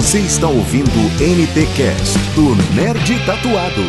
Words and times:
Você 0.00 0.20
está 0.20 0.48
ouvindo 0.48 0.88
o 0.88 1.10
NTcast 1.20 2.16
do 2.34 2.56
Nerd 2.74 3.26
Tatuado. 3.26 3.82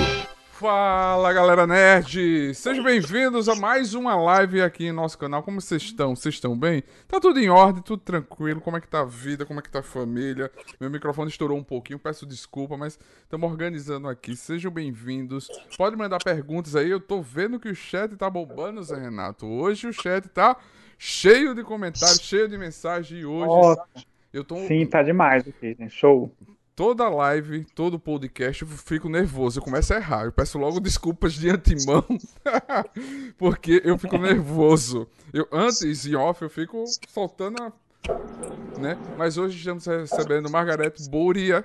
Fala 0.51 1.31
galera 1.31 1.65
nerd! 1.65 2.53
Sejam 2.53 2.83
bem-vindos 2.83 3.47
a 3.47 3.55
mais 3.55 3.93
uma 3.93 4.13
live 4.13 4.61
aqui 4.61 4.87
em 4.87 4.91
nosso 4.91 5.17
canal. 5.17 5.41
Como 5.41 5.61
vocês 5.61 5.81
estão? 5.81 6.13
Vocês 6.13 6.35
estão 6.35 6.55
bem? 6.55 6.83
Tá 7.07 7.17
tudo 7.17 7.39
em 7.39 7.47
ordem, 7.47 7.81
tudo 7.81 8.01
tranquilo? 8.01 8.59
Como 8.59 8.75
é 8.75 8.81
que 8.81 8.89
tá 8.89 8.99
a 8.99 9.05
vida? 9.05 9.45
Como 9.45 9.61
é 9.61 9.63
que 9.63 9.71
tá 9.71 9.79
a 9.79 9.83
família? 9.83 10.51
Meu 10.81 10.89
microfone 10.89 11.29
estourou 11.29 11.57
um 11.57 11.63
pouquinho, 11.63 11.97
peço 11.97 12.25
desculpa, 12.25 12.75
mas 12.75 12.99
estamos 13.23 13.49
organizando 13.49 14.09
aqui. 14.09 14.35
Sejam 14.35 14.69
bem-vindos. 14.69 15.47
Pode 15.77 15.95
mandar 15.95 16.21
perguntas 16.21 16.75
aí. 16.75 16.89
Eu 16.89 16.99
tô 16.99 17.21
vendo 17.21 17.57
que 17.57 17.69
o 17.69 17.75
chat 17.75 18.17
tá 18.17 18.29
bombando, 18.29 18.83
Zé 18.83 18.99
Renato. 18.99 19.47
Hoje 19.47 19.87
o 19.87 19.93
chat 19.93 20.27
tá 20.27 20.57
cheio 20.97 21.55
de 21.55 21.63
comentários, 21.63 22.19
cheio 22.19 22.49
de 22.49 22.57
mensagens 22.57 23.23
e 23.23 23.25
hoje. 23.25 23.85
Eu 24.33 24.43
tô... 24.43 24.55
Sim, 24.67 24.85
tá 24.85 25.03
demais 25.03 25.47
aqui, 25.47 25.75
gente. 25.77 25.89
Show. 25.89 26.31
Toda 26.73 27.09
live, 27.09 27.65
todo 27.75 27.99
podcast, 27.99 28.61
eu 28.61 28.67
fico 28.67 29.09
nervoso, 29.09 29.59
eu 29.59 29.63
começo 29.63 29.93
a 29.93 29.97
errar. 29.97 30.25
Eu 30.25 30.31
peço 30.31 30.57
logo 30.57 30.79
desculpas 30.79 31.33
de 31.33 31.49
antemão, 31.49 32.03
porque 33.37 33.81
eu 33.83 33.97
fico 33.97 34.17
nervoso. 34.17 35.07
Eu, 35.33 35.47
antes, 35.51 36.05
em 36.05 36.15
off, 36.15 36.41
eu 36.41 36.49
fico 36.49 36.83
soltando 37.09 37.61
a... 37.61 37.73
Né? 38.79 38.97
Mas 39.17 39.37
hoje 39.37 39.57
estamos 39.57 39.85
recebendo 39.85 40.49
Margarete 40.49 41.07
Bouria 41.09 41.63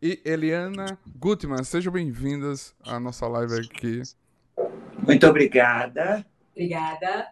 e 0.00 0.20
Eliana 0.24 0.98
Gutmann. 1.18 1.64
Sejam 1.64 1.92
bem-vindas 1.92 2.74
à 2.84 3.00
nossa 3.00 3.26
live 3.26 3.54
aqui. 3.54 4.02
Muito 4.98 5.26
obrigada. 5.26 6.24
Obrigada. 6.52 7.28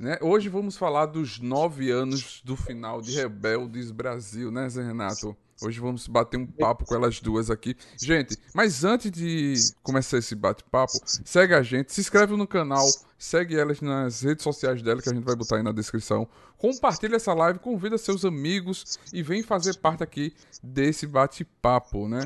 Né? 0.00 0.16
Hoje 0.22 0.48
vamos 0.48 0.78
falar 0.78 1.04
dos 1.04 1.38
nove 1.38 1.90
anos 1.90 2.40
do 2.42 2.56
final 2.56 3.02
de 3.02 3.12
Rebeldes 3.12 3.90
Brasil, 3.90 4.50
né, 4.50 4.66
Zé 4.66 4.82
Renato? 4.82 5.36
Hoje 5.62 5.78
vamos 5.78 6.08
bater 6.08 6.38
um 6.38 6.46
papo 6.46 6.86
com 6.86 6.94
elas 6.94 7.20
duas 7.20 7.50
aqui. 7.50 7.76
Gente, 8.00 8.34
mas 8.54 8.82
antes 8.82 9.10
de 9.10 9.56
começar 9.82 10.16
esse 10.16 10.34
bate-papo, 10.34 10.94
segue 11.04 11.52
a 11.52 11.62
gente, 11.62 11.92
se 11.92 12.00
inscreve 12.00 12.34
no 12.34 12.46
canal, 12.46 12.86
segue 13.18 13.58
elas 13.58 13.82
nas 13.82 14.22
redes 14.22 14.42
sociais 14.42 14.80
dela, 14.80 15.02
que 15.02 15.10
a 15.10 15.12
gente 15.12 15.22
vai 15.22 15.36
botar 15.36 15.56
aí 15.56 15.62
na 15.62 15.70
descrição. 15.70 16.26
Compartilha 16.56 17.16
essa 17.16 17.34
live, 17.34 17.58
convida 17.58 17.98
seus 17.98 18.24
amigos 18.24 18.98
e 19.12 19.22
vem 19.22 19.42
fazer 19.42 19.76
parte 19.80 20.02
aqui 20.02 20.32
desse 20.62 21.06
bate-papo, 21.06 22.08
né? 22.08 22.24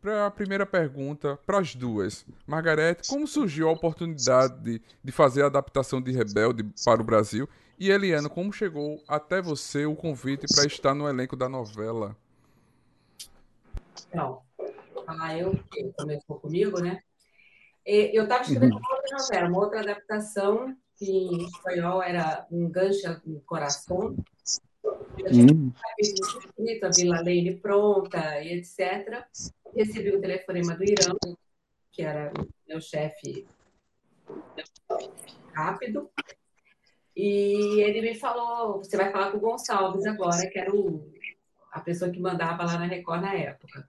Para 0.00 0.26
a 0.26 0.30
primeira 0.30 0.64
pergunta, 0.64 1.38
para 1.44 1.58
as 1.58 1.74
duas. 1.74 2.24
Margarete, 2.46 3.08
como 3.08 3.26
surgiu 3.26 3.68
a 3.68 3.72
oportunidade 3.72 4.60
de, 4.62 4.82
de 5.02 5.12
fazer 5.12 5.42
a 5.42 5.46
adaptação 5.46 6.00
de 6.00 6.12
Rebelde 6.12 6.64
para 6.84 7.00
o 7.00 7.04
Brasil? 7.04 7.48
E 7.78 7.90
Eliana, 7.90 8.28
como 8.28 8.52
chegou 8.52 9.02
até 9.06 9.42
você 9.42 9.86
o 9.86 9.96
convite 9.96 10.46
para 10.52 10.66
estar 10.66 10.94
no 10.94 11.08
elenco 11.08 11.36
da 11.36 11.48
novela? 11.48 12.16
Então, 14.08 14.42
ah, 15.06 15.36
eu, 15.36 15.58
começou 15.96 16.38
comigo, 16.40 16.80
né? 16.80 17.00
Eu 17.84 18.24
estava 18.24 18.42
escrevendo 18.42 18.76
uma 18.76 18.94
outra 18.94 19.16
novela, 19.16 19.48
uma 19.48 19.58
outra 19.58 19.80
adaptação, 19.80 20.76
que 20.96 21.10
em 21.10 21.44
espanhol 21.44 22.02
era 22.02 22.46
Um 22.50 22.68
Gancho 22.68 23.20
no 23.24 23.40
Coração. 23.40 24.14
Tinha 25.16 25.52
Hum. 25.52 25.72
escrito, 25.98 26.86
a 26.86 26.90
Vila 26.90 27.16
Lane 27.16 27.56
pronta, 27.56 28.40
e 28.40 28.52
etc. 28.54 29.24
Recebi 29.74 30.16
um 30.16 30.20
telefonema 30.20 30.74
do 30.74 30.84
Irã, 30.84 31.14
que 31.90 32.02
era 32.02 32.32
meu 32.66 32.80
chefe 32.80 33.46
rápido, 35.54 36.10
e 37.16 37.80
ele 37.80 38.00
me 38.00 38.14
falou: 38.14 38.78
você 38.78 38.96
vai 38.96 39.10
falar 39.10 39.32
com 39.32 39.38
o 39.38 39.40
Gonçalves 39.40 40.06
agora, 40.06 40.48
que 40.48 40.58
era 40.58 40.74
o, 40.74 41.12
a 41.72 41.80
pessoa 41.80 42.10
que 42.10 42.20
mandava 42.20 42.64
lá 42.64 42.78
na 42.78 42.86
Record 42.86 43.22
na 43.22 43.34
época. 43.34 43.88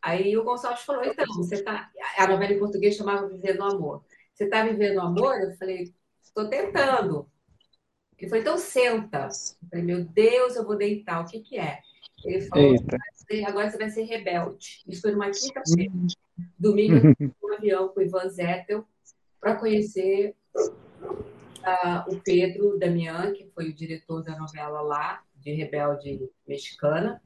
Aí 0.00 0.36
o 0.36 0.44
Gonçalves 0.44 0.82
falou: 0.82 1.04
então, 1.04 1.26
você 1.36 1.62
tá. 1.62 1.90
A 2.16 2.26
novela 2.26 2.52
em 2.52 2.58
português 2.58 2.96
chamava 2.96 3.28
Vivendo 3.28 3.60
o 3.60 3.64
Amor. 3.64 4.04
Você 4.32 4.44
está 4.44 4.64
vivendo 4.64 4.96
o 4.96 5.02
amor? 5.02 5.38
Eu 5.40 5.54
falei: 5.56 5.92
estou 6.22 6.48
tentando. 6.48 7.30
Ele 8.18 8.28
falou: 8.28 8.42
então 8.42 8.58
senta. 8.58 9.28
Eu 9.62 9.68
falei: 9.68 9.84
meu 9.84 10.04
Deus, 10.04 10.56
eu 10.56 10.64
vou 10.64 10.76
deitar. 10.76 11.22
O 11.22 11.26
que, 11.26 11.40
que 11.40 11.58
é? 11.58 11.80
Ele 12.24 12.40
falou: 12.42 12.74
agora 13.46 13.70
você 13.70 13.78
vai 13.78 13.90
ser 13.90 14.02
rebelde. 14.04 14.82
Isso 14.86 15.02
foi 15.02 15.12
numa 15.12 15.30
quinta-feira. 15.30 15.92
Domingo, 16.58 16.94
eu 16.96 17.14
fui 17.40 17.50
no 17.50 17.54
avião 17.54 17.88
com 17.88 18.00
o 18.00 18.02
Ivan 18.02 18.28
Zettel 18.28 18.84
para 19.40 19.56
conhecer 19.56 20.34
ah, 21.62 22.04
o 22.08 22.20
Pedro 22.20 22.78
Damian, 22.78 23.32
que 23.32 23.46
foi 23.54 23.68
o 23.68 23.74
diretor 23.74 24.22
da 24.22 24.36
novela 24.38 24.80
lá, 24.80 25.22
de 25.36 25.52
Rebelde 25.52 26.30
Mexicana. 26.46 27.20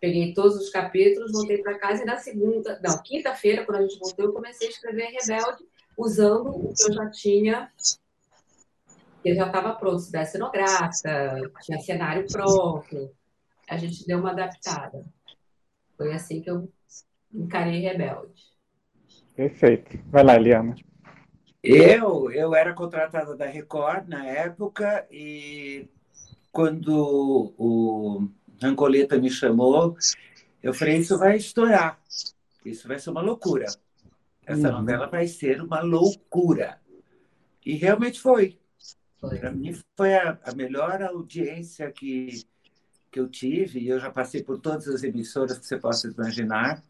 Peguei 0.00 0.34
todos 0.34 0.56
os 0.56 0.70
capítulos, 0.70 1.30
voltei 1.30 1.58
para 1.58 1.78
casa 1.78 2.02
e 2.02 2.06
na 2.06 2.16
segunda, 2.16 2.80
não, 2.82 3.00
quinta-feira, 3.02 3.64
quando 3.64 3.78
a 3.78 3.82
gente 3.82 3.98
voltou, 4.00 4.24
eu 4.24 4.32
comecei 4.32 4.66
a 4.66 4.70
escrever 4.70 5.10
Rebelde 5.10 5.64
usando 5.96 6.48
o 6.48 6.74
que 6.74 6.84
eu 6.84 6.92
já 6.92 7.10
tinha, 7.10 7.70
que 9.22 9.34
já 9.34 9.46
estava 9.46 9.74
pronto, 9.74 9.98
cidade 10.00 10.30
cenográfica, 10.30 11.50
tinha 11.62 11.78
cenário 11.80 12.26
pronto. 12.30 13.10
A 13.68 13.76
gente 13.76 14.06
deu 14.06 14.18
uma 14.18 14.32
adaptada. 14.32 15.04
Foi 15.96 16.12
assim 16.12 16.42
que 16.42 16.50
eu 16.50 16.70
encarei 17.32 17.80
Rebelde. 17.80 18.42
Perfeito. 19.34 19.98
Vai 20.08 20.24
lá, 20.24 20.36
Eliana. 20.36 20.74
Eu, 21.62 22.30
eu 22.32 22.54
era 22.54 22.74
contratada 22.74 23.36
da 23.36 23.46
Record 23.46 24.08
na 24.08 24.26
época 24.26 25.06
e 25.10 25.88
quando 26.50 27.54
o 27.56 28.28
Rancoleta 28.60 29.16
me 29.18 29.30
chamou, 29.30 29.96
eu 30.62 30.74
falei, 30.74 30.96
isso 30.98 31.16
vai 31.16 31.36
estourar. 31.36 32.00
Isso 32.64 32.86
vai 32.88 32.98
ser 32.98 33.10
uma 33.10 33.22
loucura. 33.22 33.66
Essa 34.44 34.68
Uhum. 34.68 34.78
novela 34.80 35.06
vai 35.06 35.26
ser 35.28 35.62
uma 35.62 35.80
loucura. 35.80 36.80
E 37.64 37.74
realmente 37.74 38.20
foi. 38.20 38.58
Foi. 39.22 39.38
Para 39.38 39.52
mim 39.52 39.72
foi 39.96 40.14
a, 40.14 40.36
a 40.44 40.52
melhor 40.52 41.00
audiência 41.00 41.90
que, 41.92 42.44
que 43.08 43.20
eu 43.20 43.28
tive. 43.28 43.78
E 43.78 43.88
eu 43.88 44.00
já 44.00 44.10
passei 44.10 44.42
por 44.42 44.58
todas 44.58 44.88
as 44.88 45.04
emissoras 45.04 45.56
que 45.58 45.64
você 45.64 45.78
possa 45.78 46.08
imaginar. 46.08 46.82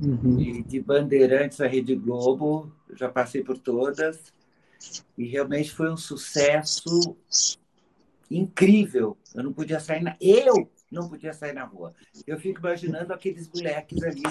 Uhum. 0.00 0.40
E 0.40 0.62
de 0.62 0.80
Bandeirantes 0.80 1.60
à 1.60 1.66
Rede 1.66 1.94
Globo, 1.94 2.72
já 2.94 3.10
passei 3.10 3.44
por 3.44 3.58
todas. 3.58 4.32
E 5.18 5.26
realmente 5.26 5.70
foi 5.70 5.90
um 5.90 5.98
sucesso 5.98 7.14
incrível. 8.30 9.18
Eu 9.34 9.44
não 9.44 9.52
podia 9.52 9.78
sair 9.78 10.02
na... 10.02 10.16
Eu 10.18 10.70
não 10.90 11.10
podia 11.10 11.34
sair 11.34 11.52
na 11.52 11.64
rua. 11.64 11.94
Eu 12.26 12.40
fico 12.40 12.60
imaginando 12.60 13.12
aqueles 13.12 13.50
moleques 13.50 14.02
ali, 14.02 14.22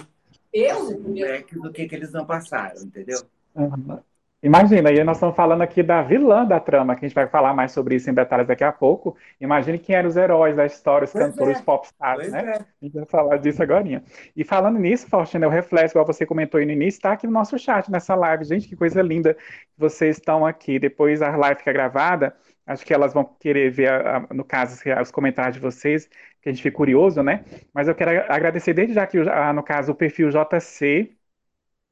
Eu? 0.51 0.99
moleques 0.99 1.61
do 1.61 1.71
que, 1.71 1.87
que 1.87 1.95
eles 1.95 2.11
não 2.11 2.25
passaram, 2.25 2.81
entendeu? 2.81 3.21
Uhum. 3.53 3.99
Imagina, 4.41 4.89
e 4.89 5.03
nós 5.03 5.17
estamos 5.17 5.35
falando 5.35 5.61
aqui 5.63 5.83
da 5.83 6.01
vilã 6.01 6.45
da 6.45 6.61
trama, 6.61 6.95
que 6.95 7.03
a 7.03 7.07
gente 7.09 7.15
vai 7.15 7.27
falar 7.27 7.53
mais 7.53 7.73
sobre 7.73 7.95
isso 7.95 8.09
em 8.09 8.13
detalhes 8.13 8.47
daqui 8.47 8.63
a 8.63 8.71
pouco. 8.71 9.17
Imagine 9.39 9.77
quem 9.77 9.93
eram 9.97 10.07
os 10.07 10.15
heróis 10.15 10.55
da 10.55 10.65
história, 10.65 11.03
os 11.03 11.11
Pois 11.11 11.25
cantores, 11.25 11.57
é. 11.57 11.59
os 11.59 11.65
popstars, 11.65 12.31
né? 12.31 12.39
é. 12.39 12.53
A 12.53 12.85
gente 12.85 12.93
vai 12.93 13.05
falar 13.05 13.35
disso 13.37 13.61
agora. 13.61 14.01
E 14.33 14.43
falando 14.45 14.79
nisso, 14.79 15.07
Faustina, 15.09 15.45
o 15.45 15.49
reflexo, 15.49 15.91
igual 15.93 16.05
você 16.05 16.25
comentou 16.25 16.57
aí 16.57 16.65
no 16.65 16.71
início, 16.71 16.99
está 16.99 17.11
aqui 17.11 17.27
no 17.27 17.33
nosso 17.33 17.59
chat, 17.59 17.91
nessa 17.91 18.15
live. 18.15 18.45
Gente, 18.45 18.69
que 18.69 18.77
coisa 18.77 19.01
linda 19.01 19.33
que 19.33 19.41
vocês 19.77 20.15
estão 20.17 20.45
aqui. 20.45 20.79
Depois 20.79 21.21
a 21.21 21.35
live 21.35 21.59
fica 21.59 21.73
gravada, 21.73 22.33
acho 22.65 22.85
que 22.85 22.93
elas 22.93 23.13
vão 23.13 23.25
querer 23.41 23.69
ver, 23.69 23.89
a- 23.89 24.17
a- 24.29 24.33
no 24.33 24.45
caso, 24.45 24.81
os 25.01 25.11
comentários 25.11 25.55
de 25.55 25.59
vocês, 25.61 26.07
que 26.41 26.47
a 26.47 26.51
gente 26.53 26.61
fica 26.63 26.77
curioso, 26.77 27.21
né? 27.21 27.43
Mas 27.73 27.89
eu 27.89 27.95
quero 27.95 28.11
agradecer 28.31 28.73
desde 28.73 28.93
já 28.93 29.05
que, 29.05 29.17
no 29.53 29.63
caso, 29.63 29.91
o 29.91 29.95
perfil 29.95 30.29
JC, 30.29 31.11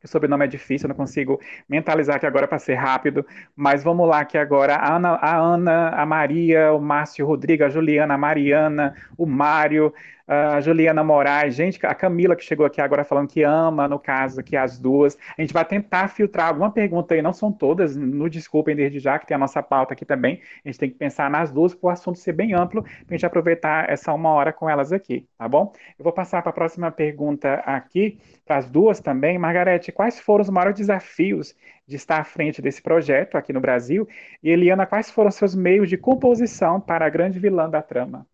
o 0.08 0.12
sobrenome 0.12 0.46
é 0.46 0.48
difícil, 0.48 0.88
eu 0.88 0.90
não 0.90 0.96
consigo 0.96 1.40
mentalizar 1.70 2.16
aqui 2.16 2.26
agora 2.26 2.48
para 2.48 2.58
ser 2.58 2.76
rápido, 2.76 3.26
mas 3.56 3.84
vamos 3.84 4.08
lá 4.08 4.26
que 4.26 4.38
agora. 4.38 4.76
A 4.76 4.96
Ana, 4.96 5.10
a 5.16 5.38
Ana, 5.38 5.90
a 5.90 6.06
Maria, 6.06 6.74
o 6.74 6.82
Márcio 6.82 7.26
Rodrigo, 7.26 7.64
a 7.64 7.70
Juliana, 7.70 8.16
a 8.16 8.18
Mariana, 8.18 8.96
o 9.18 9.26
Mário, 9.26 9.94
a 10.28 10.60
Juliana 10.60 11.04
Moraes, 11.04 11.56
gente, 11.56 11.80
a 11.86 11.96
Camila 11.96 12.36
que 12.36 12.44
chegou 12.44 12.66
aqui 12.66 12.82
agora 12.82 13.06
falando 13.06 13.30
que 13.30 13.44
ama, 13.44 13.88
no 13.88 13.98
caso 13.98 14.42
aqui 14.42 14.58
as 14.58 14.78
duas. 14.78 15.18
A 15.38 15.42
gente 15.42 15.54
vai 15.54 15.64
tentar 15.64 16.10
filtrar 16.10 16.50
alguma 16.50 16.70
pergunta 16.70 17.14
aí, 17.14 17.22
não 17.22 17.32
são 17.32 17.52
todas, 17.52 17.96
no 17.96 18.30
desculpem 18.30 18.76
desde 18.76 19.00
já, 19.00 19.18
que 19.18 19.26
tem 19.26 19.36
a 19.36 19.40
nossa 19.40 19.64
pauta 19.64 19.94
aqui 19.94 20.04
também. 20.06 20.42
A 20.66 20.68
gente 20.68 20.80
tem 20.80 20.90
que 20.90 20.98
pensar 20.98 21.30
nas 21.30 21.50
duas 21.50 21.74
para 21.74 21.88
o 21.88 21.90
assunto 21.90 22.20
ser 22.20 22.34
bem 22.34 22.54
amplo, 22.54 22.84
para 22.84 22.92
a 23.10 23.14
gente 23.14 23.26
aproveitar 23.26 23.90
essa 23.90 24.14
uma 24.14 24.30
hora 24.32 24.52
com 24.52 24.70
elas 24.70 24.92
aqui, 24.92 25.26
tá 25.38 25.48
bom? 25.48 25.72
Eu 25.98 26.04
vou 26.04 26.12
passar 26.12 26.42
para 26.42 26.50
a 26.50 26.54
próxima 26.54 26.92
pergunta 26.92 27.56
aqui, 27.66 28.20
para 28.46 28.58
as 28.58 28.70
duas 28.70 29.00
também. 29.00 29.38
Margarete, 29.38 29.92
quais 29.94 30.20
foram 30.20 30.42
os 30.42 30.50
maiores 30.50 30.78
desafios 30.78 31.56
de 31.88 31.96
estar 31.96 32.20
à 32.20 32.24
frente 32.26 32.62
desse 32.62 32.82
projeto 32.82 33.38
aqui 33.38 33.54
no 33.54 33.62
Brasil? 33.62 34.08
E 34.44 34.50
Eliana, 34.50 34.86
quais 34.86 35.10
foram 35.10 35.32
seus 35.32 35.56
meios 35.56 35.90
de 35.90 35.98
composição 35.98 36.82
para 36.82 37.06
a 37.06 37.10
grande 37.10 37.40
vilã 37.40 37.70
da 37.70 37.82
trama? 37.82 38.28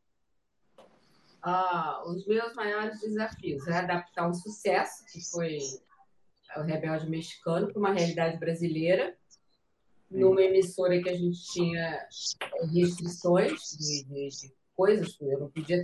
Ah, 1.44 2.02
os 2.08 2.26
meus 2.26 2.54
maiores 2.54 3.00
desafios 3.02 3.68
é 3.68 3.74
adaptar 3.74 4.30
um 4.30 4.34
sucesso, 4.34 5.04
que 5.12 5.20
foi 5.30 5.58
o 6.56 6.62
Rebelde 6.62 7.10
Mexicano, 7.10 7.68
para 7.68 7.80
uma 7.80 7.92
realidade 7.94 8.38
brasileira, 8.38 9.16
numa 10.10 10.42
emissora 10.42 11.02
que 11.02 11.10
a 11.10 11.18
gente 11.18 11.44
tinha 11.52 12.08
restrições 12.74 13.60
de, 13.78 14.04
de- 14.06 14.30
de 14.30 14.54
coisas, 14.76 15.18
eu 15.20 15.40
não 15.40 15.50
podia 15.50 15.84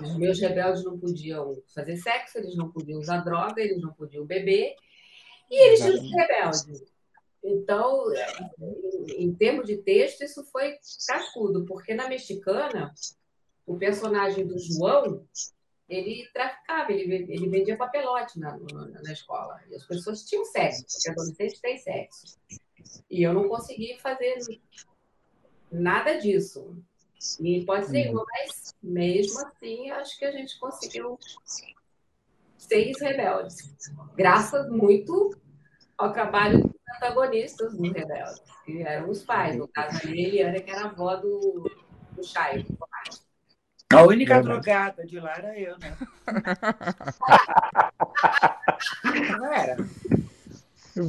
Os 0.00 0.16
meus 0.16 0.40
rebeldes 0.40 0.84
não 0.84 0.98
podiam 0.98 1.60
fazer 1.74 1.96
sexo, 1.96 2.38
eles 2.38 2.56
não 2.56 2.70
podiam 2.70 3.00
usar 3.00 3.18
droga, 3.24 3.60
eles 3.60 3.80
não 3.82 3.92
podiam 3.92 4.24
beber, 4.24 4.74
e 5.50 5.66
eles 5.66 5.80
tinham 5.80 6.00
que 6.00 6.08
ser 6.08 6.16
rebeldes. 6.16 6.84
Então, 7.44 8.04
em, 8.58 9.24
em 9.24 9.34
termos 9.34 9.66
de 9.66 9.76
texto, 9.78 10.22
isso 10.22 10.44
foi 10.50 10.76
cascudo, 11.06 11.64
porque 11.66 11.94
na 11.94 12.08
mexicana, 12.08 12.92
o 13.68 13.76
personagem 13.76 14.46
do 14.46 14.58
João, 14.58 15.24
ele 15.88 16.26
traficava, 16.32 16.90
ele, 16.90 17.32
ele 17.32 17.48
vendia 17.48 17.76
papelote 17.76 18.38
na, 18.40 18.58
na, 18.58 18.86
na, 19.02 19.12
escola. 19.12 19.60
E 19.68 19.74
as 19.74 19.84
pessoas 19.86 20.24
tinham 20.24 20.44
sexo, 20.46 20.84
porque 20.90 21.10
adolescentes 21.10 21.60
têm 21.60 21.78
sexo. 21.78 22.38
E 23.10 23.22
eu 23.22 23.34
não 23.34 23.48
consegui 23.48 23.98
fazer 24.00 24.38
nada 25.70 26.14
disso. 26.18 26.76
E 27.40 27.64
pode 27.64 27.86
ser 27.86 28.14
uhum. 28.14 28.24
mas 28.26 28.74
mesmo 28.82 29.40
assim, 29.40 29.90
acho 29.90 30.18
que 30.18 30.24
a 30.24 30.32
gente 30.32 30.58
conseguiu 30.58 31.18
seis 32.56 33.00
rebeldes. 33.00 33.74
Graças 34.16 34.70
muito 34.70 35.36
ao 35.96 36.12
trabalho 36.12 36.62
dos 36.62 36.72
antagonistas 36.96 37.76
dos 37.76 37.92
rebeldes, 37.92 38.42
que 38.64 38.82
eram 38.82 39.10
os 39.10 39.24
pais. 39.24 39.56
No 39.56 39.68
caso, 39.68 40.06
a 40.06 40.10
Eliana, 40.10 40.60
que 40.60 40.70
era 40.70 40.82
a 40.82 40.90
avó 40.90 41.16
do, 41.16 41.70
do 42.12 42.24
Chay. 42.24 42.64
A 43.90 44.02
única 44.02 44.34
é 44.34 44.42
drogada 44.42 45.06
de 45.06 45.18
lá 45.18 45.34
era 45.36 45.58
eu, 45.58 45.78
né? 45.78 45.96
Não 49.38 49.52
era. 49.52 49.76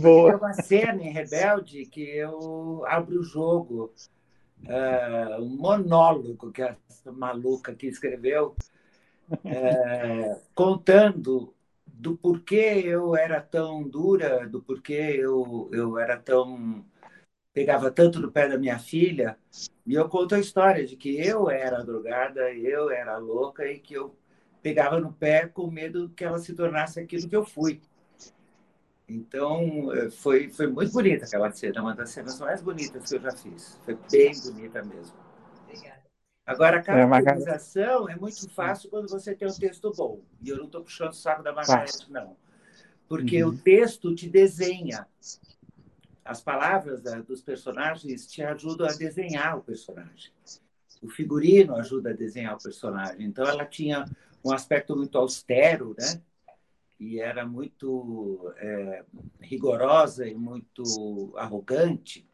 Boa. 0.01 0.31
Tem 0.31 0.39
uma 0.39 0.53
cena 0.53 1.03
em 1.03 1.11
Rebelde 1.11 1.85
que 1.85 2.01
eu 2.01 2.83
abro 2.87 3.19
o 3.19 3.23
jogo 3.23 3.93
uh, 4.63 5.41
um 5.41 5.57
monólogo 5.57 6.51
que 6.51 6.61
essa 6.61 7.11
maluca 7.11 7.73
que 7.73 7.87
escreveu, 7.87 8.55
uh, 9.31 10.39
contando 10.53 11.53
do 11.85 12.15
porquê 12.15 12.83
eu 12.85 13.15
era 13.15 13.41
tão 13.41 13.83
dura, 13.83 14.47
do 14.47 14.61
porquê 14.61 15.15
eu, 15.17 15.69
eu 15.73 15.97
era 15.97 16.17
tão. 16.17 16.85
Pegava 17.53 17.91
tanto 17.91 18.19
no 18.19 18.31
pé 18.31 18.47
da 18.47 18.57
minha 18.57 18.79
filha. 18.79 19.37
E 19.85 19.93
eu 19.93 20.07
conto 20.07 20.35
a 20.35 20.39
história 20.39 20.85
de 20.85 20.95
que 20.95 21.19
eu 21.19 21.49
era 21.49 21.83
drogada, 21.83 22.51
eu 22.53 22.89
era 22.89 23.17
louca 23.17 23.65
e 23.65 23.79
que 23.79 23.93
eu 23.93 24.15
pegava 24.61 24.99
no 24.99 25.13
pé 25.13 25.47
com 25.47 25.69
medo 25.69 26.09
que 26.09 26.23
ela 26.23 26.37
se 26.37 26.53
tornasse 26.53 26.99
aquilo 26.99 27.27
que 27.27 27.35
eu 27.35 27.45
fui. 27.45 27.81
Então, 29.07 29.91
eh, 29.93 30.09
foi, 30.11 30.49
foi 30.49 30.67
muito 30.67 30.91
bonita 30.93 31.25
aquela 31.25 31.51
cena, 31.51 31.81
uma 31.81 31.95
das 31.95 32.11
cenas 32.11 32.39
mais 32.39 32.61
bonitas 32.61 33.09
que 33.09 33.15
eu 33.15 33.21
já 33.21 33.31
fiz. 33.31 33.79
Foi 33.83 33.97
bem 34.11 34.31
bonita 34.39 34.83
mesmo. 34.83 35.17
Obrigada. 35.63 36.03
Agora, 36.45 36.77
a 36.77 36.79
é, 36.79 36.83
caracterização 36.83 38.07
é, 38.07 38.13
é 38.13 38.15
muito 38.15 38.47
fácil 38.51 38.89
quando 38.89 39.09
você 39.09 39.33
tem 39.33 39.47
um 39.47 39.53
texto 39.53 39.91
bom. 39.95 40.21
E 40.41 40.49
eu 40.49 40.57
não 40.57 40.65
estou 40.65 40.83
puxando 40.83 41.11
o 41.11 41.15
saco 41.15 41.41
da 41.41 41.51
Margarete, 41.51 42.11
não. 42.11 42.37
Porque 43.07 43.43
uhum. 43.43 43.49
o 43.49 43.57
texto 43.57 44.13
te 44.13 44.29
desenha. 44.29 45.07
As 46.29 46.41
palavras 46.41 47.01
da, 47.01 47.19
dos 47.21 47.41
personagens 47.41 48.27
te 48.27 48.43
ajudam 48.43 48.87
a 48.87 48.93
desenhar 48.93 49.57
o 49.57 49.63
personagem. 49.63 50.31
O 51.01 51.09
figurino 51.09 51.75
ajuda 51.75 52.11
a 52.11 52.13
desenhar 52.13 52.55
o 52.55 52.61
personagem. 52.61 53.25
Então, 53.25 53.47
ela 53.47 53.65
tinha 53.65 54.05
um 54.45 54.53
aspecto 54.53 54.95
muito 54.95 55.17
austero, 55.17 55.95
né? 55.97 56.21
e 56.99 57.19
era 57.19 57.47
muito 57.47 58.53
é, 58.57 59.03
rigorosa 59.41 60.27
e 60.27 60.35
muito 60.35 61.33
arrogante. 61.35 62.29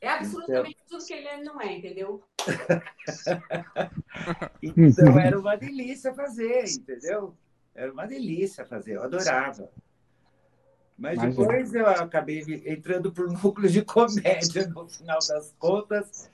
É 0.00 0.08
absolutamente 0.08 0.78
então... 0.84 0.98
tudo 0.98 1.06
que 1.06 1.14
ele 1.14 1.44
não 1.44 1.60
é, 1.60 1.76
entendeu? 1.76 2.24
então 4.60 5.16
era 5.16 5.38
uma 5.38 5.54
delícia 5.54 6.12
fazer, 6.12 6.64
entendeu? 6.68 7.36
Era 7.72 7.92
uma 7.92 8.04
delícia 8.04 8.64
fazer, 8.64 8.96
eu 8.96 9.04
adorava. 9.04 9.70
Mas 11.00 11.14
Imagina. 11.14 11.46
depois 11.46 11.74
eu 11.74 11.86
acabei 11.86 12.44
entrando 12.66 13.10
para 13.10 13.24
o 13.26 13.32
núcleo 13.32 13.70
de 13.70 13.82
comédia 13.82 14.68
no 14.68 14.86
final 14.86 15.18
das 15.26 15.54
contas 15.58 16.30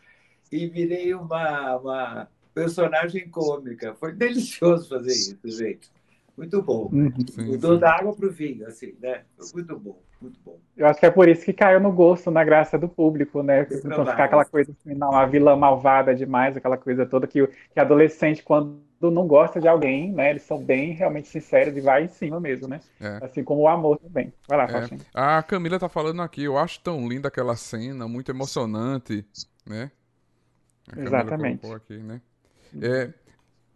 e 0.50 0.66
virei 0.66 1.14
uma, 1.14 1.76
uma 1.76 2.28
personagem 2.52 3.28
cômica. 3.30 3.94
Foi 3.94 4.12
delicioso 4.12 4.88
fazer 4.88 5.12
isso, 5.12 5.38
gente. 5.44 5.88
Muito 6.36 6.60
bom. 6.60 6.90
Uhum. 6.92 7.12
Mudou 7.38 7.78
da 7.78 7.94
água 7.94 8.14
para 8.14 8.26
o 8.26 8.30
vinho, 8.30 8.66
assim, 8.66 8.94
né? 9.00 9.22
Muito 9.54 9.78
bom, 9.78 9.98
muito 10.20 10.38
bom. 10.44 10.58
Eu 10.76 10.86
acho 10.86 11.00
que 11.00 11.06
é 11.06 11.10
por 11.10 11.28
isso 11.28 11.44
que 11.44 11.52
caiu 11.52 11.80
no 11.80 11.90
gosto, 11.90 12.30
na 12.30 12.44
graça 12.44 12.78
do 12.78 12.88
público, 12.88 13.42
né? 13.42 13.66
Então 13.70 14.04
ficar 14.04 14.24
aquela 14.24 14.44
coisa 14.44 14.70
assim, 14.72 14.94
não, 14.94 15.10
uma 15.10 15.26
vilã 15.26 15.56
malvada 15.56 16.14
demais, 16.14 16.56
aquela 16.56 16.76
coisa 16.76 17.06
toda 17.06 17.26
que, 17.26 17.46
que 17.46 17.80
adolescente, 17.80 18.42
quando 18.42 18.78
não 19.00 19.26
gosta 19.26 19.60
de 19.60 19.66
alguém, 19.66 20.12
né? 20.12 20.30
Eles 20.30 20.42
são 20.42 20.62
bem 20.62 20.92
realmente 20.92 21.28
sinceros 21.28 21.74
e 21.74 21.80
vai 21.80 22.04
em 22.04 22.08
cima 22.08 22.38
mesmo, 22.38 22.68
né? 22.68 22.80
É. 23.00 23.24
Assim 23.24 23.42
como 23.42 23.62
o 23.62 23.68
amor 23.68 23.98
também. 23.98 24.30
Vai 24.46 24.58
lá, 24.58 24.64
é. 24.64 24.88
A 25.14 25.42
Camila 25.42 25.78
tá 25.78 25.88
falando 25.88 26.20
aqui, 26.20 26.44
eu 26.44 26.58
acho 26.58 26.80
tão 26.80 27.08
linda 27.08 27.28
aquela 27.28 27.56
cena, 27.56 28.06
muito 28.06 28.30
emocionante, 28.30 29.24
né? 29.66 29.90
Exatamente. 30.94 31.66
Aqui, 31.72 31.96
né? 31.96 32.20
É, 32.80 33.10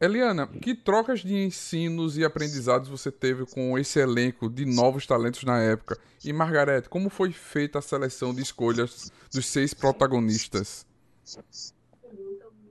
Eliana, 0.00 0.46
que 0.46 0.74
trocas 0.74 1.20
de 1.20 1.34
ensinos 1.34 2.16
e 2.16 2.24
aprendizados 2.24 2.88
você 2.88 3.12
teve 3.12 3.44
com 3.44 3.78
esse 3.78 3.98
elenco 4.00 4.48
de 4.48 4.64
novos 4.64 5.06
talentos 5.06 5.44
na 5.44 5.60
época? 5.62 5.98
E 6.24 6.32
Margarete, 6.32 6.88
como 6.88 7.10
foi 7.10 7.32
feita 7.32 7.78
a 7.78 7.82
seleção 7.82 8.34
de 8.34 8.40
escolhas 8.40 9.12
dos 9.30 9.44
seis 9.44 9.74
protagonistas? 9.74 10.86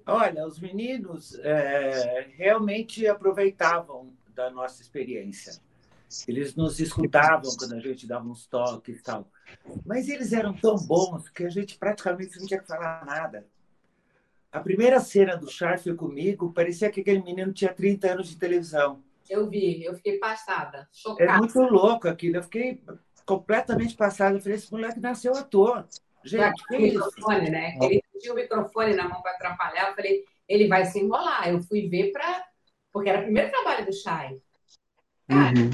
Olha, 0.08 0.48
os 0.48 0.60
meninos 0.60 1.38
é, 1.44 2.32
realmente 2.36 3.06
aproveitavam 3.06 4.12
da 4.34 4.50
nossa 4.50 4.82
experiência. 4.82 5.54
Eles 6.28 6.56
nos 6.56 6.80
escutavam 6.80 7.56
quando 7.56 7.76
a 7.76 7.80
gente 7.80 8.08
dava 8.08 8.28
uns 8.28 8.48
toques 8.48 9.00
e 9.00 9.04
tal. 9.04 9.30
Mas 9.86 10.10
eles 10.10 10.34
eram 10.34 10.52
tão 10.54 10.76
bons 10.76 11.30
que 11.30 11.44
a 11.44 11.50
gente 11.50 11.78
praticamente 11.78 12.40
não 12.40 12.48
tinha 12.48 12.60
que 12.60 12.68
falar 12.68 13.06
nada. 13.06 13.46
A 14.52 14.60
primeira 14.60 15.00
cena 15.00 15.38
do 15.38 15.50
Char 15.50 15.78
foi 15.80 15.96
comigo, 15.96 16.52
parecia 16.52 16.90
que 16.90 17.02
aquele 17.02 17.22
menino 17.22 17.54
tinha 17.54 17.74
30 17.74 18.14
anos 18.14 18.30
de 18.30 18.38
televisão. 18.38 19.04
Eu 19.30 19.48
vi, 19.48 19.84
eu 19.84 19.94
fiquei 19.94 20.18
passada, 20.18 20.88
chocada. 20.92 21.32
É 21.32 21.38
muito 21.38 21.60
louco 21.60 22.08
aquilo, 22.08 22.38
eu 22.38 22.44
fiquei 22.44 22.82
completamente 23.26 23.96
passada. 23.96 24.38
Eu 24.38 24.42
falei, 24.42 24.58
esse 24.58 24.72
moleque 24.72 25.00
nasceu 25.00 25.36
ator. 25.36 25.88
Gente, 26.24 26.66
que 26.68 26.78
microfone, 26.80 27.44
isso? 27.44 27.52
né? 27.52 27.78
Ele 27.80 28.04
tinha 28.20 28.34
o 28.34 28.36
microfone 28.36 28.96
na 28.96 29.08
mão 29.08 29.22
para 29.22 29.34
atrapalhar. 29.34 29.90
Eu 29.90 29.96
falei, 29.96 30.26
ele 30.48 30.68
vai 30.68 30.84
se 30.86 31.00
enrolar. 31.00 31.48
Eu 31.48 31.62
fui 31.62 31.88
ver 31.88 32.12
para. 32.12 32.44
Porque 32.92 33.08
era 33.08 33.20
o 33.20 33.24
primeiro 33.24 33.52
trabalho 33.52 33.86
do 33.86 33.94
Chay. 33.94 34.42
Cara, 35.28 35.60
uhum. 35.60 35.70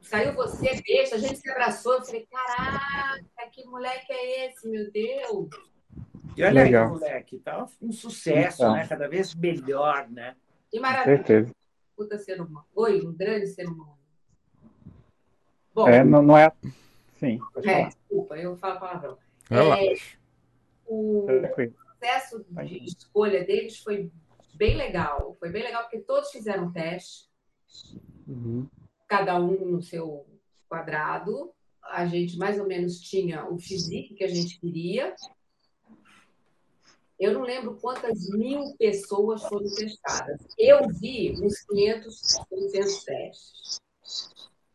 saiu 0.00 0.32
você, 0.32 0.80
beijo, 0.80 1.14
a 1.14 1.18
gente 1.18 1.38
se 1.38 1.50
abraçou. 1.50 1.92
Eu 1.92 2.04
falei, 2.04 2.26
caraca, 2.26 3.50
que 3.52 3.66
moleque 3.66 4.10
é 4.10 4.46
esse, 4.46 4.66
meu 4.66 4.90
Deus? 4.90 5.50
E 6.36 6.42
olha 6.42 6.64
Legal. 6.64 6.84
aí, 6.84 6.90
moleque, 6.90 7.38
tá 7.38 7.66
um 7.80 7.92
sucesso, 7.92 8.62
então. 8.62 8.74
né? 8.74 8.86
Cada 8.86 9.08
vez 9.08 9.34
melhor, 9.34 10.08
né? 10.10 10.36
Que 10.70 10.80
maravilha. 10.80 11.16
Certeza. 11.16 11.54
Puta 11.96 12.18
ser 12.18 12.40
humano. 12.40 12.66
Oi, 12.74 13.06
um 13.06 13.12
grande 13.12 13.46
ser 13.48 13.66
humano. 13.66 13.98
Bom, 15.74 15.88
é, 15.88 16.02
não, 16.04 16.22
não 16.22 16.36
é. 16.36 16.50
Sim. 17.18 17.38
É, 17.64 17.86
desculpa, 17.86 18.36
eu 18.36 18.56
falo 18.56 18.80
palavrão. 18.80 19.18
É, 19.50 19.94
o 20.86 21.26
processo 21.26 22.44
de 22.48 22.84
escolha 22.84 23.44
deles 23.44 23.78
foi 23.78 24.10
bem 24.54 24.76
legal. 24.76 25.36
Foi 25.38 25.50
bem 25.50 25.62
legal 25.62 25.82
porque 25.82 26.00
todos 26.00 26.30
fizeram 26.30 26.72
teste, 26.72 27.28
uhum. 28.26 28.66
cada 29.08 29.38
um 29.38 29.66
no 29.66 29.82
seu 29.82 30.26
quadrado. 30.68 31.52
A 31.82 32.06
gente 32.06 32.38
mais 32.38 32.58
ou 32.58 32.66
menos 32.66 33.00
tinha 33.00 33.46
o 33.48 33.58
físico 33.58 34.14
que 34.14 34.24
a 34.24 34.28
gente 34.28 34.58
queria 34.58 35.14
eu 37.22 37.34
não 37.34 37.42
lembro 37.42 37.78
quantas 37.80 38.28
mil 38.30 38.76
pessoas 38.76 39.44
foram 39.44 39.72
testadas. 39.72 40.40
Eu 40.58 40.88
vi 40.88 41.32
uns 41.40 41.60
500, 41.60 42.20
600 42.48 43.04
testes. 43.04 43.80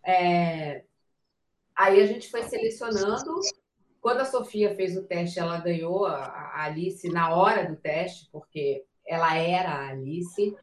É... 0.06 0.86
Aí 1.76 2.02
a 2.02 2.06
gente 2.06 2.30
foi 2.30 2.44
selecionando. 2.44 3.42
Quando 4.00 4.22
a 4.22 4.26
Sofia 4.26 4.74
fez 4.76 4.96
o 4.96 5.04
teste, 5.04 5.40
ela 5.40 5.60
ganhou 5.60 6.06
a 6.06 6.64
Alice 6.64 7.10
na 7.10 7.36
hora 7.36 7.68
do 7.70 7.76
teste, 7.76 8.30
porque 8.32 8.86
ela 9.06 9.36
era 9.36 9.70
a 9.70 9.90
Alice. 9.90 10.56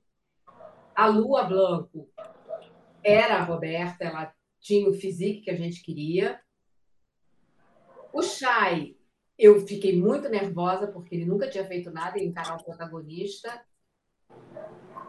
A 0.94 1.06
Lua 1.06 1.44
Blanco 1.44 2.08
era 3.02 3.36
a 3.36 3.44
Roberta, 3.44 4.04
ela 4.04 4.32
tinha 4.58 4.88
o 4.88 4.94
físico 4.94 5.42
que 5.42 5.50
a 5.50 5.56
gente 5.56 5.82
queria. 5.82 6.40
O 8.10 8.22
Chay 8.22 8.96
eu 9.38 9.66
fiquei 9.66 9.98
muito 10.00 10.28
nervosa, 10.28 10.86
porque 10.86 11.14
ele 11.14 11.24
nunca 11.24 11.48
tinha 11.48 11.66
feito 11.66 11.90
nada 11.90 12.18
em 12.18 12.28
encarar 12.28 12.56
o 12.56 12.64
protagonista. 12.64 13.60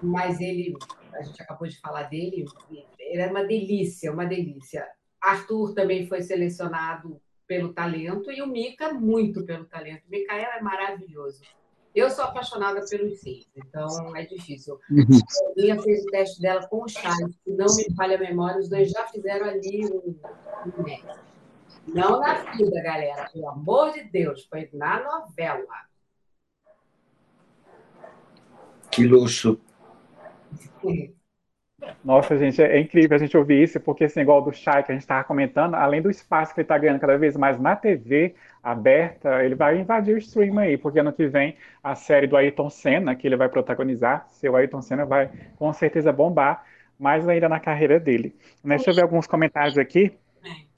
Mas 0.02 0.40
ele, 0.42 0.76
a 1.14 1.24
gente 1.24 1.42
acabou 1.42 1.68
de 1.68 1.80
falar 1.80 2.04
dele, 2.04 2.46
ele 3.00 3.22
era 3.22 3.32
uma 3.32 3.44
delícia, 3.44 4.12
uma 4.12 4.26
delícia. 4.26 4.88
Arthur 5.22 5.74
também 5.74 6.08
foi 6.08 6.22
selecionado 6.22 7.20
pelo 7.48 7.74
talento 7.74 8.32
e 8.32 8.42
o 8.42 8.48
Mika 8.48 8.94
muito 8.94 9.46
pelo 9.46 9.66
talento. 9.66 10.04
O 10.08 10.12
Mikael 10.12 10.52
é 10.58 10.62
maravilhoso. 10.62 11.42
Eu 11.94 12.10
sou 12.10 12.26
apaixonada 12.26 12.86
pelos 12.90 13.22
seis, 13.22 13.48
então 13.56 14.14
é 14.16 14.26
difícil. 14.26 14.78
Uhum. 14.92 15.02
A 15.02 15.62
Minha 15.62 15.82
fez 15.82 16.04
o 16.04 16.08
teste 16.08 16.42
dela 16.42 16.68
com 16.68 16.84
o 16.84 16.90
Charles, 16.90 17.34
se 17.42 17.52
não 17.52 17.74
me 17.74 17.96
falha 17.96 18.18
a 18.18 18.20
memória, 18.20 18.60
os 18.60 18.68
dois 18.68 18.92
já 18.92 19.08
fizeram 19.08 19.46
ali 19.46 19.86
um, 19.86 20.14
um 20.78 20.84
médico. 20.84 21.26
Não 21.88 22.20
na 22.20 22.34
vida, 22.52 22.82
galera, 22.82 23.30
pelo 23.32 23.50
amor 23.50 23.94
de 23.94 24.04
Deus, 24.04 24.46
foi 24.46 24.70
na 24.74 25.04
novela. 25.04 25.86
Que 28.92 29.06
luxo. 29.06 29.60
Nossa, 32.04 32.38
gente, 32.38 32.62
é 32.62 32.80
incrível 32.80 33.16
a 33.16 33.20
gente 33.20 33.36
ouvir 33.38 33.62
isso, 33.62 33.80
porque 33.80 34.06
assim, 34.06 34.22
igual 34.22 34.42
do 34.42 34.54
Chay 34.54 34.84
que 34.84 34.92
a 34.92 34.96
gente 34.96 35.02
estava 35.02 35.24
comentando, 35.24 35.76
além 35.76 36.02
do 36.02 36.10
espaço 36.10 36.54
que 36.54 36.62
ele 36.62 36.66
está 36.66 36.78
ganhando 36.78 37.00
cada 37.00 37.18
vez 37.18 37.36
mais 37.36 37.60
na 37.60 37.76
TV 37.76 38.36
aberta, 38.64 39.44
ele 39.44 39.56
vai 39.56 39.80
invadir 39.80 40.16
o 40.16 40.18
stream 40.18 40.58
aí, 40.58 40.78
porque 40.78 41.00
ano 41.00 41.14
que 41.14 41.28
vem 41.28 41.58
a 41.84 41.94
série 41.94 42.28
do 42.28 42.38
Ayrton 42.38 42.70
Senna, 42.70 43.16
que 43.16 43.28
ele 43.28 43.36
vai 43.36 43.50
protagonizar, 43.50 44.26
seu 44.30 44.56
Ayrton 44.56 44.82
Senna 44.82 45.06
vai 45.06 45.30
com 45.58 45.72
certeza 45.74 46.12
bombar, 46.12 46.64
mais 46.98 47.28
ainda 47.28 47.50
na 47.50 47.60
carreira 47.60 48.00
dele. 48.00 48.36
Deixa 48.64 48.90
eu 48.90 48.96
ver 48.96 49.02
alguns 49.02 49.28
comentários 49.28 49.78
aqui. 49.78 50.18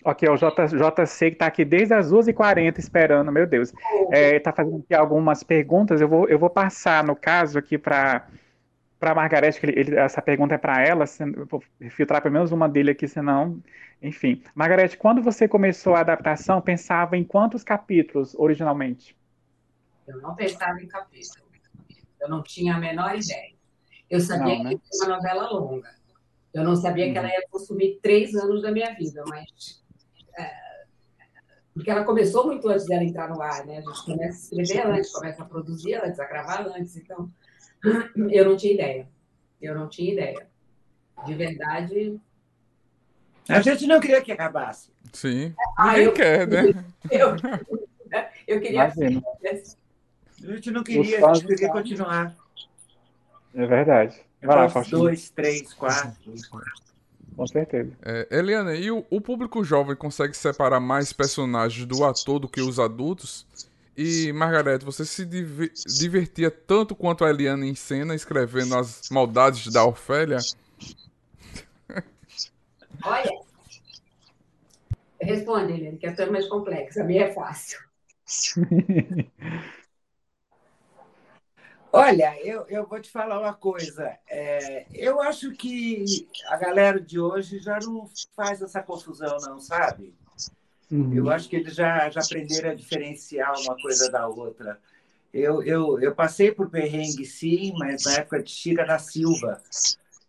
Ok, 0.06 0.30
o 0.30 0.36
JC 0.38 1.32
que 1.32 1.36
está 1.36 1.48
aqui 1.48 1.66
desde 1.66 1.94
as 1.94 2.12
2h40 2.12 2.78
esperando, 2.78 3.32
meu 3.32 3.48
Deus. 3.48 3.74
Está 4.12 4.52
é, 4.52 4.54
fazendo 4.54 4.84
aqui 4.84 4.94
algumas 4.94 5.44
perguntas, 5.44 6.00
eu 6.00 6.08
vou, 6.08 6.30
eu 6.30 6.38
vou 6.38 6.50
passar, 6.50 7.04
no 7.04 7.16
caso, 7.16 7.58
aqui 7.58 7.78
para 7.78 8.28
para 9.00 9.14
Margarete, 9.14 9.60
que 9.60 9.66
ele, 9.68 9.80
ele, 9.80 9.96
essa 9.96 10.22
pergunta 10.22 10.56
é 10.56 10.58
para 10.58 10.82
ela, 10.82 11.06
vou 11.48 11.62
filtrar 11.92 12.22
pelo 12.22 12.34
menos 12.34 12.52
uma 12.52 12.68
dele 12.68 12.92
aqui, 12.92 13.08
senão. 13.08 13.62
Enfim. 14.02 14.42
Margarete, 14.56 14.98
quando 14.98 15.22
você 15.22 15.48
começou 15.48 15.96
a 15.96 16.00
adaptação, 16.00 16.62
pensava 16.62 17.16
em 17.18 17.24
quantos 17.24 17.64
capítulos 17.64 18.36
originalmente? 18.36 19.16
Eu 20.08 20.22
não 20.22 20.36
pensava 20.36 20.82
em 20.82 20.88
capítulos. 20.88 21.48
Eu 22.20 22.30
não 22.30 22.42
tinha 22.42 22.76
a 22.76 22.80
menor 22.80 23.16
ideia. 23.16 23.56
Eu 24.10 24.20
sabia 24.20 24.58
não, 24.58 24.64
né? 24.64 24.72
que 24.72 25.04
era 25.04 25.12
uma 25.12 25.18
novela 25.18 25.50
longa. 25.50 25.90
Eu 26.54 26.64
não 26.64 26.76
sabia 26.76 27.12
que 27.12 27.18
ela 27.18 27.28
ia 27.28 27.46
consumir 27.52 28.00
três 28.02 28.34
anos 28.34 28.62
da 28.62 28.72
minha 28.72 28.94
vida, 28.96 29.24
mas. 29.28 29.86
É, 30.38 30.68
porque 31.78 31.92
ela 31.92 32.04
começou 32.04 32.46
muito 32.46 32.68
antes 32.68 32.88
dela 32.88 33.04
entrar 33.04 33.30
no 33.30 33.40
ar, 33.42 33.64
né? 33.66 33.78
A 33.78 33.82
gente 33.82 34.06
começa 34.06 34.56
a 34.56 34.62
escrever 34.62 34.88
antes, 34.88 35.12
começa 35.12 35.44
a 35.44 35.46
produzir 35.46 35.94
antes, 35.96 36.20
a 36.20 36.26
gravar 36.26 36.66
antes. 36.68 36.98
Então, 36.98 37.32
eu 38.32 38.46
não 38.46 38.58
tinha 38.58 38.74
ideia. 38.74 39.08
Eu 39.62 39.76
não 39.76 39.88
tinha 39.88 40.12
ideia. 40.12 40.48
De 41.26 41.34
verdade. 41.36 42.20
A 43.48 43.62
gente 43.62 43.86
não 43.86 44.00
queria 44.00 44.22
que 44.22 44.32
acabasse. 44.32 44.92
Sim. 45.14 45.54
Ah, 45.78 45.90
Ninguém 45.90 46.06
eu, 46.06 46.14
quer, 46.14 46.48
né? 46.48 46.86
Eu, 47.12 47.36
eu 48.48 48.60
queria. 48.60 48.86
A 48.86 48.90
gente 48.90 50.72
não 50.72 50.84
queria, 50.84 51.26
a 51.26 51.34
gente 51.36 51.48
queria 51.48 51.70
continuar. 51.70 52.36
É 53.54 53.66
verdade. 53.66 54.20
Vai 54.42 54.56
lá, 54.56 54.70
Faustino. 54.70 55.00
Dois, 55.02 55.30
três, 55.30 55.74
quatro. 55.74 56.12
Com 57.38 57.46
certeza. 57.46 57.92
É, 58.04 58.28
Eliana, 58.32 58.74
e 58.74 58.90
o, 58.90 59.06
o, 59.12 59.22
público 59.22 59.64
jovem 59.64 59.96
consegue 59.96 60.36
separar 60.36 60.80
mais 60.80 61.14
personagens 61.14 61.86
do 61.86 62.04
ator 62.04 62.40
do 62.40 62.50
que 62.50 62.60
os 62.60 62.80
adultos? 62.80 63.46
E, 63.96 64.34
Margarete, 64.34 64.84
você 64.84 65.06
se 65.06 65.24
divertia 65.24 66.50
tanto 66.50 66.96
quanto 66.96 67.24
a 67.24 67.30
Eliana 67.30 67.66
em 67.66 67.76
cena 67.76 68.16
escrevendo 68.16 68.76
as 68.76 69.10
maldades 69.12 69.72
da 69.72 69.86
Ofélia? 69.86 70.40
Olha. 73.04 73.32
Responde, 75.22 75.74
Eliane, 75.74 75.98
que 75.98 76.08
a 76.08 76.16
tua 76.16 76.26
é 76.26 76.30
mais 76.32 76.48
complexa. 76.48 77.02
A 77.02 77.06
minha 77.06 77.26
é 77.26 77.34
fácil. 77.34 77.80
Olha, 81.98 82.38
eu, 82.44 82.66
eu 82.70 82.86
vou 82.86 83.00
te 83.00 83.10
falar 83.10 83.40
uma 83.40 83.54
coisa. 83.54 84.18
É, 84.30 84.86
eu 84.94 85.22
acho 85.22 85.52
que 85.52 86.28
a 86.48 86.58
galera 86.58 87.00
de 87.00 87.18
hoje 87.20 87.60
já 87.60 87.80
não 87.80 88.10
faz 88.36 88.62
essa 88.62 88.84
confusão, 88.84 89.38
não, 89.42 89.60
sabe? 89.60 90.14
Uhum. 90.92 91.14
Eu 91.14 91.30
acho 91.30 91.48
que 91.50 91.56
eles 91.56 91.76
já, 91.76 92.10
já 92.10 92.22
aprenderam 92.22 92.72
a 92.72 92.76
diferenciar 92.76 93.54
uma 93.62 93.80
coisa 93.82 94.10
da 94.10 94.28
outra. 94.28 94.80
Eu, 95.34 95.62
eu, 95.64 96.00
eu 96.00 96.16
passei 96.16 96.52
por 96.52 96.70
perrengue, 96.70 97.26
sim, 97.26 97.74
mas 97.78 98.06
na 98.06 98.14
época 98.14 98.42
de 98.42 98.52
Chica 98.52 98.86
da 98.86 98.98
Silva. 98.98 99.62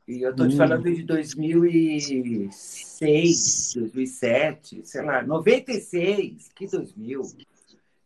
E 0.07 0.23
eu 0.23 0.31
estou 0.31 0.47
te 0.49 0.53
uhum. 0.53 0.59
falando 0.59 0.85
de 0.85 1.03
2006, 1.03 3.75
2007, 3.77 4.83
sei 4.85 5.03
lá, 5.03 5.23
96, 5.23 6.51
que 6.55 6.67
2000? 6.67 7.23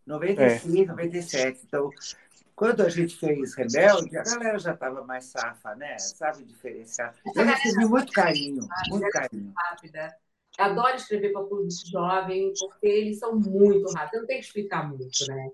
96, 0.07 0.85
é. 0.85 0.87
97. 0.87 1.61
Então, 1.64 1.90
quando 2.54 2.82
a 2.82 2.88
gente 2.88 3.16
fez 3.16 3.54
Rebelde, 3.54 4.16
a 4.16 4.23
galera 4.23 4.59
já 4.59 4.73
estava 4.73 5.04
mais 5.04 5.25
safa, 5.25 5.75
né? 5.75 5.99
Sabe 5.99 6.44
diferenciar. 6.44 7.14
Eu 7.35 7.44
recebi 7.44 7.85
muito 7.87 8.12
carinho, 8.12 8.66
muito 8.88 9.09
carinho. 9.11 9.52
Rápida. 9.56 10.16
Adoro 10.59 10.97
escrever 10.97 11.32
para 11.32 11.42
público 11.42 11.73
jovem, 11.90 12.52
porque 12.59 12.87
eles 12.87 13.18
são 13.18 13.35
muito 13.35 13.90
rápidos. 13.92 14.12
Eu 14.12 14.21
não 14.21 14.26
tenho 14.26 14.40
que 14.40 14.47
explicar 14.47 14.88
muito, 14.88 15.26
né? 15.26 15.50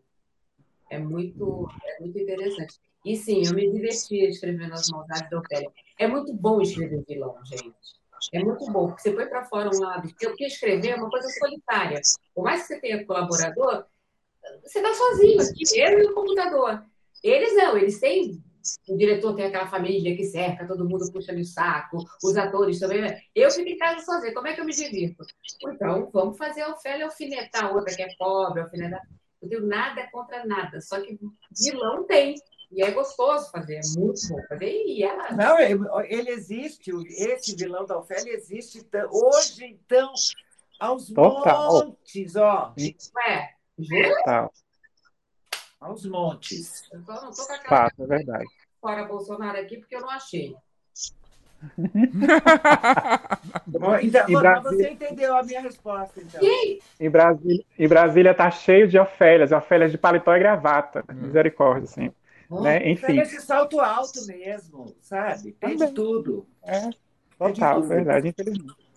É 0.91 0.99
muito, 0.99 1.69
é 1.85 2.01
muito 2.01 2.19
interessante. 2.19 2.81
E 3.05 3.17
sim, 3.17 3.47
eu 3.47 3.55
me 3.55 3.71
divertia 3.71 4.29
escrevendo 4.29 4.75
as 4.75 4.89
maldades 4.91 5.31
da 5.31 5.39
Ofélia. 5.39 5.71
É 5.99 6.07
muito 6.07 6.33
bom 6.33 6.61
escrever 6.61 7.05
vilão, 7.07 7.39
gente. 7.45 7.99
É 8.33 8.43
muito 8.43 8.67
bom, 8.71 8.89
porque 8.89 9.03
você 9.03 9.13
põe 9.13 9.27
para 9.27 9.45
fora 9.45 9.71
um 9.73 9.81
lado. 9.81 10.09
Porque 10.19 10.45
escrever 10.45 10.89
é 10.89 10.97
uma 10.97 11.09
coisa 11.09 11.29
solitária. 11.29 12.01
Por 12.35 12.43
mais 12.43 12.63
que 12.63 12.69
você 12.69 12.81
tenha 12.81 13.07
colaborador, 13.07 13.87
você 14.63 14.79
está 14.79 14.95
sozinho 14.95 15.41
aqui, 15.41 15.81
eu 15.81 15.99
e 15.99 16.07
o 16.07 16.15
computador. 16.15 16.83
Eles 17.23 17.55
não, 17.57 17.77
eles 17.77 17.99
têm 17.99 18.43
o 18.89 18.97
diretor 18.97 19.35
tem 19.35 19.47
aquela 19.47 19.67
família 19.67 20.17
que 20.17 20.25
cerca, 20.25 20.67
todo 20.67 20.89
mundo 20.89 21.11
puxa 21.13 21.33
no 21.33 21.45
saco, 21.45 22.05
os 22.23 22.37
atores 22.37 22.79
também. 22.79 23.17
Eu 23.35 23.51
fico 23.51 23.69
em 23.69 23.79
casa 23.79 24.05
sozinha, 24.05 24.35
como 24.35 24.47
é 24.47 24.55
que 24.55 24.61
eu 24.61 24.65
me 24.65 24.73
divirto? 24.75 25.25
Então, 25.67 26.11
vamos 26.13 26.37
fazer 26.37 26.63
a 26.63 26.73
Ofélia 26.73 27.07
alfinetar 27.07 27.67
a 27.67 27.73
outra 27.73 27.95
que 27.95 28.03
é 28.03 28.09
pobre, 28.19 28.61
alfinetar. 28.61 29.01
Não 29.41 29.49
tenho 29.49 29.67
nada 29.67 30.07
contra 30.11 30.45
nada, 30.45 30.81
só 30.81 31.01
que 31.01 31.19
vilão 31.59 32.05
tem. 32.05 32.35
E 32.71 32.83
é 32.83 32.91
gostoso 32.91 33.51
fazer, 33.51 33.77
é 33.77 33.99
muito 33.99 34.21
bom 34.29 34.43
fazer. 34.49 34.71
E 34.71 35.03
ela... 35.03 35.33
Não, 35.33 35.59
ele 36.05 36.31
existe, 36.31 36.91
esse 37.09 37.57
vilão 37.57 37.87
da 37.87 37.99
Ofélia 37.99 38.35
existe 38.35 38.87
hoje, 39.11 39.65
então, 39.65 40.13
aos 40.79 41.09
Total. 41.09 41.87
montes, 41.87 42.37
ó. 42.37 42.75
É, 43.27 43.49
Total. 43.87 44.53
Aos 45.81 46.05
montes. 46.05 46.83
Eu 46.93 47.01
só 47.03 47.15
não 47.23 47.31
tô 47.31 47.47
com 47.47 47.53
aquela 47.53 47.69
Fato, 47.69 48.03
é 48.03 48.07
verdade. 48.07 48.45
fora 48.81 49.05
Bolsonaro 49.05 49.59
aqui 49.59 49.77
porque 49.79 49.95
eu 49.95 50.01
não 50.01 50.11
achei. 50.11 50.57
então, 54.03 54.27
Brasília... 54.27 54.61
você 54.63 54.91
entendeu 54.91 55.37
a 55.37 55.43
minha 55.43 55.61
resposta, 55.61 56.21
então. 56.21 56.41
Em 57.01 57.11
Brasília, 57.11 57.65
em 57.79 57.89
Brasília 57.89 58.35
tá 58.35 58.51
cheio 58.51 58.87
de 58.87 58.97
Ofélias, 58.99 59.51
Ofélias 59.51 59.91
de 59.91 59.99
paletó 59.99 60.35
e 60.37 60.39
gravata. 60.39 61.05
Hum. 61.11 61.15
Misericórdia, 61.15 61.85
assim. 61.85 62.13
Hum, 62.51 62.63
né? 62.63 62.89
Enfim. 62.89 63.19
esse 63.19 63.41
salto 63.41 63.81
alto 63.81 64.25
mesmo, 64.27 64.95
sabe? 65.01 65.53
Tem 65.53 65.77
de 65.77 65.89
tudo. 65.93 66.47
É, 66.65 66.91
total, 67.37 67.83
verdade, 67.83 68.29
infelizmente. 68.29 68.88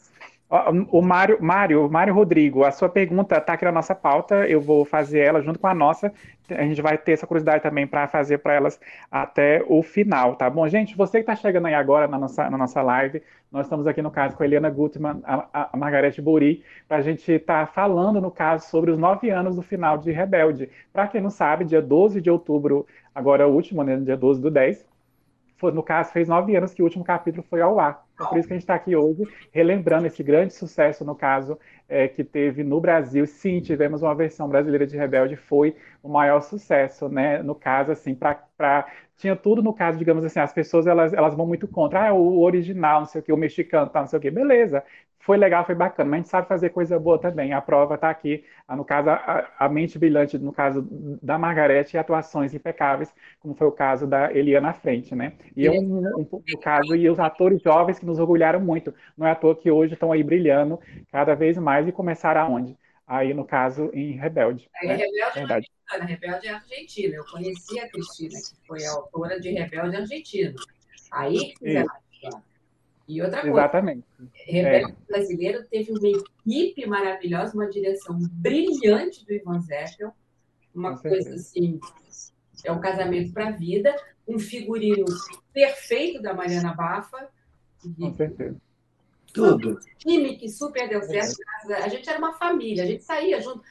O 0.89 1.01
Mário, 1.01 1.38
Mário, 1.41 1.89
Mário 1.89 2.13
Rodrigo, 2.13 2.65
a 2.65 2.72
sua 2.72 2.89
pergunta 2.89 3.38
está 3.38 3.53
aqui 3.53 3.63
na 3.63 3.72
nossa 3.72 3.96
pauta, 3.96 4.46
eu 4.50 4.60
vou 4.60 4.84
fazer 4.84 5.20
ela 5.20 5.41
junto 5.41 5.58
com 5.58 5.67
a 5.67 5.74
nossa. 5.74 6.12
A 6.50 6.63
gente 6.63 6.81
vai 6.81 6.98
ter 6.98 7.13
essa 7.13 7.25
curiosidade 7.25 7.63
também 7.63 7.88
para 7.88 8.05
fazer 8.10 8.39
para 8.39 8.53
elas 8.53 8.77
até 9.10 9.63
o 9.65 9.81
final, 9.81 10.36
tá 10.36 10.50
bom? 10.50 10.67
Gente, 10.67 10.98
você 10.98 11.20
que 11.20 11.31
está 11.31 11.38
chegando 11.38 11.67
aí 11.67 11.74
agora 11.74 12.05
na 12.05 12.20
nossa, 12.20 12.50
na 12.50 12.58
nossa 12.58 12.81
live, 12.81 13.22
nós 13.50 13.65
estamos 13.65 13.88
aqui 13.88 14.01
no 14.01 14.12
caso 14.12 14.36
com 14.36 14.43
a 14.43 14.46
Eliana 14.46 14.70
Gutmann, 14.70 15.22
a, 15.24 15.70
a 15.72 15.77
Margarete 15.77 16.22
Buri, 16.22 16.62
para 16.86 16.98
a 16.98 17.01
gente 17.01 17.31
estar 17.31 17.65
tá 17.65 17.72
falando, 17.72 18.20
no 18.20 18.29
caso, 18.29 18.67
sobre 18.70 18.91
os 18.91 18.98
nove 18.98 19.29
anos 19.29 19.55
do 19.55 19.62
final 19.62 19.98
de 19.98 20.12
Rebelde. 20.12 20.70
Para 20.91 21.08
quem 21.08 21.22
não 21.22 21.29
sabe, 21.29 21.63
dia 21.63 21.81
12 21.81 22.20
de 22.20 22.29
outubro, 22.29 22.86
agora 23.15 23.48
o 23.48 23.53
último, 23.53 23.84
né, 23.84 23.96
dia 23.96 24.17
12 24.17 24.41
do 24.41 24.51
10, 24.51 24.86
foi, 25.62 25.72
no 25.72 25.84
caso, 25.84 26.12
fez 26.12 26.27
nove 26.27 26.56
anos 26.56 26.74
que 26.74 26.82
o 26.82 26.86
último 26.86 27.03
capítulo 27.03 27.44
foi 27.50 27.62
ao 27.62 27.80
ar. 27.80 28.06
Então, 28.15 28.27
por 28.27 28.38
isso 28.39 28.48
que 28.48 28.53
a 28.53 28.58
gente 28.58 28.63
está 28.63 28.75
aqui 28.75 28.96
hoje, 28.96 29.24
relembrando 29.51 30.08
esse 30.08 30.24
grande 30.24 30.53
sucesso, 30.53 31.06
no 31.06 31.15
caso, 31.15 31.58
é, 31.88 32.08
que 32.08 32.24
teve 32.24 32.63
no 32.63 32.82
Brasil. 32.82 33.25
Sim, 33.27 33.62
tivemos 33.62 34.01
uma 34.01 34.15
versão 34.15 34.50
brasileira 34.50 34.86
de 34.88 34.98
Rebelde, 34.98 35.36
foi 35.38 35.75
o 36.03 36.10
maior 36.10 36.41
sucesso, 36.41 37.08
né? 37.10 37.41
No 37.44 37.56
caso, 37.56 37.91
assim, 37.91 38.15
para 38.15 38.88
tinha 39.18 39.36
tudo 39.36 39.62
no 39.62 39.74
caso, 39.74 40.00
digamos 40.00 40.25
assim, 40.25 40.39
as 40.39 40.51
pessoas 40.51 40.88
elas, 40.88 41.13
elas 41.13 41.36
vão 41.36 41.46
muito 41.46 41.68
contra, 41.68 42.10
ah, 42.10 42.13
o 42.13 42.41
original, 42.41 43.01
não 43.01 43.06
sei 43.08 43.22
o 43.22 43.24
que, 43.24 43.32
o 43.32 43.38
mexicano, 43.38 43.89
tá, 43.89 44.00
não 44.01 44.08
sei 44.08 44.18
o 44.18 44.22
que, 44.22 44.32
beleza, 44.32 44.84
foi 45.21 45.37
legal, 45.37 45.65
foi 45.65 45.75
bacana, 45.75 46.09
mas 46.09 46.17
a 46.17 46.21
gente 46.21 46.29
sabe 46.29 46.47
fazer 46.47 46.69
coisa 46.69 46.99
boa 46.99 47.19
também. 47.19 47.53
A 47.53 47.61
prova 47.61 47.95
está 47.95 48.09
aqui, 48.09 48.43
ah, 48.67 48.75
no 48.75 48.83
caso, 48.83 49.09
a, 49.09 49.47
a, 49.59 49.69
mente 49.69 49.97
brilhante, 49.97 50.37
no 50.37 50.51
caso 50.51 50.87
da 51.21 51.37
Margarete, 51.37 51.95
e 51.95 51.99
atuações 51.99 52.53
impecáveis, 52.53 53.13
como 53.39 53.53
foi 53.53 53.67
o 53.67 53.71
caso 53.71 54.07
da 54.07 54.33
Eliana 54.33 54.69
à 54.69 54.73
frente, 54.73 55.13
né? 55.15 55.33
E 55.55 55.67
é 55.67 55.71
um, 55.71 56.07
um, 56.07 56.27
um, 56.31 56.59
caso, 56.59 56.95
e 56.95 57.09
os 57.09 57.19
atores 57.19 57.61
jovens 57.61 57.99
que 57.99 58.05
nos 58.05 58.19
orgulharam 58.19 58.59
muito. 58.59 58.93
Não 59.17 59.27
é 59.27 59.31
à 59.31 59.35
toa 59.35 59.55
que 59.55 59.69
hoje 59.69 59.93
estão 59.93 60.11
aí 60.11 60.23
brilhando 60.23 60.79
cada 61.11 61.35
vez 61.35 61.57
mais 61.57 61.87
e 61.87 61.91
começaram 61.91 62.41
aonde? 62.41 62.77
aí 63.11 63.33
no 63.33 63.43
caso 63.43 63.91
em 63.93 64.13
Rebelde. 64.13 64.69
Aí, 64.75 64.87
né? 64.87 64.95
Rebelde 64.95 65.33
Verdade. 65.35 65.71
é 65.91 66.05
Rebelde 66.05 66.47
é 66.47 66.51
Argentina. 66.51 67.15
Eu 67.15 67.25
conheci 67.25 67.77
a 67.77 67.89
Cristina, 67.89 68.39
que 68.39 68.67
foi 68.67 68.85
a 68.85 68.91
autora 68.91 69.37
de 69.37 69.51
Rebelde 69.51 69.97
Argentino. 69.97 70.55
Aí 71.11 71.53
que 71.55 71.83
E 73.12 73.22
outra 73.22 73.41
coisa, 73.41 73.58
Exatamente. 73.58 74.06
Rebelde 74.46 74.96
Brasileiro 75.06 75.65
teve 75.65 75.91
uma 75.91 76.08
equipe 76.08 76.86
maravilhosa, 76.86 77.53
uma 77.53 77.70
direção 77.70 78.18
brilhante 78.32 79.25
do 79.25 79.34
Ivan 79.34 79.60
Zeppel, 79.60 80.13
uma 80.74 80.91
Com 80.91 80.98
certeza. 80.98 81.30
coisa 81.30 81.36
assim, 81.41 81.80
é 82.63 82.72
um 82.72 82.80
casamento 82.80 83.34
para 83.34 83.50
a 83.50 83.51
vida, 83.51 83.94
um 84.25 84.39
figurino 84.39 85.03
perfeito 85.51 86.22
da 86.22 86.34
Mariana 86.34 86.74
Bafa, 86.74 87.30
Com 88.00 88.13
certeza. 88.13 88.56
Tudo. 89.34 89.80
time 89.98 90.38
que 90.38 90.48
super 90.50 90.88
deu 90.88 91.01
certo. 91.03 91.36
A 91.84 91.88
gente 91.89 92.10
era 92.10 92.18
uma 92.18 92.34
família, 92.34 92.84
a 92.84 92.88
gente 92.88 93.03
saía 93.03 93.41
junto. 93.41 93.62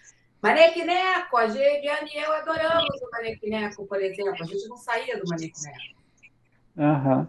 Manequineco, 0.43 1.37
a 1.37 1.49
Geriane 1.49 2.11
e 2.15 2.19
eu 2.19 2.33
adoramos 2.33 3.01
o 3.01 3.11
Manequineco, 3.11 3.87
por 3.87 4.03
exemplo. 4.03 4.43
A 4.43 4.47
gente 4.47 4.69
não 4.69 4.77
saía 4.77 5.19
do 5.19 5.27
Manequineco. 5.29 5.97
Aham. 6.79 7.29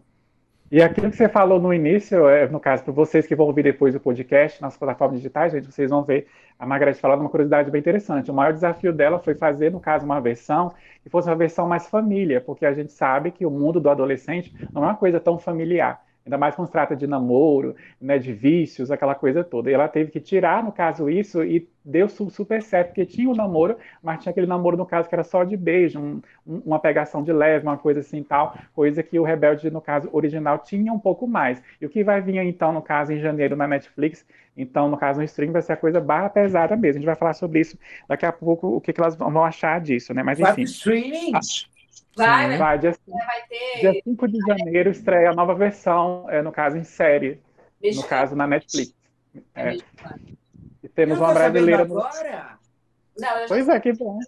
E 0.72 0.82
aquilo 0.82 1.10
que 1.12 1.18
você 1.18 1.28
falou 1.28 1.60
no 1.60 1.74
início, 1.74 2.30
é, 2.30 2.48
no 2.48 2.58
caso, 2.58 2.82
para 2.86 2.94
vocês 2.94 3.28
que 3.28 3.36
vão 3.36 3.46
ouvir 3.48 3.62
depois 3.62 3.94
o 3.94 4.00
podcast 4.00 4.62
nas 4.62 4.78
plataformas 4.78 5.18
digitais, 5.18 5.52
gente, 5.52 5.70
vocês 5.70 5.90
vão 5.90 6.02
ver 6.02 6.28
a 6.58 6.66
Margareth 6.66 6.94
falando 6.94 7.20
uma 7.20 7.30
curiosidade 7.30 7.70
bem 7.70 7.80
interessante. 7.80 8.32
O 8.32 8.34
maior 8.34 8.54
desafio 8.54 8.94
dela 8.94 9.20
foi 9.20 9.36
fazer, 9.36 9.70
no 9.70 9.82
caso, 9.82 10.06
uma 10.06 10.22
versão 10.22 10.74
que 11.04 11.10
fosse 11.10 11.28
uma 11.28 11.36
versão 11.36 11.68
mais 11.68 11.88
família, 11.90 12.40
porque 12.40 12.66
a 12.66 12.72
gente 12.74 12.94
sabe 12.94 13.32
que 13.32 13.46
o 13.46 13.52
mundo 13.52 13.82
do 13.82 13.90
adolescente 13.90 14.56
não 14.72 14.84
é 14.84 14.86
uma 14.86 14.96
coisa 14.96 15.20
tão 15.20 15.38
familiar. 15.38 16.02
Ainda 16.32 16.38
mais 16.38 16.56
quando 16.56 16.68
se 16.68 16.72
trata 16.72 16.96
de 16.96 17.06
namoro, 17.06 17.76
né, 18.00 18.18
de 18.18 18.32
vícios, 18.32 18.90
aquela 18.90 19.14
coisa 19.14 19.44
toda. 19.44 19.70
E 19.70 19.74
ela 19.74 19.90
teve 19.90 20.10
que 20.12 20.20
tirar, 20.22 20.64
no 20.64 20.72
caso, 20.72 21.10
isso 21.10 21.44
e 21.44 21.68
deu 21.84 22.08
su- 22.08 22.30
super 22.30 22.62
certo, 22.62 22.88
porque 22.90 23.06
tinha 23.06 23.30
o 23.30 23.36
namoro, 23.36 23.76
mas 24.02 24.22
tinha 24.24 24.32
aquele 24.32 24.48
namoro, 24.48 24.78
no 24.78 24.86
caso, 24.86 25.10
que 25.10 25.16
era 25.16 25.26
só 25.26 25.44
de 25.44 25.58
beijo, 25.58 26.00
um- 26.00 26.22
um- 26.48 26.62
uma 26.66 26.80
pegação 26.80 27.22
de 27.22 27.34
leve, 27.34 27.66
uma 27.68 27.78
coisa 27.78 28.00
assim 28.00 28.24
tal, 28.24 28.56
coisa 28.74 29.04
que 29.04 29.20
o 29.20 29.24
Rebelde, 29.24 29.70
no 29.70 29.82
caso, 29.82 30.08
original, 30.14 30.60
tinha 30.60 30.94
um 30.94 31.00
pouco 31.00 31.28
mais. 31.28 31.62
E 31.82 31.86
o 31.86 31.90
que 31.90 32.02
vai 32.02 32.22
vir, 32.22 32.38
então, 32.38 32.72
no 32.72 32.82
caso, 32.82 33.12
em 33.12 33.20
janeiro 33.20 33.58
na 33.58 33.68
Netflix, 33.68 34.26
então, 34.56 34.88
no 34.90 34.96
caso, 34.98 35.20
no 35.20 35.26
stream, 35.26 35.52
vai 35.52 35.62
ser 35.62 35.74
a 35.74 35.78
coisa 35.78 36.00
barra 36.00 36.30
pesada 36.30 36.78
mesmo. 36.78 36.98
A 36.98 37.00
gente 37.00 37.06
vai 37.06 37.16
falar 37.16 37.34
sobre 37.34 37.60
isso 37.60 37.78
daqui 38.08 38.26
a 38.26 38.32
pouco, 38.32 38.68
o 38.68 38.80
que, 38.80 38.94
que 38.94 39.02
elas 39.02 39.16
vão 39.16 39.44
achar 39.44 39.82
disso, 39.82 40.14
né? 40.14 40.24
Mas, 40.24 40.40
Vai 40.40 40.54
pro 40.54 40.62
enfim, 40.62 40.72
streaming? 40.72 41.32
Vai, 42.16 42.48
vai, 42.50 42.58
vai, 42.58 42.80
dia, 42.80 42.96
vai 43.08 43.42
ter. 43.48 43.80
dia 43.80 44.02
5 44.04 44.28
de 44.28 44.38
janeiro 44.48 44.90
estreia 44.90 45.30
a 45.32 45.34
nova 45.34 45.56
versão, 45.56 46.30
é, 46.30 46.42
no 46.42 46.52
caso, 46.52 46.78
em 46.78 46.84
série, 46.84 47.40
no 47.96 48.04
caso, 48.04 48.36
na 48.36 48.46
Netflix. 48.46 48.94
é 49.56 49.70
É, 49.70 49.78
e 50.84 50.90
temos 50.90 51.18
Eu 51.18 51.24
uma 51.24 51.34
sabendo 51.34 51.54
brasileira 51.54 51.86
no... 51.86 52.00
agora? 52.00 52.60
Não, 53.18 53.30
Pois 53.48 53.70
é, 53.70 53.80
que 53.80 53.94
bom. 53.94 54.20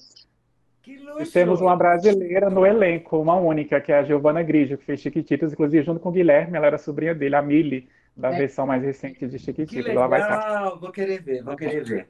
Que 0.82 0.92
E 0.96 1.00
luxo. 1.00 1.32
temos 1.32 1.62
uma 1.62 1.76
brasileira 1.76 2.50
no 2.50 2.66
elenco, 2.66 3.18
uma 3.20 3.36
única, 3.36 3.80
que 3.80 3.92
é 3.92 4.00
a 4.00 4.04
Giovanna 4.04 4.44
Grigio, 4.44 4.78
que 4.78 4.86
fez 4.86 5.00
Chiquititas, 5.00 5.54
inclusive 5.54 5.84
junto 5.84 6.00
com 6.00 6.10
o 6.10 6.12
Guilherme, 6.12 6.58
ela 6.58 6.68
era 6.68 6.78
sobrinha 6.78 7.16
dele, 7.16 7.36
a 7.36 7.42
Millie, 7.42 7.88
da 8.16 8.34
É. 8.34 8.38
versão 8.38 8.68
mais 8.68 8.84
recente 8.84 9.26
de 9.26 9.38
Que 9.38 9.40
Chiquititas. 9.40 9.88
Ela 9.88 10.08
vai 10.08 10.22
estar 10.22 10.38
legal. 10.38 10.80
Vou 10.80 10.92
querer 10.92 11.22
ver, 11.22 11.44
vou 11.44 11.56
querer 11.56 11.84
ver. 11.84 12.10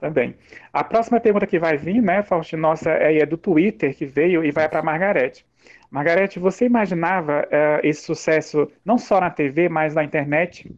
Também. 0.00 0.36
A 0.72 0.84
próxima 0.84 1.20
pergunta 1.20 1.46
que 1.46 1.58
vai 1.58 1.76
vir, 1.76 2.02
né, 2.02 2.22
Faustino, 2.22 2.62
nossa, 2.62 2.90
é, 2.90 3.18
é 3.18 3.26
do 3.26 3.36
Twitter, 3.36 3.96
que 3.96 4.06
veio 4.06 4.44
e 4.44 4.50
vai 4.50 4.68
para 4.68 4.82
Margarete. 4.82 5.44
Margarete, 5.90 6.38
você 6.38 6.66
imaginava 6.66 7.46
eh, 7.50 7.80
esse 7.84 8.02
sucesso 8.02 8.70
não 8.84 8.98
só 8.98 9.20
na 9.20 9.30
TV, 9.30 9.68
mas 9.68 9.94
na 9.94 10.02
internet, 10.04 10.70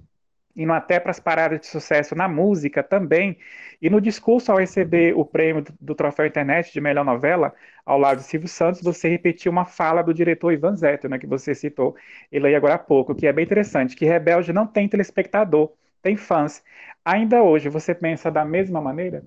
indo 0.54 0.72
até 0.72 1.00
para 1.00 1.10
as 1.10 1.20
paradas 1.20 1.60
de 1.60 1.66
sucesso 1.66 2.14
na 2.14 2.28
música 2.28 2.82
também, 2.82 3.38
e 3.80 3.88
no 3.88 4.00
discurso 4.00 4.50
ao 4.52 4.58
receber 4.58 5.16
o 5.16 5.24
prêmio 5.24 5.62
do, 5.62 5.72
do 5.80 5.94
Troféu 5.94 6.26
Internet 6.26 6.72
de 6.72 6.80
Melhor 6.80 7.04
Novela, 7.04 7.54
ao 7.86 7.98
lado 7.98 8.18
de 8.18 8.24
Silvio 8.24 8.48
Santos, 8.48 8.82
você 8.82 9.08
repetiu 9.08 9.50
uma 9.52 9.64
fala 9.64 10.02
do 10.02 10.12
diretor 10.12 10.52
Ivan 10.52 10.76
Zettel, 10.76 11.10
né, 11.10 11.18
que 11.18 11.26
você 11.26 11.54
citou 11.54 11.96
ele 12.30 12.48
aí 12.48 12.54
agora 12.54 12.74
há 12.74 12.78
pouco, 12.78 13.14
que 13.14 13.26
é 13.26 13.32
bem 13.32 13.44
interessante, 13.44 13.96
que 13.96 14.04
Rebelde 14.04 14.52
não 14.52 14.66
tem 14.66 14.88
telespectador, 14.88 15.72
tem 16.02 16.16
fãs. 16.16 16.62
Ainda 17.04 17.42
hoje, 17.42 17.68
você 17.68 17.94
pensa 17.94 18.30
da 18.30 18.44
mesma 18.44 18.80
maneira? 18.80 19.24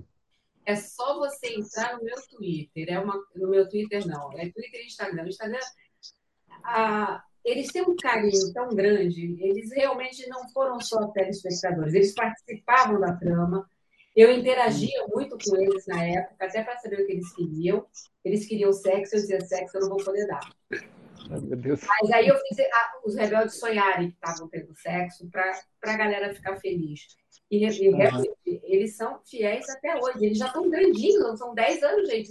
É 0.66 0.76
só 0.76 1.18
você 1.18 1.56
entrar 1.56 1.98
no 1.98 2.04
meu 2.04 2.16
Twitter. 2.30 2.88
É 2.90 3.00
uma, 3.00 3.16
no 3.36 3.50
meu 3.50 3.68
Twitter, 3.68 4.06
não. 4.06 4.32
É 4.34 4.50
Twitter 4.50 4.82
e 4.82 4.86
Instagram. 4.86 5.28
Instagram, 5.28 5.60
eles 7.44 7.68
têm 7.72 7.82
um 7.82 7.96
carinho 7.96 8.54
tão 8.54 8.70
grande. 8.70 9.36
Eles 9.42 9.72
realmente 9.72 10.28
não 10.30 10.48
foram 10.50 10.80
só 10.80 11.08
telespectadores. 11.08 11.94
Eles 11.94 12.14
participavam 12.14 13.00
da 13.00 13.14
trama. 13.14 13.68
Eu 14.16 14.32
interagia 14.32 15.08
muito 15.08 15.38
com 15.38 15.56
eles 15.56 15.88
na 15.88 16.04
época, 16.06 16.46
até 16.46 16.62
para 16.64 16.78
saber 16.78 17.02
o 17.02 17.06
que 17.06 17.14
eles 17.14 17.34
queriam. 17.34 17.86
Eles 18.24 18.46
queriam 18.46 18.74
sexo, 18.74 19.16
eu 19.16 19.22
dizia 19.22 19.42
sexo, 19.42 19.78
eu 19.78 19.82
não 19.82 19.90
vou 19.90 20.04
poder 20.04 20.28
dar. 20.28 20.42
Meu 21.40 21.58
Deus. 21.58 21.82
Mas 22.02 22.12
aí 22.12 22.28
eu 22.28 22.36
fiz 22.38 22.60
ah, 22.60 22.92
os 23.06 23.16
rebeldes 23.16 23.60
sonharem 23.60 24.10
que 24.10 24.16
estavam 24.16 24.50
tendo 24.50 24.76
sexo 24.76 25.30
para 25.30 25.54
a 25.84 25.98
galera 25.98 26.34
ficar 26.34 26.58
feliz. 26.58 27.02
E, 27.50 27.66
e 27.66 27.90
Uhum. 27.90 27.98
realmente, 27.98 28.32
eles 28.46 28.96
são 28.96 29.20
fiéis 29.26 29.70
até 29.70 29.96
hoje. 29.96 30.26
Eles 30.26 30.38
já 30.38 30.48
estão 30.48 30.70
grandinhos, 30.70 31.24
não 31.24 31.36
são 31.38 31.54
10 31.54 31.84
anos, 31.84 32.10
gente. 32.10 32.30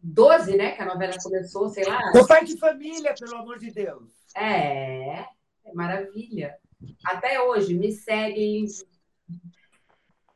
12, 0.00 0.56
né? 0.56 0.72
Que 0.72 0.82
a 0.82 0.86
novela 0.86 1.14
começou, 1.22 1.68
sei 1.68 1.84
lá. 1.84 2.00
Sou 2.12 2.26
pai 2.26 2.44
de 2.44 2.56
família, 2.58 3.14
pelo 3.18 3.36
amor 3.36 3.58
de 3.58 3.72
Deus. 3.72 4.12
É, 4.36 5.24
é 5.64 5.72
maravilha. 5.74 6.56
Até 7.04 7.40
hoje, 7.40 7.74
me 7.74 7.90
seguem, 7.90 8.66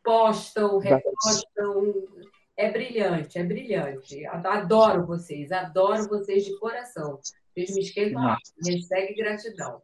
postam, 0.03 0.79
repostam. 0.79 1.95
É 2.57 2.71
brilhante, 2.71 3.39
é 3.39 3.45
brilhante. 3.45 4.27
Adoro 4.27 5.07
vocês, 5.07 5.51
adoro 5.53 6.09
vocês 6.09 6.45
de 6.45 6.59
coração. 6.59 7.19
Vocês 7.55 7.75
me 7.75 7.81
esquentam, 7.81 8.37
me 8.65 8.83
segue 8.83 9.15
gratidão. 9.15 9.83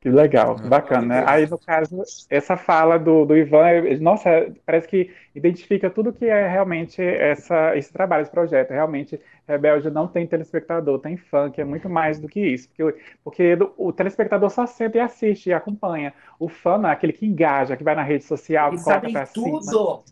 Que 0.00 0.10
legal, 0.10 0.56
bacana, 0.56 1.06
né? 1.06 1.24
Aí, 1.28 1.46
no 1.46 1.56
caso, 1.58 2.02
essa 2.28 2.56
fala 2.56 2.98
do, 2.98 3.24
do 3.24 3.36
Ivan, 3.36 3.68
é- 3.68 3.96
nossa, 3.98 4.52
parece 4.66 4.88
que 4.88 5.10
identifica 5.34 5.88
tudo 5.88 6.12
que 6.12 6.24
é 6.24 6.48
realmente 6.48 7.00
essa, 7.00 7.76
esse 7.76 7.92
trabalho, 7.92 8.22
esse 8.22 8.30
projeto. 8.30 8.70
Realmente, 8.72 9.20
Rebelde 9.46 9.90
não 9.90 10.08
tem 10.08 10.26
telespectador, 10.26 10.98
tem 10.98 11.16
fã, 11.16 11.50
que 11.50 11.60
é 11.60 11.64
muito 11.64 11.88
mais 11.88 12.18
do 12.18 12.28
que 12.28 12.40
isso. 12.40 12.68
Porque, 12.68 13.00
porque 13.22 13.58
o 13.76 13.92
telespectador 13.92 14.50
só 14.50 14.66
senta 14.66 14.98
e 14.98 15.00
assiste 15.00 15.50
e 15.50 15.52
acompanha. 15.52 16.12
O 16.38 16.48
fã 16.48 16.78
não 16.78 16.88
é 16.88 16.92
aquele 16.92 17.12
que 17.12 17.24
engaja, 17.24 17.76
que 17.76 17.84
vai 17.84 17.94
na 17.94 18.02
rede 18.02 18.24
social, 18.24 18.70
Eles 18.70 18.80
que 18.80 18.84
coloca 18.84 19.10
pra 19.10 19.26
cima. 19.26 19.60
tudo. 19.60 20.04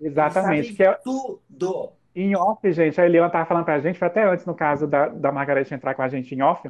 Exatamente. 0.00 0.68
Eles 0.68 0.76
Que 0.76 0.84
é, 0.84 0.92
tudo. 0.94 1.92
Em 2.22 2.36
off, 2.36 2.70
gente, 2.72 3.00
a 3.00 3.06
Eliana 3.06 3.28
estava 3.28 3.46
falando 3.46 3.64
pra 3.64 3.80
gente, 3.80 3.98
foi 3.98 4.08
até 4.08 4.24
antes, 4.24 4.46
no 4.46 4.54
caso 4.54 4.86
da, 4.86 5.08
da 5.08 5.32
Margarete 5.32 5.74
entrar 5.74 5.94
com 5.94 6.02
a 6.02 6.08
gente 6.08 6.34
em 6.34 6.42
off, 6.42 6.68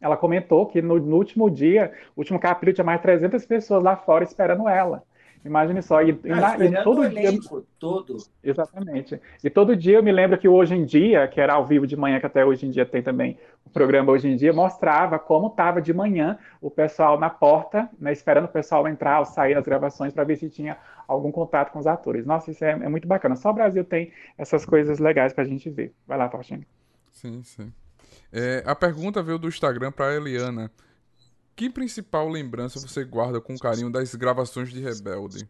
ela 0.00 0.16
comentou 0.16 0.66
que 0.66 0.82
no, 0.82 0.98
no 1.00 1.16
último 1.16 1.50
dia, 1.50 1.92
último 2.16 2.38
capítulo, 2.40 2.74
tinha 2.74 2.84
mais 2.84 2.98
de 3.00 3.02
300 3.04 3.46
pessoas 3.46 3.82
lá 3.82 3.96
fora 3.96 4.24
esperando 4.24 4.68
ela. 4.68 5.04
Imagine 5.44 5.82
só, 5.82 6.02
e, 6.02 6.18
e 6.24 6.32
Ah, 6.32 6.56
e 6.60 6.68
esperando 6.68 6.82
todo 6.82 7.08
dia, 7.08 7.32
todo. 7.78 8.16
exatamente. 8.42 9.20
E 9.42 9.50
todo 9.50 9.76
dia 9.76 9.98
eu 9.98 10.02
me 10.02 10.12
lembro 10.12 10.38
que 10.38 10.48
Hoje 10.48 10.74
em 10.74 10.84
Dia, 10.84 11.26
que 11.28 11.40
era 11.40 11.54
ao 11.54 11.66
vivo 11.66 11.86
de 11.86 11.96
manhã, 11.96 12.20
que 12.20 12.26
até 12.26 12.44
hoje 12.44 12.66
em 12.66 12.70
dia 12.70 12.86
tem 12.86 13.02
também 13.02 13.38
o 13.68 13.72
programa 13.72 14.10
Hoje 14.12 14.28
em 14.28 14.36
Dia, 14.36 14.52
mostrava 14.52 15.18
como 15.18 15.48
estava 15.48 15.80
de 15.80 15.92
manhã 15.92 16.38
o 16.60 16.70
pessoal 16.70 17.18
na 17.18 17.28
porta, 17.28 17.88
né, 17.98 18.12
esperando 18.12 18.46
o 18.46 18.48
pessoal 18.48 18.88
entrar 18.88 19.20
ou 19.20 19.24
sair 19.24 19.54
das 19.54 19.64
gravações 19.64 20.12
para 20.12 20.24
ver 20.24 20.36
se 20.36 20.48
tinha 20.48 20.78
algum 21.06 21.30
contato 21.30 21.70
com 21.70 21.78
os 21.78 21.86
atores. 21.86 22.26
Nossa, 22.26 22.50
isso 22.50 22.64
é, 22.64 22.70
é 22.70 22.88
muito 22.88 23.06
bacana. 23.06 23.36
Só 23.36 23.50
o 23.50 23.54
Brasil 23.54 23.84
tem 23.84 24.12
essas 24.36 24.64
coisas 24.64 24.98
legais 24.98 25.32
para 25.32 25.44
a 25.44 25.46
gente 25.46 25.68
ver. 25.70 25.92
Vai 26.06 26.18
lá, 26.18 26.28
Faustino. 26.28 26.64
Sim, 27.12 27.42
sim. 27.42 27.72
É, 28.32 28.62
a 28.66 28.74
pergunta 28.74 29.22
veio 29.22 29.38
do 29.38 29.48
Instagram 29.48 29.92
para 29.92 30.14
Eliana. 30.14 30.70
Que 31.54 31.68
principal 31.68 32.28
lembrança 32.28 32.78
você 32.78 33.04
guarda 33.04 33.40
com 33.40 33.56
carinho 33.58 33.90
das 33.90 34.14
gravações 34.14 34.70
de 34.70 34.80
Rebelde? 34.80 35.48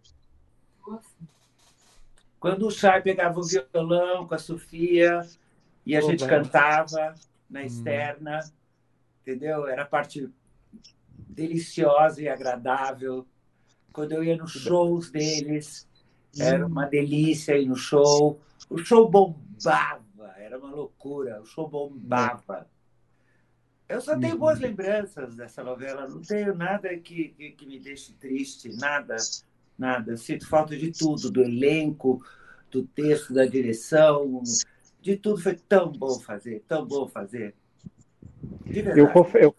Quando 2.41 2.67
o 2.67 2.71
Chay 2.71 3.03
pegava 3.03 3.39
o 3.39 3.43
violão 3.43 4.27
com 4.27 4.35
a 4.35 4.39
Sofia 4.39 5.21
e 5.85 5.97
a 5.97 6.01
Pô, 6.01 6.11
gente 6.11 6.25
velho. 6.25 6.45
cantava 6.45 7.15
na 7.49 7.61
Hum. 7.61 7.67
externa, 7.67 8.41
entendeu? 9.23 9.67
Era 9.67 9.83
a 9.83 9.87
parte 9.87 10.29
deliciosa 11.29 12.23
e 12.23 12.29
agradável. 12.29 13.27
Quando 13.93 14.13
eu 14.13 14.23
ia 14.25 14.37
nos 14.37 14.53
shows 14.53 15.11
deles, 15.11 15.89
era 16.39 16.67
uma 16.67 16.87
delícia 16.87 17.57
ir 17.57 17.67
no 17.67 17.77
show. 17.77 18.41
O 18.69 18.79
show 18.79 19.09
bombava, 19.09 20.35
era 20.37 20.59
uma 20.59 20.71
loucura. 20.71 21.41
O 21.41 21.45
show 21.47 21.69
bombava. 21.69 22.69
Eu 23.89 24.01
só 24.03 24.19
tenho 24.19 24.35
Uhum. 24.35 24.41
boas 24.41 24.61
lembranças 24.61 25.35
dessa 25.35 25.65
novela. 25.65 26.07
Não 26.07 26.21
tenho 26.21 26.55
nada 26.55 26.95
que, 26.99 27.29
que, 27.31 27.53
que 27.53 27.67
me 27.67 27.81
deixe 27.81 28.13
triste, 28.13 28.69
nada, 28.77 29.17
nada. 29.79 30.13
Eu 30.13 30.19
sinto 30.19 30.47
falta 30.47 30.77
de 30.77 30.93
tudo, 30.93 31.31
do 31.31 31.43
elenco, 31.43 32.23
do 32.71 32.85
texto, 32.85 33.33
da 33.33 33.47
direção, 33.47 34.43
de 35.01 35.17
tudo. 35.17 35.41
Foi 35.41 35.57
tão 35.57 35.93
bom 35.93 36.19
fazer, 36.21 36.65
tão 36.69 36.87
bom 36.87 37.09
fazer. 37.09 37.55
Eu, 38.95 39.11
eu, 39.35 39.57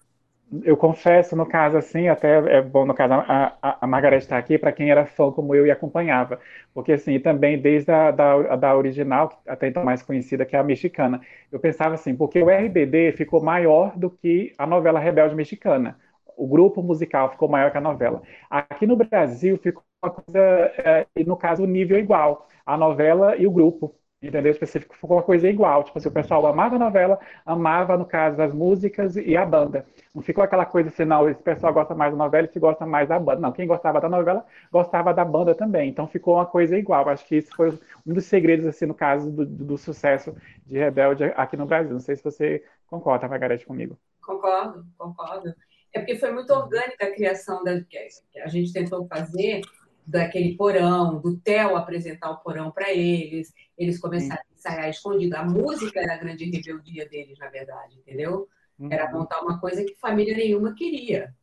eu 0.63 0.77
confesso, 0.77 1.35
no 1.35 1.45
caso, 1.47 1.77
assim, 1.77 2.07
até 2.07 2.57
é 2.57 2.61
bom, 2.61 2.85
no 2.85 2.93
caso, 2.93 3.13
a, 3.13 3.57
a, 3.61 3.85
a 3.85 3.87
Margareth 3.87 4.19
está 4.19 4.37
aqui, 4.37 4.57
para 4.57 4.71
quem 4.71 4.89
era 4.91 5.05
fã 5.05 5.31
como 5.31 5.55
eu 5.55 5.65
e 5.65 5.71
acompanhava. 5.71 6.39
Porque, 6.73 6.93
assim, 6.93 7.19
também 7.19 7.61
desde 7.61 7.91
a 7.91 8.11
da, 8.11 8.55
da 8.55 8.75
original, 8.77 9.41
até 9.47 9.67
então 9.67 9.83
mais 9.83 10.01
conhecida, 10.03 10.45
que 10.45 10.55
é 10.55 10.59
a 10.59 10.63
mexicana, 10.63 11.21
eu 11.51 11.59
pensava 11.59 11.95
assim, 11.95 12.15
porque 12.15 12.41
o 12.41 12.49
RBD 12.49 13.13
ficou 13.13 13.41
maior 13.43 13.97
do 13.97 14.09
que 14.09 14.53
a 14.57 14.65
novela 14.67 14.99
Rebelde 14.99 15.35
Mexicana. 15.35 15.99
O 16.37 16.47
grupo 16.47 16.81
musical 16.81 17.31
ficou 17.31 17.49
maior 17.49 17.71
que 17.71 17.77
a 17.77 17.81
novela. 17.81 18.21
Aqui 18.49 18.87
no 18.87 18.95
Brasil 18.95 19.57
ficou 19.57 19.83
uma 20.01 20.11
coisa, 20.11 20.39
é, 20.39 21.05
no 21.25 21.35
caso, 21.37 21.63
o 21.63 21.67
nível 21.67 21.99
igual, 21.99 22.47
a 22.65 22.77
novela 22.77 23.35
e 23.35 23.45
o 23.45 23.51
grupo 23.51 23.95
entendeu? 24.21 24.51
Específico 24.51 24.95
ficou 24.95 25.17
uma 25.17 25.23
coisa 25.23 25.47
igual. 25.47 25.83
Tipo 25.83 25.97
assim, 25.97 26.09
o 26.09 26.11
pessoal 26.11 26.45
amava 26.45 26.75
a 26.75 26.79
novela, 26.79 27.19
amava, 27.45 27.97
no 27.97 28.05
caso, 28.05 28.41
as 28.41 28.53
músicas 28.53 29.15
e 29.15 29.35
a 29.35 29.45
banda. 29.45 29.85
Não 30.13 30.21
ficou 30.21 30.43
aquela 30.43 30.65
coisa 30.65 30.89
assim, 30.89 31.05
não, 31.05 31.29
esse 31.29 31.41
pessoal 31.41 31.73
gosta 31.73 31.95
mais 31.95 32.11
da 32.11 32.17
novela 32.17 32.47
e 32.47 32.51
se 32.51 32.59
gosta 32.59 32.85
mais 32.85 33.07
da 33.07 33.19
banda. 33.19 33.39
Não, 33.39 33.51
quem 33.51 33.67
gostava 33.67 34.01
da 34.01 34.09
novela 34.09 34.45
gostava 34.71 35.13
da 35.13 35.23
banda 35.23 35.55
também. 35.55 35.89
Então 35.89 36.07
ficou 36.07 36.35
uma 36.35 36.45
coisa 36.45 36.77
igual. 36.77 37.07
Acho 37.09 37.25
que 37.25 37.37
isso 37.37 37.55
foi 37.55 37.69
um 38.05 38.13
dos 38.13 38.25
segredos, 38.25 38.65
assim, 38.65 38.85
no 38.85 38.93
caso 38.93 39.31
do, 39.31 39.45
do 39.45 39.77
sucesso 39.77 40.35
de 40.65 40.77
Rebelde 40.77 41.25
aqui 41.35 41.55
no 41.55 41.65
Brasil. 41.65 41.93
Não 41.93 41.99
sei 41.99 42.15
se 42.15 42.23
você 42.23 42.63
concorda, 42.87 43.27
Margarete, 43.27 43.65
comigo. 43.65 43.97
Concordo, 44.21 44.85
concordo. 44.97 45.53
É 45.93 45.99
porque 45.99 46.17
foi 46.17 46.31
muito 46.31 46.53
orgânica 46.53 47.05
a 47.05 47.13
criação 47.13 47.63
da, 47.63 47.81
que 47.81 47.97
a 48.43 48.47
gente 48.47 48.71
tentou 48.71 49.07
fazer 49.07 49.61
daquele 50.09 50.55
porão, 50.55 51.21
do 51.21 51.37
Theo 51.37 51.75
apresentar 51.75 52.31
o 52.31 52.39
porão 52.39 52.71
para 52.71 52.91
eles, 52.91 53.53
eles 53.77 53.99
começaram 53.99 54.41
a 54.41 54.53
ensaiar 54.53 54.89
escondido. 54.89 55.35
A 55.35 55.43
música 55.43 55.99
era 55.99 56.15
a 56.15 56.17
grande 56.17 56.45
rebeldia 56.45 57.07
deles, 57.07 57.37
na 57.37 57.47
verdade, 57.47 57.97
entendeu? 57.97 58.49
Era 58.89 59.05
uhum. 59.05 59.19
montar 59.19 59.41
uma 59.41 59.59
coisa 59.59 59.83
que 59.83 59.95
família 59.95 60.35
nenhuma 60.35 60.73
queria. 60.73 61.35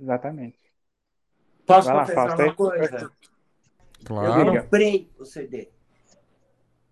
Exatamente. 0.00 0.58
Posso 1.66 1.88
Vai 1.88 2.00
confessar 2.00 2.38
lá, 2.38 2.44
uma 2.44 2.54
coisa? 2.54 3.12
Claro. 4.04 4.56
Eu 4.56 4.62
comprei 4.62 5.10
o 5.18 5.24
CD. 5.24 5.68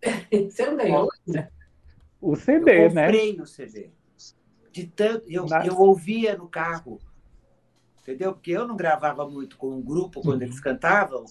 Você 0.50 0.66
não 0.66 0.76
ganhou? 0.76 1.08
O 2.20 2.36
CD, 2.36 2.86
eu 2.86 2.92
né? 2.92 3.06
comprei 3.06 3.40
o 3.40 3.46
CD. 3.46 3.90
De 4.72 4.86
tanto, 4.88 5.24
eu, 5.30 5.46
eu 5.64 5.78
ouvia 5.78 6.36
no 6.36 6.48
carro 6.48 6.98
entendeu? 8.04 8.34
Porque 8.34 8.52
eu 8.52 8.68
não 8.68 8.76
gravava 8.76 9.28
muito 9.28 9.56
com 9.56 9.70
um 9.70 9.82
grupo 9.82 10.20
quando 10.20 10.42
uhum. 10.42 10.46
eles 10.46 10.60
cantavam, 10.60 11.24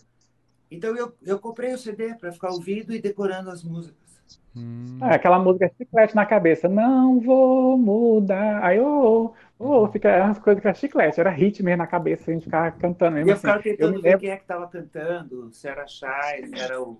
então 0.69 0.95
eu, 0.97 1.13
eu 1.23 1.39
comprei 1.39 1.71
o 1.71 1.77
CD 1.77 2.15
para 2.15 2.31
ficar 2.31 2.49
ouvindo 2.49 2.93
e 2.93 2.99
decorando 2.99 3.51
as 3.51 3.63
músicas. 3.63 4.01
Hum. 4.55 4.97
Ah, 4.99 5.15
aquela 5.15 5.37
música 5.37 5.71
chiclete 5.77 6.15
na 6.15 6.25
cabeça, 6.25 6.67
não 6.67 7.19
vou 7.19 7.77
mudar. 7.77 8.63
Aí 8.63 8.77
eu, 8.77 9.33
oh, 9.59 9.87
fica 9.87 10.23
umas 10.23 10.39
coisas 10.39 10.61
que 10.61 10.67
era 10.67 10.75
chiclete, 10.75 11.19
era 11.19 11.29
hit 11.29 11.61
mesmo 11.61 11.77
na 11.77 11.87
cabeça, 11.87 12.29
a 12.29 12.33
gente 12.33 12.45
ficava 12.45 12.71
cantando 12.71 13.15
mesmo. 13.15 13.29
E 13.29 13.31
eu 13.31 13.37
ficava 13.37 13.59
assim. 13.59 13.69
tentando 13.69 13.95
eu 13.95 14.01
ver 14.01 14.07
lembro... 14.09 14.19
quem 14.19 14.29
é 14.31 14.35
que 14.35 14.41
estava 14.41 14.67
cantando, 14.67 15.49
se 15.53 15.67
era 15.67 15.87
Chay, 15.87 16.47
se 16.47 16.59
era 16.59 16.81
o 16.81 16.99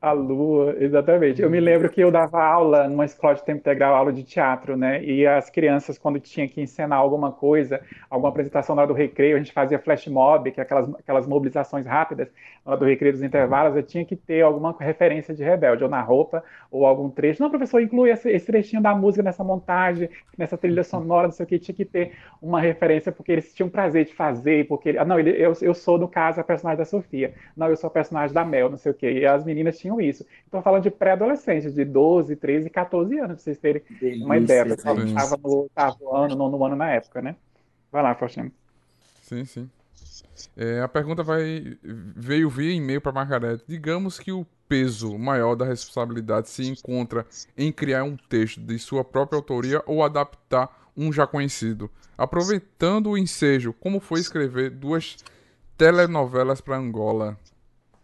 a 0.00 0.12
Lua, 0.12 0.76
exatamente. 0.78 1.42
Eu 1.42 1.50
me 1.50 1.58
lembro 1.58 1.90
que 1.90 2.00
eu 2.00 2.10
dava 2.10 2.40
aula 2.40 2.88
numa 2.88 3.04
escola 3.04 3.34
de 3.34 3.44
tempo 3.44 3.58
integral, 3.58 3.94
aula 3.94 4.12
de 4.12 4.22
teatro, 4.22 4.76
né? 4.76 5.02
E 5.02 5.26
as 5.26 5.50
crianças, 5.50 5.98
quando 5.98 6.20
tinha 6.20 6.48
que 6.48 6.60
encenar 6.60 6.98
alguma 6.98 7.32
coisa, 7.32 7.80
alguma 8.08 8.28
apresentação 8.28 8.76
na 8.76 8.82
hora 8.82 8.92
do 8.92 8.94
recreio, 8.94 9.34
a 9.34 9.38
gente 9.38 9.52
fazia 9.52 9.78
flash 9.78 10.06
mob, 10.06 10.52
que 10.52 10.60
é 10.60 10.62
aquelas, 10.62 10.88
aquelas 10.94 11.26
mobilizações 11.26 11.84
rápidas, 11.84 12.28
na 12.64 12.72
hora 12.72 12.80
do 12.80 12.86
recreio 12.86 13.12
dos 13.12 13.22
intervalos, 13.22 13.74
eu 13.76 13.82
tinha 13.82 14.04
que 14.04 14.14
ter 14.14 14.42
alguma 14.42 14.76
referência 14.78 15.34
de 15.34 15.42
rebelde, 15.42 15.82
ou 15.82 15.90
na 15.90 16.00
roupa, 16.00 16.44
ou 16.70 16.86
algum 16.86 17.10
trecho. 17.10 17.42
Não, 17.42 17.50
professor, 17.50 17.82
inclui 17.82 18.10
esse, 18.10 18.30
esse 18.30 18.46
trechinho 18.46 18.80
da 18.80 18.94
música 18.94 19.22
nessa 19.22 19.42
montagem, 19.42 20.08
nessa 20.36 20.56
trilha 20.56 20.84
sonora, 20.84 21.26
não 21.26 21.32
sei 21.32 21.44
o 21.44 21.46
que, 21.46 21.58
tinha 21.58 21.74
que 21.74 21.84
ter 21.84 22.12
uma 22.40 22.60
referência, 22.60 23.10
porque 23.10 23.32
eles 23.32 23.52
tinham 23.52 23.68
prazer 23.68 24.04
de 24.04 24.14
fazer, 24.14 24.68
porque... 24.68 24.96
Ah, 24.96 25.04
não, 25.04 25.18
ele, 25.18 25.30
eu, 25.30 25.52
eu 25.60 25.74
sou, 25.74 25.98
no 25.98 26.06
caso, 26.06 26.40
a 26.40 26.44
personagem 26.44 26.78
da 26.78 26.84
Sofia. 26.84 27.34
Não, 27.56 27.68
eu 27.68 27.76
sou 27.76 27.88
a 27.88 27.90
personagem 27.90 28.32
da 28.32 28.44
Mel, 28.44 28.70
não 28.70 28.76
sei 28.76 28.92
o 28.92 28.94
que. 28.94 29.10
E 29.10 29.26
as 29.26 29.44
meninas 29.44 29.78
tinham 29.78 29.87
tinham 29.88 30.00
isso. 30.00 30.24
Estou 30.44 30.62
falando 30.62 30.82
de 30.82 30.90
pré-adolescentes, 30.90 31.74
de 31.74 31.84
12, 31.84 32.36
13, 32.36 32.70
14 32.70 33.18
anos, 33.18 33.26
para 33.28 33.36
vocês 33.36 33.58
terem 33.58 33.82
Delícia, 34.00 34.24
uma 34.24 34.36
ideia. 34.36 34.66
Eu 34.66 34.74
estava 34.74 35.36
no 35.36 35.62
oitavo 35.62 36.14
ano, 36.14 36.36
nono 36.36 36.64
ano 36.64 36.76
na 36.76 36.90
época, 36.90 37.22
né? 37.22 37.34
Vai 37.90 38.02
lá, 38.02 38.14
Faustino. 38.14 38.52
Sim, 39.22 39.44
sim. 39.44 39.70
É, 40.56 40.80
a 40.80 40.88
pergunta 40.88 41.22
vai 41.22 41.76
veio 41.82 42.50
via 42.50 42.72
e-mail 42.72 43.00
para 43.00 43.12
Margarete. 43.12 43.64
Digamos 43.66 44.18
que 44.18 44.30
o 44.30 44.46
peso 44.68 45.18
maior 45.18 45.54
da 45.54 45.64
responsabilidade 45.64 46.48
se 46.48 46.68
encontra 46.68 47.26
em 47.56 47.72
criar 47.72 48.04
um 48.04 48.16
texto 48.16 48.60
de 48.60 48.78
sua 48.78 49.02
própria 49.02 49.38
autoria 49.38 49.82
ou 49.86 50.04
adaptar 50.04 50.90
um 50.96 51.12
já 51.12 51.26
conhecido. 51.26 51.90
Aproveitando 52.16 53.10
o 53.10 53.18
ensejo, 53.18 53.72
como 53.72 54.00
foi 54.00 54.20
escrever 54.20 54.70
duas 54.70 55.16
telenovelas 55.76 56.60
para 56.60 56.76
Angola? 56.76 57.38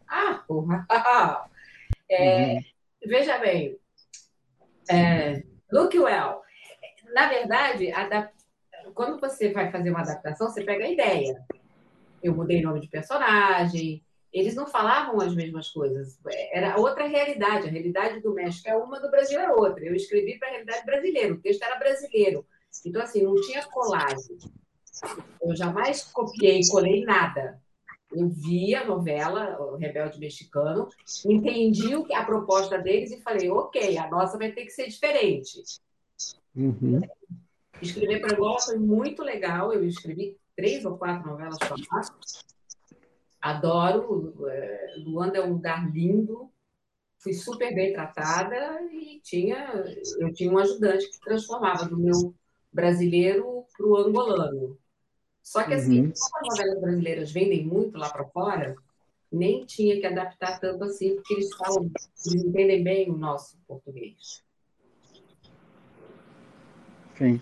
Ah, 0.08 0.40
porra! 0.46 0.86
É, 2.14 2.54
uhum. 2.54 2.60
Veja 3.06 3.38
bem, 3.38 3.76
é, 4.90 5.42
look 5.72 5.98
well. 5.98 6.42
Na 7.12 7.28
verdade, 7.28 7.92
quando 8.94 9.20
você 9.20 9.52
vai 9.52 9.70
fazer 9.70 9.90
uma 9.90 10.00
adaptação, 10.00 10.48
você 10.48 10.62
pega 10.64 10.84
a 10.84 10.90
ideia. 10.90 11.44
Eu 12.22 12.34
mudei 12.34 12.62
nome 12.62 12.80
de 12.80 12.88
personagem, 12.88 14.02
eles 14.32 14.54
não 14.54 14.66
falavam 14.66 15.20
as 15.20 15.34
mesmas 15.34 15.68
coisas. 15.68 16.18
Era 16.52 16.78
outra 16.78 17.06
realidade. 17.06 17.68
A 17.68 17.70
realidade 17.70 18.20
do 18.20 18.34
México 18.34 18.68
é 18.68 18.76
uma, 18.76 19.00
do 19.00 19.10
Brasil 19.10 19.38
é 19.38 19.52
outra. 19.52 19.84
Eu 19.84 19.94
escrevi 19.94 20.38
para 20.38 20.48
a 20.48 20.50
realidade 20.52 20.84
brasileira, 20.84 21.34
o 21.34 21.40
texto 21.40 21.62
era 21.62 21.78
brasileiro. 21.78 22.46
Então, 22.84 23.02
assim, 23.02 23.22
não 23.22 23.34
tinha 23.42 23.64
colagem. 23.66 24.38
Eu 25.42 25.54
jamais 25.54 26.04
copiei 26.04 26.60
colei 26.70 27.04
nada 27.04 27.60
eu 28.14 28.28
vi 28.28 28.74
a 28.74 28.86
novela, 28.86 29.58
o 29.60 29.76
Rebelde 29.76 30.18
Mexicano, 30.18 30.88
entendi 31.24 31.92
a 32.12 32.24
proposta 32.24 32.78
deles 32.78 33.10
e 33.12 33.20
falei, 33.20 33.50
ok, 33.50 33.98
a 33.98 34.08
nossa 34.08 34.38
vai 34.38 34.52
ter 34.52 34.64
que 34.64 34.70
ser 34.70 34.88
diferente. 34.88 35.62
Uhum. 36.54 37.00
Escrever 37.82 38.20
para 38.20 38.34
Angola 38.34 38.60
foi 38.60 38.78
muito 38.78 39.22
legal, 39.22 39.72
eu 39.72 39.84
escrevi 39.84 40.36
três 40.56 40.84
ou 40.84 40.96
quatro 40.96 41.28
novelas 41.28 41.58
fantásticas. 41.58 42.44
Adoro, 43.40 44.34
é, 44.48 44.94
Luanda 44.98 45.38
é 45.38 45.44
um 45.44 45.54
lugar 45.54 45.92
lindo, 45.92 46.50
fui 47.18 47.32
super 47.34 47.74
bem 47.74 47.92
tratada 47.92 48.80
e 48.90 49.20
tinha, 49.22 49.84
eu 50.18 50.32
tinha 50.32 50.50
um 50.50 50.58
ajudante 50.58 51.10
que 51.10 51.20
transformava 51.20 51.84
do 51.86 51.98
meu 51.98 52.34
brasileiro 52.72 53.64
para 53.76 53.86
o 53.86 53.96
angolano. 53.96 54.78
Só 55.44 55.62
que, 55.62 55.74
assim, 55.74 56.00
uhum. 56.00 56.12
como 56.18 56.52
as 56.52 56.58
novelas 56.58 56.80
brasileiras 56.80 57.30
vendem 57.30 57.66
muito 57.66 57.98
lá 57.98 58.08
para 58.08 58.24
fora, 58.24 58.74
nem 59.30 59.66
tinha 59.66 60.00
que 60.00 60.06
adaptar 60.06 60.58
tanto 60.58 60.82
assim, 60.84 61.16
porque 61.16 61.34
eles 61.34 61.54
falam, 61.54 61.90
eles 62.26 62.44
entendem 62.44 62.82
bem 62.82 63.10
o 63.10 63.16
nosso 63.16 63.58
português. 63.68 64.42
Sim. 67.18 67.40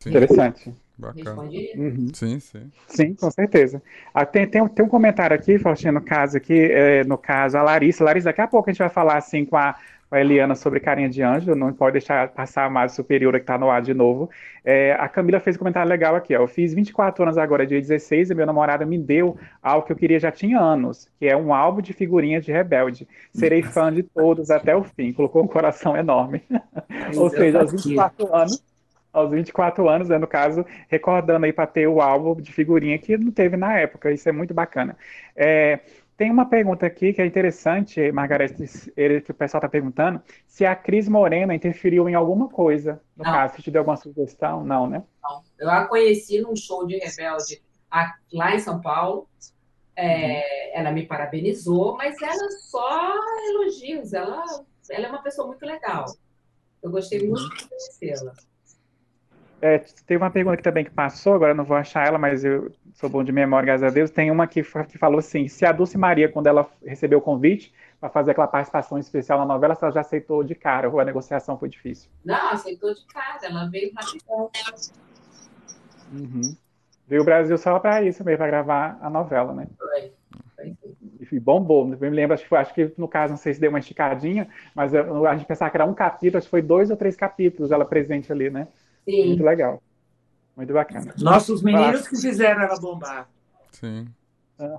sim. 0.00 0.08
Interessante. 0.08 0.74
Bacana. 0.98 1.42
Uhum. 1.42 2.08
Sim, 2.14 2.40
sim. 2.40 2.72
Sim, 2.88 3.14
com 3.14 3.30
certeza. 3.30 3.82
Ah, 4.14 4.24
tem, 4.24 4.48
tem, 4.48 4.66
tem 4.66 4.84
um 4.84 4.88
comentário 4.88 5.36
aqui, 5.36 5.58
Faustino, 5.58 5.92
no 5.92 6.00
caso 6.00 6.38
aqui, 6.38 6.58
é, 6.58 7.04
no 7.04 7.18
caso, 7.18 7.58
a 7.58 7.62
Larissa. 7.62 8.02
Larissa, 8.02 8.30
daqui 8.30 8.40
a 8.40 8.48
pouco 8.48 8.70
a 8.70 8.72
gente 8.72 8.78
vai 8.78 8.88
falar 8.88 9.18
assim 9.18 9.44
com 9.44 9.58
a 9.58 9.78
a 10.10 10.20
Eliana 10.20 10.54
sobre 10.54 10.78
Carinha 10.78 11.08
de 11.08 11.22
Anjo, 11.22 11.54
não 11.54 11.72
pode 11.72 11.94
deixar 11.94 12.28
passar 12.28 12.64
a 12.64 12.70
mais 12.70 12.92
superior 12.92 13.32
que 13.34 13.40
está 13.40 13.58
no 13.58 13.70
ar 13.70 13.82
de 13.82 13.92
novo. 13.92 14.30
É, 14.64 14.92
a 14.92 15.08
Camila 15.08 15.40
fez 15.40 15.56
um 15.56 15.58
comentário 15.58 15.88
legal 15.88 16.14
aqui, 16.14 16.34
ó. 16.34 16.42
Eu 16.42 16.46
fiz 16.46 16.72
24 16.72 17.24
anos 17.24 17.36
agora, 17.36 17.66
dia 17.66 17.80
16, 17.80 18.30
e 18.30 18.34
meu 18.34 18.46
namorado 18.46 18.86
me 18.86 18.98
deu 18.98 19.36
algo 19.62 19.86
que 19.86 19.92
eu 19.92 19.96
queria 19.96 20.20
já 20.20 20.30
tinha 20.30 20.60
anos, 20.60 21.10
que 21.18 21.26
é 21.26 21.36
um 21.36 21.52
álbum 21.52 21.80
de 21.80 21.92
figurinhas 21.92 22.44
de 22.44 22.52
Rebelde. 22.52 23.08
Serei 23.32 23.62
fã 23.62 23.92
de 23.92 24.02
todos 24.02 24.50
até 24.50 24.76
o 24.76 24.84
fim. 24.84 25.12
Colocou 25.12 25.42
um 25.42 25.48
coração 25.48 25.96
enorme. 25.96 26.42
Ou 27.16 27.28
seja, 27.28 27.60
aos 27.60 27.72
24 27.72 28.34
anos, 28.34 28.62
aos 29.12 29.30
24 29.30 29.88
anos, 29.88 30.08
né, 30.08 30.18
no 30.18 30.26
caso, 30.26 30.64
recordando 30.88 31.46
aí 31.46 31.52
para 31.52 31.66
ter 31.66 31.86
o 31.86 32.00
álbum 32.00 32.40
de 32.40 32.52
figurinha 32.52 32.98
que 32.98 33.16
não 33.16 33.32
teve 33.32 33.56
na 33.56 33.78
época. 33.78 34.12
Isso 34.12 34.28
é 34.28 34.32
muito 34.32 34.54
bacana. 34.54 34.96
É, 35.34 35.80
tem 36.16 36.30
uma 36.30 36.48
pergunta 36.48 36.86
aqui 36.86 37.12
que 37.12 37.20
é 37.20 37.26
interessante, 37.26 38.10
Margareth, 38.10 38.54
que 38.54 39.30
o 39.30 39.34
pessoal 39.34 39.58
está 39.58 39.68
perguntando, 39.68 40.20
se 40.46 40.64
a 40.64 40.74
Cris 40.74 41.08
Morena 41.08 41.54
interferiu 41.54 42.08
em 42.08 42.14
alguma 42.14 42.48
coisa, 42.48 43.02
no 43.14 43.22
não. 43.24 43.32
caso, 43.32 43.56
se 43.56 43.62
te 43.62 43.70
deu 43.70 43.80
alguma 43.80 43.96
sugestão, 43.96 44.64
não, 44.64 44.86
né? 44.86 45.04
Não. 45.22 45.42
Eu 45.58 45.70
a 45.70 45.86
conheci 45.86 46.40
num 46.40 46.56
show 46.56 46.86
de 46.86 46.96
Rebelde 46.96 47.62
lá 48.32 48.54
em 48.54 48.58
São 48.58 48.80
Paulo, 48.80 49.28
é, 49.94 50.36
uhum. 50.36 50.42
ela 50.74 50.90
me 50.90 51.06
parabenizou, 51.06 51.96
mas 51.96 52.20
ela 52.20 52.50
só 52.50 53.14
elogios, 53.50 54.12
ela, 54.12 54.42
ela 54.90 55.06
é 55.06 55.08
uma 55.10 55.22
pessoa 55.22 55.46
muito 55.46 55.64
legal. 55.64 56.06
Eu 56.82 56.90
gostei 56.90 57.26
muito 57.26 57.42
uhum. 57.42 57.48
de 57.48 57.68
conhecê-la. 57.68 58.32
É, 59.60 59.78
teve 59.78 60.16
uma 60.16 60.30
pergunta 60.30 60.54
aqui 60.54 60.62
também 60.62 60.84
que 60.84 60.90
passou, 60.90 61.34
agora 61.34 61.52
eu 61.52 61.56
não 61.56 61.64
vou 61.64 61.76
achar 61.76 62.06
ela, 62.06 62.18
mas 62.18 62.44
eu 62.44 62.70
sou 62.96 63.08
bom 63.08 63.22
de 63.22 63.30
memória, 63.30 63.66
graças 63.66 63.86
a 63.86 63.90
Deus. 63.90 64.10
Tem 64.10 64.30
uma 64.30 64.46
que, 64.46 64.62
que 64.62 64.98
falou 64.98 65.18
assim: 65.18 65.46
se 65.46 65.64
a 65.64 65.72
Dulce 65.72 65.96
Maria, 65.96 66.28
quando 66.28 66.48
ela 66.48 66.68
recebeu 66.84 67.18
o 67.18 67.22
convite 67.22 67.72
para 68.00 68.08
fazer 68.08 68.32
aquela 68.32 68.48
participação 68.48 68.98
especial 68.98 69.38
na 69.38 69.46
novela, 69.46 69.74
se 69.74 69.84
ela 69.84 69.92
já 69.92 70.00
aceitou 70.00 70.42
de 70.42 70.54
cara 70.54 70.88
ou 70.88 70.98
a 70.98 71.04
negociação 71.04 71.58
foi 71.58 71.68
difícil? 71.68 72.10
Não, 72.24 72.50
aceitou 72.50 72.92
de 72.92 73.04
cara, 73.06 73.38
ela 73.42 73.66
veio 73.66 73.92
rapidão. 73.94 74.50
Uhum. 76.12 76.56
Veio 77.06 77.22
o 77.22 77.24
Brasil 77.24 77.56
só 77.56 77.78
para 77.78 78.02
isso 78.02 78.24
mesmo, 78.24 78.38
para 78.38 78.46
gravar 78.48 78.98
a 79.00 79.08
novela, 79.08 79.54
né? 79.54 79.66
Foi. 79.78 80.12
E 81.30 81.40
bombou. 81.40 81.88
Eu 81.92 81.98
me 81.98 82.10
lembro, 82.10 82.34
acho 82.34 82.48
que, 82.48 82.54
acho 82.54 82.74
que 82.74 82.92
no 82.96 83.06
caso, 83.06 83.32
não 83.32 83.38
sei 83.38 83.52
se 83.52 83.60
deu 83.60 83.70
uma 83.70 83.78
esticadinha, 83.78 84.48
mas 84.74 84.94
a 84.94 85.36
gente 85.36 85.46
pensava 85.46 85.70
que 85.70 85.76
era 85.76 85.84
um 85.84 85.94
capítulo, 85.94 86.38
acho 86.38 86.46
que 86.46 86.50
foi 86.50 86.62
dois 86.62 86.90
ou 86.90 86.96
três 86.96 87.14
capítulos 87.14 87.70
ela 87.70 87.84
presente 87.84 88.32
ali, 88.32 88.48
né? 88.48 88.66
Sim. 89.04 89.28
Muito 89.28 89.44
legal. 89.44 89.82
Muito 90.56 90.72
bacana. 90.72 91.14
Nossos 91.20 91.62
meninos 91.62 92.08
que 92.08 92.16
fizeram 92.16 92.62
ela 92.62 92.80
bombar. 92.80 93.28
Sim. 93.72 94.08
Uhum. 94.58 94.78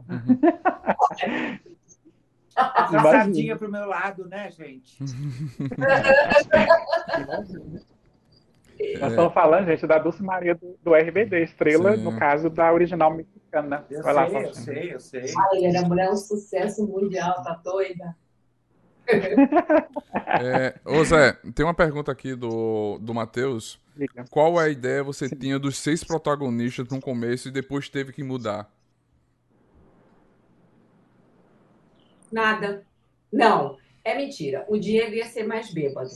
A 2.56 2.88
Imagina. 2.90 3.12
sardinha 3.12 3.56
pro 3.56 3.72
meu 3.72 3.86
lado, 3.86 4.26
né, 4.28 4.50
gente? 4.50 4.98
Nós 9.00 9.10
estamos 9.12 9.34
falando, 9.34 9.66
gente, 9.68 9.86
da 9.88 9.98
Dulce 10.00 10.24
Maria 10.24 10.56
do, 10.56 10.78
do 10.84 10.96
RBD, 10.96 11.44
estrela, 11.44 11.96
Sim. 11.96 12.04
no 12.04 12.18
caso 12.18 12.50
da 12.50 12.72
original 12.74 13.14
mexicana. 13.14 13.86
Eu 13.90 14.02
Vai 14.04 14.14
lá, 14.14 14.28
sei, 14.28 14.38
eu 14.38 14.44
Faustino. 14.44 14.66
sei, 14.66 14.94
eu 14.94 15.00
sei. 15.00 15.34
Ai, 15.52 15.66
era 15.66 15.88
mulher 15.88 16.10
um 16.10 16.16
sucesso 16.16 16.86
mundial, 16.86 17.44
tá 17.44 17.60
doida? 17.64 18.16
É, 20.42 20.76
ô 20.86 21.04
Zé, 21.04 21.34
tem 21.56 21.66
uma 21.66 21.74
pergunta 21.74 22.12
aqui 22.12 22.36
do, 22.36 22.98
do 23.00 23.14
Matheus. 23.14 23.80
Diga. 23.98 24.26
Qual 24.30 24.60
é 24.62 24.66
a 24.66 24.70
ideia 24.70 25.04
você 25.04 25.28
tinha 25.30 25.58
dos 25.58 25.78
seis 25.78 26.04
protagonistas 26.04 26.88
no 26.90 27.02
começo 27.02 27.48
e 27.48 27.52
depois 27.52 27.90
teve 27.90 28.14
que 28.14 28.24
mudar? 28.24 28.72
Nada. 32.32 32.86
Não, 33.32 33.78
é 34.04 34.16
mentira. 34.16 34.66
O 34.68 34.78
Diego 34.78 35.14
ia 35.16 35.26
ser 35.26 35.44
mais 35.44 35.74
bêbado. 35.74 36.10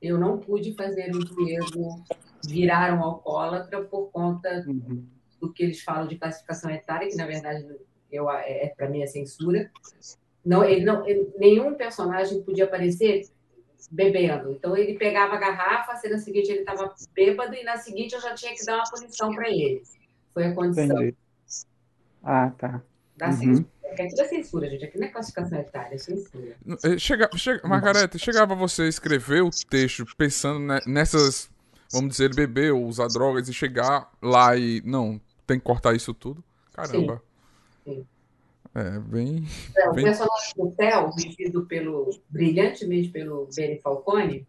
Eu 0.00 0.18
não 0.18 0.38
pude 0.38 0.74
fazer 0.74 1.14
o 1.14 1.18
Diego 1.18 2.02
virar 2.46 2.94
um 2.94 3.02
alcoólatra 3.02 3.82
por 3.84 4.10
conta 4.10 4.64
Uhum. 4.66 5.04
do 5.40 5.52
que 5.52 5.62
eles 5.62 5.82
falam 5.82 6.06
de 6.06 6.16
classificação 6.16 6.70
etária, 6.70 7.08
que 7.08 7.16
na 7.16 7.26
verdade 7.26 7.66
eu, 8.10 8.30
é, 8.30 8.72
para 8.76 8.88
mim 8.88 9.02
é 9.02 9.06
censura. 9.06 9.70
Não, 10.44 10.64
ele 10.64 10.84
não, 10.84 11.06
ele- 11.06 11.30
nenhum 11.38 11.74
personagem 11.74 12.42
podia 12.42 12.64
aparecer 12.64 13.28
bebendo. 13.90 14.52
Então 14.52 14.76
ele 14.76 14.98
pegava 14.98 15.34
a 15.34 15.38
garrafa, 15.38 15.92
a 15.92 15.96
cena 15.96 16.18
seguinte 16.18 16.50
ele 16.50 16.60
estava 16.60 16.94
bêbado 17.14 17.54
e 17.54 17.62
na 17.64 17.76
seguinte 17.76 18.14
eu 18.14 18.20
já 18.20 18.34
tinha 18.34 18.54
que 18.54 18.64
dar 18.64 18.76
uma 18.76 18.84
punição 18.90 19.34
para 19.34 19.48
ele. 19.48 19.82
Foi 20.34 20.44
a 20.46 20.54
condição 20.54 20.84
Entendi. 21.02 21.16
Ah, 22.22 22.50
tá. 22.58 22.82
da 23.16 23.26
Uhum. 23.28 23.32
censura. 23.36 23.66
É 23.92 24.08
censura, 24.28 24.70
gente. 24.70 24.84
Aqui 24.84 24.98
não 24.98 25.06
é 25.08 25.10
classificação 25.10 25.58
etária, 25.58 25.94
é 25.94 25.98
censura. 25.98 26.56
Eh, 26.84 26.96
Chega, 26.98 27.28
chega, 27.36 27.66
Margarete, 27.66 28.18
chegava 28.18 28.54
você 28.54 28.82
a 28.82 28.88
escrever 28.88 29.42
o 29.42 29.50
texto 29.50 30.06
pensando 30.16 30.60
ne- 30.60 30.80
nessas, 30.86 31.50
vamos 31.92 32.10
dizer, 32.10 32.32
beber 32.34 32.72
ou 32.72 32.84
usar 32.86 33.08
drogas 33.08 33.48
e 33.48 33.52
chegar 33.52 34.08
lá 34.22 34.56
e. 34.56 34.80
Não, 34.84 35.20
tem 35.46 35.58
que 35.58 35.64
cortar 35.64 35.94
isso 35.96 36.14
tudo? 36.14 36.42
Caramba. 36.72 37.20
Sim. 37.84 38.06
É, 38.74 38.98
bem. 39.00 39.44
É, 39.76 39.88
o 39.88 39.94
Bem- 39.94 40.04
personagem 40.04 40.54
do 40.56 40.70
Theo, 40.70 41.10
vivido 41.12 41.66
pelo, 41.66 42.10
brilhantemente 42.28 43.08
pelo 43.08 43.48
Benny 43.54 43.78
Falcone, 43.80 44.46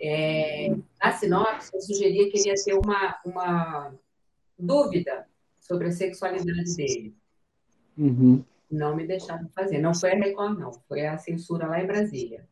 é, 0.00 0.74
na 1.00 1.12
sinopse, 1.12 1.70
eu 1.72 1.80
sugeria 1.80 2.28
que 2.28 2.38
ele 2.38 2.48
ia 2.48 2.54
ter 2.54 2.74
uma, 2.74 3.20
uma 3.24 3.94
dúvida 4.58 5.26
sobre 5.60 5.88
a 5.88 5.92
sexualidade 5.92 6.74
dele. 6.74 7.14
Uhum. 7.96 8.44
Não 8.68 8.96
me 8.96 9.06
deixaram 9.06 9.48
fazer. 9.54 9.78
Não 9.78 9.94
foi 9.94 10.12
a 10.12 10.16
Record, 10.16 10.58
não. 10.58 10.72
Foi 10.88 11.06
a 11.06 11.18
censura 11.18 11.68
lá 11.68 11.80
em 11.80 11.86
Brasília. 11.86 12.48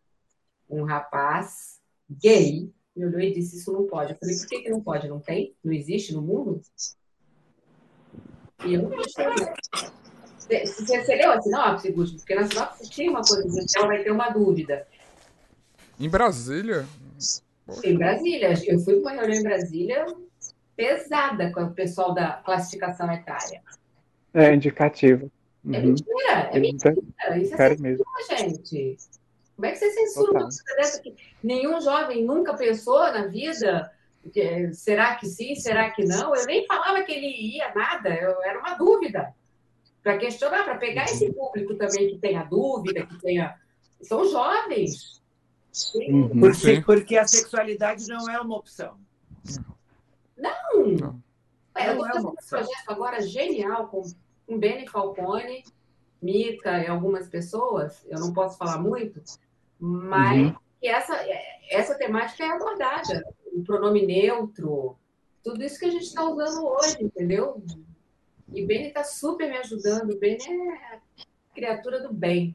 Um 0.68 0.84
rapaz 0.84 1.80
gay 2.08 2.72
me 2.94 3.06
olhou 3.06 3.20
e 3.20 3.32
disse: 3.32 3.56
Isso 3.56 3.72
não 3.72 3.86
pode. 3.86 4.12
Eu 4.12 4.18
falei: 4.18 4.36
Por 4.36 4.46
que, 4.46 4.60
que 4.62 4.70
não 4.70 4.80
pode? 4.80 5.08
Não 5.08 5.18
tem? 5.18 5.56
Não 5.64 5.72
existe 5.72 6.12
no 6.12 6.22
mundo? 6.22 6.60
E 8.64 8.74
eu 8.74 8.82
não 8.82 8.90
gostei. 8.90 9.24
não. 9.26 10.00
Você, 10.58 11.02
você 11.02 11.14
leu 11.16 11.32
a 11.32 11.40
sinopse, 11.40 11.92
Gusto? 11.92 12.16
Porque 12.18 12.34
na 12.34 12.46
sinopse 12.46 12.90
tinha 12.90 13.10
uma 13.10 13.22
coisa 13.22 13.64
ela 13.76 13.86
vai 13.86 14.02
ter 14.02 14.10
uma 14.10 14.30
dúvida. 14.30 14.86
Em 15.98 16.08
Brasília? 16.08 16.86
Em 17.84 17.96
Brasília, 17.96 18.54
eu 18.66 18.78
fui 18.80 19.00
para 19.00 19.12
uma 19.12 19.20
reunião 19.20 19.40
em 19.40 19.42
Brasília 19.44 20.06
pesada 20.76 21.52
com 21.52 21.62
o 21.64 21.70
pessoal 21.74 22.14
da 22.14 22.32
classificação 22.32 23.12
etária. 23.12 23.62
É 24.34 24.54
indicativo. 24.54 25.30
É 25.70 25.76
Uhum. 25.76 25.82
mentira, 25.88 26.50
é 26.52 26.58
mentira. 26.58 26.96
Isso 27.36 27.54
é 27.54 27.76
mesmo. 27.76 28.04
gente. 28.38 28.96
Como 29.54 29.66
é 29.66 29.72
que 29.72 29.76
você 29.78 29.90
censura 29.90 30.30
uma 30.30 30.40
coisa 30.42 30.62
dessa 30.76 31.02
que 31.02 31.14
nenhum 31.44 31.80
jovem 31.82 32.24
nunca 32.24 32.54
pensou 32.54 32.98
na 33.12 33.26
vida? 33.26 33.92
Será 34.72 35.16
que 35.16 35.26
sim, 35.26 35.54
será 35.54 35.90
que 35.90 36.04
não? 36.04 36.34
Eu 36.34 36.46
nem 36.46 36.66
falava 36.66 37.02
que 37.02 37.12
ele 37.12 37.26
ia 37.26 37.70
nada, 37.74 38.08
eu, 38.08 38.42
era 38.42 38.58
uma 38.58 38.74
dúvida. 38.74 39.34
Para 40.02 40.16
questionar, 40.18 40.64
para 40.64 40.76
pegar 40.78 41.04
esse 41.04 41.32
público 41.32 41.74
também 41.74 42.08
que 42.08 42.18
tenha 42.18 42.42
dúvida, 42.44 43.06
que 43.06 43.18
tenha. 43.20 43.56
São 44.02 44.24
jovens. 44.30 45.20
Sim, 45.70 46.12
Uhum. 46.12 46.40
Porque, 46.40 46.54
Sim. 46.54 46.82
porque 46.82 47.16
a 47.16 47.26
sexualidade 47.28 48.06
não 48.08 48.28
é 48.28 48.40
uma 48.40 48.56
opção. 48.56 48.98
Não. 50.36 51.20
É, 51.76 51.90
eu 51.90 51.96
Não 51.96 52.06
estou 52.06 52.06
é 52.06 52.12
fazendo 52.12 52.28
um 52.28 52.34
projeto 52.48 52.88
agora 52.90 53.20
genial 53.22 53.86
com, 53.88 54.02
com 54.46 54.58
Benny 54.58 54.88
Falcone, 54.88 55.62
Mika 56.20 56.78
e 56.82 56.86
algumas 56.86 57.28
pessoas, 57.28 58.04
eu 58.08 58.18
não 58.18 58.32
posso 58.32 58.58
falar 58.58 58.78
muito, 58.78 59.22
mas 59.78 60.48
Uhum. 60.48 60.56
que 60.80 60.88
essa, 60.88 61.14
essa 61.70 61.94
temática 61.96 62.44
é 62.44 62.50
abordada. 62.50 63.24
O 63.52 63.62
pronome 63.62 64.06
neutro, 64.06 64.96
tudo 65.42 65.62
isso 65.62 65.78
que 65.78 65.86
a 65.86 65.90
gente 65.90 66.04
está 66.04 66.24
usando 66.28 66.66
hoje, 66.66 66.96
entendeu? 67.00 67.62
E 68.52 68.66
Benny 68.66 68.88
está 68.88 69.04
super 69.04 69.48
me 69.48 69.56
ajudando. 69.58 70.18
Benny 70.18 70.38
é 70.48 70.94
a 70.96 71.00
criatura 71.54 72.00
do 72.00 72.12
bem. 72.12 72.54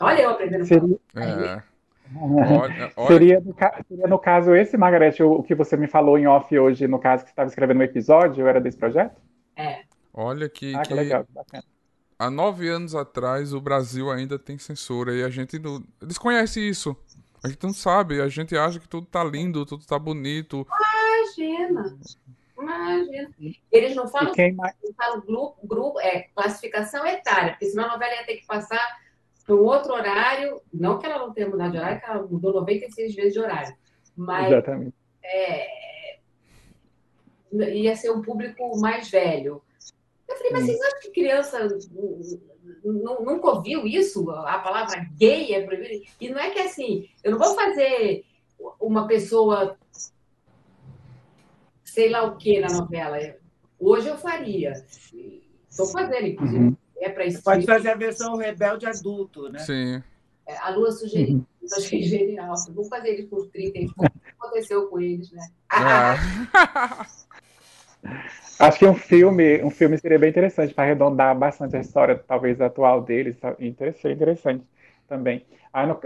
Olha 0.00 0.22
eu 0.22 0.30
aprendendo. 0.30 0.64
Seria, 0.66 0.98
É. 1.16 1.62
Olha, 2.16 2.92
olha, 2.96 3.08
seria, 3.08 3.40
no, 3.40 3.54
seria 3.88 4.06
no 4.06 4.18
caso 4.18 4.54
esse, 4.54 4.76
Margarete, 4.76 5.22
o, 5.22 5.32
o 5.32 5.42
que 5.42 5.54
você 5.54 5.76
me 5.76 5.88
falou 5.88 6.18
em 6.18 6.26
off 6.26 6.56
hoje, 6.56 6.86
no 6.86 6.98
caso 6.98 7.24
que 7.24 7.30
você 7.30 7.32
estava 7.32 7.48
escrevendo 7.48 7.80
um 7.80 7.82
episódio, 7.82 8.46
era 8.46 8.60
desse 8.60 8.76
projeto? 8.76 9.20
olha 10.12 10.48
que, 10.48 10.74
Ah, 10.74 10.82
que 10.82 10.88
que 10.88 10.94
legal, 10.94 11.24
que 11.24 11.32
bacana. 11.32 11.64
há 12.18 12.30
nove 12.30 12.68
anos 12.68 12.94
atrás 12.94 13.52
o 13.54 13.60
Brasil 13.60 14.10
ainda 14.10 14.38
tem 14.38 14.58
censura 14.58 15.14
e 15.14 15.22
a 15.24 15.30
gente 15.30 15.58
não 15.58 15.82
desconhece 16.02 16.60
isso. 16.60 16.94
A 17.42 17.48
gente 17.48 17.62
não 17.62 17.72
sabe, 17.74 18.20
a 18.20 18.28
gente 18.28 18.56
acha 18.56 18.78
que 18.78 18.88
tudo 18.88 19.06
tá 19.06 19.22
lindo, 19.24 19.66
tudo 19.66 19.84
tá 19.86 19.98
bonito. 19.98 20.66
Imagina. 21.38 21.98
Imagina. 22.58 23.30
Eles 23.70 23.94
não 23.96 24.06
falam 24.08 24.32
quem 24.32 24.56
eu 24.82 24.94
falo 24.94 25.22
grupo, 25.22 25.66
grupo, 25.66 26.00
é 26.00 26.28
classificação 26.34 27.06
etária, 27.06 27.52
porque 27.52 27.66
senão 27.66 27.84
a 27.84 27.92
novela 27.92 28.14
ia 28.14 28.26
ter 28.26 28.36
que 28.36 28.46
passar 28.46 28.98
para 29.44 29.54
um 29.54 29.64
outro 29.64 29.92
horário. 29.92 30.60
Não 30.72 30.98
que 30.98 31.06
ela 31.06 31.18
não 31.18 31.32
tenha 31.32 31.48
mudado 31.48 31.72
de 31.72 31.78
horário, 31.78 32.00
que 32.00 32.06
ela 32.06 32.22
mudou 32.22 32.52
96 32.52 33.14
vezes 33.14 33.32
de 33.32 33.40
horário. 33.40 33.74
Mas 34.16 34.52
Exatamente. 34.52 34.94
é, 35.22 36.18
ia 37.72 37.96
ser 37.96 38.10
um 38.10 38.22
público 38.22 38.78
mais 38.78 39.10
velho. 39.10 39.62
Eu 40.26 40.36
falei, 40.36 40.52
mas 40.52 40.64
vocês 40.64 40.80
acham 40.80 41.00
que 41.00 41.10
criança 41.10 41.68
nunca 42.84 43.50
ouviu 43.50 43.86
isso? 43.86 44.28
A 44.30 44.58
palavra 44.58 45.06
gay 45.16 45.54
é 45.54 45.62
proibida? 45.64 46.06
E 46.20 46.28
não 46.30 46.38
é 46.38 46.50
que 46.50 46.60
assim, 46.60 47.08
eu 47.22 47.32
não 47.32 47.38
vou 47.38 47.54
fazer 47.54 48.24
uma 48.80 49.06
pessoa 49.06 49.76
sei 51.94 52.10
lá 52.10 52.24
o 52.24 52.36
que 52.36 52.58
na 52.58 52.68
novela. 52.68 53.18
Hoje 53.78 54.08
eu 54.08 54.18
faria. 54.18 54.72
Estou 55.70 55.86
fazendo, 55.86 56.26
inclusive. 56.26 56.64
Uhum. 56.64 56.76
É 56.98 57.08
para 57.08 57.24
isso. 57.24 57.42
Pode 57.42 57.64
fazer 57.64 57.90
a 57.90 57.94
versão 57.94 58.36
rebelde 58.36 58.84
adulto, 58.86 59.48
né? 59.48 59.60
Sim. 59.60 60.02
A 60.60 60.70
Lua 60.70 60.90
sugeriu. 60.90 61.36
Uhum. 61.36 61.46
Eu 61.62 61.76
achei 61.78 62.02
genial. 62.02 62.54
Vamos 62.70 62.88
fazer 62.88 63.10
eles 63.10 63.26
por 63.26 63.46
30 63.46 63.78
e 63.78 63.86
pouco. 63.86 64.06
O 64.06 64.20
que 64.20 64.30
aconteceu 64.38 64.88
com 64.88 65.00
eles, 65.00 65.30
né? 65.30 65.46
É. 65.72 66.16
Acho 68.58 68.78
que 68.78 68.86
um 68.86 68.94
filme, 68.94 69.62
um 69.62 69.70
filme 69.70 69.96
seria 69.98 70.18
bem 70.18 70.30
interessante 70.30 70.74
para 70.74 70.84
arredondar 70.84 71.36
bastante 71.36 71.76
a 71.76 71.80
história, 71.80 72.22
talvez 72.26 72.60
atual 72.60 73.02
deles. 73.02 73.38
tá? 73.38 73.54
Interessante, 73.58 74.14
interessante. 74.14 74.64
também. 75.08 75.46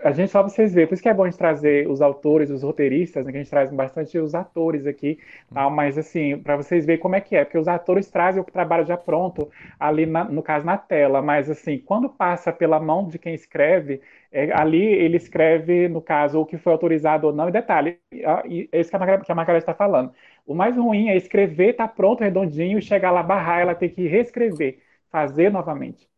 A 0.03 0.13
gente 0.13 0.31
só 0.31 0.43
vocês 0.43 0.73
verem, 0.73 0.89
por 0.89 0.95
isso 0.95 1.03
que 1.03 1.11
é 1.11 1.13
bom 1.15 1.25
a 1.25 1.27
gente 1.29 1.37
trazer 1.37 1.87
os 1.91 2.01
autores, 2.01 2.49
os 2.49 2.63
roteiristas, 2.63 3.27
né, 3.27 3.31
que 3.33 3.37
a 3.37 3.41
gente 3.43 3.51
traz 3.51 3.71
bastante 3.71 4.19
os 4.19 4.35
atores 4.35 4.87
aqui, 4.87 5.19
tá? 5.53 5.69
mas 5.69 5.99
assim, 5.99 6.39
para 6.39 6.57
vocês 6.57 6.87
verem 6.87 6.99
como 6.99 7.15
é 7.17 7.21
que 7.21 7.37
é, 7.37 7.45
porque 7.45 7.59
os 7.59 7.69
atores 7.69 8.11
trazem 8.11 8.41
o 8.41 8.45
trabalho 8.47 8.87
já 8.87 8.97
pronto, 8.97 9.51
ali 9.79 10.07
na, 10.07 10.25
no 10.25 10.43
caso 10.43 10.65
na 10.65 10.79
tela, 10.79 11.21
mas 11.21 11.51
assim, 11.51 11.79
quando 11.79 12.09
passa 12.09 12.51
pela 12.51 12.81
mão 12.81 13.07
de 13.07 13.19
quem 13.19 13.35
escreve, 13.35 14.01
é, 14.33 14.51
ali 14.59 14.83
ele 14.83 15.19
escreve, 15.19 15.87
no 15.87 16.01
caso, 16.01 16.41
o 16.41 16.47
que 16.47 16.57
foi 16.57 16.73
autorizado 16.73 17.27
ou 17.27 17.33
não, 17.35 17.49
e 17.51 17.53
detalhe, 17.53 17.99
é 18.11 18.81
isso 18.81 18.89
que 18.91 18.97
a 18.97 18.99
Margarida 19.35 19.59
está 19.59 19.75
falando. 19.75 20.15
O 20.47 20.55
mais 20.55 20.77
ruim 20.79 21.09
é 21.11 21.17
escrever, 21.17 21.75
tá 21.75 21.87
pronto, 21.87 22.23
redondinho, 22.25 22.79
e 22.79 22.83
chegar 22.83 23.11
lá, 23.11 23.23
barrar, 23.23 23.61
ela 23.61 23.75
ter 23.75 23.91
que 23.91 24.07
reescrever, 24.09 24.79
fazer 25.11 25.51
novamente. 25.53 26.09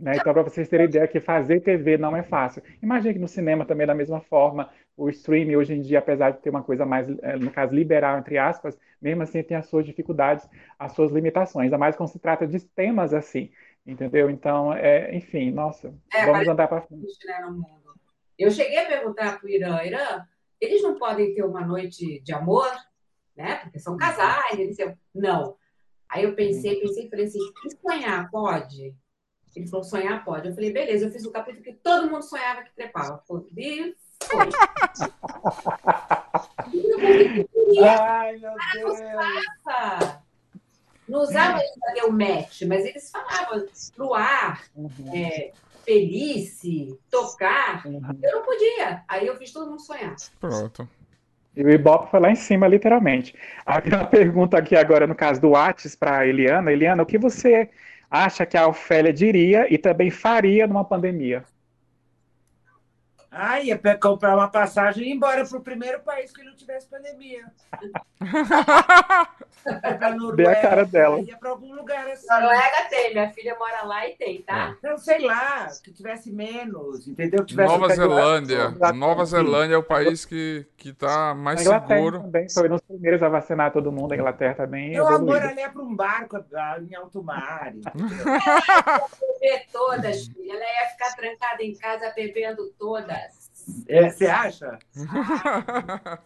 Né? 0.00 0.12
Então, 0.16 0.32
para 0.32 0.42
vocês 0.42 0.68
terem 0.68 0.86
ideia 0.86 1.06
que 1.06 1.20
fazer 1.20 1.60
TV 1.60 1.98
não 1.98 2.16
é 2.16 2.22
fácil. 2.22 2.62
Imagine 2.82 3.14
que 3.14 3.20
no 3.20 3.28
cinema 3.28 3.66
também, 3.66 3.86
da 3.86 3.94
mesma 3.94 4.20
forma, 4.20 4.70
o 4.96 5.10
streaming 5.10 5.56
hoje 5.56 5.74
em 5.74 5.82
dia, 5.82 5.98
apesar 5.98 6.30
de 6.30 6.38
ter 6.38 6.48
uma 6.48 6.62
coisa 6.62 6.86
mais, 6.86 7.06
eh, 7.22 7.36
no 7.36 7.50
caso, 7.50 7.74
liberal, 7.74 8.18
entre 8.18 8.38
aspas, 8.38 8.78
mesmo 9.00 9.22
assim 9.22 9.42
tem 9.42 9.56
as 9.56 9.66
suas 9.66 9.84
dificuldades, 9.84 10.48
as 10.78 10.92
suas 10.92 11.12
limitações, 11.12 11.64
ainda 11.64 11.76
mais 11.76 11.96
quando 11.96 12.08
se 12.08 12.18
trata 12.18 12.46
de 12.46 12.60
temas 12.60 13.12
assim, 13.12 13.50
entendeu? 13.86 14.30
Então, 14.30 14.72
é, 14.72 15.14
enfim, 15.14 15.50
nossa, 15.50 15.94
é, 16.12 16.24
vamos 16.24 16.48
andar 16.48 16.66
para 16.66 16.80
frente. 16.80 17.26
Né. 17.26 17.52
Eu 18.38 18.50
cheguei 18.50 18.78
a 18.78 18.86
perguntar 18.86 19.38
para 19.38 19.46
o 19.46 19.50
Irã, 19.50 19.82
Irã, 19.84 20.24
eles 20.58 20.82
não 20.82 20.98
podem 20.98 21.34
ter 21.34 21.44
uma 21.44 21.64
noite 21.64 22.20
de 22.20 22.32
amor, 22.32 22.70
né? 23.36 23.56
Porque 23.56 23.78
são 23.78 23.98
casais, 23.98 24.58
eles 24.58 24.76
não. 25.14 25.56
Aí 26.08 26.24
eu 26.24 26.34
pensei, 26.34 26.80
pensei, 26.80 27.08
falei 27.08 27.26
assim, 27.26 27.38
sonhar 27.80 28.30
pode? 28.30 28.94
Ele 29.54 29.66
falou, 29.66 29.84
sonhar 29.84 30.24
pode. 30.24 30.48
Eu 30.48 30.54
falei, 30.54 30.72
beleza, 30.72 31.06
eu 31.06 31.10
fiz 31.10 31.24
o 31.24 31.32
capítulo 31.32 31.64
que 31.64 31.72
todo 31.72 32.10
mundo 32.10 32.22
sonhava 32.22 32.62
que 32.62 32.74
trepava. 32.74 33.22
E 33.56 33.94
foi. 34.22 34.48
Ai, 37.84 38.36
meu 38.36 38.54
Deus. 38.74 38.98
Não 41.08 41.22
usava 41.22 41.60
para 41.80 42.06
o 42.06 42.12
match, 42.12 42.62
mas 42.62 42.84
eles 42.84 43.10
falavam 43.10 43.66
pro 43.96 44.14
ar, 44.14 44.62
uhum. 44.76 44.90
é, 45.12 45.50
felice, 45.84 46.96
tocar. 47.10 47.84
Uhum. 47.84 48.00
Eu 48.22 48.32
não 48.36 48.42
podia. 48.42 49.02
Aí 49.08 49.26
eu 49.26 49.36
fiz 49.36 49.52
todo 49.52 49.68
mundo 49.68 49.80
sonhar. 49.80 50.14
Pronto. 50.38 50.88
E 51.56 51.64
o 51.64 51.70
Ibope 51.70 52.10
foi 52.12 52.20
lá 52.20 52.30
em 52.30 52.36
cima, 52.36 52.68
literalmente. 52.68 53.34
Aqui 53.66 53.88
uma 53.88 54.06
pergunta 54.06 54.56
aqui 54.56 54.76
agora, 54.76 55.06
no 55.06 55.16
caso 55.16 55.40
do 55.40 55.50
Whats, 55.50 55.96
para 55.96 56.24
Eliana. 56.26 56.70
Eliana, 56.70 57.02
o 57.02 57.06
que 57.06 57.18
você 57.18 57.68
acha 58.10 58.44
que 58.44 58.56
a 58.56 58.66
Ofélia 58.66 59.12
diria 59.12 59.72
e 59.72 59.78
também 59.78 60.10
faria 60.10 60.66
numa 60.66 60.84
pandemia? 60.84 61.44
Ah, 63.30 63.60
ia 63.60 63.80
comprar 64.00 64.34
uma 64.34 64.48
passagem 64.48 65.04
e 65.04 65.10
ir 65.10 65.12
embora 65.12 65.46
para 65.46 65.58
o 65.58 65.62
primeiro 65.62 66.00
país 66.00 66.32
que 66.32 66.42
não 66.42 66.54
tivesse 66.56 66.88
pandemia. 66.88 67.44
pra 68.18 70.10
Noruega, 70.18 70.50
a 70.50 70.60
cara 70.60 70.84
dela. 70.84 71.20
Ia 71.20 71.36
para 71.36 71.50
algum 71.50 71.72
lugar 71.74 72.08
assim. 72.08 72.26
Noruega 72.28 72.88
tem, 72.90 73.12
minha 73.12 73.30
filha 73.30 73.56
mora 73.56 73.82
lá 73.84 74.08
e 74.08 74.16
tem, 74.16 74.42
tá? 74.42 74.76
É. 74.82 74.88
Não, 74.88 74.98
sei 74.98 75.20
lá, 75.20 75.68
que 75.82 75.92
tivesse 75.92 76.32
menos, 76.32 77.06
entendeu? 77.06 77.40
Que 77.40 77.50
tivesse 77.50 77.72
Nova 77.72 77.94
Zelândia. 77.94 78.70
Nova 78.94 79.24
Zelândia 79.24 79.74
é 79.76 79.78
o 79.78 79.82
país 79.82 80.24
que, 80.24 80.66
que 80.76 80.92
tá 80.92 81.32
mais 81.32 81.66
a 81.68 81.86
seguro. 81.86 82.20
também 82.22 82.48
foi 82.50 82.68
nos 82.68 82.80
primeiros 82.80 83.22
a 83.22 83.28
vacinar 83.28 83.72
todo 83.72 83.92
mundo, 83.92 84.12
a 84.12 84.16
Inglaterra 84.16 84.54
também. 84.54 84.90
Meu 84.90 85.06
amor 85.06 85.40
ali 85.40 85.60
é 85.60 85.68
para 85.68 85.82
um 85.82 85.94
barco 85.94 86.36
em 86.80 86.94
alto 86.96 87.22
mar. 87.22 87.72
beber 89.40 89.66
todas, 89.72 90.26
filha. 90.26 90.52
Ela 90.52 90.64
ia 90.64 90.90
ficar 90.90 91.16
trancada 91.16 91.62
em 91.62 91.74
casa 91.74 92.12
bebendo 92.14 92.72
É, 93.88 94.10
você 94.10 94.26
acha? 94.26 94.78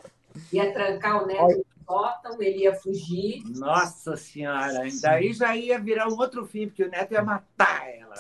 ia 0.53 0.73
trancar 0.73 1.23
o 1.23 1.27
neto 1.27 1.59
no 1.59 1.65
sótão, 1.85 2.43
ele 2.43 2.63
ia 2.63 2.75
fugir. 2.75 3.43
Nossa 3.57 4.17
Senhora, 4.17 4.85
daí 5.03 5.33
já 5.33 5.57
ia 5.57 5.79
virar 5.79 6.09
um 6.09 6.19
outro 6.19 6.47
fim, 6.47 6.67
porque 6.67 6.85
o 6.85 6.91
neto 6.91 7.13
ia 7.13 7.23
matar 7.23 7.89
ela. 7.89 8.15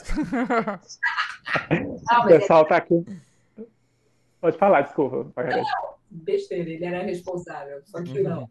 Não, 2.11 2.21
o 2.23 2.27
pessoal 2.27 2.63
está 2.63 2.77
aqui. 2.77 3.05
Pode 4.41 4.59
falar, 4.59 4.83
desculpa. 4.83 5.33
Não, 5.43 5.65
besteira, 6.11 6.69
ele 6.69 6.85
era 6.85 7.03
responsável, 7.03 7.81
só 7.85 8.03
que 8.03 8.21
não. 8.21 8.49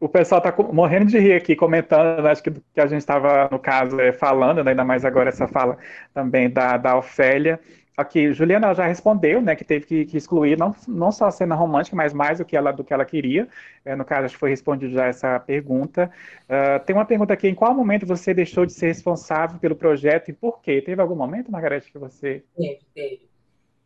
O 0.00 0.08
pessoal 0.08 0.42
está 0.44 0.62
morrendo 0.72 1.06
de 1.06 1.18
rir 1.18 1.34
aqui, 1.34 1.54
comentando, 1.54 2.26
acho 2.26 2.42
que 2.42 2.50
que 2.50 2.80
a 2.80 2.86
gente 2.86 3.00
estava, 3.00 3.48
no 3.50 3.58
caso, 3.58 4.00
é, 4.00 4.12
falando, 4.12 4.64
né, 4.64 4.72
ainda 4.72 4.84
mais 4.84 5.04
agora 5.04 5.28
essa 5.28 5.46
fala 5.46 5.78
também 6.12 6.50
da, 6.50 6.76
da 6.76 6.96
Ofélia. 6.96 7.60
Aqui, 7.96 8.32
Juliana 8.32 8.74
já 8.74 8.86
respondeu, 8.86 9.40
né, 9.40 9.54
que 9.54 9.64
teve 9.64 9.86
que, 9.86 10.04
que, 10.04 10.16
excluir 10.16 10.58
não, 10.58 10.74
não 10.88 11.12
só 11.12 11.26
a 11.26 11.30
cena 11.30 11.54
romântica, 11.54 11.94
mas 11.94 12.12
mais 12.12 12.38
do 12.38 12.44
que 12.44 12.56
ela, 12.56 12.72
do 12.72 12.82
que 12.82 12.92
ela 12.92 13.04
queria. 13.04 13.48
É, 13.84 13.94
no 13.94 14.04
caso, 14.04 14.24
acho 14.24 14.34
que 14.34 14.40
foi 14.40 14.50
respondido 14.50 14.92
já 14.92 15.06
essa 15.06 15.38
pergunta. 15.38 16.10
Uh, 16.44 16.84
tem 16.84 16.96
uma 16.96 17.04
pergunta 17.04 17.32
aqui, 17.32 17.46
em 17.46 17.54
qual 17.54 17.72
momento 17.72 18.04
você 18.04 18.34
deixou 18.34 18.66
de 18.66 18.72
ser 18.72 18.88
responsável 18.88 19.60
pelo 19.60 19.76
projeto 19.76 20.28
e 20.28 20.32
por 20.32 20.60
quê? 20.60 20.82
Teve 20.82 21.00
algum 21.00 21.14
momento, 21.14 21.52
Margarete, 21.52 21.92
que 21.92 21.98
você... 21.98 22.42
Teve, 22.56 22.80
teve. 22.92 23.28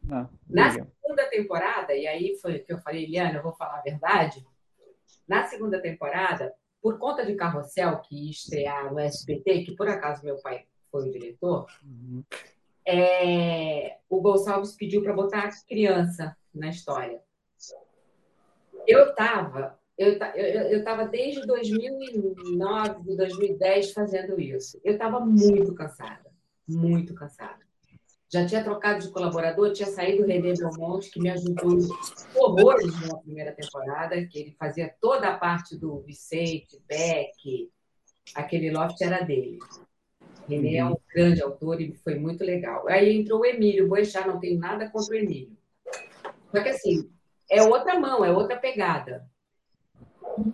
Não, 0.03 0.27
Na 0.49 0.71
segunda 0.71 1.29
temporada, 1.29 1.95
e 1.95 2.07
aí 2.07 2.35
foi 2.41 2.61
que 2.61 2.73
eu 2.73 2.79
falei, 2.79 3.05
Eliana, 3.05 3.39
eu 3.39 3.43
vou 3.43 3.53
falar 3.53 3.79
a 3.79 3.83
verdade, 3.83 4.43
na 5.29 5.45
segunda 5.45 5.83
temporada, 5.83 6.51
por 6.81 6.99
conta 6.99 7.27
de 7.27 7.35
Carrossel, 7.35 7.99
que 7.99 8.17
ia 8.17 8.31
estrear 8.31 8.91
no 8.91 8.99
SBT, 8.99 9.65
que 9.65 9.77
por 9.77 9.87
acaso 9.87 10.25
meu 10.25 10.37
pai 10.41 10.65
foi 10.91 11.07
o 11.07 11.13
diretor, 11.13 11.67
uhum. 11.85 12.25
É, 12.89 13.99
o 14.09 14.21
Gonçalves 14.21 14.75
pediu 14.75 15.03
para 15.03 15.13
botar 15.13 15.51
criança 15.67 16.37
na 16.55 16.69
história. 16.69 17.23
Eu 18.87 19.11
estava 19.11 19.79
eu, 19.99 20.13
eu 20.15 21.09
desde 21.11 21.45
2009, 21.45 23.17
2010 23.17 23.93
fazendo 23.93 24.41
isso. 24.41 24.81
Eu 24.85 24.93
estava 24.93 25.19
muito 25.19 25.75
cansada, 25.75 26.31
muito 26.67 27.15
cansada 27.15 27.69
já 28.31 28.47
tinha 28.47 28.63
trocado 28.63 29.01
de 29.01 29.11
colaborador, 29.11 29.73
tinha 29.73 29.89
saído 29.89 30.23
o 30.23 30.27
René 30.27 30.53
Belmonte, 30.53 31.11
que 31.11 31.21
me 31.21 31.31
ajudou 31.31 31.79
horrores 32.35 33.01
na 33.09 33.17
primeira 33.17 33.53
temporada, 33.53 34.23
que 34.27 34.39
ele 34.39 34.57
fazia 34.59 34.95
toda 35.01 35.29
a 35.29 35.39
parte 35.39 35.77
do 35.77 36.01
Vicente, 36.01 36.79
Beck, 36.87 37.71
aquele 38.35 38.71
loft 38.71 39.01
era 39.01 39.25
dele. 39.25 39.59
René 40.49 40.77
é 40.77 40.85
um 40.85 40.91
uhum. 40.91 41.01
grande 41.15 41.43
autor 41.43 41.81
e 41.81 41.93
foi 42.03 42.15
muito 42.15 42.43
legal. 42.43 42.89
Aí 42.89 43.17
entrou 43.17 43.41
o 43.41 43.47
Emílio 43.47 43.89
Boechat, 43.89 44.27
não 44.27 44.41
tenho 44.41 44.59
nada 44.59 44.89
contra 44.89 45.15
o 45.15 45.19
Emílio. 45.19 45.57
Só 46.51 46.63
que 46.63 46.69
assim, 46.71 47.11
é 47.51 47.63
outra 47.63 47.99
mão, 48.01 48.25
é 48.25 48.31
outra 48.31 48.57
pegada. 48.57 49.29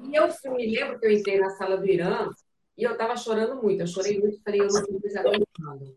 E 0.04 0.14
eu 0.14 0.28
me 0.54 0.66
lembro 0.66 0.98
que 0.98 1.06
eu 1.06 1.12
entrei 1.12 1.38
na 1.38 1.50
sala 1.50 1.76
do 1.76 1.86
Irã 1.86 2.30
e 2.76 2.82
eu 2.82 2.92
estava 2.92 3.16
chorando 3.16 3.62
muito. 3.62 3.80
Eu 3.80 3.86
chorei 3.86 4.18
muito, 4.18 4.42
falei, 4.42 4.60
eu 4.60 4.66
não 4.66 4.80
estou 4.80 5.00
mais 5.00 5.16
aguentando 5.16 5.96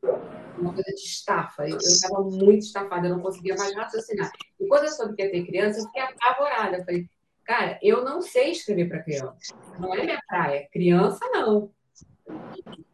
uma 0.59 0.73
coisa 0.73 0.91
de 0.91 1.01
estafa. 1.01 1.67
Eu 1.67 1.77
estava 1.77 2.21
muito 2.21 2.63
estafada, 2.63 3.07
eu 3.07 3.15
não 3.15 3.21
conseguia 3.21 3.55
mais 3.55 3.73
raciocinar. 3.75 4.31
E 4.59 4.67
quando 4.67 4.83
eu 4.83 4.89
soube 4.91 5.15
que 5.15 5.23
ia 5.23 5.31
ter 5.31 5.45
criança, 5.45 5.79
eu 5.79 5.85
fiquei 5.85 6.01
apavorada. 6.01 6.77
Eu 6.77 6.85
falei, 6.85 7.09
cara, 7.43 7.79
eu 7.81 8.03
não 8.03 8.21
sei 8.21 8.51
escrever 8.51 8.89
para 8.89 9.03
criança. 9.03 9.55
Não 9.79 9.93
é 9.93 10.03
minha 10.03 10.21
praia. 10.27 10.67
Criança, 10.71 11.25
não. 11.31 11.71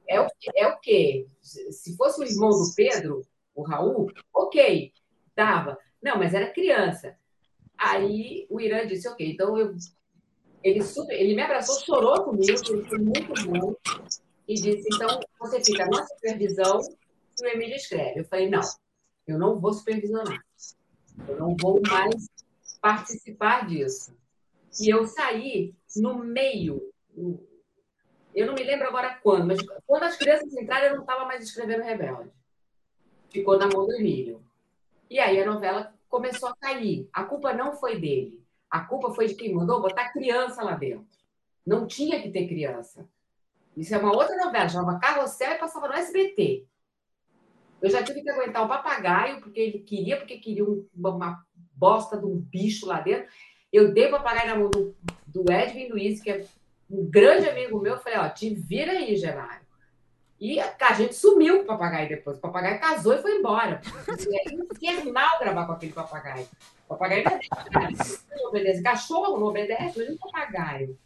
É 0.07 0.19
o, 0.21 0.27
é 0.55 0.67
o 0.67 0.79
quê? 0.79 1.25
Se 1.41 1.95
fosse 1.95 2.21
o 2.21 2.23
irmão 2.23 2.49
do 2.49 2.73
Pedro, 2.75 3.25
o 3.55 3.63
Raul, 3.63 4.11
ok, 4.33 4.91
dava. 5.35 5.77
Não, 6.01 6.17
mas 6.17 6.33
era 6.33 6.51
criança. 6.51 7.17
Aí 7.77 8.45
o 8.49 8.59
Irã 8.59 8.85
disse, 8.85 9.07
ok, 9.07 9.31
então 9.31 9.57
eu. 9.57 9.75
Ele, 10.63 10.81
super, 10.81 11.13
ele 11.13 11.35
me 11.35 11.41
abraçou, 11.41 11.77
chorou 11.81 12.23
comigo, 12.23 12.61
ele 12.69 12.83
foi 12.83 12.97
muito 12.97 13.33
bom, 13.49 13.75
e 14.47 14.53
disse: 14.53 14.87
então 14.93 15.19
você 15.37 15.61
fica 15.61 15.85
na 15.87 16.05
supervisão 16.05 16.79
o 17.41 17.47
Emílio 17.47 17.75
escreve. 17.75 18.19
Eu 18.19 18.25
falei, 18.25 18.49
não, 18.49 18.61
eu 19.27 19.39
não 19.39 19.59
vou 19.59 19.73
supervisionar. 19.73 20.43
Eu 21.27 21.37
não 21.37 21.55
vou 21.55 21.81
mais 21.81 22.29
participar 22.81 23.67
disso. 23.67 24.15
E 24.79 24.89
eu 24.89 25.05
saí 25.05 25.73
no 25.95 26.19
meio. 26.19 26.91
Eu 28.35 28.47
não 28.47 28.53
me 28.53 28.63
lembro 28.63 28.87
agora 28.87 29.19
quando, 29.21 29.45
mas 29.45 29.59
quando 29.85 30.03
as 30.03 30.17
crianças 30.17 30.51
entraram, 30.53 30.87
eu 30.87 30.95
não 30.95 31.01
estava 31.01 31.25
mais 31.25 31.43
escrevendo 31.43 31.83
Rebelde. 31.83 32.31
Ficou 33.29 33.57
na 33.57 33.67
mão 33.67 33.85
do 33.85 33.93
Emílio. 33.93 34.43
E 35.09 35.19
aí 35.19 35.41
a 35.41 35.45
novela 35.45 35.93
começou 36.09 36.49
a 36.49 36.55
cair. 36.55 37.07
A 37.13 37.23
culpa 37.23 37.53
não 37.53 37.73
foi 37.73 37.99
dele. 37.99 38.43
A 38.69 38.81
culpa 38.81 39.13
foi 39.13 39.27
de 39.27 39.35
quem 39.35 39.53
mandou 39.53 39.81
botar 39.81 40.11
criança 40.11 40.63
lá 40.63 40.73
dentro. 40.73 41.07
Não 41.65 41.85
tinha 41.85 42.21
que 42.21 42.31
ter 42.31 42.47
criança. 42.47 43.07
Isso 43.77 43.93
é 43.93 43.97
uma 43.97 44.15
outra 44.15 44.35
novela, 44.37 44.69
chamava 44.69 44.99
Carrossel 44.99 45.53
e 45.53 45.59
passava 45.59 45.87
no 45.87 45.93
SBT. 45.93 46.65
Eu 47.81 47.89
já 47.89 48.03
tive 48.03 48.21
que 48.21 48.29
aguentar 48.29 48.63
o 48.63 48.67
papagaio, 48.67 49.41
porque 49.41 49.59
ele 49.59 49.79
queria, 49.79 50.17
porque 50.17 50.37
queria 50.37 50.65
uma 50.95 51.43
bosta 51.73 52.17
de 52.17 52.25
um 52.25 52.37
bicho 52.37 52.85
lá 52.85 53.01
dentro. 53.01 53.27
Eu 53.71 53.93
dei 53.93 54.07
o 54.07 54.11
papagaio 54.11 54.47
na 54.47 54.55
mão 54.55 54.69
do, 54.69 54.95
do 55.27 55.51
Edwin 55.51 55.89
Luiz, 55.89 56.21
que 56.21 56.31
é 56.31 56.45
um 56.93 57.09
grande 57.09 57.49
amigo 57.49 57.79
meu. 57.79 57.93
Eu 57.93 57.99
falei, 57.99 58.19
ó, 58.19 58.29
te 58.29 58.53
vira 58.53 58.91
aí, 58.91 59.15
Gemário. 59.15 59.63
E 60.39 60.59
a 60.59 60.93
gente 60.93 61.15
sumiu 61.15 61.57
com 61.57 61.63
o 61.63 61.67
papagaio 61.67 62.09
depois. 62.09 62.37
O 62.37 62.41
papagaio 62.41 62.79
casou 62.79 63.13
e 63.13 63.21
foi 63.21 63.37
embora. 63.37 63.81
É 64.07 64.53
infernal 64.53 65.39
gravar 65.39 65.65
com 65.65 65.71
aquele 65.71 65.93
papagaio. 65.93 66.45
O 66.85 66.89
papagaio 66.89 67.23
não 67.23 68.49
obedece. 68.49 68.83
Cachorro 68.83 69.39
não 69.39 69.47
obedece, 69.47 69.97
mas 69.97 70.09
um 70.09 70.17
papagaio. 70.17 70.99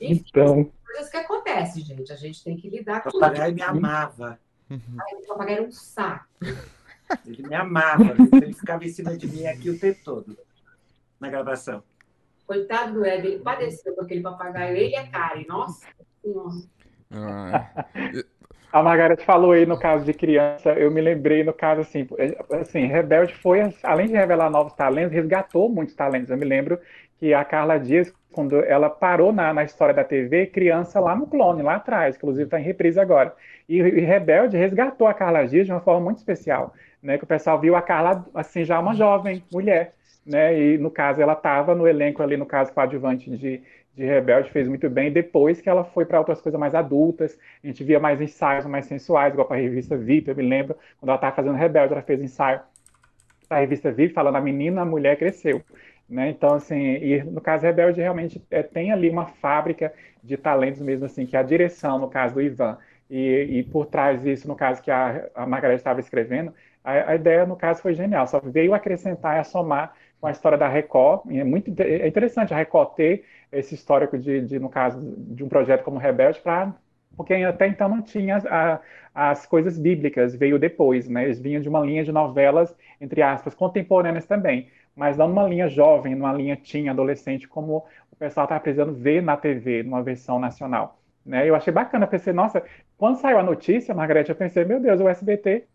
Enfim, 0.00 0.24
então... 0.28 0.72
coisas 0.84 1.10
que 1.10 1.16
acontecem, 1.16 1.84
gente. 1.84 2.12
A 2.12 2.16
gente 2.16 2.44
tem 2.44 2.56
que 2.56 2.70
lidar 2.70 3.02
com 3.02 3.08
isso. 3.08 3.18
O 3.18 3.20
papagaio 3.20 3.54
me 3.54 3.62
amava. 3.62 4.38
Uhum. 4.70 4.80
o 5.22 5.26
papagaio 5.26 5.58
era 5.58 5.66
um 5.66 5.72
saco. 5.72 6.26
Ele 7.26 7.48
me 7.48 7.54
amava. 7.54 8.14
Ele 8.32 8.52
ficava 8.52 8.84
em 8.84 8.88
cima 8.88 9.16
de 9.16 9.26
mim 9.26 9.46
aqui 9.46 9.70
o 9.70 9.78
tempo 9.78 9.98
todo, 10.04 10.38
na 11.18 11.28
gravação. 11.28 11.82
Coitado 12.46 12.94
do 12.94 13.04
Ed, 13.04 13.26
ele 13.26 13.38
padeceu 13.40 13.94
com 13.94 14.02
aquele 14.02 14.20
papagaio. 14.20 14.76
Ele 14.76 14.90
e 14.90 14.96
a 14.96 15.06
Karen. 15.06 15.44
Nossa 15.48 15.86
Senhora. 16.22 16.50
Ah, 17.12 17.84
a 18.72 18.82
Margareth 18.82 19.22
falou 19.24 19.52
aí 19.52 19.64
no 19.64 19.78
caso 19.78 20.04
de 20.04 20.12
criança, 20.12 20.72
eu 20.72 20.90
me 20.90 21.00
lembrei 21.00 21.42
no 21.42 21.52
caso 21.52 21.80
assim, 21.80 22.06
assim, 22.60 22.86
Rebelde 22.86 23.34
foi, 23.34 23.60
além 23.82 24.08
de 24.08 24.14
revelar 24.14 24.50
novos 24.50 24.74
talentos, 24.74 25.12
resgatou 25.12 25.68
muitos 25.68 25.94
talentos. 25.94 26.30
Eu 26.30 26.36
me 26.36 26.44
lembro 26.44 26.78
que 27.18 27.32
a 27.32 27.44
Carla 27.44 27.78
Dias, 27.78 28.12
quando 28.32 28.56
ela 28.56 28.90
parou 28.90 29.32
na, 29.32 29.54
na 29.54 29.64
história 29.64 29.94
da 29.94 30.04
TV, 30.04 30.46
criança 30.46 31.00
lá 31.00 31.16
no 31.16 31.26
clone, 31.26 31.62
lá 31.62 31.76
atrás, 31.76 32.16
inclusive 32.16 32.44
está 32.44 32.60
em 32.60 32.64
reprise 32.64 33.00
agora. 33.00 33.34
E, 33.68 33.78
e, 33.78 34.00
Rebelde 34.00 34.56
resgatou 34.56 35.06
a 35.06 35.14
Carla 35.14 35.46
Dias 35.46 35.66
de 35.66 35.72
uma 35.72 35.80
forma 35.80 36.04
muito 36.04 36.18
especial, 36.18 36.74
né? 37.06 37.18
Que 37.18 37.24
o 37.24 37.26
pessoal 37.26 37.60
viu 37.60 37.76
a 37.76 37.82
Carla 37.82 38.26
assim 38.34 38.64
já 38.64 38.78
uma 38.80 38.94
jovem 38.94 39.42
mulher, 39.52 39.94
né? 40.24 40.58
E 40.58 40.78
no 40.78 40.90
caso 40.90 41.22
ela 41.22 41.34
estava 41.34 41.74
no 41.74 41.86
elenco 41.86 42.22
ali, 42.22 42.36
no 42.36 42.46
caso 42.46 42.72
coadjuvante 42.72 43.30
de 43.36 43.62
de 43.96 44.04
Rebelde 44.04 44.50
fez 44.50 44.68
muito 44.68 44.90
bem. 44.90 45.10
Depois 45.10 45.60
que 45.60 45.70
ela 45.70 45.82
foi 45.82 46.04
para 46.04 46.18
outras 46.18 46.40
coisas 46.40 46.60
mais 46.60 46.74
adultas, 46.74 47.38
a 47.64 47.66
gente 47.66 47.82
via 47.82 47.98
mais 47.98 48.20
ensaios 48.20 48.66
mais 48.66 48.84
sensuais, 48.84 49.32
igual 49.32 49.48
para 49.48 49.56
a 49.56 49.60
revista 49.60 49.96
VIP. 49.96 50.28
Eu 50.28 50.36
me 50.36 50.42
lembro, 50.46 50.76
quando 51.00 51.08
ela 51.08 51.16
estava 51.16 51.34
fazendo 51.34 51.54
Rebelde, 51.56 51.94
ela 51.94 52.02
fez 52.02 52.20
ensaio 52.20 52.60
para 53.48 53.56
a 53.56 53.60
revista 53.60 53.90
VIP, 53.90 54.12
falando 54.12 54.36
a 54.36 54.40
menina, 54.40 54.82
a 54.82 54.84
mulher 54.84 55.16
cresceu. 55.16 55.62
Né? 56.08 56.28
Então, 56.28 56.54
assim, 56.54 56.76
e 56.76 57.22
no 57.24 57.40
caso 57.40 57.64
Rebelde, 57.64 58.02
realmente 58.02 58.42
é, 58.50 58.62
tem 58.62 58.92
ali 58.92 59.08
uma 59.08 59.26
fábrica 59.26 59.92
de 60.22 60.36
talentos 60.36 60.82
mesmo, 60.82 61.06
assim, 61.06 61.24
que 61.24 61.36
a 61.36 61.42
direção, 61.42 61.98
no 61.98 62.08
caso 62.08 62.34
do 62.34 62.42
Ivan, 62.42 62.76
e, 63.08 63.46
e 63.50 63.62
por 63.62 63.86
trás 63.86 64.20
disso, 64.22 64.46
no 64.46 64.56
caso 64.56 64.82
que 64.82 64.90
a, 64.90 65.30
a 65.34 65.46
Margareth 65.46 65.76
estava 65.76 66.00
escrevendo, 66.00 66.52
a, 66.86 67.10
a, 67.10 67.14
ideia, 67.16 67.44
no 67.44 67.56
caso, 67.56 67.82
foi 67.82 67.94
genial, 67.94 68.26
só 68.26 68.40
veio 68.40 68.72
acrescentar 68.72 69.36
e 69.36 69.40
a 69.40 69.44
somar 69.44 69.94
com 70.20 70.26
a 70.26 70.30
história 70.30 70.56
da 70.56 70.68
Record. 70.68 71.22
É 71.30 71.44
muito 71.44 71.74
é 71.82 72.06
interessante 72.06 72.54
a 72.54 72.56
Record 72.56 72.94
ter 72.94 73.24
esse 73.50 73.74
histórico 73.74 74.16
de, 74.16 74.40
de 74.42 74.58
no 74.58 74.68
caso, 74.68 75.00
de 75.02 75.42
um 75.44 75.48
projeto 75.48 75.82
como 75.82 75.98
Rebelde, 75.98 76.40
para 76.40 76.74
porque 77.16 77.34
até 77.34 77.66
então 77.66 77.88
não 77.88 78.02
tinha 78.02 78.36
a, 78.48 78.80
as 79.14 79.46
coisas 79.46 79.78
bíblicas, 79.78 80.34
veio 80.34 80.58
depois, 80.58 81.08
né? 81.08 81.24
Eles 81.24 81.40
vinham 81.40 81.62
de 81.62 81.68
uma 81.68 81.80
linha 81.80 82.04
de 82.04 82.12
novelas, 82.12 82.76
entre 83.00 83.22
aspas, 83.22 83.54
contemporâneas 83.54 84.26
também, 84.26 84.68
mas 84.94 85.16
não 85.16 85.28
numa 85.28 85.48
linha 85.48 85.68
jovem, 85.68 86.14
numa 86.14 86.32
linha 86.32 86.56
teen, 86.56 86.88
adolescente, 86.88 87.48
como 87.48 87.86
o 88.12 88.16
pessoal 88.16 88.44
estava 88.44 88.60
precisando 88.60 88.94
ver 88.94 89.22
na 89.22 89.36
TV, 89.36 89.82
numa 89.82 90.02
versão 90.02 90.38
nacional. 90.38 90.98
Né? 91.24 91.48
Eu 91.48 91.54
achei 91.56 91.72
bacana, 91.72 92.06
pensei, 92.06 92.32
nossa, 92.32 92.62
quando 92.98 93.18
saiu 93.18 93.38
a 93.38 93.42
notícia, 93.42 93.94
Margarete, 93.94 94.30
eu 94.30 94.36
pensei, 94.36 94.64
meu 94.64 94.78
Deus, 94.78 95.00
o 95.00 95.08
SBT, 95.08 95.66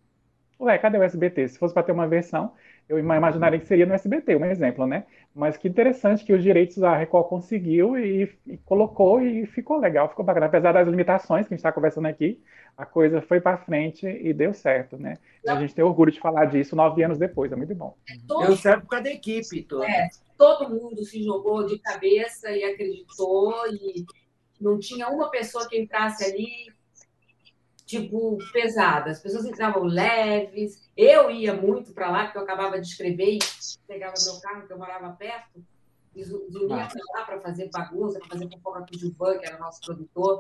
ué, 0.62 0.78
cadê 0.78 0.98
o 0.98 1.04
SBT? 1.04 1.50
Se 1.50 1.60
fosse 1.60 1.74
para 1.74 1.84
ter 1.84 1.92
uma 1.92 2.08
versão, 2.08 2.54
eu 2.88 3.00
imaginaria 3.00 3.60
que 3.60 3.66
seria 3.66 3.86
no 3.86 3.94
SBT, 3.94 4.36
um 4.36 4.46
exemplo, 4.46 4.86
né? 4.86 5.06
Mas 5.34 5.56
que 5.56 5.68
interessante 5.68 6.26
que 6.26 6.34
os 6.34 6.44
direitos 6.44 6.84
a 6.84 6.96
Record 6.96 7.28
conseguiu 7.28 7.98
e, 7.98 8.30
e 8.46 8.58
colocou 8.58 9.22
e 9.22 9.46
ficou 9.46 9.78
legal, 9.78 10.10
ficou 10.10 10.26
bacana. 10.26 10.48
Apesar 10.48 10.74
das 10.74 10.88
limitações 10.88 11.48
que 11.48 11.54
a 11.54 11.56
gente 11.56 11.62
está 11.62 11.72
conversando 11.72 12.08
aqui, 12.08 12.42
a 12.76 12.86
coisa 12.86 13.22
foi 13.22 13.40
para 13.40 13.58
frente 13.58 14.06
e 14.06 14.34
deu 14.34 14.54
certo, 14.54 14.98
né? 14.98 15.18
E 15.44 15.50
a 15.50 15.56
gente 15.60 15.74
tem 15.74 15.84
orgulho 15.84 16.12
de 16.12 16.20
falar 16.20 16.46
disso 16.46 16.76
nove 16.76 17.04
anos 17.04 17.18
depois, 17.18 17.52
é 17.52 17.56
muito 17.56 17.74
bom. 17.74 17.96
Todo, 18.28 18.48
deu 18.48 18.58
certo 18.58 18.82
por 18.82 18.90
causa 18.90 19.06
da 19.06 19.12
equipe 19.12 19.64
toda. 19.64 19.86
É, 19.86 20.10
todo 20.38 20.70
mundo 20.70 21.04
se 21.06 21.24
jogou 21.24 21.66
de 21.66 21.80
cabeça 21.80 22.52
e 22.52 22.64
acreditou 22.64 23.54
e 23.68 24.06
não 24.60 24.78
tinha 24.78 25.08
uma 25.10 25.30
pessoa 25.30 25.68
que 25.68 25.80
entrasse 25.80 26.24
ali 26.24 26.72
tipo, 27.92 28.38
pesadas. 28.54 29.18
As 29.18 29.24
pessoas 29.24 29.46
entravam 29.46 29.84
leves. 29.84 30.90
Eu 30.96 31.30
ia 31.30 31.54
muito 31.54 31.94
para 31.94 32.10
lá, 32.10 32.24
porque 32.24 32.38
eu 32.38 32.44
acabava 32.44 32.80
de 32.80 32.88
escrever 32.88 33.36
e 33.36 33.40
pegava 33.86 34.14
meu 34.26 34.40
carro, 34.40 34.66
que 34.66 34.72
eu 34.72 34.78
morava 34.78 35.10
perto, 35.12 35.62
e 36.16 36.24
vinha 36.24 36.88
para 36.88 37.20
lá 37.20 37.26
para 37.26 37.42
fazer 37.42 37.70
bagunça, 37.70 38.20
para 38.20 38.30
fazer 38.30 38.50
fofoca 38.50 38.86
com 38.86 38.96
o 38.96 39.00
Gilvan, 39.00 39.38
que 39.38 39.46
era 39.46 39.60
nosso 39.60 39.82
produtor. 39.82 40.40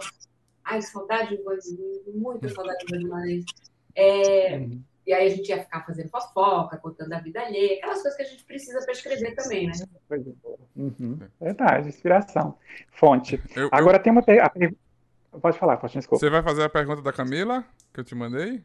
Ai, 0.64 0.82
saudade 0.82 1.36
do 1.36 1.44
Gilvan, 1.62 2.12
muita 2.14 2.48
saudade 2.50 2.86
do 2.86 2.98
Guimarães. 2.98 3.46
É, 3.94 4.58
uhum. 4.58 4.82
E 5.06 5.14
aí 5.14 5.28
a 5.28 5.36
gente 5.36 5.50
ia 5.50 5.62
ficar 5.62 5.86
fazendo 5.86 6.10
fofoca, 6.10 6.78
contando 6.78 7.12
a 7.12 7.20
vida 7.20 7.42
alheia, 7.42 7.78
aquelas 7.78 8.02
coisas 8.02 8.16
que 8.16 8.24
a 8.24 8.26
gente 8.28 8.46
precisa 8.46 8.80
para 8.82 8.92
escrever 8.94 9.36
também, 9.36 9.68
né? 9.68 9.74
Uhum. 10.76 11.20
Verdade, 11.40 11.90
inspiração. 11.90 12.58
Fonte. 12.92 13.42
Eu, 13.56 13.68
Agora 13.72 13.98
eu... 13.98 14.04
tem 14.04 14.12
uma 14.12 14.22
pergunta 14.22 14.78
Pode 15.40 15.58
falar, 15.58 15.78
pode 15.78 15.94
desculpa. 15.94 16.20
Você 16.20 16.30
vai 16.30 16.44
fazer 16.44 16.64
a 16.64 16.70
pergunta 16.70 17.02
da 17.02 17.14
Camila, 17.14 17.64
que 17.94 18.00
eu 18.00 18.04
te 18.04 18.14
mandei? 18.14 18.64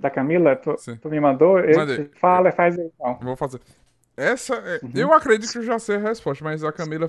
Da 0.00 0.10
Camila? 0.10 0.56
Tu, 0.56 0.74
tu 1.00 1.08
me 1.08 1.20
mandou? 1.20 1.56
Mandei. 1.74 2.10
Fala, 2.16 2.50
faz 2.50 2.78
aí 2.78 2.90
então. 2.94 3.18
Vou 3.22 3.36
fazer. 3.36 3.60
Essa, 4.16 4.54
é, 4.54 4.80
uhum. 4.82 4.92
eu 4.94 5.12
acredito 5.12 5.50
que 5.50 5.58
eu 5.58 5.62
já 5.62 5.78
sei 5.78 5.96
a 5.96 6.00
resposta, 6.00 6.44
mas 6.44 6.62
a 6.62 6.72
Camila 6.72 7.08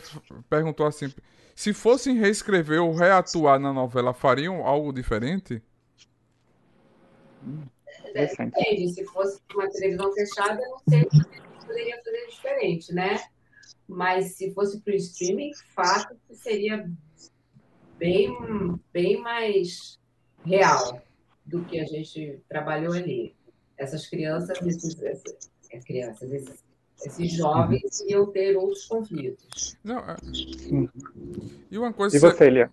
perguntou 0.50 0.86
assim: 0.86 1.14
se 1.56 1.74
fossem 1.74 2.18
reescrever 2.18 2.82
ou 2.82 2.94
reatuar 2.94 3.60
na 3.60 3.74
novela, 3.74 4.14
fariam 4.14 4.66
algo 4.66 4.92
diferente? 4.92 5.62
É, 8.14 8.26
depende. 8.26 8.94
Se 8.94 9.04
fosse 9.06 9.40
uma 9.54 9.70
televisão 9.70 10.12
fechada, 10.14 10.62
eu 10.62 10.70
não 10.70 10.80
sei 10.90 11.10
se 11.10 11.66
poderia 11.66 12.02
fazer 12.04 12.28
diferente, 12.28 12.94
né? 12.94 13.20
Mas 13.88 14.36
se 14.36 14.52
fosse 14.54 14.80
para 14.80 14.94
o 14.94 14.96
streaming, 14.96 15.52
fato 15.76 16.16
que 16.28 16.36
seria 16.36 16.90
bem, 17.98 18.80
bem 18.94 19.22
mais 19.22 20.00
real 20.46 21.02
do 21.46 21.64
que 21.66 21.80
a 21.80 21.86
gente 21.86 22.40
trabalhou 22.48 22.94
ali. 22.94 23.36
Essas 23.78 24.08
crianças, 24.08 24.62
esses, 24.62 25.02
essas, 25.02 25.52
é, 25.72 25.80
crianças, 25.80 26.32
esses, 26.32 26.64
esses 27.04 27.32
jovens 27.34 28.00
iam 28.08 28.32
ter 28.32 28.56
outros 28.56 28.86
conflitos. 28.86 29.76
Não, 29.84 30.00
é... 30.00 30.16
E 31.70 31.78
uma 31.78 31.92
coisa. 31.92 32.16
E 32.16 32.20
você, 32.20 32.50
Lia? 32.50 32.72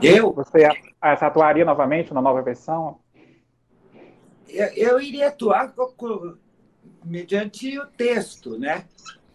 Eu? 0.00 0.32
Você 0.32 0.66
atuaria 1.00 1.64
novamente 1.64 2.14
na 2.14 2.22
nova 2.22 2.40
versão? 2.40 3.00
Eu, 4.48 4.66
eu 4.68 5.00
iria 5.00 5.28
atuar 5.28 5.72
com, 5.72 5.86
com, 5.92 6.36
mediante 7.04 7.78
o 7.78 7.86
texto, 7.86 8.58
né? 8.58 8.86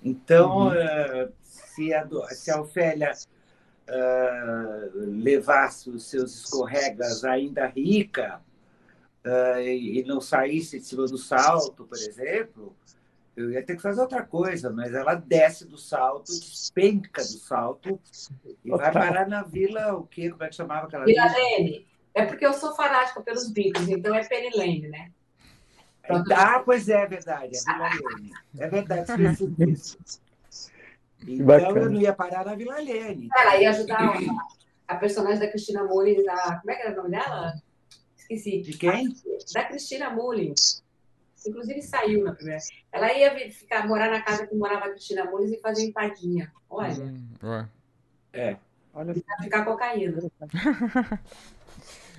Então, 0.03 0.67
uhum. 0.67 0.69
uh, 0.69 1.33
se 1.75 1.93
a, 1.93 2.07
se 2.29 2.51
a 2.51 2.61
Ofélia 2.61 3.11
uh, 3.89 4.99
levasse 5.21 5.89
os 5.89 6.05
seus 6.05 6.33
escorregas 6.33 7.23
ainda 7.25 7.67
rica 7.67 8.41
uh, 9.25 9.59
e 9.59 10.03
não 10.07 10.21
saísse 10.21 10.79
de 10.79 10.85
cima 10.85 11.05
do 11.05 11.17
salto, 11.17 11.85
por 11.85 11.97
exemplo, 11.97 12.75
eu 13.35 13.51
ia 13.51 13.61
ter 13.61 13.75
que 13.75 13.81
fazer 13.81 14.01
outra 14.01 14.23
coisa, 14.23 14.69
mas 14.69 14.93
ela 14.93 15.15
desce 15.15 15.65
do 15.65 15.77
salto, 15.77 16.27
despenca 16.27 17.21
do 17.21 17.37
salto 17.37 17.99
e 18.63 18.69
vai 18.69 18.91
parar 18.91 19.27
na 19.27 19.43
vila, 19.43 19.93
o 19.95 20.07
quê? 20.07 20.29
Como 20.29 20.43
é 20.43 20.47
que 20.47 20.55
chamava 20.55 20.87
aquela 20.87 21.05
vila? 21.05 21.27
Vila 21.27 21.37
Lene. 21.37 21.85
É 22.13 22.25
porque 22.25 22.45
eu 22.45 22.53
sou 22.53 22.73
fanática 22.73 23.21
pelos 23.21 23.49
Beatles, 23.51 23.89
então 23.89 24.15
é 24.15 24.23
Penny 24.23 24.55
Lane, 24.55 24.87
né? 24.87 25.11
Ah, 26.33 26.61
pois 26.63 26.87
é, 26.87 27.01
é 27.01 27.07
verdade, 27.07 27.57
é 27.57 27.73
Vila 27.73 27.89
Lene. 27.89 28.33
É 28.57 28.67
verdade, 28.69 29.11
isso. 29.69 30.21
Então 31.27 31.45
Bacana. 31.45 31.79
eu 31.79 31.89
não 31.89 32.01
ia 32.01 32.13
parar 32.13 32.45
na 32.45 32.55
Vila 32.55 32.79
Lene. 32.79 33.29
Ela 33.35 33.57
ia 33.57 33.69
ajudar 33.69 34.17
a, 34.87 34.95
personagem 34.95 35.39
da 35.39 35.47
Cristina 35.47 35.83
Mullins, 35.83 36.27
a, 36.27 36.59
como 36.59 36.71
é 36.71 36.75
que 36.75 36.81
era 36.81 36.93
o 36.93 36.95
nome 36.97 37.09
dela? 37.11 37.53
Esqueci. 38.17 38.61
De 38.61 38.77
quem? 38.77 39.15
Da 39.53 39.63
Cristina 39.65 40.09
Mullins. 40.09 40.83
Inclusive 41.47 41.81
saiu 41.81 42.23
na 42.23 42.33
primeira. 42.33 42.59
Ela 42.91 43.13
ia 43.13 43.51
ficar, 43.51 43.87
morar 43.87 44.09
na 44.09 44.21
casa 44.21 44.47
que 44.47 44.55
morava 44.55 44.85
a 44.85 44.89
Cristina 44.89 45.25
Mullins 45.25 45.51
e 45.51 45.59
fazer 45.59 45.83
empadinha. 45.85 46.51
Olha. 46.69 47.03
Hum, 47.03 47.67
é. 48.33 48.57
Olha. 48.93 49.13
ficar 49.41 49.63
cocaína. 49.65 50.23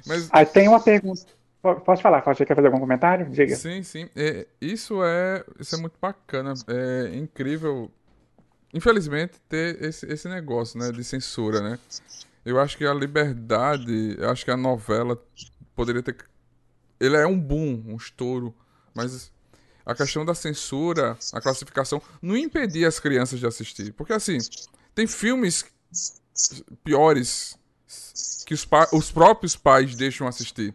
Mas... 0.06 0.28
Aí 0.30 0.46
tem 0.46 0.68
uma 0.68 0.80
pergunta. 0.80 1.26
Pode 1.84 2.00
falar, 2.00 2.22
Fábio, 2.22 2.46
quer 2.46 2.54
fazer 2.54 2.68
algum 2.68 2.78
comentário? 2.78 3.28
Diga. 3.28 3.56
Sim, 3.56 3.82
sim. 3.82 4.08
É, 4.14 4.46
isso, 4.60 5.02
é, 5.02 5.44
isso 5.58 5.74
é 5.74 5.78
muito 5.78 5.98
bacana. 6.00 6.54
É 6.68 7.16
incrível 7.16 7.90
infelizmente, 8.76 9.40
ter 9.48 9.82
esse, 9.82 10.04
esse 10.06 10.28
negócio, 10.28 10.78
né, 10.78 10.92
de 10.92 11.02
censura, 11.02 11.62
né? 11.62 11.78
Eu 12.44 12.60
acho 12.60 12.76
que 12.76 12.84
a 12.84 12.92
liberdade, 12.92 14.16
eu 14.18 14.30
acho 14.30 14.44
que 14.44 14.50
a 14.50 14.56
novela 14.56 15.20
poderia 15.74 16.02
ter. 16.02 16.14
Ele 17.00 17.16
é 17.16 17.26
um 17.26 17.40
boom, 17.40 17.82
um 17.86 17.96
estouro, 17.96 18.54
mas 18.94 19.32
a 19.84 19.94
questão 19.94 20.26
da 20.26 20.34
censura, 20.34 21.16
a 21.32 21.40
classificação, 21.40 22.02
não 22.20 22.36
impedia 22.36 22.86
as 22.86 23.00
crianças 23.00 23.40
de 23.40 23.46
assistir. 23.46 23.92
Porque, 23.94 24.12
assim, 24.12 24.36
tem 24.94 25.06
filmes 25.06 25.64
piores 26.84 27.58
que 28.46 28.52
os, 28.52 28.68
os 28.92 29.10
próprios 29.10 29.56
pais 29.56 29.96
deixam 29.96 30.28
assistir. 30.28 30.74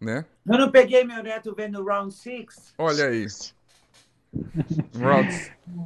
Né? 0.00 0.24
Eu 0.46 0.58
não 0.58 0.70
peguei 0.70 1.04
meu 1.04 1.22
neto 1.22 1.54
vendo 1.54 1.84
Round 1.84 2.14
Six. 2.14 2.72
Olha 2.78 3.04
aí. 3.04 3.26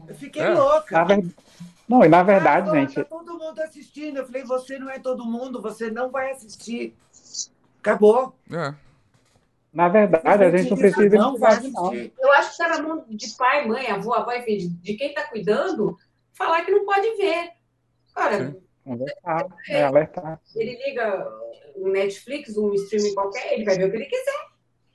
Eu 0.09 0.15
fiquei 0.15 0.43
é. 0.43 0.51
louca. 0.51 1.05
Ver... 1.05 1.25
Não, 1.89 2.05
e 2.05 2.09
na 2.09 2.23
verdade, 2.23 2.71
ah, 2.71 2.75
gente. 2.75 2.95
Tá 2.95 3.05
todo 3.05 3.39
mundo 3.39 3.61
assistindo. 3.61 4.19
Eu 4.19 4.27
falei, 4.27 4.45
você 4.45 4.79
não 4.79 4.91
é 4.91 4.99
todo 4.99 5.25
mundo, 5.25 5.61
você 5.61 5.91
não 5.91 6.11
vai 6.11 6.33
assistir. 6.33 6.95
Acabou. 7.81 8.35
É. 8.51 8.75
Na 9.73 9.89
verdade, 9.89 10.45
a 10.45 10.57
gente 10.57 10.71
não 10.71 10.77
precisa. 10.77 11.17
Não, 11.17 11.37
vai 11.37 11.61
não. 11.61 11.93
Eu 11.93 12.33
acho 12.35 12.57
que 12.57 12.63
está 12.63 12.69
na 12.69 12.83
mão 12.83 13.05
de 13.09 13.31
pai, 13.37 13.67
mãe, 13.67 13.89
avô, 13.89 14.15
avó, 14.15 14.33
enfim, 14.33 14.79
de 14.81 14.95
quem 14.95 15.09
está 15.09 15.25
cuidando, 15.25 15.97
falar 16.33 16.65
que 16.65 16.71
não 16.71 16.85
pode 16.85 17.17
ver. 17.17 17.51
Cara, 18.15 18.57
alertar, 18.87 19.47
é, 19.69 19.83
alertar. 19.83 20.41
ele 20.55 20.79
liga 20.85 21.29
um 21.77 21.89
Netflix, 21.89 22.57
um 22.57 22.73
streaming 22.75 23.15
qualquer, 23.15 23.55
ele 23.55 23.65
vai 23.65 23.77
ver 23.77 23.87
o 23.87 23.91
que 23.91 23.97
ele 23.97 24.05
quiser. 24.07 24.47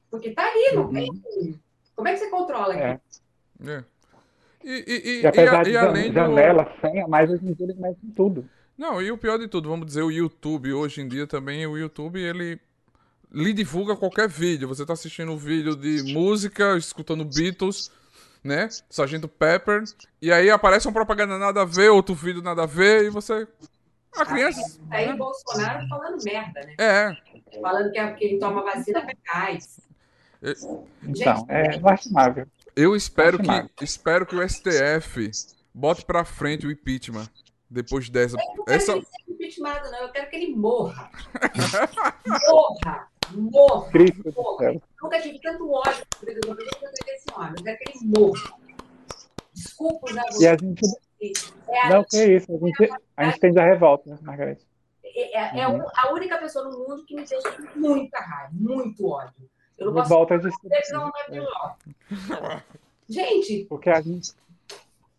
Porque 0.10 0.32
tá 0.32 0.47
ali, 0.47 0.76
não 0.76 0.86
uhum. 0.86 0.93
tem. 0.93 1.60
Como 1.93 2.08
é 2.08 2.14
que 2.14 2.20
você 2.20 2.30
controla 2.30 2.74
aqui? 2.74 3.02
É. 3.66 3.72
é. 3.72 3.84
E, 4.64 4.72
e, 4.72 5.10
e, 5.10 5.22
e, 5.22 5.28
apesar 5.28 5.68
e, 5.68 5.72
de 5.72 5.78
além 5.78 6.12
janela, 6.12 6.64
do... 6.64 6.82
senha, 6.82 7.07
mas 7.07 7.30
hoje 7.30 7.45
em 7.45 7.53
dia 7.53 7.66
eles 7.66 7.78
mexem 7.78 8.10
tudo. 8.16 8.47
Não, 8.78 9.01
e 9.01 9.12
o 9.12 9.18
pior 9.18 9.38
de 9.38 9.47
tudo, 9.47 9.70
vamos 9.70 9.86
dizer, 9.86 10.01
o 10.01 10.12
YouTube, 10.12 10.74
hoje 10.74 11.01
em 11.01 11.07
dia 11.07 11.28
também, 11.28 11.66
o 11.66 11.78
YouTube, 11.78 12.20
ele 12.20 12.60
lhe 13.32 13.53
divulga 13.53 13.95
qualquer 13.95 14.28
vídeo. 14.28 14.68
Você 14.68 14.86
tá 14.86 14.93
assistindo 14.93 15.32
um 15.32 15.38
vídeo 15.38 15.76
de 15.76 16.14
música, 16.14 16.78
escutando 16.78 17.26
Beatles, 17.26 17.91
né? 18.43 18.70
Sargento 18.89 19.28
Pepper, 19.28 19.84
e 20.22 20.32
aí 20.32 20.49
aparece 20.49 20.88
uma 20.88 20.93
propaganda 20.93 21.38
nada 21.38 21.62
a 21.62 21.66
ver, 21.66 21.89
outro 21.89 22.16
vídeo 22.16 22.41
nada 22.41 22.64
a 22.64 22.66
ver, 22.66 23.05
e 23.05 23.10
você 23.10 23.47
a 24.18 24.26
criança. 24.26 24.80
Aí 24.89 25.12
o 25.12 25.18
Bolsonaro 25.18 25.88
falando 25.88 26.24
merda, 26.24 26.62
né? 26.62 26.76
É. 26.78 27.18
Falando 27.62 27.91
que 27.91 27.97
é 27.97 28.07
porque 28.07 28.26
ele 28.26 28.39
toma 28.39 28.64
vacina 28.64 29.01
pra 29.01 29.14
cais. 29.24 29.80
Então, 31.03 31.45
é 31.49 31.78
lastimável. 31.80 32.47
Eu 32.76 32.96
espero 32.96 33.40
que, 33.40 33.84
espero 33.84 34.26
que 34.26 34.36
o 34.36 34.48
STF 34.48 35.32
bote 35.74 36.06
pra 36.06 36.26
frente 36.26 36.68
o 36.68 36.72
impeachment. 36.72 37.28
Depois 37.70 38.10
dessa. 38.10 38.36
Eu 38.36 38.56
não 38.56 38.66
quero 38.66 38.78
essa... 38.78 38.94
que 38.94 38.98
ele 38.98 39.06
seja 39.06 39.32
impeachmentado, 39.32 39.92
não. 39.92 40.00
Eu 40.00 40.10
quero 40.10 40.30
que 40.30 40.36
ele 40.36 40.56
morra. 40.56 41.12
morra. 42.50 43.08
Morra. 43.32 43.92
Cristo 43.92 44.34
morra. 44.36 44.82
Nunca 45.02 45.22
tive 45.22 45.40
tanto 45.40 45.72
ódio 45.72 46.06
por 46.20 46.30
esse 46.30 47.34
homem. 47.36 47.54
Eu 47.58 47.64
quero 47.64 47.78
que 47.78 47.90
ele 47.90 48.06
morra. 48.06 48.54
Desculpa 49.54 50.12
usar 50.12 50.24
você. 50.32 50.44
E 50.44 50.48
a 50.48 50.58
gente, 50.58 50.82
é 51.68 51.90
não, 51.90 52.04
que 52.04 52.18
é 52.18 52.36
isso. 52.36 52.52
A 52.52 52.58
gente, 52.58 52.94
a 53.18 53.26
gente 53.26 53.40
tem 53.40 53.54
da 53.54 53.64
revolta, 53.64 54.10
né, 54.10 54.18
Margarete? 54.22 54.66
É, 55.04 55.38
é, 55.38 55.60
é 55.62 55.68
uhum. 55.68 55.86
a 55.96 56.14
única 56.14 56.38
pessoa 56.38 56.66
no 56.70 56.80
mundo 56.80 57.06
que 57.06 57.16
me 57.16 57.26
deixa 57.26 57.56
muita 57.76 58.20
raiva, 58.20 58.52
muito 58.54 59.08
ódio. 59.08 59.50
Eu 59.80 59.88
não 59.88 59.94
posso 59.94 60.10
volta 60.10 60.38
de 60.38 60.50
não 60.92 61.12
é 61.30 62.64
Gente, 63.08 63.66
porque 63.66 63.90
a 63.90 64.02
gente 64.02 64.34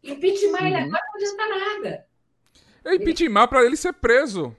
impeachment 0.03 0.67
ele 0.67 0.77
agora 0.77 1.03
não 1.03 1.15
adianta 1.15 1.49
nada. 1.49 2.07
É 2.85 2.95
impeachment 2.95 3.49
para 3.49 3.65
ele 3.65 3.77
ser 3.77 3.93
preso. 3.93 4.55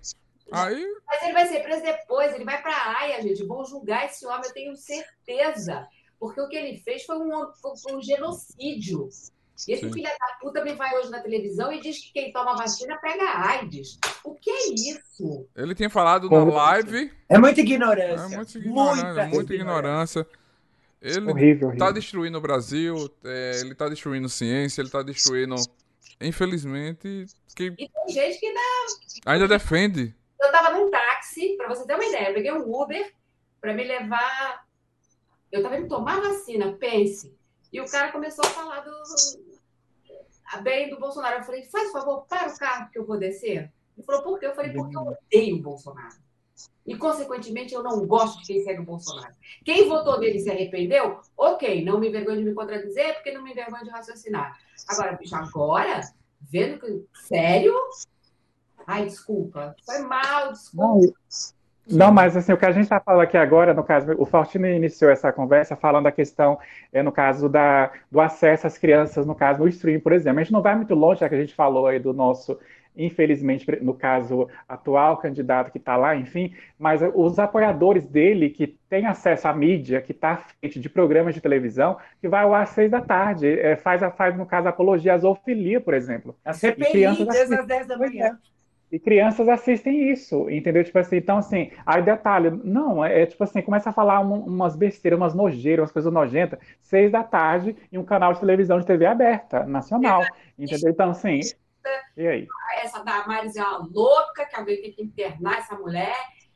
Aí... 0.51 0.85
Mas 1.07 1.23
ele 1.23 1.33
vai 1.33 1.47
ser 1.47 1.63
preso 1.63 1.81
depois, 1.81 2.33
ele 2.33 2.43
vai 2.43 2.61
para 2.61 2.75
a 2.75 2.99
AIA, 2.99 3.21
gente. 3.21 3.45
Vão 3.45 3.63
julgar 3.65 4.05
esse 4.05 4.25
homem, 4.25 4.45
eu 4.45 4.53
tenho 4.53 4.75
certeza. 4.75 5.87
Porque 6.19 6.39
o 6.41 6.47
que 6.47 6.55
ele 6.55 6.77
fez 6.79 7.03
foi 7.03 7.17
um, 7.17 7.51
foi 7.53 7.95
um 7.95 8.01
genocídio. 8.01 9.09
E 9.67 9.73
esse 9.73 9.85
Sim. 9.85 9.93
filho 9.93 10.03
da 10.03 10.37
puta 10.39 10.63
me 10.63 10.73
vai 10.73 10.95
hoje 10.97 11.09
na 11.09 11.21
televisão 11.21 11.71
e 11.71 11.79
diz 11.79 11.99
que 11.99 12.11
quem 12.11 12.31
toma 12.31 12.55
vacina 12.55 12.97
pega 12.97 13.23
AIDS. 13.23 13.97
O 14.23 14.35
que 14.35 14.49
é 14.49 14.73
isso? 14.73 15.47
Ele 15.55 15.73
tinha 15.73 15.89
falado 15.89 16.29
na 16.29 16.43
live. 16.43 17.11
É 17.27 17.37
muita 17.37 17.61
ignorância. 17.61 18.33
É 18.33 18.37
muita 18.37 18.57
ignorância. 18.57 19.05
Muita, 19.05 19.27
muita 19.27 19.53
ignorância. 19.53 20.27
Ele 21.01 21.31
horrível, 21.31 21.69
tá 21.69 21.85
horrível. 21.85 21.93
destruindo 21.93 22.37
o 22.37 22.41
Brasil, 22.41 23.09
é, 23.23 23.59
ele 23.59 23.73
tá 23.73 23.89
destruindo 23.89 24.29
ciência, 24.29 24.81
ele 24.81 24.89
tá 24.89 25.01
destruindo. 25.01 25.55
Infelizmente. 26.21 27.25
Que... 27.55 27.73
E 27.77 27.89
tem 27.89 28.09
gente 28.09 28.39
que 28.39 28.45
ainda. 28.45 28.59
Ainda 29.25 29.47
defende. 29.47 30.15
Eu 30.39 30.51
tava 30.51 30.77
num 30.77 30.91
táxi, 30.91 31.55
pra 31.57 31.67
você 31.67 31.85
ter 31.85 31.95
uma 31.95 32.05
ideia, 32.05 32.29
eu 32.29 32.33
peguei 32.35 32.51
um 32.51 32.71
Uber 32.71 33.11
pra 33.59 33.73
me 33.73 33.83
levar. 33.83 34.65
Eu 35.51 35.63
tava 35.63 35.77
indo 35.77 35.87
tomar 35.87 36.21
vacina, 36.21 36.73
pense. 36.73 37.35
E 37.73 37.81
o 37.81 37.85
cara 37.85 38.11
começou 38.11 38.45
a 38.45 38.49
falar 38.49 38.81
do, 38.81 38.91
bem 40.61 40.89
do 40.89 40.99
Bolsonaro. 40.99 41.39
Eu 41.39 41.43
falei, 41.43 41.63
faz 41.63 41.91
favor, 41.91 42.25
para 42.27 42.47
o 42.47 42.57
carro 42.57 42.89
que 42.91 42.99
eu 42.99 43.05
vou 43.05 43.17
descer. 43.17 43.71
Ele 44.01 44.05
falou, 44.05 44.23
por 44.23 44.39
quê? 44.39 44.47
Eu 44.47 44.55
falei, 44.55 44.71
porque 44.71 44.97
eu 44.97 45.01
odeio 45.01 45.57
o 45.57 45.61
Bolsonaro. 45.61 46.15
E, 46.85 46.97
consequentemente, 46.97 47.73
eu 47.73 47.83
não 47.83 48.05
gosto 48.07 48.39
de 48.41 48.47
quem 48.47 48.63
segue 48.63 48.81
o 48.81 48.85
Bolsonaro. 48.85 49.33
Quem 49.63 49.87
votou 49.87 50.19
nele 50.19 50.37
e 50.37 50.41
se 50.41 50.49
arrependeu, 50.49 51.19
ok, 51.37 51.85
não 51.85 51.99
me 51.99 52.09
envergonho 52.09 52.39
de 52.39 52.45
me 52.45 52.53
contradizer, 52.53 53.13
porque 53.15 53.31
não 53.31 53.43
me 53.43 53.51
envergonho 53.51 53.83
de 53.83 53.91
raciocinar. 53.91 54.57
Agora, 54.89 55.13
bicho, 55.13 55.35
agora, 55.35 56.01
vendo 56.41 56.79
que. 56.79 57.05
Sério? 57.13 57.75
Ai, 58.87 59.05
desculpa. 59.05 59.75
Foi 59.85 59.99
mal, 59.99 60.51
desculpa. 60.51 61.13
Não, 61.87 62.07
não, 62.07 62.11
mas 62.11 62.35
assim, 62.35 62.53
o 62.53 62.57
que 62.57 62.65
a 62.65 62.71
gente 62.71 62.83
está 62.83 62.99
falando 62.99 63.21
aqui 63.21 63.37
agora, 63.37 63.73
no 63.73 63.83
caso, 63.83 64.15
o 64.17 64.25
Faustino 64.25 64.67
iniciou 64.67 65.11
essa 65.11 65.31
conversa 65.31 65.75
falando 65.75 66.05
da 66.05 66.11
questão, 66.11 66.57
é, 66.91 67.03
no 67.03 67.11
caso, 67.11 67.47
da, 67.47 67.91
do 68.09 68.19
acesso 68.19 68.65
às 68.65 68.77
crianças, 68.77 69.25
no 69.25 69.35
caso, 69.35 69.59
no 69.59 69.67
stream, 69.67 69.99
por 69.99 70.13
exemplo. 70.13 70.39
A 70.39 70.43
gente 70.43 70.53
não 70.53 70.61
vai 70.61 70.75
muito 70.75 70.95
longe, 70.95 71.19
já 71.19 71.29
que 71.29 71.35
a 71.35 71.39
gente 71.39 71.53
falou 71.53 71.87
aí 71.87 71.99
do 71.99 72.13
nosso, 72.13 72.57
infelizmente, 72.95 73.65
no 73.81 73.93
caso, 73.93 74.47
atual 74.67 75.17
candidato 75.17 75.71
que 75.71 75.77
está 75.77 75.95
lá, 75.95 76.15
enfim, 76.15 76.53
mas 76.77 77.01
os 77.13 77.39
apoiadores 77.39 78.05
dele, 78.05 78.49
que 78.49 78.67
têm 78.89 79.05
acesso 79.05 79.47
à 79.47 79.53
mídia, 79.53 80.01
que 80.01 80.11
está 80.11 80.37
feito 80.59 80.79
de 80.79 80.89
programas 80.89 81.33
de 81.33 81.41
televisão, 81.41 81.97
que 82.19 82.27
vai 82.27 82.43
ao 82.43 82.53
ar 82.53 82.63
às 82.63 82.69
seis 82.69 82.91
da 82.91 83.01
tarde, 83.01 83.47
é, 83.47 83.75
faz, 83.75 84.01
faz, 84.15 84.37
no 84.37 84.45
caso, 84.45 84.67
apologia 84.67 85.13
à 85.13 85.17
zoofilia, 85.17 85.79
por 85.79 85.93
exemplo. 85.93 86.35
A 86.43 86.53
CPI, 86.53 87.25
desde 87.25 87.55
as 87.55 87.65
dez 87.65 87.87
da 87.87 87.97
manhã. 87.97 88.37
E 88.91 88.99
crianças 88.99 89.47
assistem 89.47 90.11
isso, 90.11 90.49
entendeu? 90.49 90.83
Tipo 90.83 90.99
assim, 90.99 91.15
então 91.15 91.37
assim, 91.37 91.71
aí 91.85 92.01
detalhe, 92.01 92.49
não, 92.61 93.03
é, 93.03 93.21
é 93.21 93.25
tipo 93.25 93.41
assim, 93.41 93.61
começa 93.61 93.89
a 93.89 93.93
falar 93.93 94.19
um, 94.19 94.33
umas 94.41 94.75
besteiras, 94.75 95.17
umas 95.17 95.33
nojeiras, 95.33 95.83
umas 95.83 95.93
coisas 95.93 96.11
nojentas, 96.11 96.59
seis 96.81 97.09
da 97.09 97.23
tarde, 97.23 97.73
em 97.89 97.97
um 97.97 98.03
canal 98.03 98.33
de 98.33 98.41
televisão 98.41 98.79
de 98.79 98.85
TV 98.85 99.05
aberta, 99.05 99.63
nacional, 99.65 100.25
entendeu? 100.59 100.91
Então, 100.91 101.11
assim, 101.11 101.39
e 102.17 102.27
aí? 102.27 102.47
Essa 102.81 103.03
da 103.03 103.27
Maris 103.27 103.55
é 103.55 103.63
uma 103.63 103.89
louca, 103.91 104.45
que 104.45 104.55
alguém 104.55 104.81
tem 104.81 104.93
que 104.93 105.03
internar 105.03 105.59
essa 105.59 105.75
mulher, 105.75 106.15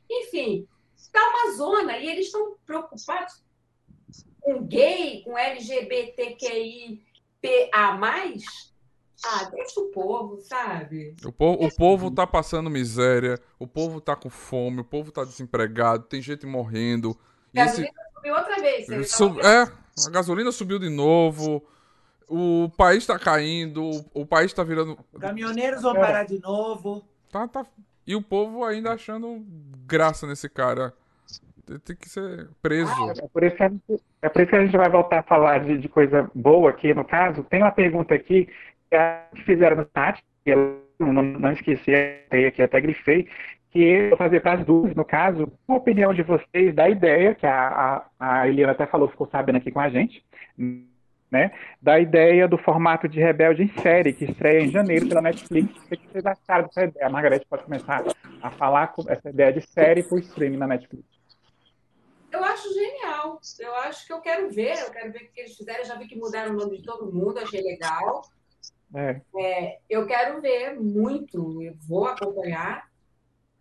enfim, 0.09 0.67
tá 1.11 1.21
uma 1.29 1.51
zona, 1.55 1.97
e 1.97 2.07
eles 2.09 2.27
estão 2.27 2.55
preocupados 2.65 3.43
com 4.41 4.63
gay, 4.65 5.23
com 5.23 5.37
LGBTQIA+, 5.37 6.99
ah, 9.23 9.49
deixa 9.51 9.79
o 9.79 9.89
povo, 9.91 10.39
sabe? 10.41 11.15
O 11.25 11.31
povo, 11.31 11.65
o 11.65 11.75
povo 11.75 12.11
tá 12.11 12.27
passando 12.27 12.69
miséria, 12.69 13.39
o 13.57 13.65
povo 13.65 14.01
tá 14.01 14.15
com 14.15 14.29
fome, 14.29 14.81
o 14.81 14.85
povo 14.85 15.11
tá 15.11 15.23
desempregado, 15.23 16.03
tem 16.03 16.21
gente 16.21 16.45
morrendo. 16.45 17.17
A 17.53 17.65
gasolina 17.65 17.89
esse... 17.89 18.13
subiu 18.13 18.35
outra 18.35 18.55
vez. 18.61 19.11
Sub... 19.11 19.39
É, 19.39 19.63
a 20.05 20.09
gasolina 20.11 20.51
subiu 20.51 20.77
de 20.77 20.89
novo. 20.89 21.65
O 22.27 22.69
país 22.75 23.05
tá 23.05 23.19
caindo, 23.19 23.89
o 24.13 24.25
país 24.25 24.51
tá 24.53 24.63
virando. 24.63 24.97
Caminhoneiros 25.19 25.81
vão 25.81 25.93
parar 25.93 26.23
de 26.23 26.39
novo. 26.39 27.03
Tá, 27.31 27.47
tá. 27.47 27.65
E 28.07 28.15
o 28.15 28.21
povo 28.21 28.63
ainda 28.63 28.93
achando 28.93 29.43
graça 29.85 30.25
nesse 30.27 30.49
cara. 30.49 30.93
Tem 31.83 31.95
que 31.95 32.07
ser 32.07 32.47
preso. 32.61 32.91
Ah, 32.91 33.13
é, 33.17 33.27
por 33.27 33.43
isso 33.43 33.55
que 33.55 33.63
a 33.63 33.69
gente, 33.69 34.03
é 34.21 34.29
por 34.29 34.41
isso 34.41 34.49
que 34.51 34.55
a 34.55 34.65
gente 34.65 34.77
vai 34.77 34.89
voltar 34.89 35.19
a 35.19 35.23
falar 35.23 35.59
de, 35.59 35.79
de 35.79 35.89
coisa 35.89 36.29
boa 36.35 36.69
aqui, 36.69 36.93
no 36.93 37.03
caso. 37.03 37.43
Tem 37.43 37.61
uma 37.61 37.71
pergunta 37.71 38.13
aqui 38.13 38.47
que 38.89 39.41
fizeram 39.43 39.77
no 39.77 39.87
chat, 39.95 40.23
que 40.43 40.51
eu 40.51 40.83
não, 40.99 41.23
não 41.23 41.51
esqueci, 41.51 41.91
aqui 42.47 42.61
até 42.61 42.79
grifei, 42.79 43.27
que 43.71 43.79
eu 43.79 44.09
vou 44.09 44.17
fazer 44.17 44.41
para 44.41 44.59
as 44.59 44.65
duas, 44.65 44.95
no 44.95 45.03
caso, 45.03 45.51
a 45.67 45.73
opinião 45.73 46.13
de 46.13 46.23
vocês 46.23 46.73
da 46.73 46.87
ideia, 46.87 47.35
que 47.35 47.45
a, 47.45 48.05
a, 48.19 48.41
a 48.41 48.47
Eliana 48.47 48.71
até 48.71 48.85
falou, 48.85 49.09
ficou 49.09 49.27
sabendo 49.27 49.57
aqui 49.57 49.71
com 49.71 49.79
a 49.79 49.89
gente, 49.89 50.23
né, 51.31 51.51
da 51.81 51.99
ideia 51.99 52.47
do 52.47 52.57
formato 52.57 53.07
de 53.07 53.19
Rebelde 53.19 53.63
em 53.63 53.81
série, 53.81 54.13
que 54.13 54.25
estreia 54.25 54.61
em 54.61 54.71
janeiro 54.71 55.07
pela 55.07 55.21
Netflix. 55.21 55.75
O 55.85 55.89
que 55.89 56.07
vocês 56.11 56.25
acharam 56.25 56.67
dessa 56.67 56.85
ideia? 56.85 57.07
A 57.07 57.09
Margarete 57.09 57.45
pode 57.49 57.63
começar 57.63 58.03
a 58.41 58.51
falar 58.51 58.87
com 58.87 59.03
essa 59.09 59.29
ideia 59.29 59.51
de 59.51 59.61
série 59.61 60.03
por 60.03 60.19
streaming 60.19 60.57
na 60.57 60.67
Netflix. 60.67 61.05
Eu 62.31 62.43
acho 62.43 62.73
genial. 62.73 63.39
Eu 63.59 63.75
acho 63.75 64.05
que 64.05 64.13
eu 64.13 64.19
quero 64.19 64.49
ver, 64.49 64.77
eu 64.79 64.91
quero 64.91 65.11
ver 65.11 65.23
o 65.23 65.31
que 65.31 65.39
eles 65.41 65.55
fizeram. 65.55 65.79
Eu 65.79 65.85
já 65.85 65.95
vi 65.95 66.07
que 66.07 66.17
mudaram 66.17 66.51
o 66.51 66.57
nome 66.57 66.77
de 66.77 66.83
todo 66.83 67.11
mundo, 67.11 67.39
achei 67.39 67.61
legal. 67.61 68.21
É. 68.93 69.21
É, 69.37 69.79
eu 69.89 70.05
quero 70.05 70.41
ver 70.41 70.79
muito, 70.79 71.61
eu 71.61 71.73
vou 71.87 72.05
acompanhar. 72.05 72.89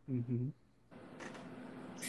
Uhum. 0.08 0.52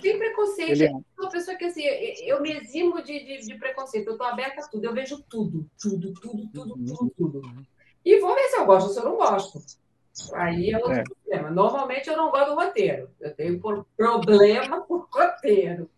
Sem 0.01 0.17
preconceito. 0.17 0.71
Ele... 0.71 0.85
Eu 0.85 0.89
sou 0.91 1.25
uma 1.25 1.31
pessoa 1.31 1.57
que 1.57 1.65
assim, 1.65 1.83
eu 2.25 2.41
me 2.41 2.51
eximo 2.51 3.01
de, 3.01 3.23
de, 3.23 3.45
de 3.45 3.55
preconceito, 3.55 4.07
eu 4.07 4.13
estou 4.13 4.27
aberta 4.27 4.61
a 4.61 4.67
tudo, 4.67 4.85
eu 4.85 4.93
vejo 4.93 5.23
tudo, 5.29 5.65
tudo, 5.81 6.13
tudo, 6.13 6.49
tudo, 6.53 6.75
uhum. 6.75 6.85
tudo, 6.85 7.11
tudo. 7.17 7.65
E 8.03 8.19
vou 8.19 8.35
ver 8.35 8.47
se 8.49 8.57
eu 8.57 8.65
gosto 8.65 8.87
ou 8.87 8.93
se 8.93 8.99
eu 8.99 9.05
não 9.05 9.17
gosto. 9.17 9.59
Aí 10.33 10.71
é 10.71 10.77
outro 10.77 10.93
é. 10.93 11.03
problema. 11.03 11.51
Normalmente 11.51 12.09
eu 12.09 12.15
não 12.15 12.31
gosto 12.31 12.49
do 12.51 12.55
roteiro. 12.55 13.09
Eu 13.19 13.33
tenho 13.33 13.59
problema 13.97 14.81
com 14.81 14.93
o 14.95 15.07
roteiro. 15.11 15.89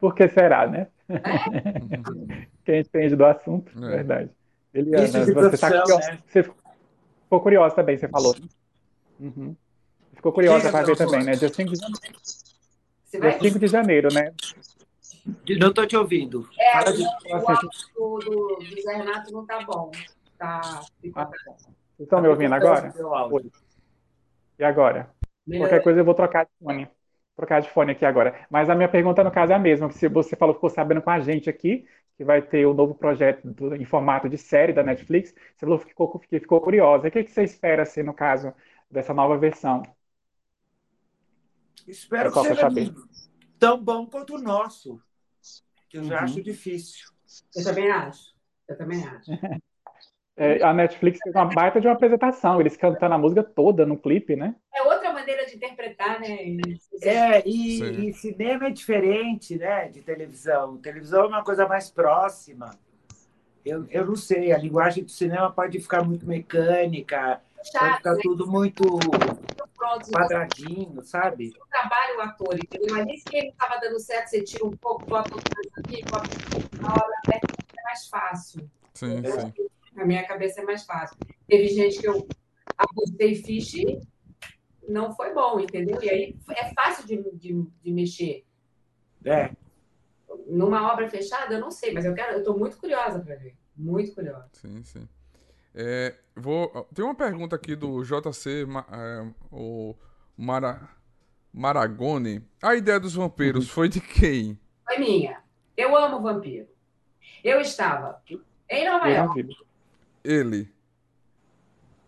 Por 0.00 0.14
que 0.14 0.28
será, 0.28 0.66
né? 0.66 0.88
É? 1.08 1.14
Quem 2.64 2.80
entende 2.80 3.14
do 3.14 3.24
assunto, 3.24 3.70
é. 3.84 3.96
verdade. 3.96 4.30
Eliana, 4.72 5.06
você, 5.06 5.58
tá 5.58 5.70
né? 5.70 6.18
você 6.26 6.42
ficou 6.42 7.40
curiosa 7.40 7.76
também, 7.76 7.96
você 7.96 8.08
falou. 8.08 8.34
Uhum. 9.20 9.54
Ficou 10.14 10.32
curiosa 10.32 10.70
para 10.70 10.84
ver 10.84 10.96
também, 10.96 11.22
né? 11.22 11.32
Dia 11.32 11.48
5 11.48 11.72
janeiro. 13.18 13.40
Dia 13.40 13.50
5 13.50 13.58
de 13.58 13.66
janeiro, 13.66 14.08
né? 14.12 14.32
Não 15.58 15.68
estou 15.68 15.86
te 15.86 15.96
ouvindo. 15.96 16.48
É, 16.58 16.72
Fala 16.72 16.92
de... 16.92 17.02
o 17.02 17.34
áudio 17.34 17.70
do, 17.94 18.18
do, 18.18 18.58
do 18.58 18.82
Zé 18.82 18.96
Renato 18.96 19.32
não 19.32 19.42
está 19.42 19.62
bom. 19.62 19.90
Tá, 20.38 20.60
ah, 21.14 21.30
Vocês 21.96 22.00
estão 22.00 22.20
me 22.20 22.28
ouvindo 22.28 22.54
agora? 22.54 22.92
E 24.58 24.64
agora? 24.64 25.10
Qualquer 25.46 25.82
coisa 25.82 26.00
eu 26.00 26.04
vou 26.04 26.14
trocar 26.14 26.44
de 26.44 26.50
fone. 26.62 26.88
Trocar 27.36 27.60
de 27.60 27.70
fone 27.70 27.92
aqui 27.92 28.04
agora. 28.04 28.46
Mas 28.50 28.68
a 28.68 28.74
minha 28.74 28.88
pergunta, 28.88 29.24
no 29.24 29.30
caso, 29.30 29.52
é 29.52 29.54
a 29.54 29.58
mesma. 29.58 29.90
Se 29.90 30.08
você 30.08 30.36
falou, 30.36 30.54
ficou 30.54 30.70
sabendo 30.70 31.02
com 31.02 31.10
a 31.10 31.20
gente 31.20 31.48
aqui, 31.48 31.86
que 32.16 32.24
vai 32.24 32.42
ter 32.42 32.66
o 32.66 32.72
um 32.72 32.74
novo 32.74 32.94
projeto 32.94 33.46
do, 33.48 33.74
em 33.74 33.84
formato 33.84 34.28
de 34.28 34.38
série 34.38 34.72
da 34.72 34.82
Netflix, 34.82 35.34
você 35.56 35.66
falou 35.66 35.78
que 35.78 35.86
ficou, 35.86 36.22
ficou 36.30 36.60
curiosa. 36.60 37.08
O 37.08 37.10
que, 37.10 37.24
que 37.24 37.30
você 37.30 37.42
espera, 37.42 37.82
assim, 37.82 38.02
no 38.02 38.14
caso, 38.14 38.52
dessa 38.90 39.12
nova 39.14 39.36
versão? 39.36 39.82
Espero 41.86 42.32
que 42.32 42.40
seja 42.42 42.68
tão 43.58 43.82
bom 43.82 44.06
quanto 44.06 44.36
o 44.36 44.40
nosso, 44.40 45.00
que 45.88 45.98
eu 45.98 46.02
uhum. 46.02 46.08
já 46.08 46.20
acho 46.20 46.42
difícil. 46.42 47.08
Eu 47.54 47.64
também 47.64 47.90
acho. 47.90 48.34
Eu 48.68 48.76
também 48.76 49.04
acho. 49.04 49.30
É, 50.36 50.64
a 50.64 50.74
Netflix 50.74 51.20
fez 51.22 51.32
uma 51.32 51.44
baita 51.44 51.80
de 51.80 51.86
uma 51.86 51.92
apresentação, 51.92 52.60
eles 52.60 52.76
cantando 52.76 53.14
a 53.14 53.18
música 53.18 53.44
toda 53.44 53.86
no 53.86 53.96
clipe, 53.96 54.34
né? 54.34 54.56
É 54.74 54.82
outra 54.82 55.12
maneira 55.12 55.46
de 55.46 55.54
interpretar, 55.54 56.20
né? 56.20 56.56
É, 57.02 57.48
e, 57.48 58.08
e, 58.08 58.12
cinema 58.12 58.66
é 58.66 58.70
diferente, 58.70 59.56
né, 59.56 59.86
de 59.88 60.02
televisão. 60.02 60.76
Televisão 60.78 61.26
é 61.26 61.28
uma 61.28 61.44
coisa 61.44 61.68
mais 61.68 61.88
próxima. 61.88 62.76
Eu, 63.64 63.86
eu 63.88 64.04
não 64.04 64.16
sei, 64.16 64.52
a 64.52 64.58
linguagem 64.58 65.04
do 65.04 65.10
cinema 65.10 65.52
pode 65.52 65.78
ficar 65.78 66.02
muito 66.02 66.26
mecânica, 66.26 67.40
Chato, 67.62 67.80
pode 67.80 67.96
ficar 67.98 68.14
né? 68.14 68.20
tudo 68.20 68.46
muito 68.48 68.82
quadradinho, 70.12 71.02
sabe? 71.04 71.52
O 71.60 71.66
trabalho 71.68 72.18
o 72.18 72.20
ator, 72.22 72.54
entendeu? 72.54 72.94
Mas 72.94 73.22
se 73.22 73.36
ele 73.36 73.48
estava 73.48 73.78
dando 73.80 73.98
certo, 74.00 74.28
você 74.28 74.42
tira 74.42 74.64
um 74.64 74.76
pouco, 74.76 75.04
bota 75.06 75.34
aqui, 75.78 76.02
bota 76.04 76.28
na 76.80 76.88
hora 76.92 77.14
é 77.32 77.82
mais 77.84 78.06
fácil. 78.08 78.68
Sim, 78.94 79.22
sim 79.24 79.68
na 79.94 80.04
minha 80.04 80.26
cabeça 80.26 80.60
é 80.60 80.64
mais 80.64 80.84
fácil. 80.84 81.16
Teve 81.46 81.68
gente 81.68 82.00
que 82.00 82.08
eu 82.08 82.26
apostei 82.76 83.36
ficha 83.36 83.78
e 83.78 84.00
não 84.88 85.14
foi 85.14 85.32
bom, 85.32 85.60
entendeu? 85.60 86.02
E 86.02 86.10
aí 86.10 86.36
é 86.50 86.74
fácil 86.74 87.06
de, 87.06 87.22
de, 87.32 87.62
de 87.82 87.92
mexer. 87.92 88.44
É. 89.24 89.50
Numa 90.46 90.92
obra 90.92 91.08
fechada, 91.08 91.54
eu 91.54 91.60
não 91.60 91.70
sei, 91.70 91.92
mas 91.92 92.04
eu 92.04 92.14
quero, 92.14 92.32
eu 92.32 92.38
estou 92.40 92.58
muito 92.58 92.76
curiosa 92.76 93.20
para 93.20 93.36
ver. 93.36 93.56
Muito 93.76 94.14
curiosa. 94.14 94.48
Sim, 94.52 94.82
sim. 94.84 95.08
É, 95.74 96.14
vou, 96.36 96.68
tem 96.94 97.04
uma 97.04 97.14
pergunta 97.14 97.56
aqui 97.56 97.74
do 97.74 98.02
JC, 98.02 98.66
é, 98.92 99.26
o 99.50 99.94
Mara, 100.36 100.88
Maragone. 101.52 102.46
A 102.62 102.74
ideia 102.74 103.00
dos 103.00 103.14
vampiros 103.14 103.68
foi 103.68 103.88
de 103.88 104.00
quem? 104.00 104.58
Foi 104.84 104.98
minha. 104.98 105.42
Eu 105.76 105.96
amo 105.96 106.22
vampiro. 106.22 106.68
Eu 107.42 107.60
estava 107.60 108.22
em 108.68 108.88
Nova 108.88 109.08
York 109.08 109.46
ele. 110.24 110.72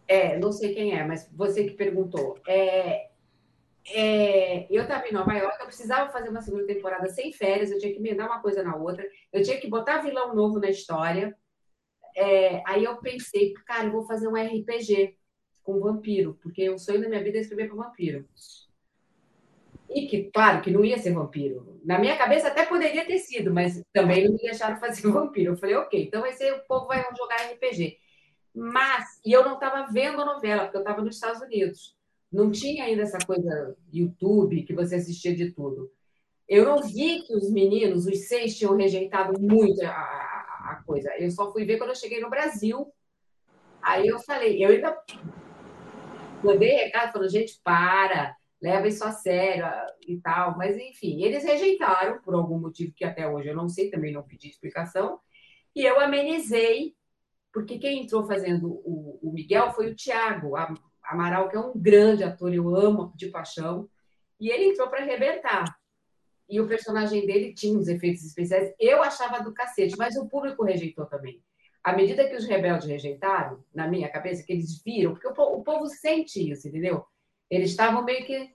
É, 0.09 0.39
não 0.39 0.51
sei 0.51 0.73
quem 0.73 0.97
é, 0.97 1.05
mas 1.05 1.29
você 1.33 1.64
que 1.64 1.75
perguntou. 1.75 2.39
É, 2.47 3.11
é, 3.89 4.67
eu 4.71 4.83
estava 4.83 5.07
em 5.07 5.12
Nova 5.12 5.33
York, 5.35 5.61
eu 5.61 5.67
precisava 5.67 6.11
fazer 6.11 6.31
uma 6.31 6.41
segunda 6.41 6.67
temporada 6.67 7.09
sem 7.09 7.33
férias, 7.33 7.71
eu 7.71 7.79
tinha 7.79 7.93
que 7.93 7.99
emendar 7.99 8.27
uma 8.27 8.41
coisa 8.41 8.62
na 8.62 8.75
outra, 8.75 9.07
eu 9.33 9.43
tinha 9.43 9.61
que 9.61 9.69
botar 9.69 9.99
vilão 9.99 10.35
novo 10.35 10.59
na 10.59 10.71
história. 10.71 11.37
É, 12.17 12.62
aí 12.67 12.83
eu 12.83 12.97
pensei, 12.97 13.53
cara, 13.67 13.89
eu 13.89 13.93
vou 13.93 14.07
fazer 14.07 14.27
um 14.27 14.35
RPG 14.35 15.17
com 15.62 15.81
vampiro, 15.81 16.39
porque 16.43 16.71
o 16.71 16.79
sonho 16.79 17.03
da 17.03 17.09
minha 17.09 17.23
vida 17.23 17.37
é 17.37 17.41
escrever 17.43 17.69
para 17.69 17.77
vampiro. 17.77 18.27
E 19.91 20.07
que, 20.07 20.31
claro, 20.31 20.62
que 20.62 20.71
não 20.71 20.85
ia 20.85 20.99
ser 20.99 21.12
vampiro. 21.12 21.79
Na 21.85 21.99
minha 21.99 22.17
cabeça 22.17 22.49
até 22.49 22.64
poderia 22.64 23.05
ter 23.05 23.19
sido, 23.19 23.53
mas 23.53 23.83
também 23.93 24.25
não 24.25 24.33
me 24.33 24.39
deixaram 24.39 24.79
fazer 24.79 25.03
vampiro. 25.12 25.53
Eu 25.53 25.57
falei, 25.57 25.77
ok, 25.77 26.05
então 26.05 26.23
vai 26.23 26.33
ser, 26.33 26.53
o 26.55 26.67
povo 26.67 26.87
vai 26.87 27.05
jogar 27.17 27.53
RPG. 27.53 27.99
Mas, 28.55 29.21
e 29.25 29.33
eu 29.33 29.45
não 29.45 29.55
estava 29.55 29.87
vendo 29.93 30.21
a 30.21 30.25
novela, 30.25 30.64
porque 30.64 30.79
eu 30.79 30.83
estava 30.83 31.03
nos 31.03 31.17
Estados 31.17 31.43
Unidos. 31.43 31.95
Não 32.33 32.51
tinha 32.51 32.85
ainda 32.85 33.03
essa 33.03 33.19
coisa 33.19 33.77
YouTube, 33.93 34.62
que 34.62 34.75
você 34.75 34.97
assistia 34.97 35.35
de 35.37 35.53
tudo. 35.53 35.91
Eu 36.49 36.64
não 36.64 36.83
vi 36.83 37.23
que 37.23 37.35
os 37.35 37.51
meninos, 37.51 38.07
os 38.07 38.27
seis, 38.29 38.57
tinham 38.57 38.77
rejeitado 38.77 39.39
muito 39.39 39.85
a, 39.85 40.36
coisa. 40.87 41.11
Eu 41.18 41.30
só 41.30 41.53
fui 41.53 41.64
ver 41.64 41.78
quando 41.78 41.91
eu 41.91 41.97
cheguei 41.97 42.20
no 42.20 42.30
Brasil. 42.30 42.91
Aí 43.82 44.07
eu 44.07 44.18
falei, 44.20 44.64
eu 44.64 44.70
ainda 44.70 44.97
mandei 46.43 46.70
recado, 46.70 47.12
falando, 47.12 47.30
gente, 47.30 47.61
para, 47.62 48.34
leva 48.62 48.89
isso 48.89 49.05
a 49.05 49.12
sério 49.12 49.66
e 50.07 50.18
tal. 50.20 50.57
Mas, 50.57 50.76
enfim, 50.78 51.22
eles 51.22 51.45
rejeitaram 51.45 52.20
por 52.22 52.34
algum 52.34 52.59
motivo 52.59 52.95
que 52.95 53.05
até 53.05 53.28
hoje 53.28 53.49
eu 53.49 53.57
não 53.57 53.68
sei, 53.68 53.91
também 53.91 54.12
não 54.12 54.22
pedi 54.22 54.49
explicação. 54.49 55.20
E 55.74 55.84
eu 55.84 56.01
amenizei 56.01 56.95
porque 57.57 57.78
quem 57.78 58.03
entrou 58.03 58.26
fazendo 58.26 58.68
o, 58.84 59.18
o 59.22 59.32
Miguel 59.32 59.70
foi 59.70 59.91
o 59.91 59.95
Tiago 59.95 60.55
Amaral, 61.03 61.49
que 61.49 61.57
é 61.57 61.61
um 61.61 61.72
grande 61.74 62.22
ator, 62.22 62.53
eu 62.53 62.76
amo 62.76 63.14
de 63.16 63.28
paixão, 63.28 63.89
e 64.39 64.51
ele 64.51 64.66
entrou 64.66 64.89
para 64.89 65.01
arrebentar. 65.01 65.74
E 66.49 66.61
o 66.61 66.69
personagem 66.69 67.27
dele 67.27 67.53
tinha 67.53 67.77
uns 67.77 67.89
efeitos 67.89 68.25
especiais, 68.25 68.73
eu 68.79 69.03
achava 69.03 69.43
do 69.43 69.53
cacete, 69.53 69.97
mas 69.99 70.17
o 70.17 70.29
público 70.29 70.65
rejeitou 70.65 71.07
também. 71.07 71.43
À 71.83 71.93
medida 71.93 72.29
que 72.29 72.37
os 72.37 72.45
rebeldes 72.45 72.87
rejeitaram, 72.87 73.65
na 73.75 73.87
minha 73.87 74.09
cabeça, 74.09 74.43
que 74.43 74.53
eles 74.53 74.83
viram, 74.83 75.13
porque 75.13 75.29
o, 75.29 75.33
o 75.33 75.63
povo 75.63 75.87
sente 75.87 76.51
isso, 76.51 76.69
entendeu? 76.69 77.05
Eles 77.51 77.71
estavam 77.71 78.05
meio 78.05 78.25
que 78.27 78.51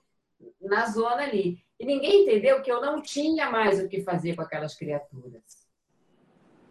na 0.60 0.86
zona 0.86 1.22
ali. 1.22 1.62
E 1.78 1.86
ninguém 1.86 2.22
entendeu 2.22 2.62
que 2.62 2.70
eu 2.70 2.80
não 2.80 3.00
tinha 3.00 3.50
mais 3.50 3.80
o 3.80 3.88
que 3.88 4.02
fazer 4.02 4.36
com 4.36 4.42
aquelas 4.42 4.74
criaturas. 4.74 5.42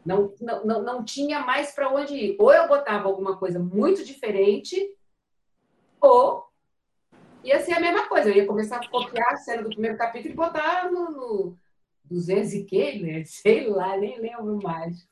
Não, 0.06 0.34
não, 0.40 0.82
não, 0.84 1.04
tinha 1.04 1.40
mais 1.42 1.74
para 1.74 1.92
onde 1.92 2.16
ir. 2.16 2.36
Ou 2.40 2.52
eu 2.52 2.68
botava 2.68 3.08
alguma 3.08 3.38
coisa 3.38 3.60
muito 3.60 4.04
diferente, 4.04 4.96
ou 6.00 6.51
ia 7.44 7.60
ser 7.60 7.74
a 7.74 7.80
mesma 7.80 8.08
coisa. 8.08 8.30
Eu 8.30 8.36
ia 8.36 8.46
começar 8.46 8.78
a 8.78 8.88
copiar 8.88 9.34
a 9.34 9.38
cena 9.38 9.64
do 9.64 9.70
primeiro 9.70 9.98
capítulo 9.98 10.34
e 10.34 10.38
botar 10.38 10.92
no, 10.92 11.12
no 11.12 11.58
200 12.06 12.54
e 12.54 12.64
quê, 12.64 13.00
né? 13.00 13.24
Sei 13.26 13.68
lá, 13.68 13.98
nem 13.98 14.20
lembro 14.20 14.60
mais. 14.62 15.08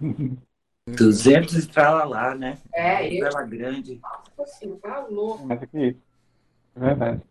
200 0.96 1.66
e 1.66 1.70
lá, 1.76 2.34
né? 2.34 2.56
É, 2.72 3.06
eu... 3.06 3.28
Tela 3.28 3.42
grande. 3.42 4.00
Nossa, 4.00 4.42
assim, 4.42 4.76
tá 4.76 5.06
louco. 5.06 5.46
Mas 5.46 5.62
aqui, 5.62 5.96
é 6.76 6.80
verdade. 6.80 7.22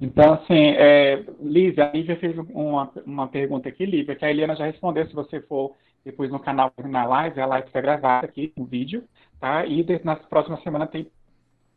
Então, 0.00 0.34
assim, 0.34 0.70
é, 0.76 1.24
Lívia, 1.40 1.88
a 1.88 1.92
Lívia 1.92 2.18
fez 2.18 2.36
uma, 2.38 2.90
uma 3.04 3.28
pergunta 3.28 3.68
aqui, 3.68 3.84
Lívia, 3.84 4.16
que 4.16 4.24
a 4.24 4.30
Eliana 4.30 4.56
já 4.56 4.66
respondeu, 4.66 5.06
se 5.06 5.14
você 5.14 5.40
for 5.40 5.74
depois 6.04 6.30
no 6.30 6.38
canal, 6.38 6.72
na 6.84 7.04
live, 7.04 7.40
a 7.40 7.46
live 7.46 7.66
está 7.66 7.80
gravada 7.80 8.26
aqui, 8.26 8.52
um 8.56 8.64
vídeo, 8.64 9.04
tá? 9.40 9.66
E 9.66 9.84
na 10.04 10.16
próxima 10.16 10.60
semana 10.62 10.86
tem 10.86 11.10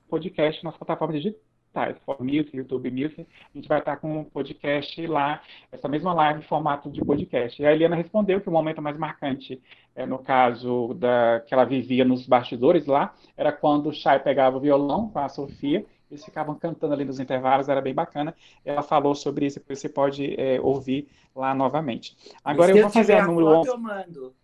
podcast 0.10 0.64
nas 0.64 0.78
plataformas 0.78 1.22
digitais, 1.70 1.98
For 2.06 2.22
Music, 2.22 2.56
YouTube 2.56 2.92
Music, 2.92 3.22
a 3.22 3.58
gente 3.58 3.68
vai 3.68 3.80
estar 3.80 3.98
com 3.98 4.20
um 4.20 4.24
podcast 4.24 5.06
lá, 5.08 5.42
essa 5.72 5.88
mesma 5.88 6.14
live 6.14 6.40
em 6.40 6.44
formato 6.44 6.90
de 6.90 7.04
podcast. 7.04 7.62
E 7.62 7.66
a 7.66 7.72
Eliana 7.72 7.96
respondeu 7.96 8.42
que 8.42 8.50
o 8.50 8.52
momento 8.52 8.82
mais 8.82 8.98
marcante, 8.98 9.62
é, 9.96 10.06
no 10.06 10.20
caso 10.20 10.94
da 10.96 11.42
que 11.46 11.54
ela 11.54 11.66
vivia 11.66 12.04
nos 12.04 12.26
bastidores 12.26 12.86
lá, 12.86 13.14
era 13.38 13.52
quando 13.52 13.90
o 13.90 13.94
Chay 13.94 14.20
pegava 14.20 14.58
o 14.58 14.60
violão 14.60 15.10
com 15.10 15.20
a 15.20 15.30
Sofia 15.30 15.86
eles 16.10 16.26
ficavam 16.26 16.56
cantando 16.56 16.92
ali 16.92 17.06
nos 17.06 17.20
intervalos, 17.20 17.70
era 17.70 17.80
bem 17.80 17.94
bacana. 17.94 18.34
Ela 18.66 18.82
falou 18.82 19.14
sobre 19.14 19.46
isso, 19.46 19.60
que 19.60 19.76
você 19.76 19.88
pode 19.88 20.34
é, 20.42 20.60
ouvir 20.60 21.08
lá 21.36 21.54
novamente. 21.54 22.18
Agora 22.44 22.72
eu 22.72 22.82
vou 22.82 22.90
fazer 22.90 23.14
a 23.14 23.28
número 23.28 23.46
11. 23.46 23.70
Eu 23.70 23.78
mando. 23.78 24.36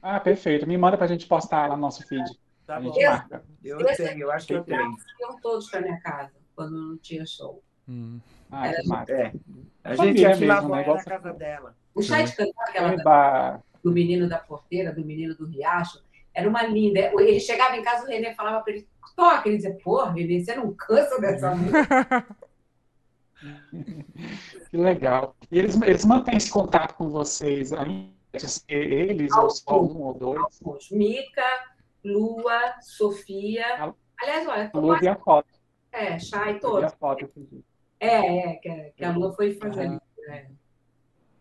Ah, 0.00 0.18
perfeito. 0.18 0.66
Me 0.66 0.78
manda 0.78 0.96
para 0.96 1.04
a 1.04 1.08
gente 1.10 1.26
postar 1.26 1.68
lá 1.68 1.76
no 1.76 1.82
nosso 1.82 2.02
feed. 2.08 2.24
Tá 2.66 2.80
bom. 2.80 2.94
Eu, 3.62 3.80
eu 3.80 3.96
tenho, 3.96 4.20
eu 4.20 4.30
acho 4.30 4.46
que 4.46 4.54
eu 4.54 4.64
tenho. 4.64 4.96
Iam 5.20 5.40
todos 5.40 5.70
para 5.70 5.82
minha 5.82 6.00
casa, 6.00 6.32
quando 6.56 6.72
não 6.72 6.96
tinha 6.98 7.26
show. 7.26 7.62
Hum. 7.88 8.20
Ah, 8.50 8.72
que 8.72 8.88
massa. 8.88 9.12
É. 9.12 9.32
A 9.82 9.94
gente 9.94 10.20
ia 10.20 10.28
mesmo, 10.36 10.74
né? 10.74 10.86
na 10.86 11.04
casa 11.04 11.32
dela. 11.32 11.76
O 11.94 12.02
chá 12.02 12.22
de 12.22 12.34
cantar 12.34 12.64
aquela 12.68 13.62
do 13.82 13.92
menino 13.92 14.28
da 14.28 14.38
porteira, 14.38 14.92
do 14.92 15.04
menino 15.04 15.34
do 15.34 15.46
riacho, 15.46 16.02
era 16.32 16.48
uma 16.48 16.62
linda. 16.62 17.00
Ele 17.00 17.38
chegava 17.38 17.76
em 17.76 17.82
casa, 17.82 18.04
o 18.04 18.08
Renê 18.08 18.34
falava 18.34 18.62
para 18.62 18.72
ele, 18.72 18.88
toca. 19.14 19.48
Ele 19.48 19.56
dizia, 19.56 19.78
porra, 19.84 20.12
Renê, 20.12 20.40
você 20.40 20.54
não 20.54 20.72
cansa 20.72 21.20
dessa 21.20 21.52
música? 21.54 22.26
que 24.70 24.76
legal. 24.76 25.36
E 25.52 25.58
eles, 25.58 25.80
eles 25.82 26.04
mantêm 26.04 26.36
esse 26.36 26.50
contato 26.50 26.94
com 26.94 27.10
vocês 27.10 27.72
ainda? 27.72 28.14
Eles, 28.66 29.30
ou 29.36 29.48
só 29.48 29.80
um 29.80 30.02
ou 30.02 30.14
dois? 30.14 30.60
Alguns. 30.60 30.90
Mica, 30.90 31.42
Lua, 32.04 32.80
Sofia, 32.80 33.94
Aliás, 34.20 34.46
olha, 34.48 34.70
A 34.72 34.78
Lu 34.78 34.98
vi 34.98 35.08
a 35.08 35.16
foto. 35.16 35.48
é, 35.92 36.18
chá 36.18 36.50
e 36.50 36.60
todos. 36.60 36.84
a 36.84 36.96
foto. 36.96 37.28
É, 38.00 38.06
é, 38.08 38.54
que, 38.56 38.68
a- 38.68 38.90
que 38.90 39.04
a 39.04 39.12
Lu 39.12 39.32
foi 39.34 39.54
fazer. 39.54 39.86
Aham. 39.86 40.00
né? 40.28 40.50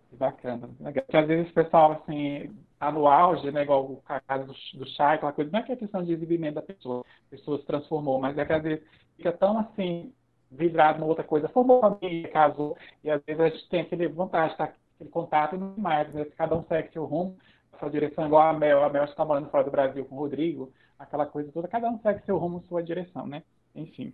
Que 0.09 0.15
bacana. 0.15 0.69
Porque 0.79 1.17
às 1.17 1.27
vezes 1.27 1.51
o 1.51 1.53
pessoal, 1.53 1.91
assim, 1.93 2.55
tá 2.79 2.91
no 2.91 3.07
auge, 3.07 3.51
né? 3.51 3.63
Igual 3.63 3.83
o 3.85 4.03
caso 4.27 4.45
do, 4.47 4.79
do 4.79 4.87
chá, 4.91 5.13
aquela 5.13 5.33
coisa. 5.33 5.51
Não 5.51 5.59
é 5.59 5.63
que 5.63 5.71
é 5.71 5.75
questão 5.75 6.03
de 6.03 6.13
exibimento 6.13 6.55
da 6.55 6.61
pessoa, 6.61 7.01
a 7.01 7.29
pessoa 7.29 7.57
se 7.59 7.65
transformou, 7.65 8.19
mas 8.19 8.37
é 8.37 8.45
que 8.45 8.53
às 8.53 8.63
vezes 8.63 8.85
fica 9.17 9.31
tão, 9.31 9.57
assim, 9.59 10.13
vidrado 10.51 10.99
numa 10.99 11.09
outra 11.09 11.23
coisa. 11.23 11.47
Formou 11.49 11.79
família, 11.81 12.29
casou, 12.31 12.77
e 13.03 13.09
às 13.09 13.21
vezes 13.23 13.41
a 13.41 13.49
gente 13.49 13.69
tem 13.69 13.81
aquele 13.81 14.07
vontade, 14.07 14.55
tá? 14.57 14.65
aquele 14.95 15.09
contato 15.09 15.55
e 15.55 15.57
não 15.57 15.75
mais. 15.77 16.07
Às 16.07 16.13
vezes 16.13 16.33
cada 16.35 16.55
um 16.55 16.63
segue 16.65 16.91
seu 16.91 17.05
rumo, 17.05 17.37
sua 17.79 17.89
direção, 17.89 18.25
igual 18.25 18.47
a 18.47 18.53
Mel. 18.53 18.83
A 18.83 18.89
Mel 18.89 19.03
está 19.05 19.25
morando 19.25 19.49
fora 19.49 19.63
do 19.63 19.71
Brasil 19.71 20.05
com 20.05 20.15
o 20.15 20.19
Rodrigo, 20.19 20.71
aquela 20.97 21.25
coisa 21.25 21.51
toda. 21.51 21.67
Cada 21.67 21.89
um 21.89 21.99
segue 21.99 22.23
seu 22.25 22.37
rumo, 22.37 22.61
sua 22.61 22.83
direção, 22.83 23.27
né? 23.27 23.43
Enfim. 23.75 24.13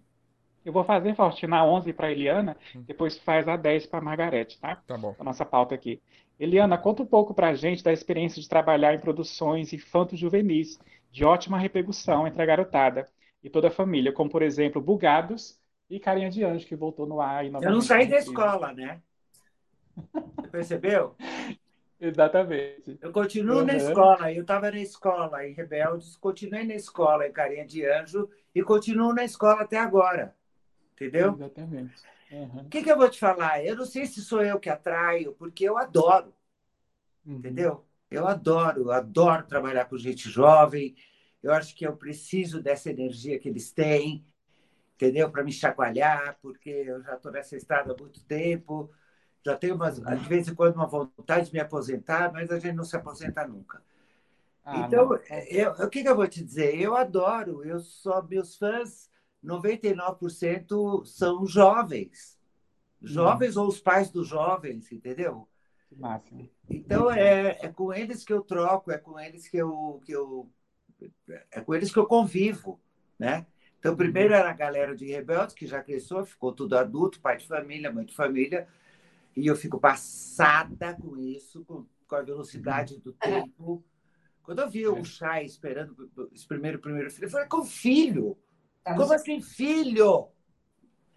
Eu 0.63 0.73
vou 0.73 0.83
fazer, 0.83 1.15
Faustina, 1.15 1.57
a 1.57 1.65
11 1.65 1.93
para 1.93 2.11
Eliana, 2.11 2.57
depois 2.85 3.17
faz 3.17 3.47
a 3.47 3.55
10 3.55 3.85
para 3.87 4.01
Margarete, 4.01 4.59
tá? 4.59 4.75
Tá 4.87 4.97
bom. 4.97 5.15
a 5.17 5.23
nossa 5.23 5.45
pauta 5.45 5.73
aqui. 5.73 6.01
Eliana, 6.39 6.77
conta 6.77 7.03
um 7.03 7.05
pouco 7.05 7.33
pra 7.33 7.53
gente 7.53 7.83
da 7.83 7.93
experiência 7.93 8.41
de 8.41 8.47
trabalhar 8.47 8.93
em 8.93 8.99
produções 8.99 9.73
infanto-juvenis 9.73 10.79
de 11.11 11.23
ótima 11.23 11.57
repercussão 11.57 12.27
entre 12.27 12.41
a 12.41 12.45
garotada 12.45 13.07
e 13.43 13.49
toda 13.49 13.69
a 13.69 13.71
família, 13.71 14.11
como, 14.11 14.29
por 14.29 14.41
exemplo, 14.41 14.81
Bugados 14.81 15.57
e 15.89 15.99
Carinha 15.99 16.29
de 16.29 16.43
Anjo, 16.43 16.67
que 16.67 16.75
voltou 16.75 17.07
no 17.07 17.19
ar. 17.21 17.45
E 17.45 17.47
Eu 17.47 17.71
não 17.71 17.81
saí 17.81 18.07
da 18.07 18.17
escola, 18.17 18.73
né? 18.73 19.01
Você 19.95 20.47
percebeu? 20.49 21.15
Exatamente. 21.99 22.97
Eu 23.01 23.11
continuo 23.11 23.63
na 23.63 23.73
Uhum. 23.73 23.77
escola. 23.77 24.31
Eu 24.33 24.41
estava 24.41 24.71
na 24.71 24.79
escola 24.79 25.45
em 25.45 25.53
Rebeldes, 25.53 26.15
continuei 26.15 26.63
na 26.65 26.75
escola 26.75 27.27
em 27.27 27.31
Carinha 27.31 27.65
de 27.65 27.85
Anjo 27.85 28.29
e 28.55 28.63
continuo 28.63 29.13
na 29.13 29.23
escola 29.23 29.61
até 29.61 29.77
agora. 29.77 30.35
Entendeu? 30.93 31.33
Exatamente. 31.33 32.01
Uhum. 32.31 32.61
O 32.61 32.69
que, 32.69 32.83
que 32.83 32.91
eu 32.91 32.97
vou 32.97 33.09
te 33.09 33.19
falar? 33.19 33.63
Eu 33.65 33.75
não 33.75 33.85
sei 33.85 34.05
se 34.05 34.21
sou 34.21 34.41
eu 34.43 34.59
que 34.59 34.69
atraio, 34.69 35.33
porque 35.33 35.63
eu 35.65 35.77
adoro, 35.77 36.33
Uhum. 37.25 37.37
entendeu? 37.37 37.85
Eu 38.09 38.27
adoro, 38.27 38.81
eu 38.83 38.91
adoro 38.91 39.45
trabalhar 39.47 39.85
com 39.85 39.97
gente 39.97 40.29
jovem. 40.29 40.95
Eu 41.43 41.53
acho 41.53 41.75
que 41.75 41.85
eu 41.85 41.95
preciso 41.95 42.61
dessa 42.61 42.89
energia 42.89 43.39
que 43.39 43.47
eles 43.49 43.71
têm, 43.71 44.25
entendeu? 44.95 45.31
Para 45.31 45.43
me 45.43 45.51
chacoalhar, 45.53 46.37
porque 46.41 46.69
eu 46.69 47.01
já 47.03 47.15
estou 47.15 47.31
nessa 47.31 47.55
estrada 47.57 47.93
há 47.93 47.97
muito 47.97 48.23
tempo. 48.25 48.91
Já 49.49 49.57
tenho, 49.57 49.75
umas, 49.75 49.99
de 49.99 50.29
vez 50.29 50.47
em 50.47 50.55
quando, 50.55 50.75
uma 50.75 50.87
vontade 50.87 51.47
de 51.47 51.53
me 51.53 51.59
aposentar, 51.59 52.31
mas 52.31 52.51
a 52.51 52.59
gente 52.59 52.75
não 52.75 52.83
se 52.83 52.95
aposenta 52.95 53.47
nunca. 53.47 53.81
Ah, 54.65 54.87
Então, 54.87 55.09
não. 55.09 55.19
eu- 55.49 55.71
o 55.73 55.89
que, 55.89 56.03
que 56.03 56.09
eu 56.09 56.15
vou 56.15 56.27
te 56.27 56.43
dizer? 56.43 56.79
Eu 56.79 56.95
adoro, 56.95 57.63
eu 57.65 57.79
só 57.79 58.21
meus 58.21 58.55
fãs, 58.57 59.09
99% 59.41 61.03
são 61.05 61.45
jovens. 61.45 62.37
Jovens 63.01 63.57
ou 63.57 63.67
os 63.67 63.79
pais 63.79 64.11
dos 64.11 64.27
jovens, 64.27 64.91
entendeu? 64.91 65.47
Máximo. 65.97 66.49
Então 66.69 67.11
é, 67.11 67.57
é 67.61 67.67
com 67.71 67.93
eles 67.93 68.23
que 68.23 68.33
eu 68.33 68.41
troco, 68.41 68.91
é 68.91 68.97
com 68.97 69.19
eles 69.19 69.47
que 69.47 69.57
eu, 69.57 70.01
que 70.05 70.11
eu 70.11 70.49
é 71.51 71.61
com 71.61 71.73
eles 71.73 71.91
que 71.91 71.99
eu 71.99 72.05
convivo, 72.05 72.79
né? 73.17 73.45
Então 73.79 73.95
primeiro 73.95 74.33
era 74.33 74.49
a 74.49 74.53
galera 74.53 74.95
de 74.95 75.05
rebeldes 75.05 75.55
que 75.55 75.65
já 75.65 75.81
cresceu, 75.81 76.25
ficou 76.25 76.51
tudo 76.53 76.77
adulto, 76.77 77.19
pai 77.21 77.37
de 77.37 77.47
família, 77.47 77.91
mãe 77.91 78.05
de 78.05 78.13
família, 78.15 78.67
e 79.35 79.47
eu 79.47 79.55
fico 79.55 79.79
passada 79.79 80.95
com 80.95 81.17
isso, 81.17 81.63
com, 81.65 81.85
com 82.07 82.15
a 82.15 82.21
velocidade 82.21 82.99
do 82.99 83.13
tempo. 83.13 83.83
Quando 84.43 84.59
eu 84.59 84.69
vi 84.69 84.87
o 84.87 85.03
Chay 85.03 85.45
esperando 85.45 86.09
esse 86.33 86.47
primeiro 86.47 86.79
primeiro 86.79 87.11
filho, 87.11 87.25
eu 87.25 87.29
falei 87.29 87.47
com 87.47 87.63
filho. 87.63 88.37
Tá 88.83 88.95
Como 88.95 89.13
assim 89.13 89.41
filho? 89.41 90.29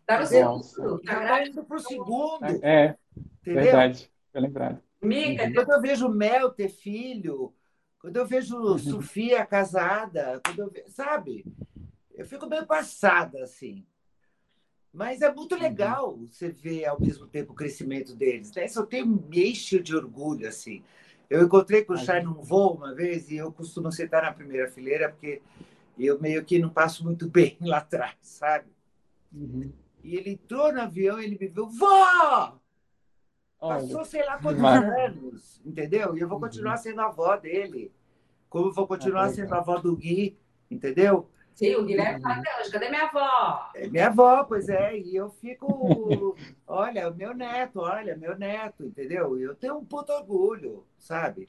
tá 0.06 0.20
no 0.20 0.26
segundo. 0.26 1.00
Tá 1.00 1.12
Já 1.14 1.28
tá 1.28 1.46
indo 1.46 1.64
pro 1.64 1.80
segundo, 1.80 2.44
É, 2.62 2.96
entendeu? 3.40 3.62
verdade. 3.62 4.12
Foi 4.30 4.40
lembrado. 4.40 4.82
Mica, 5.02 5.52
Quando 5.52 5.72
eu 5.72 5.80
vejo 5.80 6.08
Mel 6.08 6.50
ter 6.50 6.68
filho, 6.68 7.54
quando 7.98 8.16
eu 8.16 8.26
vejo 8.26 8.78
Sofia 8.78 9.44
casada, 9.46 10.40
quando 10.44 10.60
eu 10.60 10.70
ve... 10.70 10.84
sabe? 10.88 11.44
Eu 12.14 12.26
fico 12.26 12.46
meio 12.46 12.66
passada, 12.66 13.42
assim. 13.42 13.86
Mas 14.92 15.22
é 15.22 15.32
muito 15.32 15.54
legal 15.54 16.18
você 16.30 16.50
ver 16.50 16.84
ao 16.84 17.00
mesmo 17.00 17.26
tempo 17.26 17.52
o 17.52 17.56
crescimento 17.56 18.14
deles. 18.14 18.52
Né? 18.52 18.66
Isso 18.66 18.78
eu 18.78 18.86
tenho 18.86 19.06
me 19.06 19.50
encho 19.50 19.82
de 19.82 19.96
orgulho, 19.96 20.46
assim. 20.46 20.84
Eu 21.30 21.42
encontrei 21.42 21.82
com 21.82 21.94
o 21.94 21.96
Chay 21.96 22.22
num 22.22 22.42
voo 22.42 22.74
uma 22.74 22.94
vez 22.94 23.30
e 23.30 23.36
eu 23.36 23.50
costumo 23.50 23.90
sentar 23.90 24.22
na 24.22 24.32
primeira 24.32 24.68
fileira 24.68 25.08
porque 25.08 25.40
eu 25.98 26.20
meio 26.20 26.44
que 26.44 26.58
não 26.58 26.68
passo 26.68 27.02
muito 27.04 27.30
bem 27.30 27.56
lá 27.62 27.78
atrás, 27.78 28.16
sabe? 28.20 28.70
Uhum. 29.32 29.72
E 30.04 30.14
ele 30.16 30.32
entrou 30.32 30.70
no 30.70 30.82
avião 30.82 31.18
e 31.18 31.24
ele 31.24 31.38
me 31.40 31.48
viu, 31.48 31.66
vó! 31.68 32.58
Passou 33.58 34.04
sei 34.04 34.26
lá 34.26 34.38
quantos 34.38 34.62
anos, 34.62 35.62
entendeu? 35.64 36.16
E 36.16 36.20
eu 36.20 36.28
vou 36.28 36.40
continuar 36.40 36.76
sendo 36.76 37.00
a 37.00 37.06
avó 37.06 37.36
dele. 37.36 37.92
Como 38.50 38.66
eu 38.66 38.72
vou 38.72 38.86
continuar 38.86 39.28
sendo 39.30 39.54
a 39.54 39.58
avó 39.58 39.78
do 39.78 39.96
Gui, 39.96 40.36
entendeu? 40.70 41.30
Sim, 41.54 41.74
o 41.76 41.84
Guilherme 41.84 42.20
fala 42.20 42.36
até 42.36 42.60
hoje. 42.60 42.70
Cadê 42.70 42.88
minha 42.90 43.04
avó? 43.06 43.70
É 43.74 43.88
minha 43.88 44.06
avó, 44.08 44.44
pois 44.44 44.68
é. 44.68 44.96
E 44.98 45.16
eu 45.16 45.30
fico, 45.30 46.38
olha, 46.66 47.10
meu 47.10 47.34
neto, 47.34 47.80
olha, 47.80 48.16
meu 48.16 48.36
neto, 48.38 48.84
entendeu? 48.84 49.38
Eu 49.38 49.54
tenho 49.54 49.78
um 49.78 49.84
puto 49.84 50.12
orgulho, 50.12 50.84
sabe? 50.98 51.48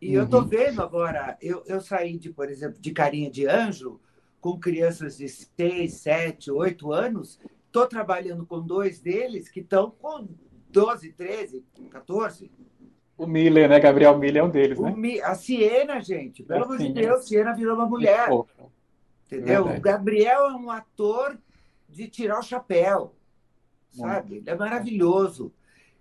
E 0.00 0.14
eu 0.14 0.28
tô 0.28 0.40
Uhum. 0.40 0.48
vendo 0.48 0.82
agora, 0.82 1.36
eu, 1.40 1.62
eu 1.66 1.80
saí 1.80 2.18
de, 2.18 2.30
por 2.32 2.50
exemplo, 2.50 2.80
de 2.80 2.92
carinha 2.92 3.30
de 3.30 3.46
anjo 3.46 4.00
com 4.40 4.58
crianças 4.58 5.16
de 5.18 5.28
6, 5.28 5.94
7, 5.94 6.50
8 6.50 6.92
anos. 6.92 7.38
Estou 7.66 7.86
trabalhando 7.88 8.46
com 8.46 8.60
dois 8.60 9.00
deles 9.00 9.48
que 9.48 9.60
estão 9.60 9.90
com 9.90 10.28
12, 10.70 11.12
13, 11.12 11.64
14. 11.90 12.50
O 13.16 13.26
Miller, 13.26 13.68
né? 13.68 13.78
Gabriel 13.80 14.18
Miller 14.18 14.42
é 14.42 14.44
um 14.46 14.50
deles, 14.50 14.78
O 14.78 14.82
né? 14.82 14.90
Mi- 14.90 15.20
A 15.20 15.34
Siena, 15.34 16.00
gente, 16.00 16.42
pelo 16.42 16.64
amor 16.64 16.78
de. 16.78 16.92
Deus, 16.92 17.26
Siena 17.26 17.54
virou 17.54 17.74
uma 17.76 17.86
mulher, 17.86 18.28
Pô, 18.28 18.46
entendeu? 19.36 19.64
verdade. 19.64 19.78
O 19.78 19.82
Gabriel 19.82 20.40
é 20.48 20.54
um 20.54 20.70
ator 20.70 21.38
de 21.88 22.08
tirar 22.08 22.38
o 22.38 22.42
chapéu, 22.42 23.14
sabe? 23.90 24.36
Ele 24.36 24.50
é 24.50 24.54
maravilhoso. 24.54 25.52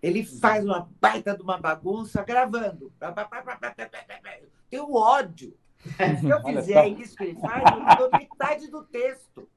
Ele 0.02 0.26
faz 0.26 0.66
uma 0.66 0.90
baita 1.00 1.36
de 1.36 1.44
uma 1.44 1.58
bagunça 1.58 2.24
gravando. 2.24 2.92
Tenho 4.70 4.94
ódio. 4.94 5.56
Se 6.20 6.28
eu 6.28 6.42
fizer 6.46 6.88
isso 6.88 7.16
que 7.16 7.24
ele 7.26 7.40
faz, 7.40 7.64
eu 7.72 7.80
não 7.80 7.96
dou 7.96 8.10
metade 8.12 8.68
do 8.68 8.84
texto. 8.84 9.48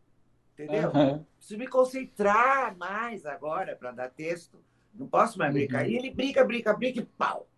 Entendeu? 0.53 0.91
Aham. 0.91 1.27
Preciso 1.37 1.59
me 1.59 1.67
concentrar 1.67 2.77
mais 2.77 3.27
agora 3.27 3.75
para 3.75 3.91
dar 3.91 4.11
texto. 4.11 4.59
Não 4.95 5.09
posso 5.09 5.39
mais 5.39 5.53
brincar. 5.53 5.85
Uhum. 5.85 5.91
E 5.91 5.97
ele 5.97 6.11
brinca, 6.11 6.45
brinca, 6.45 6.73
brinca 6.73 7.01
e 7.01 7.05
pau. 7.05 7.49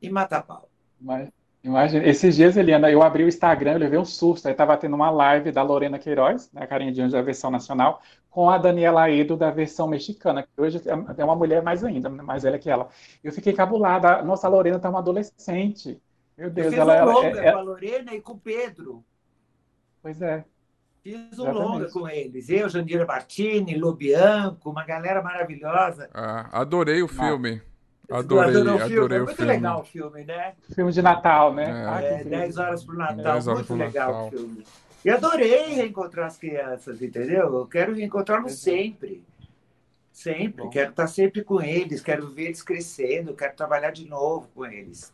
E 0.00 0.08
mata 0.08 0.40
pau. 0.40 0.68
Mas, 1.00 1.28
imagina, 1.62 2.04
esses 2.06 2.36
dias, 2.36 2.56
Eliana, 2.56 2.90
eu 2.90 3.02
abri 3.02 3.24
o 3.24 3.28
Instagram, 3.28 3.72
eu 3.72 3.78
levei 3.78 3.98
um 3.98 4.04
susto. 4.04 4.46
Aí 4.48 4.54
tava 4.54 4.76
tendo 4.76 4.94
uma 4.96 5.10
live 5.10 5.50
da 5.52 5.62
Lorena 5.62 5.98
Queiroz, 5.98 6.50
né, 6.52 6.62
a 6.62 6.66
carinha 6.66 6.92
de 6.92 7.00
anjo 7.00 7.12
da 7.12 7.22
versão 7.22 7.50
nacional, 7.50 8.00
com 8.30 8.48
a 8.48 8.56
Daniela 8.58 9.10
Edo 9.10 9.36
da 9.36 9.50
versão 9.50 9.86
mexicana, 9.86 10.42
que 10.42 10.48
hoje 10.60 10.80
é 10.86 11.20
é 11.20 11.24
uma 11.24 11.36
mulher 11.36 11.62
mais 11.62 11.84
ainda, 11.84 12.08
mais 12.08 12.42
velha 12.42 12.58
que 12.58 12.70
ela. 12.70 12.88
Eu 13.22 13.32
fiquei 13.32 13.52
cabulada. 13.52 14.22
Nossa, 14.22 14.46
a 14.46 14.50
Lorena 14.50 14.78
tá 14.78 14.88
uma 14.88 15.00
adolescente. 15.00 16.00
Meu 16.36 16.46
Eu 16.48 16.52
Deus, 16.52 16.68
fiz 16.70 16.78
ela, 16.78 16.92
um 16.94 16.96
ela- 16.96 17.12
longa 17.12 17.40
é- 17.40 17.46
é- 17.48 17.52
com 17.52 17.58
a 17.58 17.62
Lorena 17.62 18.14
e 18.14 18.20
com 18.20 18.32
o 18.32 18.38
Pedro. 18.38 19.04
Pois 20.02 20.20
é. 20.22 20.44
Fiz 21.02 21.16
um 21.38 21.42
Exatamente. 21.44 21.58
longa 21.62 21.90
com 21.90 22.08
eles. 22.08 22.48
Eu, 22.48 22.68
Jandira 22.68 23.04
Martini, 23.04 23.76
Lobianco, 23.76 24.70
uma 24.70 24.84
galera 24.84 25.20
maravilhosa. 25.20 26.08
Ah, 26.14 26.48
adorei 26.60 27.02
o 27.02 27.08
filme. 27.08 27.60
Adorei, 28.10 28.50
o 28.50 28.64
filme? 28.64 28.70
adorei 28.82 29.18
É 29.18 29.20
o 29.20 29.24
muito 29.24 29.36
filme. 29.36 29.52
legal 29.52 29.80
o 29.80 29.84
filme, 29.84 30.24
né? 30.24 30.54
Filme 30.74 30.92
de 30.92 31.02
Natal, 31.02 31.54
né? 31.54 31.64
É. 31.64 31.84
Ah, 31.88 32.02
É, 32.02 32.14
incrível. 32.16 32.38
10 32.38 32.58
horas 32.58 32.84
pro 32.84 32.96
Natal. 32.98 33.16
10 33.16 33.26
horas 33.46 33.46
muito 33.60 33.66
pro 33.66 33.76
legal 33.76 34.08
Natal. 34.12 34.26
o 34.26 34.30
filme. 34.30 34.64
E 35.04 35.10
adorei 35.10 35.66
reencontrar 35.74 36.26
as 36.26 36.36
crianças, 36.36 37.00
entendeu? 37.02 37.54
Eu 37.56 37.66
quero 37.66 37.94
reencontrá-los 37.94 38.52
é. 38.52 38.56
sempre. 38.56 39.22
Sempre. 40.12 40.64
Bom. 40.64 40.70
Quero 40.70 40.90
estar 40.90 41.06
sempre 41.06 41.42
com 41.42 41.60
eles, 41.62 42.00
quero 42.02 42.30
ver 42.30 42.44
eles 42.46 42.62
crescendo, 42.62 43.34
quero 43.34 43.56
trabalhar 43.56 43.90
de 43.90 44.06
novo 44.08 44.48
com 44.54 44.64
eles. 44.66 45.12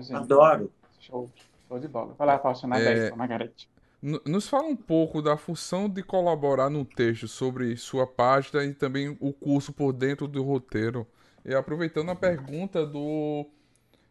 Gente, 0.00 0.14
Adoro. 0.14 0.70
show, 1.00 1.30
show 1.68 1.78
de 1.78 1.88
bola. 1.88 2.14
Vai 2.18 2.26
lá, 2.26 2.38
Faustina, 2.38 2.78
É. 2.78 2.94
10, 2.94 3.16
Margarete. 3.16 3.68
Nos 4.00 4.48
fala 4.48 4.68
um 4.68 4.76
pouco 4.76 5.20
da 5.20 5.36
função 5.36 5.88
de 5.88 6.02
colaborar 6.04 6.70
no 6.70 6.84
texto 6.84 7.26
sobre 7.26 7.76
sua 7.76 8.06
página 8.06 8.64
e 8.64 8.72
também 8.72 9.16
o 9.20 9.32
curso 9.32 9.72
por 9.72 9.92
dentro 9.92 10.28
do 10.28 10.42
roteiro. 10.42 11.06
E 11.48 11.54
aproveitando 11.54 12.10
a 12.10 12.14
pergunta 12.14 12.84
do, 12.84 13.48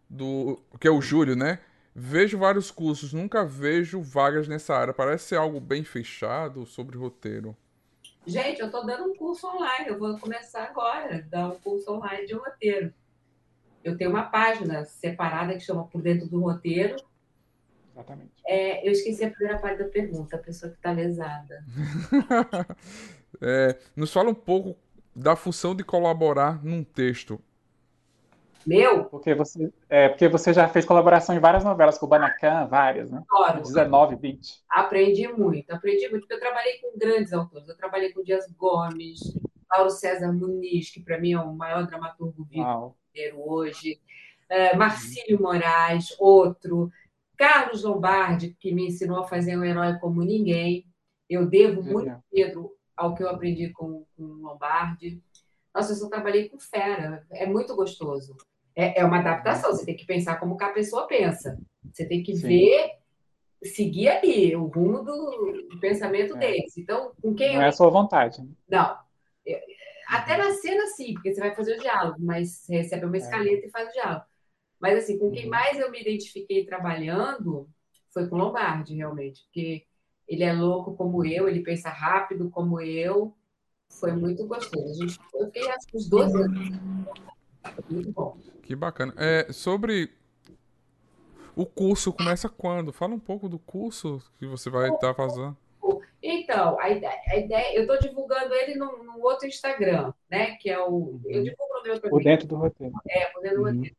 do 0.09 0.59
que 0.79 0.87
é 0.87 0.91
o 0.91 0.99
Júlio, 0.99 1.35
né? 1.35 1.59
Vejo 1.93 2.35
vários 2.35 2.71
cursos, 2.71 3.13
nunca 3.13 3.45
vejo 3.45 4.01
vagas 4.01 4.47
nessa 4.47 4.75
área. 4.75 4.91
Parece 4.91 5.25
ser 5.25 5.35
algo 5.35 5.59
bem 5.59 5.83
fechado 5.83 6.65
sobre 6.65 6.97
roteiro. 6.97 7.55
Gente, 8.25 8.59
eu 8.59 8.65
estou 8.65 8.83
dando 8.83 9.11
um 9.11 9.15
curso 9.15 9.45
online. 9.45 9.87
Eu 9.87 9.99
vou 9.99 10.17
começar 10.17 10.63
agora, 10.63 11.21
dar 11.29 11.49
um 11.49 11.59
curso 11.59 11.91
online 11.91 12.25
de 12.25 12.33
roteiro. 12.33 12.91
Eu 13.83 13.95
tenho 13.95 14.09
uma 14.09 14.23
página 14.23 14.83
separada 14.83 15.53
que 15.53 15.59
chama 15.59 15.85
Por 15.85 16.01
Dentro 16.01 16.27
do 16.27 16.41
Roteiro. 16.41 16.95
Exatamente. 17.93 18.31
É, 18.47 18.87
eu 18.87 18.91
esqueci 18.91 19.23
a 19.23 19.29
primeira 19.29 19.59
parte 19.59 19.77
da 19.77 19.89
pergunta, 19.89 20.37
a 20.37 20.39
pessoa 20.39 20.71
que 20.71 20.77
está 20.77 20.91
lesada. 20.91 21.63
é, 23.39 23.77
nos 23.95 24.11
fala 24.11 24.31
um 24.31 24.35
pouco 24.35 24.75
da 25.17 25.35
função 25.35 25.75
de 25.75 25.83
colaborar 25.83 26.63
num 26.63 26.83
texto. 26.83 27.41
Meu? 28.65 29.05
Porque 29.05 29.33
você, 29.33 29.71
é, 29.89 30.09
porque 30.09 30.27
você 30.27 30.53
já 30.53 30.67
fez 30.67 30.85
colaboração 30.85 31.35
em 31.35 31.39
várias 31.39 31.63
novelas, 31.63 31.97
com 31.97 32.05
o 32.05 32.09
Banacan, 32.09 32.67
várias, 32.67 33.09
né? 33.09 33.23
Claro. 33.27 33.63
19, 33.63 34.15
20. 34.17 34.63
Aprendi 34.69 35.27
muito, 35.29 35.71
aprendi 35.71 36.07
muito, 36.09 36.21
porque 36.21 36.35
eu 36.35 36.39
trabalhei 36.39 36.77
com 36.79 36.97
grandes 36.97 37.33
autores. 37.33 37.67
Eu 37.67 37.77
trabalhei 37.77 38.11
com 38.11 38.23
Dias 38.23 38.45
Gomes, 38.57 39.19
Paulo 39.67 39.89
César 39.89 40.31
Muniz, 40.31 40.91
que 40.91 41.01
para 41.01 41.19
mim 41.19 41.33
é 41.33 41.39
o 41.39 41.53
maior 41.53 41.87
dramaturgo 41.87 42.43
vivo 42.43 42.95
hoje, 43.37 43.99
é, 44.47 44.75
Marcílio 44.75 45.41
Moraes, 45.41 46.15
outro, 46.19 46.91
Carlos 47.35 47.83
Lombardi, 47.83 48.55
que 48.59 48.71
me 48.71 48.87
ensinou 48.87 49.21
a 49.21 49.27
fazer 49.27 49.57
um 49.57 49.63
herói 49.63 49.97
como 49.99 50.21
ninguém. 50.23 50.85
Eu 51.27 51.45
devo 51.47 51.81
muito, 51.81 52.15
Pedro, 52.31 52.76
ao 52.97 53.13
que 53.13 53.23
eu 53.23 53.29
aprendi 53.29 53.69
com, 53.69 54.05
com 54.17 54.23
Lombardi. 54.23 55.21
Nossa, 55.73 55.93
eu 55.93 55.95
só 55.95 56.09
trabalhei 56.09 56.49
com 56.49 56.59
fera, 56.59 57.25
é 57.31 57.45
muito 57.45 57.75
gostoso. 57.75 58.35
É, 58.75 58.99
é 58.99 59.05
uma 59.05 59.19
adaptação, 59.19 59.71
você 59.71 59.85
tem 59.85 59.95
que 59.95 60.05
pensar 60.05 60.39
como 60.39 60.57
que 60.57 60.63
a 60.63 60.73
pessoa 60.73 61.07
pensa. 61.07 61.57
Você 61.91 62.05
tem 62.05 62.21
que 62.23 62.35
Sim. 62.35 62.47
ver, 62.47 62.91
seguir 63.63 64.09
ali 64.09 64.55
o 64.55 64.65
rumo 64.65 65.03
do, 65.03 65.77
pensamento 65.79 66.35
é. 66.35 66.39
deles. 66.39 66.77
Então, 66.77 67.11
com 67.21 67.33
quem 67.33 67.53
Não 67.53 67.61
eu... 67.61 67.61
é 67.61 67.67
a 67.67 67.71
sua 67.71 67.89
vontade. 67.89 68.41
Não. 68.67 68.97
Até 70.07 70.37
na 70.37 70.53
cena, 70.53 70.87
sim, 70.87 71.13
porque 71.13 71.33
você 71.33 71.39
vai 71.39 71.53
fazer 71.53 71.75
o 71.75 71.79
diálogo, 71.79 72.17
mas 72.19 72.59
você 72.59 72.77
recebe 72.77 73.05
uma 73.05 73.17
é. 73.17 73.19
escaleta 73.19 73.65
é. 73.65 73.67
e 73.67 73.71
faz 73.71 73.89
o 73.89 73.91
diálogo. 73.91 74.25
Mas, 74.79 74.97
assim, 74.99 75.17
com 75.17 75.31
quem 75.31 75.45
uhum. 75.45 75.49
mais 75.49 75.79
eu 75.79 75.91
me 75.91 75.99
identifiquei 75.99 76.65
trabalhando 76.65 77.67
foi 78.13 78.27
com 78.27 78.37
Lombardi, 78.37 78.95
realmente, 78.95 79.43
porque 79.45 79.86
ele 80.27 80.43
é 80.43 80.53
louco 80.53 80.95
como 80.95 81.25
eu, 81.25 81.47
ele 81.47 81.61
pensa 81.61 81.89
rápido 81.89 82.49
como 82.49 82.81
eu. 82.81 83.33
Foi 83.89 84.11
muito 84.11 84.45
gostoso. 84.45 85.03
A 85.03 85.07
gente, 85.07 85.19
eu 85.33 85.45
fiquei 85.45 85.69
acho 85.69 85.87
que 85.87 85.97
uns 85.97 86.09
12 86.09 86.41
anos. 86.43 86.69
Muito 87.89 88.11
bom. 88.11 88.37
Que 88.61 88.75
bacana. 88.75 89.13
É, 89.17 89.51
sobre 89.51 90.11
o 91.55 91.65
curso, 91.65 92.11
começa 92.11 92.49
quando? 92.49 92.91
Fala 92.91 93.15
um 93.15 93.19
pouco 93.19 93.47
do 93.47 93.57
curso 93.57 94.21
que 94.37 94.45
você 94.45 94.69
vai 94.69 94.89
estar 94.89 95.07
tá 95.07 95.13
fazendo. 95.13 95.57
Então, 96.21 96.79
a 96.79 96.89
ideia, 96.89 97.21
a 97.29 97.37
ideia 97.37 97.75
eu 97.75 97.81
estou 97.81 97.99
divulgando 97.99 98.53
ele 98.53 98.75
no, 98.75 99.03
no, 99.03 99.21
outro 99.21 99.47
Instagram, 99.47 100.13
né? 100.29 100.55
Que 100.57 100.69
é 100.69 100.79
o. 100.79 101.19
Eu 101.25 101.43
divulgo 101.43 101.73
no 101.75 101.83
meu 101.83 102.01
Por 102.01 102.23
dentro 102.23 102.47
do 102.47 102.55
roteiro. 102.55 102.93
É, 103.07 103.25
por 103.27 103.41
dentro 103.41 103.57
do 103.57 103.63
uhum. 103.63 103.75
roteiro. 103.75 103.95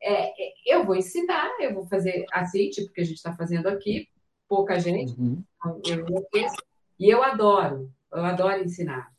É, 0.00 0.42
é, 0.42 0.52
eu 0.66 0.84
vou 0.84 0.94
ensinar, 0.94 1.50
eu 1.60 1.74
vou 1.74 1.86
fazer 1.86 2.26
assim, 2.30 2.68
tipo 2.70 2.92
que 2.92 3.00
a 3.00 3.04
gente 3.04 3.16
está 3.16 3.34
fazendo 3.34 3.68
aqui, 3.68 4.06
pouca 4.48 4.78
gente, 4.78 5.18
uhum. 5.18 5.42
eu 5.86 6.06
enlouqueço, 6.06 6.56
e 6.98 7.08
eu 7.08 7.22
adoro, 7.22 7.90
eu 8.12 8.24
adoro 8.24 8.62
ensinar. 8.62 9.12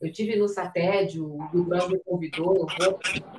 Eu 0.00 0.12
tive 0.12 0.36
no 0.36 0.48
Satédio, 0.48 1.24
o 1.24 1.48
Dubrão 1.50 1.88
me 1.88 1.98
convidou, 2.00 2.66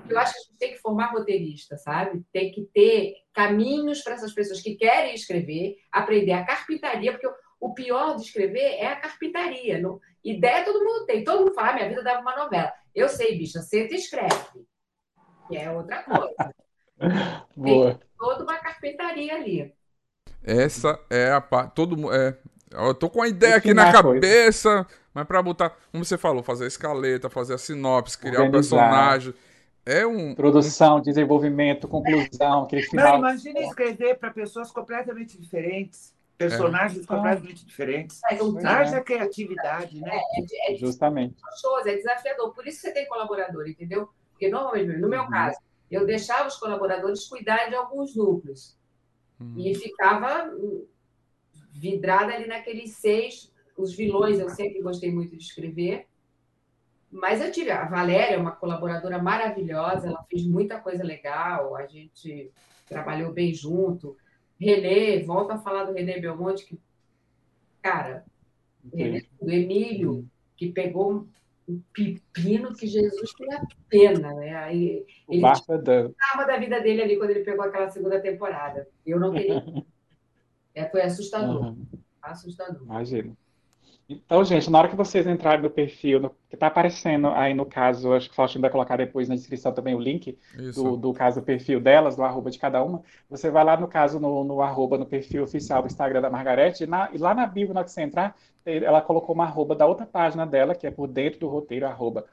eu, 0.09 0.19
acho 0.19 0.33
que 0.33 0.39
a 0.39 0.41
gente 0.41 0.57
tem 0.57 0.71
que 0.71 0.79
formar 0.79 1.11
roteirista, 1.11 1.77
sabe? 1.77 2.23
Tem 2.31 2.51
que 2.51 2.63
ter 2.73 3.17
caminhos 3.33 4.01
para 4.01 4.15
essas 4.15 4.33
pessoas 4.33 4.61
que 4.61 4.75
querem 4.75 5.13
escrever, 5.13 5.75
aprender 5.91 6.31
a 6.31 6.45
carpintaria, 6.45 7.11
porque 7.11 7.29
o 7.59 7.73
pior 7.73 8.15
de 8.15 8.23
escrever 8.23 8.77
é 8.79 8.87
a 8.87 8.95
carpintaria. 8.95 9.79
Não, 9.79 9.99
ideia 10.23 10.65
todo 10.65 10.83
mundo 10.83 11.05
tem. 11.05 11.23
Todo 11.23 11.41
mundo 11.41 11.53
fala, 11.53 11.69
ah, 11.69 11.73
minha 11.73 11.89
vida 11.89 12.03
dava 12.03 12.21
uma 12.21 12.35
novela. 12.35 12.73
Eu 12.93 13.09
sei, 13.09 13.37
bicha, 13.37 13.61
senta 13.61 13.93
e 13.93 13.97
escreve. 13.97 14.65
Que 15.47 15.57
é 15.57 15.71
outra 15.71 16.03
coisa. 16.03 16.55
Boa. 17.55 17.95
Tem 17.95 18.07
toda 18.17 18.43
uma 18.43 18.57
carpintaria 18.57 19.35
ali. 19.35 19.73
Essa 20.45 20.99
é 21.09 21.31
a 21.31 21.41
parte. 21.41 21.73
Todo 21.73 22.13
é, 22.13 22.37
Eu 22.71 22.93
tô 22.93 23.09
com 23.09 23.21
a 23.21 23.27
ideia 23.27 23.55
aqui 23.55 23.73
na 23.73 23.91
cabeça, 23.91 24.83
coisa. 24.83 24.87
mas 25.13 25.25
para 25.25 25.41
botar, 25.41 25.75
como 25.91 26.05
você 26.05 26.17
falou, 26.17 26.43
fazer 26.43 26.65
a 26.65 26.67
escaleta, 26.67 27.29
fazer 27.29 27.55
a 27.55 27.57
sinopse, 27.57 28.17
criar 28.17 28.41
o 28.41 28.45
um 28.45 28.51
personagem. 28.51 29.33
É 29.83 30.05
um. 30.05 30.35
Produção, 30.35 31.01
desenvolvimento, 31.01 31.87
conclusão, 31.87 32.63
aquele 32.63 32.83
final. 32.83 33.13
Não, 33.13 33.29
imagina 33.29 33.59
escrever 33.61 34.17
para 34.17 34.31
pessoas 34.31 34.71
completamente 34.71 35.39
diferentes. 35.39 36.13
Personagens 36.37 37.03
é. 37.03 37.07
completamente 37.07 37.65
diferentes. 37.65 38.21
É, 38.29 38.37
Haja 38.67 39.01
criatividade, 39.01 39.99
né? 39.99 40.19
É, 40.37 40.73
é, 40.73 40.75
Justamente. 40.75 41.35
É 41.85 41.95
desafiador. 41.95 42.53
Por 42.53 42.67
isso 42.67 42.81
você 42.81 42.91
tem 42.91 43.07
colaborador, 43.07 43.67
entendeu? 43.67 44.09
Porque 44.31 44.49
normalmente, 44.49 44.99
no 44.99 45.07
meu 45.07 45.21
uhum. 45.21 45.29
caso, 45.29 45.57
eu 45.89 46.05
deixava 46.05 46.47
os 46.47 46.57
colaboradores 46.57 47.25
cuidar 47.25 47.69
de 47.69 47.75
alguns 47.75 48.15
núcleos. 48.15 48.75
Uhum. 49.39 49.53
E 49.57 49.75
ficava 49.75 50.51
vidrada 51.71 52.33
ali 52.33 52.47
naqueles 52.47 52.97
seis. 52.97 53.51
Os 53.77 53.93
vilões 53.93 54.39
eu 54.39 54.49
sempre 54.49 54.81
gostei 54.81 55.11
muito 55.11 55.35
de 55.35 55.43
escrever. 55.43 56.07
Mas 57.11 57.41
eu 57.41 57.51
tive. 57.51 57.71
A 57.71 57.85
Valéria, 57.85 58.39
uma 58.39 58.51
colaboradora 58.51 59.21
maravilhosa, 59.21 60.07
ela 60.07 60.23
fez 60.23 60.45
muita 60.45 60.79
coisa 60.79 61.03
legal, 61.03 61.75
a 61.75 61.85
gente 61.85 62.51
trabalhou 62.87 63.31
bem 63.31 63.53
junto. 63.53 64.17
Renê, 64.59 65.23
volta 65.23 65.55
a 65.55 65.59
falar 65.59 65.85
do 65.85 65.93
Renê 65.93 66.19
Belmonte, 66.19 66.65
que, 66.65 66.79
cara, 67.81 68.25
Renê, 68.93 69.25
do 69.41 69.51
Emílio, 69.51 70.29
que 70.55 70.71
pegou 70.71 71.27
um 71.67 71.81
pepino 71.91 72.73
que 72.75 72.85
Jesus 72.85 73.31
tinha 73.31 73.61
pena, 73.89 74.33
né? 74.33 74.55
Aí, 74.55 75.05
ele 75.27 75.45
estava 75.45 76.45
da 76.45 76.57
vida 76.57 76.79
dele 76.79 77.01
ali 77.01 77.17
quando 77.17 77.31
ele 77.31 77.43
pegou 77.43 77.65
aquela 77.65 77.89
segunda 77.89 78.19
temporada. 78.19 78.87
Eu 79.05 79.19
não 79.19 79.33
queria. 79.33 79.63
é, 80.75 80.85
foi 80.87 81.01
assustador. 81.01 81.67
Uhum. 81.67 81.85
Assustador. 82.21 82.83
Imagina. 82.83 83.35
Então, 84.07 84.43
gente, 84.45 84.69
na 84.69 84.77
hora 84.77 84.87
que 84.87 84.95
vocês 84.95 85.25
entrarem 85.25 85.63
no 85.63 85.69
perfil, 85.69 86.19
no, 86.19 86.29
que 86.47 86.55
está 86.55 86.67
aparecendo 86.67 87.27
aí 87.29 87.55
no 87.55 87.65
caso, 87.65 88.13
acho 88.13 88.27
que 88.27 88.33
o 88.33 88.35
Faustino 88.35 88.61
vai 88.61 88.69
colocar 88.69 88.95
depois 88.97 89.27
na 89.27 89.33
descrição 89.33 89.73
também 89.73 89.95
o 89.95 89.99
link 89.99 90.37
do, 90.75 90.95
do, 90.95 91.11
caso 91.11 91.41
do 91.41 91.45
perfil 91.45 91.79
delas, 91.79 92.15
do 92.15 92.23
arroba 92.23 92.51
de 92.51 92.59
cada 92.59 92.83
uma. 92.83 93.01
Você 93.27 93.49
vai 93.49 93.63
lá 93.63 93.75
no 93.75 93.87
caso, 93.87 94.19
no, 94.19 94.43
no 94.43 94.61
arroba, 94.61 94.95
no 94.97 95.07
perfil 95.07 95.43
oficial 95.43 95.81
do 95.81 95.87
Instagram 95.87 96.21
da 96.21 96.29
Margarete, 96.29 96.83
e, 96.83 96.87
na, 96.87 97.09
e 97.11 97.17
lá 97.17 97.33
na 97.33 97.47
bio, 97.47 97.69
na 97.73 97.79
hora 97.79 97.85
que 97.85 97.91
você 97.91 98.03
entrar, 98.03 98.35
ela 98.63 99.01
colocou 99.01 99.33
uma 99.33 99.45
arroba 99.45 99.75
da 99.75 99.87
outra 99.87 100.05
página 100.05 100.45
dela, 100.45 100.75
que 100.75 100.85
é 100.85 100.91
por 100.91 101.07
dentro 101.07 101.39
do 101.39 101.47
roteiro, 101.47 101.87
arroba 101.87 102.25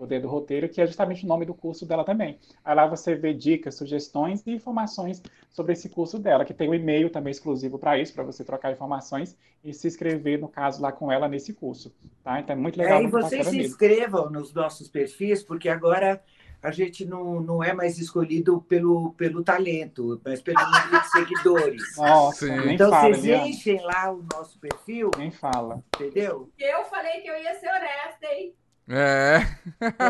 Poder 0.00 0.18
do 0.18 0.28
Roteiro, 0.28 0.66
que 0.66 0.80
é 0.80 0.86
justamente 0.86 1.26
o 1.26 1.28
nome 1.28 1.44
do 1.44 1.52
curso 1.52 1.84
dela 1.84 2.02
também. 2.02 2.38
Aí 2.64 2.74
lá 2.74 2.86
você 2.86 3.14
vê 3.14 3.34
dicas, 3.34 3.74
sugestões 3.74 4.42
e 4.46 4.52
informações 4.52 5.22
sobre 5.50 5.74
esse 5.74 5.90
curso 5.90 6.18
dela, 6.18 6.42
que 6.42 6.54
tem 6.54 6.70
um 6.70 6.74
e-mail 6.74 7.10
também 7.10 7.30
exclusivo 7.30 7.78
para 7.78 7.98
isso, 7.98 8.14
para 8.14 8.24
você 8.24 8.42
trocar 8.42 8.72
informações 8.72 9.36
e 9.62 9.74
se 9.74 9.86
inscrever, 9.86 10.40
no 10.40 10.48
caso, 10.48 10.80
lá 10.80 10.90
com 10.90 11.12
ela 11.12 11.28
nesse 11.28 11.52
curso. 11.52 11.94
Tá? 12.24 12.40
Então 12.40 12.56
é 12.56 12.58
muito 12.58 12.78
legal. 12.78 12.98
É, 12.98 13.04
e 13.04 13.08
vocês 13.08 13.46
se 13.46 13.58
inscrevam 13.58 14.30
nos 14.30 14.54
nossos 14.54 14.88
perfis, 14.88 15.42
porque 15.42 15.68
agora 15.68 16.22
a 16.62 16.70
gente 16.70 17.04
não, 17.04 17.38
não 17.38 17.62
é 17.62 17.74
mais 17.74 17.98
escolhido 17.98 18.62
pelo, 18.62 19.12
pelo 19.12 19.44
talento, 19.44 20.18
mas 20.24 20.40
pelo 20.40 20.62
número 20.62 21.02
de 21.02 21.08
seguidores. 21.12 21.82
Nossa, 21.98 22.48
então 22.72 22.88
fala, 22.88 23.14
vocês 23.14 23.46
enchem 23.48 23.82
lá 23.82 24.10
o 24.10 24.24
nosso 24.32 24.58
perfil. 24.58 25.10
Nem 25.18 25.30
fala. 25.30 25.84
Entendeu? 25.94 26.50
Eu 26.58 26.84
falei 26.84 27.20
que 27.20 27.28
eu 27.28 27.38
ia 27.38 27.54
ser 27.60 27.68
honesta, 27.68 28.26
hein? 28.32 28.54
É. 28.90 29.38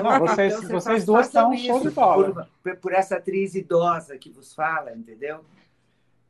Não, 0.03 0.20
vocês, 0.20 0.55
então, 0.55 0.70
vocês 0.70 1.05
duas 1.05 1.26
são 1.26 1.55
show 1.57 1.81
de 1.81 1.91
bola. 1.91 2.49
Por, 2.62 2.76
por, 2.76 2.93
essa 2.95 3.16
atriz 3.16 3.55
idosa 3.55 4.16
que 4.16 4.31
vos 4.31 4.55
fala, 4.55 4.93
entendeu? 4.93 5.45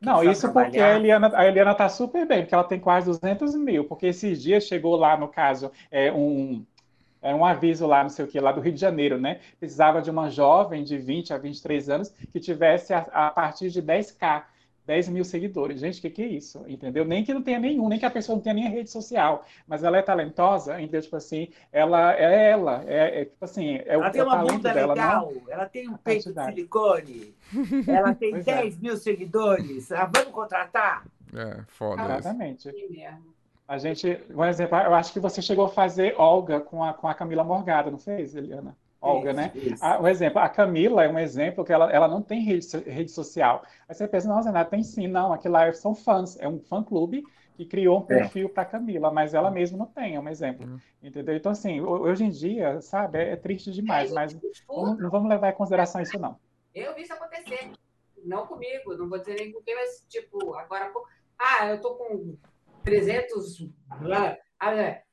Que 0.00 0.06
não, 0.06 0.24
isso 0.24 0.42
trabalhar. 0.42 0.66
porque 0.66 0.80
a 0.80 0.96
Eliana, 0.96 1.30
a 1.32 1.46
Eliana 1.46 1.74
tá 1.74 1.88
super 1.88 2.26
bem, 2.26 2.42
porque 2.42 2.54
ela 2.54 2.64
tem 2.64 2.80
quase 2.80 3.06
200 3.06 3.54
mil. 3.54 3.84
Porque 3.84 4.06
esses 4.06 4.42
dias 4.42 4.64
chegou 4.64 4.96
lá, 4.96 5.16
no 5.16 5.28
caso, 5.28 5.70
é, 5.92 6.10
um, 6.10 6.64
é 7.22 7.32
um 7.32 7.44
aviso 7.44 7.86
lá, 7.86 8.02
não 8.02 8.10
sei 8.10 8.24
o 8.24 8.28
que, 8.28 8.40
lá 8.40 8.50
do 8.50 8.60
Rio 8.60 8.72
de 8.72 8.80
Janeiro, 8.80 9.16
né? 9.16 9.40
Precisava 9.60 10.02
de 10.02 10.10
uma 10.10 10.28
jovem 10.28 10.82
de 10.82 10.98
20 10.98 11.32
a 11.32 11.38
23 11.38 11.88
anos 11.88 12.08
que 12.32 12.40
tivesse 12.40 12.92
a, 12.92 13.06
a 13.12 13.30
partir 13.30 13.70
de 13.70 13.80
10K 13.80 14.42
10 14.90 15.08
mil 15.10 15.24
seguidores. 15.24 15.78
Gente, 15.78 16.00
o 16.00 16.02
que, 16.02 16.10
que 16.10 16.22
é 16.22 16.26
isso? 16.26 16.64
Entendeu? 16.66 17.04
Nem 17.04 17.22
que 17.22 17.32
não 17.32 17.42
tenha 17.42 17.60
nenhum, 17.60 17.88
nem 17.88 17.96
que 17.96 18.04
a 18.04 18.10
pessoa 18.10 18.34
não 18.34 18.42
tenha 18.42 18.56
nem 18.56 18.68
rede 18.68 18.90
social, 18.90 19.46
mas 19.64 19.84
ela 19.84 19.96
é 19.96 20.02
talentosa, 20.02 20.80
então, 20.82 21.00
tipo 21.00 21.14
assim, 21.14 21.48
ela 21.70 22.12
é 22.12 22.50
ela, 22.50 22.82
é, 22.88 23.20
é 23.20 23.24
tipo 23.26 23.44
assim, 23.44 23.76
é 23.76 23.84
ela 23.86 24.08
o, 24.08 24.10
tem 24.10 24.20
é 24.20 24.24
uma 24.24 24.38
bunda 24.38 24.74
dela, 24.74 24.94
legal, 24.94 25.32
não... 25.32 25.42
ela 25.48 25.66
tem 25.66 25.88
um 25.88 25.96
peito 25.96 26.32
de 26.32 26.44
silicone, 26.44 27.32
ela 27.86 28.12
tem 28.16 28.32
pois 28.32 28.44
10 28.44 28.74
é. 28.74 28.78
mil 28.80 28.96
seguidores, 28.96 29.92
ah, 29.92 30.10
vamos 30.12 30.32
contratar? 30.32 31.06
É, 31.32 31.62
foda. 31.68 32.02
Exatamente. 32.02 32.68
A 33.68 33.78
gente, 33.78 34.20
um 34.34 34.44
exemplo, 34.44 34.76
eu 34.76 34.92
acho 34.92 35.12
que 35.12 35.20
você 35.20 35.40
chegou 35.40 35.66
a 35.66 35.68
fazer 35.68 36.16
Olga 36.18 36.58
com 36.58 36.82
a, 36.82 36.92
com 36.92 37.06
a 37.06 37.14
Camila 37.14 37.44
Morgada, 37.44 37.92
não 37.92 37.98
fez, 37.98 38.34
Eliana? 38.34 38.76
Olga, 39.00 39.32
né? 39.32 39.52
Ah, 39.80 39.98
um 40.00 40.06
exemplo, 40.06 40.38
a 40.38 40.48
Camila 40.48 41.04
é 41.04 41.08
um 41.08 41.18
exemplo 41.18 41.64
que 41.64 41.72
ela, 41.72 41.90
ela 41.90 42.06
não 42.06 42.20
tem 42.20 42.42
rede, 42.42 42.66
rede 42.86 43.10
social. 43.10 43.64
Aí 43.88 43.94
você 43.94 44.06
pensa, 44.06 44.28
nossa, 44.28 44.50
ela 44.50 44.64
tem 44.64 44.82
sim, 44.82 45.06
não, 45.06 45.32
aquilo 45.32 45.54
lá 45.54 45.72
são 45.72 45.94
fãs, 45.94 46.38
é 46.38 46.46
um 46.46 46.60
fã-clube 46.60 47.24
que 47.56 47.64
criou 47.64 48.00
um 48.00 48.02
é. 48.04 48.06
perfil 48.06 48.46
é. 48.46 48.50
para 48.50 48.64
Camila, 48.66 49.10
mas 49.10 49.32
ela 49.32 49.50
mesma 49.50 49.78
não 49.78 49.86
tem, 49.86 50.16
é 50.16 50.20
um 50.20 50.28
exemplo. 50.28 50.66
Uhum. 50.66 50.78
Entendeu? 51.02 51.34
Então, 51.34 51.52
assim, 51.52 51.80
hoje 51.80 52.24
em 52.24 52.30
dia, 52.30 52.80
sabe, 52.82 53.18
é, 53.18 53.32
é 53.32 53.36
triste 53.36 53.70
demais, 53.70 54.12
mas 54.12 54.36
não, 54.68 54.96
não 54.96 55.10
vamos 55.10 55.28
levar 55.28 55.50
em 55.50 55.54
consideração 55.54 56.00
isso, 56.02 56.18
não. 56.18 56.38
Eu 56.74 56.94
vi 56.94 57.02
isso 57.02 57.12
acontecer. 57.14 57.72
não 58.24 58.46
comigo, 58.46 58.94
não 58.96 59.08
vou 59.08 59.18
dizer 59.18 59.34
nem 59.34 59.50
com 59.50 59.62
quem, 59.62 59.74
mas 59.74 60.04
tipo, 60.08 60.54
agora, 60.54 60.92
ah, 61.38 61.66
eu 61.68 61.80
tô 61.80 61.94
com 61.94 62.36
300. 62.84 63.66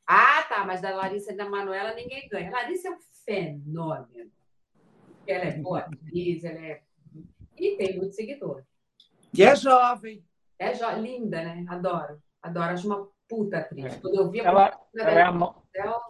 Ah, 0.06 0.44
tá, 0.44 0.66
mas 0.66 0.82
da 0.82 0.96
Larissa 0.96 1.34
e 1.34 1.38
da 1.38 1.50
Manuela 1.50 1.94
ninguém 1.94 2.28
ganha. 2.30 2.50
A 2.50 2.62
Larissa 2.62 2.90
é 2.90 2.92
um 2.92 2.98
fenômeno. 3.28 4.32
Ela 5.28 5.44
é 5.44 5.52
boa 5.58 5.80
atriz, 5.80 6.44
ela 6.46 6.60
é. 6.60 6.82
E 7.58 7.76
tem 7.76 7.98
muito 7.98 8.16
seguidor. 8.16 8.64
E 9.34 9.44
é 9.44 9.56
jovem. 9.56 10.24
É 10.58 10.74
jo... 10.74 10.90
linda, 11.02 11.44
né? 11.44 11.66
Adoro. 11.68 12.22
Adoro. 12.42 12.74
Acho 12.74 12.88
uma 12.88 13.08
puta 13.28 13.58
atriz. 13.58 13.94
É. 13.94 14.00
Quando 14.00 14.16
eu 14.16 14.32
vi 14.32 14.40
a 14.40 14.46
ela, 14.46 14.80
ela 14.96 15.12
é 15.12 15.22
a... 15.22 15.32
dela, 15.74 16.02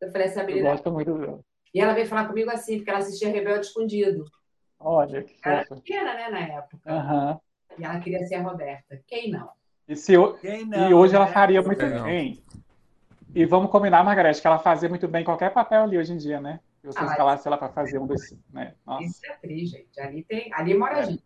eu 0.00 0.10
falei, 0.10 0.26
essa 0.26 0.42
menina. 0.42 0.68
Eu 0.68 0.72
gosto 0.72 0.90
muito 0.90 1.18
dela. 1.18 1.40
E 1.74 1.80
ela 1.80 1.92
veio 1.92 2.06
falar 2.06 2.26
comigo 2.26 2.50
assim, 2.50 2.78
porque 2.78 2.90
ela 2.90 3.00
assistia 3.00 3.30
Rebelde 3.30 3.66
Escondido. 3.66 4.24
Olha, 4.78 5.22
que 5.22 5.36
Era 5.44 5.64
pequena, 5.66 6.14
né, 6.14 6.30
na 6.30 6.40
época. 6.40 6.90
Uhum. 6.90 7.40
E 7.78 7.84
ela 7.84 8.00
queria 8.00 8.24
ser 8.26 8.36
a 8.36 8.42
Roberta. 8.42 9.00
Quem 9.06 9.30
não? 9.30 9.50
E, 9.86 9.94
se, 9.94 10.14
Quem 10.40 10.64
não, 10.64 10.90
e 10.90 10.94
hoje 10.94 11.14
ela 11.14 11.26
né? 11.26 11.32
faria 11.32 11.62
muito 11.62 11.78
Quem 11.78 12.02
bem. 12.02 12.44
E 13.34 13.44
vamos 13.44 13.70
combinar, 13.70 14.02
Margarete, 14.04 14.40
que 14.40 14.46
ela 14.46 14.58
fazia 14.58 14.88
muito 14.88 15.06
bem 15.06 15.24
qualquer 15.24 15.52
papel 15.52 15.82
ali 15.82 15.98
hoje 15.98 16.12
em 16.12 16.16
dia, 16.16 16.40
né? 16.40 16.60
Se 16.80 16.86
você 16.86 16.98
ah, 17.00 17.06
escalasse 17.06 17.46
ela 17.46 17.58
para 17.58 17.68
fazer 17.68 17.98
um 17.98 18.06
desses, 18.06 18.38
né? 18.52 18.74
Nossa. 18.86 19.04
Isso 19.04 19.26
é 19.26 19.32
atriz, 19.32 19.70
gente. 19.70 20.00
Ali, 20.00 20.22
tem, 20.22 20.50
ali 20.52 20.74
mora 20.74 20.96
é. 20.96 21.00
a 21.00 21.02
gente. 21.02 21.22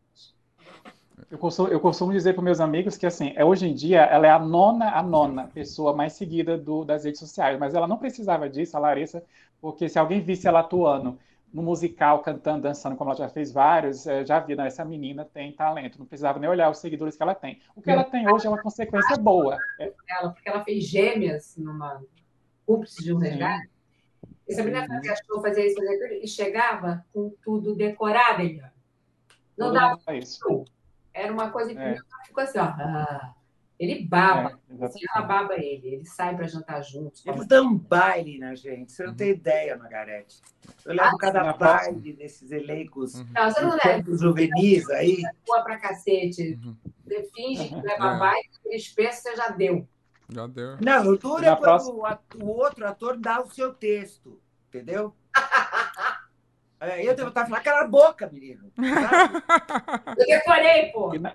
Eu 1.30 1.38
costumo, 1.38 1.68
eu 1.68 1.80
costumo 1.80 2.12
dizer 2.12 2.34
para 2.34 2.42
meus 2.42 2.61
amigos 2.61 2.96
que, 2.96 3.07
assim, 3.07 3.32
é, 3.36 3.44
hoje 3.44 3.66
em 3.66 3.74
dia, 3.74 4.02
ela 4.02 4.26
é 4.26 4.30
a 4.30 4.38
nona, 4.38 4.90
a 4.90 5.02
nona 5.02 5.48
pessoa 5.48 5.94
mais 5.94 6.12
seguida 6.12 6.59
do, 6.59 6.84
das 6.84 7.05
redes 7.05 7.20
sociais, 7.20 7.59
mas 7.59 7.74
ela 7.74 7.86
não 7.86 7.96
precisava 7.96 8.48
disso, 8.48 8.76
a 8.76 8.80
Larissa, 8.80 9.22
porque 9.61 9.88
se 9.88 9.98
alguém 9.98 10.20
visse 10.20 10.46
ela 10.46 10.61
atuando 10.61 11.18
no 11.55 11.62
musical, 11.62 12.20
cantando, 12.20 12.62
dançando, 12.62 12.96
como 12.96 13.11
ela 13.11 13.18
já 13.18 13.28
fez 13.28 13.52
vários, 13.52 14.09
é, 14.09 14.26
já 14.26 14.40
vi, 14.40 14.57
né, 14.57 14.66
essa 14.66 14.84
menina 14.84 15.24
tem 15.24 15.52
talento, 15.52 16.00
não 16.00 16.05
precisava 16.05 16.40
nem 16.40 16.50
olhar 16.50 16.68
os 16.68 16.78
seguidores 16.78 17.16
que 17.16 17.22
ela 17.22 17.34
tem. 17.34 17.61
O 17.76 17.80
que 17.80 17.92
ela 17.92 18.02
tem 18.02 18.28
hoje 18.28 18.48
é 18.48 18.50
uma 18.50 18.61
consequência 18.61 19.16
boa. 19.16 19.57
É. 19.78 19.92
Ela, 20.09 20.30
porque 20.30 20.48
ela 20.48 20.64
fez 20.64 20.84
gêmeas 20.84 21.57
numa 21.57 22.02
cúmplice 22.66 23.05
de 23.05 23.14
um 23.14 23.18
resgate. 23.18 23.70
Essa 24.48 24.64
menina 24.64 24.84
fazia 24.88 25.14
show, 25.24 25.40
fazia 25.40 25.64
isso, 25.64 25.76
fazia 25.76 25.94
aquilo, 25.94 26.24
e 26.24 26.26
chegava 26.26 27.07
com 27.14 27.32
tudo 27.40 27.76
decorado, 27.76 28.42
Eliane. 28.42 28.72
Não 29.57 29.72
dava 29.72 30.00
isso. 30.16 30.64
Era 31.12 31.32
uma 31.32 31.50
coisa 31.50 31.72
que 31.72 31.80
é. 31.80 31.96
ficou 32.26 32.42
assim, 32.42 32.59
ó. 32.59 32.64
Ah, 32.64 33.32
ele 33.79 34.07
baba. 34.07 34.59
É, 34.68 34.85
assim, 34.85 35.01
ela 35.14 35.27
baba 35.27 35.55
ele. 35.55 35.89
Ele 35.89 36.05
sai 36.05 36.35
para 36.37 36.47
jantar 36.47 36.83
juntos. 36.83 37.25
Eles 37.27 37.47
dão 37.47 37.66
um 37.66 37.79
baile 37.79 38.39
na 38.39 38.55
gente. 38.55 38.93
Você 38.93 39.03
não 39.03 39.11
uhum. 39.11 39.16
tem 39.16 39.31
ideia, 39.31 39.77
Margarete. 39.77 40.41
Eu 40.85 40.95
levo 40.95 41.16
ah, 41.16 41.18
cada 41.18 41.53
baile 41.53 42.12
desses 42.12 42.51
elencos 42.51 43.14
uhum. 43.14 43.27
não, 43.35 43.51
você 43.51 43.61
não 43.61 43.79
leva. 43.85 44.16
juvenis 44.16 44.89
aí. 44.91 45.22
Boa 45.47 45.62
pra 45.62 45.79
cacete. 45.79 46.59
Uhum. 46.64 46.77
Você 47.05 47.31
finge 47.35 47.68
que 47.68 47.75
leva 47.75 48.14
é. 48.14 48.18
baile, 48.18 48.49
eles 48.66 48.89
pensam 48.89 49.33
você 49.33 49.37
já 49.37 49.49
deu. 49.49 49.89
Já 50.31 50.47
deu. 50.47 50.77
Não, 50.81 51.07
o 51.09 51.18
duro 51.18 51.45
é 51.45 51.57
quando 51.57 51.91
o 52.43 52.47
outro 52.47 52.87
ator 52.87 53.18
dá 53.18 53.43
o 53.43 53.51
seu 53.51 53.75
texto. 53.75 54.41
Entendeu? 54.68 55.14
É, 56.81 57.09
eu 57.09 57.14
devo 57.14 57.29
estar 57.29 57.47
falando, 57.47 57.62
cala 57.62 57.83
a 57.83 57.89
boca, 57.89 58.29
menino. 58.33 58.70
Eu 60.18 60.27
decorei, 60.27 60.93
pô. 60.93 61.12
Na... 61.18 61.33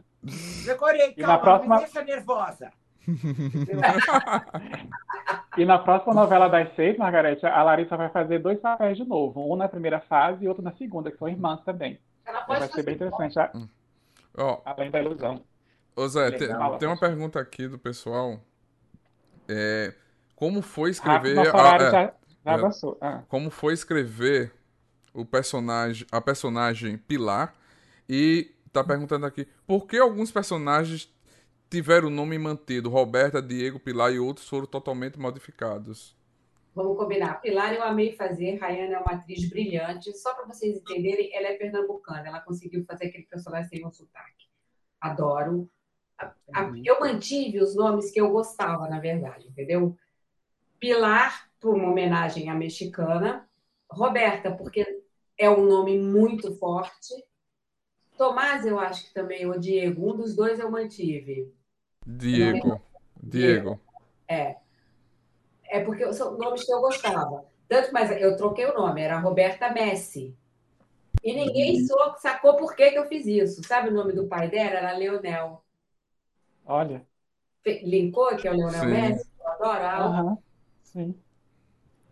Decorei, 0.66 1.14
calma, 1.14 1.34
na 1.34 1.40
próxima... 1.40 1.76
me 1.76 1.82
deixa 1.82 2.04
nervosa. 2.04 2.72
e 5.58 5.66
na 5.66 5.80
próxima 5.80 6.14
novela 6.14 6.48
das 6.48 6.76
seis, 6.76 6.98
Margarete, 6.98 7.46
a 7.46 7.64
Larissa 7.64 7.98
vai 7.98 8.10
fazer 8.10 8.40
dois 8.40 8.60
papéis 8.60 8.98
de 8.98 9.06
novo. 9.06 9.52
Um 9.52 9.56
na 9.56 9.68
primeira 9.68 10.00
fase 10.02 10.46
e 10.46 10.48
outro 10.48 10.64
na 10.64 10.74
segunda, 10.74 11.10
que 11.10 11.18
são 11.18 11.28
irmãs 11.28 11.64
também. 11.64 12.00
Ela 12.26 12.42
pode 12.42 12.60
vai 12.60 12.70
ser 12.70 12.84
bem 12.84 12.96
interessante. 12.96 13.40
A... 13.40 13.52
Oh. 14.38 14.62
Além 14.66 14.92
da 14.92 15.00
ilusão. 15.00 15.42
Ô 15.96 16.08
Zé, 16.08 16.32
tem, 16.32 16.48
tem, 16.78 16.88
uma 16.88 17.00
pergunta 17.00 17.40
aqui 17.40 17.68
do 17.68 17.80
pessoal. 17.80 18.40
É, 19.48 19.94
como 20.36 20.62
foi 20.62 20.92
escrever... 20.92 21.38
Ah, 21.40 21.42
a, 21.42 21.76
é, 21.76 21.80
já, 21.80 21.92
já 21.92 22.12
é, 22.46 22.96
ah. 23.02 23.24
Como 23.28 23.50
foi 23.50 23.74
escrever 23.74 24.54
o 25.14 25.26
personagem, 25.26 26.06
a 26.12 26.22
personagem 26.22 26.98
Pilar 26.98 27.54
e 28.08 28.52
tá 28.72 28.84
perguntando 28.84 29.26
aqui 29.26 29.48
por 29.66 29.88
que 29.88 29.98
alguns 29.98 30.32
personagens 30.32 31.12
tiveram 31.70 32.08
o 32.08 32.12
nome 32.12 32.38
mantido, 32.38 32.90
Roberta, 32.90 33.42
Diego, 33.42 33.80
Pilar 33.80 34.12
e 34.12 34.20
outros 34.20 34.48
foram 34.48 34.66
totalmente 34.66 35.20
modificados. 35.20 36.18
Vamos 36.74 36.98
combinar. 36.98 37.42
Pilar 37.42 37.74
eu 37.74 37.84
amei 37.84 38.14
fazer, 38.14 38.56
Rayana 38.56 38.96
é 38.96 39.00
uma 39.00 39.14
atriz 39.14 39.50
brilhante. 39.50 40.16
Só 40.18 40.34
para 40.34 40.46
vocês 40.46 40.78
entenderem, 40.78 41.36
ela 41.36 41.48
é 41.48 41.58
pernambucana, 41.58 42.28
ela 42.28 42.40
conseguiu 42.40 42.84
fazer 42.86 43.08
aquele 43.08 43.26
personagem 43.26 43.70
sem 43.70 43.86
um 43.86 43.92
sotaque. 43.92 44.48
Adoro. 45.00 45.70
Uhum. 46.56 46.82
Eu 46.84 47.00
mantive 47.00 47.62
os 47.62 47.76
nomes 47.76 48.12
que 48.12 48.20
eu 48.20 48.30
gostava, 48.32 48.88
na 48.90 49.00
verdade, 49.00 49.48
entendeu? 49.48 49.98
Pilar, 50.80 51.50
por 51.60 51.76
uma 51.76 51.92
homenagem 51.92 52.50
à 52.50 52.56
mexicana. 52.56 53.48
Roberta, 53.90 54.52
porque 54.52 54.99
é 55.40 55.50
um 55.50 55.66
nome 55.66 55.98
muito 55.98 56.54
forte. 56.58 57.16
Tomás, 58.18 58.66
eu 58.66 58.78
acho 58.78 59.08
que 59.08 59.14
também, 59.14 59.46
ou 59.48 59.58
Diego, 59.58 60.12
um 60.12 60.18
dos 60.18 60.36
dois 60.36 60.60
eu 60.60 60.70
mantive. 60.70 61.56
Diego. 62.06 62.82
Diego. 63.24 63.80
É. 64.28 64.58
É 65.64 65.82
porque 65.82 66.12
são 66.12 66.38
nomes 66.38 66.66
que 66.66 66.74
eu 66.74 66.82
gostava. 66.82 67.46
Tanto, 67.70 67.94
mas 67.94 68.12
eu 68.12 68.36
troquei 68.36 68.66
o 68.66 68.74
nome, 68.74 69.02
era 69.02 69.20
Roberta 69.20 69.72
Messi. 69.72 70.36
E 71.24 71.34
ninguém 71.34 71.80
uhum. 71.82 72.18
sacou 72.18 72.58
por 72.58 72.76
que, 72.76 72.92
que 72.92 72.98
eu 72.98 73.08
fiz 73.08 73.26
isso. 73.26 73.64
Sabe 73.64 73.90
o 73.90 73.94
nome 73.94 74.12
do 74.12 74.28
pai 74.28 74.50
dela? 74.50 74.80
Era 74.80 74.98
Leonel. 74.98 75.64
Olha. 76.66 77.06
Linkou, 77.66 78.36
que 78.36 78.48
é 78.48 78.52
o 78.52 78.56
Leonel 78.56 78.82
Sim. 78.82 78.90
Messi, 78.90 79.30
eu 79.40 79.48
adoro. 79.48 79.84
Aham, 79.84 80.38
sim. 80.84 81.16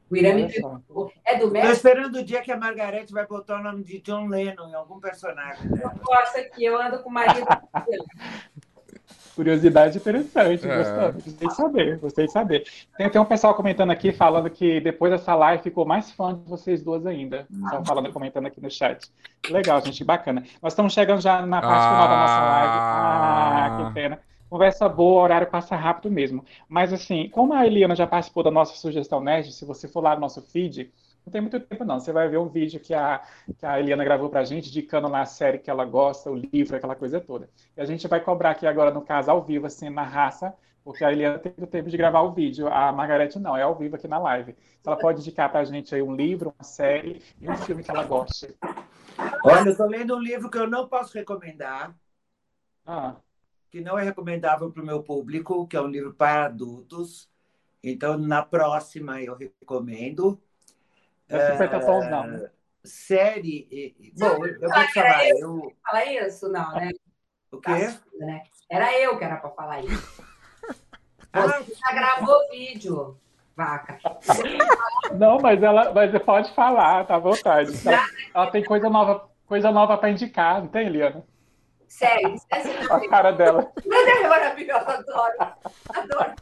O 0.10 0.16
Irã 0.16 0.48
perguntou. 0.48 1.12
É 1.26 1.38
do 1.38 1.52
México? 1.52 1.74
Estou 1.74 1.90
esperando 1.90 2.16
o 2.18 2.24
dia 2.24 2.42
que 2.42 2.52
a 2.52 2.58
Margarete 2.58 3.12
vai 3.12 3.26
botar 3.26 3.60
o 3.60 3.64
nome 3.64 3.84
de 3.84 4.00
John 4.00 4.28
Lennon 4.28 4.70
em 4.70 4.74
algum 4.74 5.00
personagem. 5.00 5.68
Dela. 5.70 5.94
Eu 5.96 6.04
gosto 6.04 6.38
aqui, 6.38 6.64
eu 6.64 6.80
ando 6.82 7.00
com 7.00 7.10
o 7.10 7.14
marido. 7.14 7.46
Curiosidade 9.36 10.00
interessante, 10.00 10.68
é. 10.68 11.12
gostei 11.12 11.48
de 11.48 11.56
saber, 11.56 12.00
gostei 12.00 12.26
de 12.26 12.32
saber. 12.32 12.64
Tem, 12.98 13.08
tem 13.08 13.22
um 13.22 13.26
pessoal 13.26 13.54
comentando 13.54 13.92
aqui, 13.92 14.12
falando 14.12 14.50
que 14.50 14.82
depois 14.82 15.12
dessa 15.12 15.36
live 15.36 15.62
ficou 15.62 15.86
mais 15.86 16.12
fã 16.12 16.34
de 16.34 16.50
vocês 16.50 16.82
duas 16.82 17.06
ainda. 17.06 17.46
Estão 17.52 17.86
falando, 17.86 18.12
comentando 18.12 18.48
aqui 18.48 18.60
no 18.60 18.72
chat. 18.72 19.12
Legal, 19.48 19.80
gente, 19.86 20.04
bacana. 20.04 20.44
Nós 20.60 20.74
estamos 20.74 20.92
chegando 20.92 21.22
já 21.22 21.46
na 21.46 21.62
parte 21.62 21.76
ah. 21.76 21.90
final 21.90 22.08
da 22.08 22.18
nossa 22.18 22.40
live. 22.40 22.74
Ah, 22.74 23.86
que 23.86 23.94
pena. 23.94 24.20
Conversa 24.50 24.88
boa, 24.88 25.24
horário 25.24 25.48
passa 25.48 25.76
rápido 25.76 26.10
mesmo. 26.10 26.44
Mas 26.70 26.94
assim, 26.94 27.30
como 27.30 27.54
a 27.54 27.66
Eliana 27.66 27.96
já 27.96 28.08
participou 28.08 28.44
da 28.44 28.52
nossa 28.52 28.76
sugestão 28.76 29.20
nerd, 29.20 29.52
se 29.52 29.66
você 29.66 29.88
for 29.88 30.02
lá 30.02 30.16
no 30.16 30.22
nosso 30.22 30.42
feed, 30.42 30.92
não 31.26 31.32
tem 31.32 31.42
muito 31.42 31.60
tempo 31.60 31.84
não. 31.84 32.00
Você 32.00 32.14
vai 32.14 32.30
ver 32.30 32.38
um 32.38 32.48
vídeo 32.48 32.80
que 32.80 32.94
a, 32.94 33.22
que 33.58 33.66
a 33.66 33.78
Eliana 33.80 34.06
gravou 34.06 34.30
pra 34.30 34.46
gente, 34.46 34.70
indicando 34.70 35.10
lá 35.10 35.22
a 35.22 35.26
série 35.26 35.58
que 35.58 35.70
ela 35.70 35.84
gosta, 35.84 36.32
o 36.32 36.36
livro, 36.36 36.78
aquela 36.78 36.96
coisa 36.96 37.20
toda. 37.20 37.50
E 37.76 37.82
a 37.82 37.86
gente 37.86 38.08
vai 38.08 38.22
cobrar 38.22 38.52
aqui 38.52 38.66
agora, 38.66 38.90
no 38.92 39.02
caso, 39.02 39.30
ao 39.30 39.44
vivo, 39.44 39.66
assim, 39.68 39.90
na 39.90 40.04
raça, 40.04 40.54
porque 40.82 41.04
a 41.04 41.12
Eliana 41.12 41.38
teve 41.40 41.64
o 41.64 41.68
tempo 41.68 41.90
de 41.90 41.98
gravar 41.98 42.22
o 42.22 42.32
vídeo. 42.32 42.70
A 42.70 42.94
Margarete 42.94 43.38
não, 43.40 43.58
é 43.58 43.64
ao 43.64 43.76
vivo 43.76 43.98
aqui 43.98 44.08
na 44.08 44.18
live. 44.18 44.56
Ela 44.86 44.96
pode 44.96 45.20
indicar 45.20 45.52
pra 45.52 45.66
gente 45.66 45.94
aí 45.94 46.02
um 46.02 46.16
livro, 46.16 46.54
uma 46.58 46.64
série 46.64 47.22
e 47.42 47.50
um 47.50 47.58
filme 47.58 47.84
que 47.84 47.92
ela 47.92 48.06
goste. 48.06 48.56
Olha, 49.44 49.70
eu 49.70 49.76
tô 49.76 49.86
lendo 49.86 50.16
um 50.16 50.20
livro 50.20 50.50
que 50.50 50.58
eu 50.58 50.70
não 50.70 50.88
posso 50.88 51.14
recomendar. 51.18 51.94
Ah 52.86 53.18
que 53.70 53.82
não 53.82 53.98
é 53.98 54.04
recomendável 54.04 54.72
para 54.72 54.82
o 54.82 54.86
meu 54.86 55.04
público, 55.04 55.68
que 55.68 55.76
é 55.76 55.82
um 55.82 55.88
livro 55.88 56.14
para 56.14 56.46
adultos. 56.46 57.30
Então, 57.84 58.18
na 58.18 58.42
próxima 58.42 59.22
eu 59.22 59.36
recomendo. 59.36 60.42
Uh, 61.30 62.10
não. 62.10 62.28
Né? 62.28 62.52
Série. 62.84 64.14
Bom, 64.18 64.46
eu, 64.46 64.62
eu 64.62 64.70
vou 64.70 64.88
te 64.88 64.94
falar. 64.94 65.30
Eu... 65.30 65.74
Falar 65.84 66.06
isso, 66.06 66.50
não, 66.50 66.74
né? 66.74 66.92
O 67.52 67.60
quê? 67.60 67.94
Né? 68.20 68.44
Era 68.70 69.00
eu 69.00 69.18
que 69.18 69.24
era 69.24 69.38
para 69.38 69.50
falar 69.52 69.84
isso. 69.84 70.24
Ah, 71.34 71.60
Você 71.60 71.76
já 71.76 71.94
gravou 71.94 72.50
vídeo, 72.50 73.20
vaca. 73.56 74.00
Não, 75.20 75.38
mas 75.40 75.62
ela 75.62 75.94
mas 75.94 76.24
pode 76.24 76.52
falar, 76.56 77.06
tá 77.06 77.16
à 77.16 77.20
vontade. 77.20 77.74
Ela, 77.86 78.08
ela 78.34 78.50
tem 78.50 78.64
coisa 78.64 78.90
nova, 78.90 79.30
coisa 79.46 79.70
nova 79.70 79.98
para 79.98 80.10
indicar, 80.10 80.62
não 80.62 80.68
tem, 80.68 80.90
Liana? 80.90 81.24
Sério, 81.88 82.36
A 82.90 83.10
cara 83.10 83.32
dela. 83.32 83.72
é 83.86 84.28
maravilhosa, 84.28 84.92
adoro. 84.92 85.36
Adoro. 85.90 86.36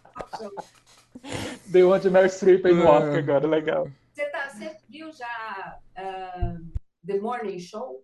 Deu 1.67 1.87
uma 1.87 1.99
de 1.99 2.09
Mary 2.09 2.29
Streep 2.29 2.65
aí 2.65 2.73
no 2.73 2.87
Oscar 2.87 3.17
agora, 3.17 3.47
legal. 3.47 3.87
Você, 4.13 4.25
tá, 4.27 4.49
você 4.49 4.77
viu 4.89 5.11
já 5.11 5.79
uh, 5.97 6.79
The 7.05 7.19
Morning 7.19 7.59
Show? 7.59 8.03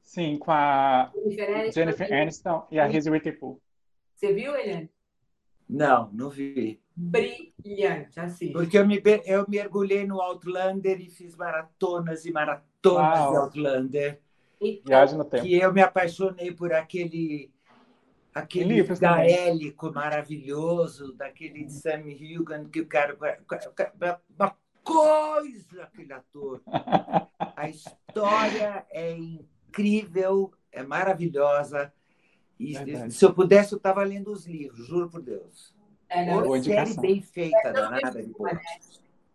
Sim, 0.00 0.38
com 0.38 0.52
a 0.52 1.10
Jennifer, 1.26 1.72
Jennifer 1.72 2.12
Aniston 2.12 2.66
e 2.70 2.78
a 2.78 2.86
Reese 2.86 3.10
Witherspoon. 3.10 3.58
Você 4.14 4.32
viu, 4.32 4.54
Eliane? 4.54 4.90
Não, 5.68 6.10
não 6.12 6.30
vi. 6.30 6.80
Brilhante, 6.94 8.20
assim. 8.20 8.52
Porque 8.52 8.78
eu 8.78 8.86
me, 8.86 9.02
eu 9.24 9.44
mergulhei 9.48 10.06
no 10.06 10.20
Outlander 10.20 11.00
e 11.00 11.08
fiz 11.08 11.34
maratonas 11.34 12.24
e 12.24 12.30
maratonas 12.30 13.18
Uau. 13.18 13.30
de 13.30 13.36
Outlander. 13.36 14.20
Então, 14.60 14.82
Viagem 14.86 15.18
no 15.18 15.24
tempo. 15.24 15.42
Que 15.42 15.54
eu 15.58 15.72
me 15.72 15.82
apaixonei 15.82 16.52
por 16.52 16.72
aquele 16.72 17.52
aquele 18.34 18.82
gaélico 18.82 19.92
maravilhoso, 19.92 21.12
daquele 21.14 21.64
de 21.64 21.72
Sam 21.72 22.02
Hugan, 22.08 22.68
que 22.68 22.80
o 22.80 22.86
cara. 22.86 23.16
Uma 24.36 24.56
coisa, 24.82 25.84
aquele 25.84 26.12
ator. 26.12 26.60
A 27.56 27.68
história 27.68 28.84
é 28.90 29.12
incrível, 29.12 30.52
é 30.72 30.82
maravilhosa. 30.82 31.92
E 32.58 32.74
se 33.10 33.24
eu 33.24 33.32
pudesse, 33.32 33.72
eu 33.72 33.76
estava 33.76 34.02
lendo 34.02 34.32
os 34.32 34.46
livros, 34.46 34.86
juro 34.86 35.08
por 35.08 35.22
Deus. 35.22 35.74
É, 36.08 36.26
não, 36.26 36.44
Uma 36.44 36.62
série 36.62 36.94
bem 37.00 37.20
feita, 37.20 37.72
danada 37.72 38.22
de 38.22 38.30
boa. 38.30 38.50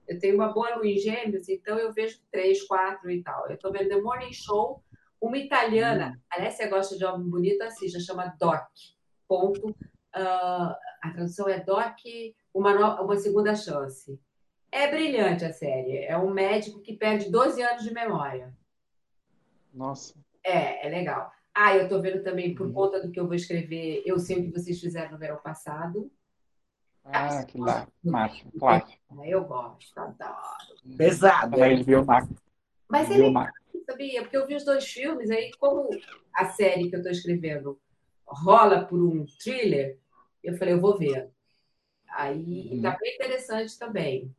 Eu 0.08 0.18
tenho 0.18 0.36
uma 0.36 0.52
boa 0.52 0.76
lua 0.76 0.88
em 0.88 0.98
gêmeos, 0.98 1.48
então 1.50 1.78
eu 1.78 1.94
vejo 1.94 2.20
três, 2.32 2.64
quatro 2.64 3.12
e 3.12 3.22
tal. 3.22 3.48
Eu 3.48 3.56
estou 3.56 3.72
vendo 3.72 3.90
The 3.90 4.02
Morning 4.02 4.34
Show, 4.34 4.84
uma 5.22 5.38
italiana. 5.38 6.16
Hum. 6.16 6.22
Aliás, 6.32 6.56
você 6.56 6.68
gosta 6.68 6.98
de 6.98 7.06
homem 7.06 7.28
bonito, 7.30 7.62
assista, 7.62 8.00
chama 8.00 8.36
Doc. 8.40 8.68
Ponto. 9.28 9.70
Uh, 9.70 10.76
a 11.02 11.12
tradução 11.14 11.48
é 11.48 11.60
Doc, 11.60 11.98
uma, 12.54 12.74
no... 12.74 13.04
uma 13.04 13.18
segunda 13.18 13.56
chance. 13.56 14.20
É 14.72 14.88
brilhante 14.90 15.46
a 15.46 15.54
série. 15.54 15.98
É 16.06 16.18
um 16.18 16.32
médico 16.32 16.82
que 16.82 16.94
perde 16.94 17.32
12 17.32 17.62
anos 17.62 17.84
de 17.84 17.94
memória. 17.94 18.54
Nossa. 19.74 20.14
É, 20.44 20.88
é 20.88 20.90
legal. 20.90 21.32
Ah, 21.54 21.76
eu 21.76 21.84
estou 21.84 22.02
vendo 22.02 22.24
também, 22.24 22.56
por 22.56 22.68
uhum. 22.68 22.74
conta 22.74 23.02
do 23.02 23.12
que 23.12 23.20
eu 23.20 23.26
vou 23.26 23.36
escrever, 23.36 24.04
Eu 24.06 24.20
Sei 24.20 24.40
o 24.40 24.44
que 24.44 24.52
Vocês 24.52 24.80
Fizeram 24.80 25.12
no 25.12 25.18
Verão 25.18 25.38
Passado. 25.38 26.12
Ah, 27.04 27.44
que 27.44 27.58
lá. 27.58 27.88
Macho, 28.04 28.46
clássico. 28.58 29.24
Eu 29.26 29.44
gosto, 29.44 29.98
adoro. 29.98 30.38
Pesado. 30.98 31.58
Mas 31.58 31.86
viu 31.86 32.06
Mas 32.88 33.10
ele 33.10 33.34
sabia? 33.90 34.22
Porque 34.22 34.38
eu 34.38 34.46
vi 34.46 34.56
os 34.56 34.64
dois 34.64 34.86
filmes, 34.86 35.30
aí 35.30 35.52
como 35.60 35.90
a 36.34 36.50
série 36.50 36.90
que 36.90 36.96
eu 36.96 37.00
estou 37.00 37.12
escrevendo 37.12 37.80
rola 38.26 38.86
por 38.86 39.02
um 39.02 39.26
thriller, 39.42 39.98
eu 40.44 40.56
falei, 40.58 40.76
eu 40.76 40.82
vou 40.82 40.98
ver. 40.98 41.30
Aí 42.10 42.70
uhum. 42.74 42.82
tá 42.82 42.98
bem 43.00 43.16
interessante 43.16 43.78
também. 43.78 44.34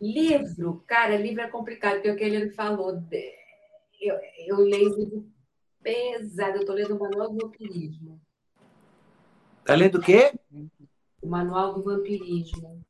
Livro, 0.00 0.82
cara, 0.86 1.16
livro 1.16 1.42
é 1.42 1.48
complicado, 1.48 1.94
porque 1.94 2.08
é 2.08 2.12
o 2.12 2.16
que 2.16 2.24
ele 2.24 2.50
falou. 2.50 3.02
Eu, 4.00 4.18
eu 4.46 4.56
leio 4.56 4.96
livro 4.96 5.26
pesado, 5.80 6.56
eu 6.56 6.60
estou 6.60 6.74
lendo 6.74 6.96
o 6.96 6.98
Manual 6.98 7.30
do 7.30 7.38
Vampirismo. 7.40 8.20
Tá 9.64 9.74
lendo 9.74 9.98
o 9.98 10.02
quê? 10.02 10.32
O 11.20 11.28
Manual 11.28 11.74
do 11.74 11.84
Vampirismo. 11.84 12.84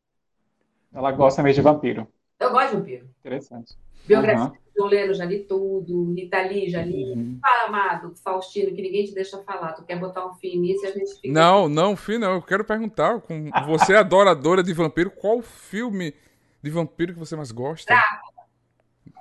Ela 0.92 1.12
gosta 1.12 1.42
mesmo 1.42 1.62
de 1.62 1.68
vampiro. 1.68 2.08
Eu 2.40 2.50
gosto 2.50 2.70
de 2.70 2.76
vampiro. 2.76 3.10
Interessante. 3.20 3.76
Biografia 4.06 4.46
uhum. 4.46 4.61
Leno, 4.78 5.14
já 5.14 5.24
li 5.24 5.40
tudo. 5.40 6.12
Rita 6.14 6.40
Lee, 6.42 6.68
já 6.68 6.82
li. 6.82 7.12
Uhum. 7.12 7.38
Fala, 7.40 7.68
amado, 7.68 8.14
Faustino, 8.16 8.74
que 8.74 8.82
ninguém 8.82 9.04
te 9.04 9.14
deixa 9.14 9.38
falar. 9.42 9.72
Tu 9.72 9.84
quer 9.84 9.98
botar 9.98 10.26
um 10.26 10.34
fim 10.34 10.58
nisso 10.58 10.84
e 10.84 10.88
a 10.88 10.92
gente 10.92 11.14
fica. 11.14 11.32
Não, 11.32 11.68
não, 11.68 11.96
fim 11.96 12.18
não. 12.18 12.34
Eu 12.34 12.42
quero 12.42 12.64
perguntar, 12.64 13.20
com 13.20 13.50
você 13.66 13.94
é 13.94 13.98
adoradora 13.98 14.62
de 14.62 14.72
vampiro, 14.72 15.10
qual 15.10 15.42
filme 15.42 16.14
de 16.62 16.70
vampiro 16.70 17.12
que 17.12 17.18
você 17.18 17.36
mais 17.36 17.52
gosta? 17.52 17.92
Drácula. 17.92 18.32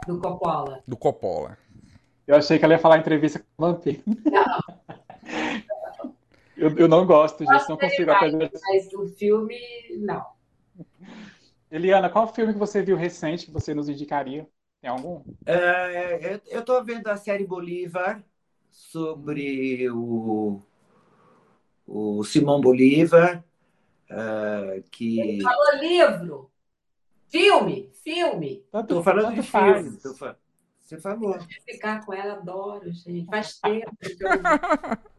Do 0.07 0.19
Coppola. 0.19 0.83
Do 0.87 0.97
Coppola. 0.97 1.57
Eu 2.27 2.35
achei 2.35 2.57
que 2.57 2.65
ela 2.65 2.73
ia 2.73 2.79
falar 2.79 2.97
entrevista 2.97 3.39
com 3.39 3.45
o 3.65 3.71
vampiro. 3.71 4.01
Não. 4.05 4.59
eu, 6.55 6.77
eu 6.77 6.87
não 6.87 7.05
gosto 7.05 7.45
disso, 7.45 7.69
não 7.69 7.77
consigo. 7.77 8.11
Mais, 8.11 8.33
mas 8.33 8.93
o 8.93 9.07
filme, 9.07 9.59
não. 9.97 10.25
Eliana, 11.71 12.09
qual 12.09 12.27
filme 12.27 12.53
que 12.53 12.59
você 12.59 12.81
viu 12.81 12.97
recente 12.97 13.45
que 13.45 13.51
você 13.51 13.73
nos 13.73 13.89
indicaria? 13.89 14.47
Tem 14.81 14.89
algum? 14.89 15.23
É, 15.45 16.41
eu 16.47 16.61
estou 16.61 16.83
vendo 16.83 17.07
a 17.07 17.15
série 17.15 17.45
Bolívar 17.45 18.23
sobre 18.71 19.87
o, 19.91 20.59
o 21.85 22.23
Simão 22.23 22.59
Bolívar. 22.59 23.43
Uh, 24.09 24.81
que... 24.89 25.19
Ele 25.19 25.43
falou 25.43 25.75
livro. 25.79 26.51
Filme, 27.27 27.91
filme. 28.03 28.65
Estou 28.73 29.03
falando 29.03 29.35
de 29.35 29.43
filme. 29.43 29.97
Tô... 29.97 30.15
Você 30.79 30.99
falou. 30.99 31.39
Ficar 31.65 32.03
com 32.05 32.13
ela, 32.13 32.33
adoro, 32.33 32.91
gente. 32.91 33.27
Faz 33.27 33.59
tempo 33.59 33.95
que 33.97 34.17
eu... 34.23 34.29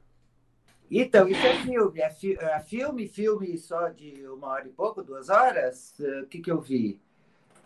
Então, 0.95 1.27
isso 1.27 1.41
é 1.41 1.57
filme. 1.63 2.01
É, 2.01 2.11
fi 2.11 2.37
é 2.39 2.61
filme, 2.61 3.09
filme 3.09 3.57
só 3.57 3.89
de 3.89 4.27
uma 4.27 4.49
hora 4.49 4.69
e 4.69 4.73
pouco, 4.73 5.03
duas 5.03 5.31
horas? 5.31 5.95
O 6.23 6.27
que, 6.27 6.41
que 6.41 6.51
eu 6.51 6.61
vi? 6.61 7.01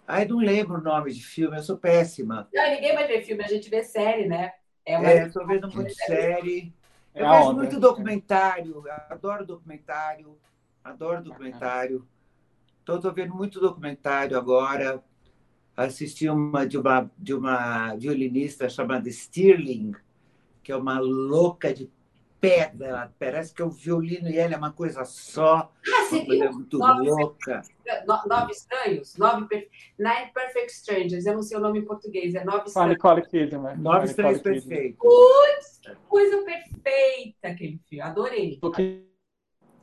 Ai, 0.07 0.25
não 0.25 0.39
lembro 0.39 0.79
o 0.79 0.81
nome 0.81 1.13
de 1.13 1.25
filme, 1.25 1.57
eu 1.57 1.63
sou 1.63 1.77
péssima. 1.77 2.49
Não, 2.55 2.71
ninguém 2.71 2.95
vai 2.95 3.07
ver 3.07 3.23
filme, 3.23 3.43
a 3.43 3.49
gente 3.49 3.69
vê 3.69 3.83
série, 3.83 4.27
né? 4.27 4.53
É, 4.85 4.97
uma... 4.97 5.11
é 5.11 5.27
estou 5.27 5.47
vendo 5.47 5.69
muito 5.71 5.93
série. 5.95 6.73
É 7.13 7.23
eu 7.23 7.31
vejo 7.31 7.53
muito 7.55 7.81
documentário, 7.81 8.85
adoro 9.09 9.45
documentário, 9.45 10.39
adoro 10.85 11.25
documentário. 11.25 12.07
Então, 12.83 12.97
estou 12.97 13.13
vendo 13.13 13.35
muito 13.35 13.59
documentário 13.59 14.39
agora. 14.39 15.03
Assisti 15.77 16.29
uma 16.29 16.65
de 16.65 16.79
uma, 16.79 17.11
de 17.19 17.35
uma 17.35 17.97
violinista 17.97 18.69
chamada 18.69 19.11
Stirling, 19.11 19.93
que 20.63 20.71
é 20.71 20.77
uma 20.77 21.01
louca 21.01 21.75
de 21.75 21.91
pedra, 22.41 23.12
parece 23.18 23.53
que 23.55 23.62
é 23.62 23.64
o 23.64 23.70
violino 23.70 24.28
e 24.28 24.39
ela 24.39 24.55
é 24.55 24.57
uma 24.57 24.72
coisa 24.72 25.05
só. 25.05 25.72
Ah, 25.87 26.05
você 26.05 26.24
viu? 26.24 26.53
muito 26.53 26.78
nove, 26.78 27.09
louca. 27.09 27.62
Nove 28.26 28.53
Estranhos? 28.53 29.16
Nove 29.16 29.47
per... 29.49 29.68
Nine 29.99 30.30
Perfect 30.32 30.72
Strangers, 30.72 31.26
eu 31.26 31.34
não 31.34 31.43
sei 31.43 31.57
o 31.57 31.61
nome 31.61 31.80
em 31.80 31.84
português, 31.84 32.34
é 32.34 32.45
Nove 32.45 32.68
Estranhos. 32.68 32.93
Nicole 32.93 33.22
Kidman. 33.26 33.76
Nove 33.76 34.07
Estranhos 34.07 34.43
Perfeitos. 34.43 34.99
Putz, 34.99 35.80
coisa 36.09 36.43
perfeita 36.43 37.49
aquele 37.49 37.80
filme, 37.89 38.03
adorei. 38.03 38.61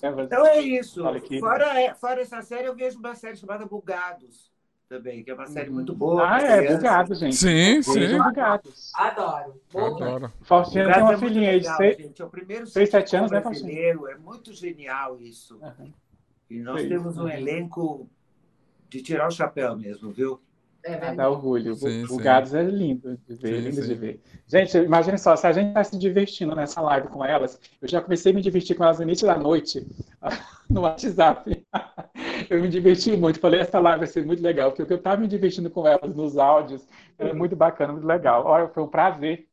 Então 0.01 0.45
é 0.45 0.59
isso. 0.59 1.01
Fora, 1.39 1.95
fora 1.95 2.21
essa 2.21 2.41
série, 2.41 2.67
eu 2.67 2.75
vejo 2.75 2.99
uma 2.99 3.15
série 3.15 3.37
chamada 3.37 3.65
Bugados 3.65 4.52
também, 4.93 5.23
que 5.23 5.31
é 5.31 5.33
uma 5.33 5.47
série 5.47 5.71
muito 5.71 5.91
uhum. 5.91 5.97
boa. 5.97 6.35
Ah, 6.35 6.39
é, 6.39 6.75
Bugados, 6.75 7.17
gente. 7.17 7.35
Sim, 7.35 7.81
sim. 7.81 8.17
Bugados. 8.17 8.91
Adoro. 8.93 9.59
Adoro. 9.75 10.33
Faustina 10.43 10.93
tem 10.93 11.01
uma 11.01 11.13
é 11.13 11.17
filhinha 11.17 11.49
aí 11.49 11.59
de 11.59 11.75
seis, 11.75 12.19
É 12.19 12.23
o 12.23 12.29
primeiro 12.29 12.67
seis, 12.67 12.89
sete 12.91 13.15
anos, 13.15 13.31
né, 13.31 13.41
Faustina? 13.41 13.71
É 13.71 14.15
muito 14.17 14.53
genial 14.53 15.19
isso. 15.19 15.57
Uhum. 15.57 15.91
E 16.49 16.59
nós 16.59 16.83
temos 16.83 17.17
um 17.17 17.27
elenco 17.27 18.07
de 18.87 19.01
tirar 19.01 19.27
o 19.27 19.31
chapéu 19.31 19.75
mesmo, 19.75 20.11
viu? 20.11 20.39
É 20.85 20.95
ah, 20.95 21.13
dá 21.13 21.29
orgulho. 21.29 21.75
Sim, 21.75 22.03
o, 22.09 22.17
Gados 22.17 22.53
é 22.53 22.61
lindo 22.61 23.17
de 23.25 23.35
ver, 23.35 23.55
sim, 23.55 23.69
lindo 23.69 23.81
sim. 23.81 23.87
de 23.87 23.95
ver. 23.95 24.21
Gente, 24.45 24.77
imagine 24.77 25.17
só, 25.17 25.35
se 25.35 25.47
a 25.47 25.51
gente 25.53 25.69
está 25.69 25.83
se 25.83 25.97
divertindo 25.97 26.53
nessa 26.53 26.81
live 26.81 27.07
com 27.07 27.23
elas, 27.23 27.59
eu 27.81 27.87
já 27.87 28.01
comecei 28.01 28.33
a 28.33 28.35
me 28.35 28.41
divertir 28.41 28.75
com 28.75 28.83
elas 28.83 28.97
no 28.97 29.03
início 29.03 29.25
da 29.25 29.37
noite, 29.37 29.85
no 30.69 30.81
WhatsApp. 30.81 31.65
eu 32.49 32.61
me 32.61 32.67
diverti 32.67 33.15
muito, 33.15 33.39
falei, 33.39 33.61
essa 33.61 33.79
live 33.79 33.99
vai 33.99 34.07
ser 34.07 34.25
muito 34.25 34.43
legal, 34.43 34.71
porque 34.73 34.91
eu 34.91 34.97
estava 34.97 35.21
me 35.21 35.27
divertindo 35.27 35.69
com 35.69 35.87
elas 35.87 36.13
nos 36.13 36.37
áudios, 36.37 36.85
era 37.17 37.33
muito 37.33 37.55
bacana, 37.55 37.93
muito 37.93 38.07
legal. 38.07 38.45
Olha, 38.45 38.67
foi 38.67 38.83
um 38.83 38.87
prazer 38.87 39.47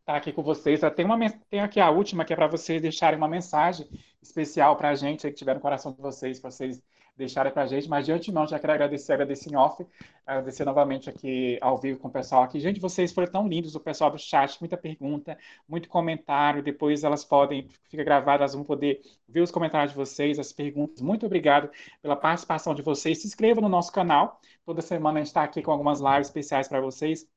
estar 0.00 0.16
aqui 0.16 0.32
com 0.32 0.42
vocês. 0.42 0.80
Tem, 0.96 1.04
uma, 1.04 1.18
tem 1.50 1.60
aqui 1.60 1.78
a 1.78 1.90
última, 1.90 2.24
que 2.24 2.32
é 2.32 2.36
para 2.36 2.46
vocês 2.46 2.80
deixarem 2.80 3.18
uma 3.18 3.28
mensagem 3.28 3.86
especial 4.22 4.76
para 4.76 4.90
a 4.90 4.94
gente, 4.94 5.28
que 5.28 5.32
tiver 5.32 5.54
no 5.54 5.60
coração 5.60 5.92
de 5.92 6.00
vocês, 6.00 6.40
para 6.40 6.50
vocês 6.50 6.82
deixarem 7.20 7.52
para 7.52 7.62
a 7.62 7.66
gente, 7.66 7.88
mas 7.88 8.04
de 8.04 8.12
antemão 8.12 8.46
já 8.46 8.58
quero 8.58 8.72
agradecer, 8.72 9.12
agradecer 9.12 9.50
em 9.50 9.56
off, 9.56 9.86
agradecer 10.26 10.64
novamente 10.64 11.08
aqui 11.08 11.58
ao 11.60 11.78
vivo 11.78 12.00
com 12.00 12.08
o 12.08 12.10
pessoal 12.10 12.42
aqui. 12.42 12.58
Gente, 12.58 12.80
vocês 12.80 13.12
foram 13.12 13.30
tão 13.30 13.46
lindos, 13.46 13.74
o 13.74 13.80
pessoal 13.80 14.10
do 14.10 14.18
chat, 14.18 14.58
muita 14.60 14.76
pergunta, 14.76 15.38
muito 15.68 15.88
comentário, 15.88 16.62
depois 16.62 17.04
elas 17.04 17.24
podem, 17.24 17.68
fica 17.88 18.02
gravado, 18.02 18.42
elas 18.42 18.54
vão 18.54 18.64
poder 18.64 19.00
ver 19.28 19.40
os 19.42 19.50
comentários 19.50 19.92
de 19.92 19.96
vocês, 19.96 20.38
as 20.38 20.52
perguntas. 20.52 21.00
Muito 21.00 21.26
obrigado 21.26 21.70
pela 22.02 22.16
participação 22.16 22.74
de 22.74 22.82
vocês. 22.82 23.20
Se 23.20 23.26
inscreva 23.26 23.60
no 23.60 23.68
nosso 23.68 23.92
canal, 23.92 24.40
toda 24.64 24.82
semana 24.82 25.18
a 25.18 25.22
gente 25.22 25.28
está 25.28 25.44
aqui 25.44 25.62
com 25.62 25.70
algumas 25.70 26.00
lives 26.00 26.26
especiais 26.28 26.66
para 26.66 26.80
vocês 26.80 27.28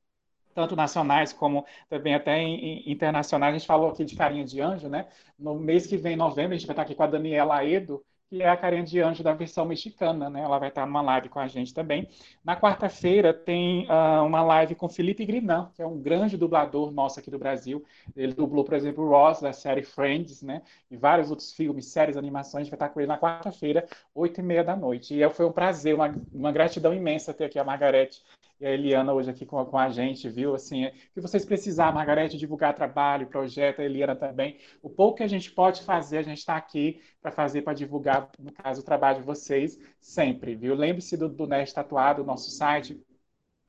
tanto 0.54 0.76
nacionais 0.76 1.34
como 1.34 1.66
também 1.90 2.14
até 2.14 2.42
internacionais. 2.42 3.56
A 3.56 3.58
gente 3.58 3.68
falou 3.68 3.90
aqui 3.90 4.06
de 4.06 4.16
Carinha 4.16 4.46
de 4.46 4.62
Anjo, 4.62 4.88
né? 4.88 5.08
No 5.38 5.56
mês 5.56 5.88
que 5.88 5.98
vem, 5.98 6.14
em 6.14 6.18
novembro, 6.18 6.54
a 6.54 6.58
gente 6.58 6.68
vai 6.68 6.74
estar 6.74 6.84
aqui 6.84 6.96
com 6.96 7.04
a 7.04 7.08
Daniela 7.08 7.58
Aedo, 7.58 8.04
que 8.34 8.42
é 8.42 8.50
a 8.50 8.58
carinha 8.58 8.82
de 8.82 9.00
anjo 9.00 9.22
da 9.22 9.32
versão 9.32 9.64
mexicana, 9.64 10.28
né? 10.28 10.42
Ela 10.42 10.58
vai 10.58 10.70
estar 10.70 10.88
numa 10.88 11.04
live 11.04 11.30
com 11.30 11.40
a 11.40 11.48
gente 11.48 11.72
também. 11.72 12.10
Na 12.44 12.60
quarta-feira 12.60 13.32
tem 13.32 13.86
uh, 13.86 14.26
uma 14.26 14.42
live 14.42 14.74
com 14.74 14.90
Felipe 14.90 15.24
Grinan, 15.24 15.70
que 15.76 15.84
é 15.84 15.86
um 15.86 16.02
grande 16.02 16.36
dublador 16.36 16.92
nosso 16.92 17.20
aqui 17.20 17.30
do 17.30 17.38
Brasil. 17.38 17.86
Ele 18.16 18.34
dublou, 18.34 18.64
por 18.64 18.74
exemplo, 18.74 19.08
Ross, 19.08 19.40
da 19.40 19.54
série 19.54 19.84
Friends, 19.84 20.42
né? 20.42 20.64
E 20.90 20.98
vários 20.98 21.30
outros 21.30 21.54
filmes, 21.54 21.86
séries, 21.86 22.18
animações. 22.18 22.68
Vai 22.68 22.76
estar 22.76 22.90
com 22.90 23.00
ele 23.00 23.08
na 23.08 23.20
quarta-feira, 23.20 23.86
oito 24.16 24.40
e 24.40 24.44
meia 24.44 24.64
da 24.64 24.76
noite. 24.76 25.14
E 25.14 25.30
foi 25.30 25.46
um 25.46 25.52
prazer, 25.52 25.94
uma, 25.94 26.12
uma 26.34 26.52
gratidão 26.52 26.92
imensa 26.92 27.36
ter 27.36 27.46
aqui 27.46 27.60
a 27.60 27.64
Margarete 27.64 28.24
e 28.64 28.66
a 28.66 28.72
Eliana 28.72 29.14
hoje 29.14 29.30
aqui 29.30 29.46
com, 29.46 29.64
com 29.66 29.78
a 29.78 29.90
gente, 29.90 30.30
viu? 30.30 30.56
Assim, 30.56 30.90
que 31.14 31.20
vocês 31.20 31.44
precisarem, 31.44 31.94
Margarete, 31.94 32.38
divulgar 32.38 32.74
trabalho, 32.74 33.28
projeto, 33.28 33.82
a 33.82 33.84
Eliana 33.84 34.16
também. 34.16 34.58
O 34.82 34.90
pouco 34.90 35.18
que 35.18 35.24
a 35.24 35.28
gente 35.28 35.52
pode 35.52 35.84
fazer, 35.84 36.20
a 36.20 36.24
gente 36.24 36.38
está 36.38 36.56
aqui 36.56 37.02
para 37.22 37.30
fazer, 37.30 37.62
para 37.62 37.74
divulgar, 37.74 38.30
no 38.40 38.54
caso, 38.54 38.80
o 38.80 38.84
trabalho 38.84 39.20
de 39.20 39.26
vocês 39.26 39.78
sempre, 40.00 40.56
viu? 40.56 40.76
Lembre-se 40.76 41.18
do, 41.18 41.28
do 41.28 41.46
Nerd 41.46 41.74
Tatuado, 41.74 42.24
nosso 42.24 42.50
site, 42.52 42.98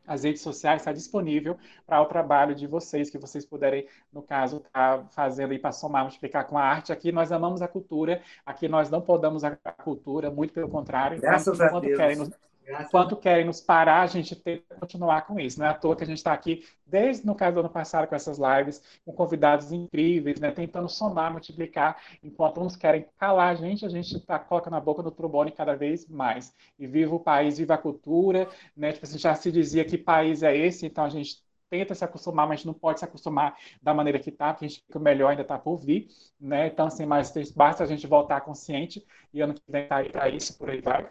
as 0.07 0.23
redes 0.23 0.43
sociais 0.43 0.83
está 0.83 0.93
disponível 0.93 1.57
para 1.87 2.01
o 2.01 2.07
trabalho 2.07 2.55
de 2.55 2.67
vocês, 2.67 3.11
que 3.11 3.19
vocês 3.19 3.45
puderem, 3.45 3.89
no 4.13 4.23
caso, 4.23 4.59
estar 4.59 4.99
tá 4.99 5.09
fazendo 5.11 5.51
aí 5.51 5.59
para 5.59 5.73
somar, 5.73 6.03
multiplicar 6.03 6.47
com 6.47 6.57
a 6.57 6.63
arte. 6.63 6.93
Aqui 6.93 7.11
nós 7.11 7.33
amamos 7.33 7.63
a 7.63 7.67
cultura, 7.69 8.23
aqui 8.47 8.69
nós 8.69 8.91
não 8.91 9.01
podemos 9.01 9.43
a 9.43 9.57
cultura, 9.57 10.31
muito 10.31 10.53
pelo 10.53 10.69
contrário. 10.69 11.21
Graças 11.21 11.59
então, 11.59 11.79
a 11.79 11.81
Deus. 11.81 11.97
Querem 11.97 12.17
nos, 12.17 12.31
Enquanto 12.67 13.17
querem 13.17 13.45
nos 13.45 13.61
parar, 13.61 14.03
a 14.03 14.07
gente 14.07 14.35
tem 14.35 14.59
que 14.59 14.75
continuar 14.81 15.27
com 15.27 15.39
isso. 15.39 15.59
Não 15.59 15.67
é 15.67 15.71
à 15.71 15.75
toa 15.75 15.95
que 15.95 16.03
a 16.05 16.07
gente 16.07 16.19
está 16.19 16.33
aqui, 16.33 16.65
desde 16.87 17.27
no 17.27 17.35
caso 17.35 17.55
do 17.55 17.61
ano 17.61 17.69
passado, 17.71 18.09
com 18.09 18.15
essas 18.15 18.39
lives, 18.39 18.83
com 19.05 19.13
convidados 19.13 19.71
incríveis, 19.73 20.41
né? 20.41 20.51
tentando 20.51 20.89
somar, 20.89 21.31
multiplicar. 21.31 22.01
Enquanto 22.23 22.61
uns 22.61 22.77
querem 22.77 23.07
calar 23.19 23.51
a 23.51 23.55
gente, 23.55 23.85
a 23.85 23.89
gente 23.89 24.19
tá, 24.21 24.39
coloca 24.39 24.71
na 24.71 24.81
boca 24.81 25.03
do 25.03 25.11
trombone 25.11 25.53
cada 25.53 25.75
vez 25.77 26.09
mais. 26.09 26.55
E 26.79 26.87
viva 26.87 27.15
o 27.15 27.21
país, 27.21 27.59
viva 27.59 27.75
a 27.75 27.79
cultura. 27.79 28.49
Né? 28.77 28.93
Tipo 28.93 29.05
assim, 29.05 29.19
já 29.19 29.35
se 29.35 29.53
dizia 29.53 29.85
que 29.85 29.99
país 29.99 30.43
é 30.43 30.57
esse, 30.57 30.87
então 30.87 31.05
a 31.05 31.11
gente 31.11 31.43
tenta 31.69 31.95
se 31.95 32.05
acostumar, 32.05 32.47
mas 32.47 32.65
não 32.65 32.75
pode 32.75 33.01
se 33.01 33.05
acostumar 33.05 33.57
da 33.83 33.93
maneira 33.93 34.19
que 34.19 34.31
está, 34.31 34.53
porque 34.53 34.67
a 34.67 34.69
gente 34.69 34.83
fica 34.87 34.99
melhor 34.99 35.31
ainda 35.31 35.43
está 35.43 35.59
por 35.59 35.77
vir, 35.79 36.09
né? 36.39 36.69
Então, 36.69 36.87
assim, 36.87 37.05
mas 37.05 37.33
basta 37.53 37.83
a 37.83 37.87
gente 37.87 38.07
voltar 38.07 38.41
consciente 38.43 39.05
e 39.33 39.41
ano 39.41 39.55
que 39.55 39.63
vem 39.69 39.87
tá 39.89 39.97
aí 39.97 40.11
para 40.11 40.29
isso, 40.29 40.57
por 40.57 40.71
aí 40.71 40.81
vai. 40.81 41.11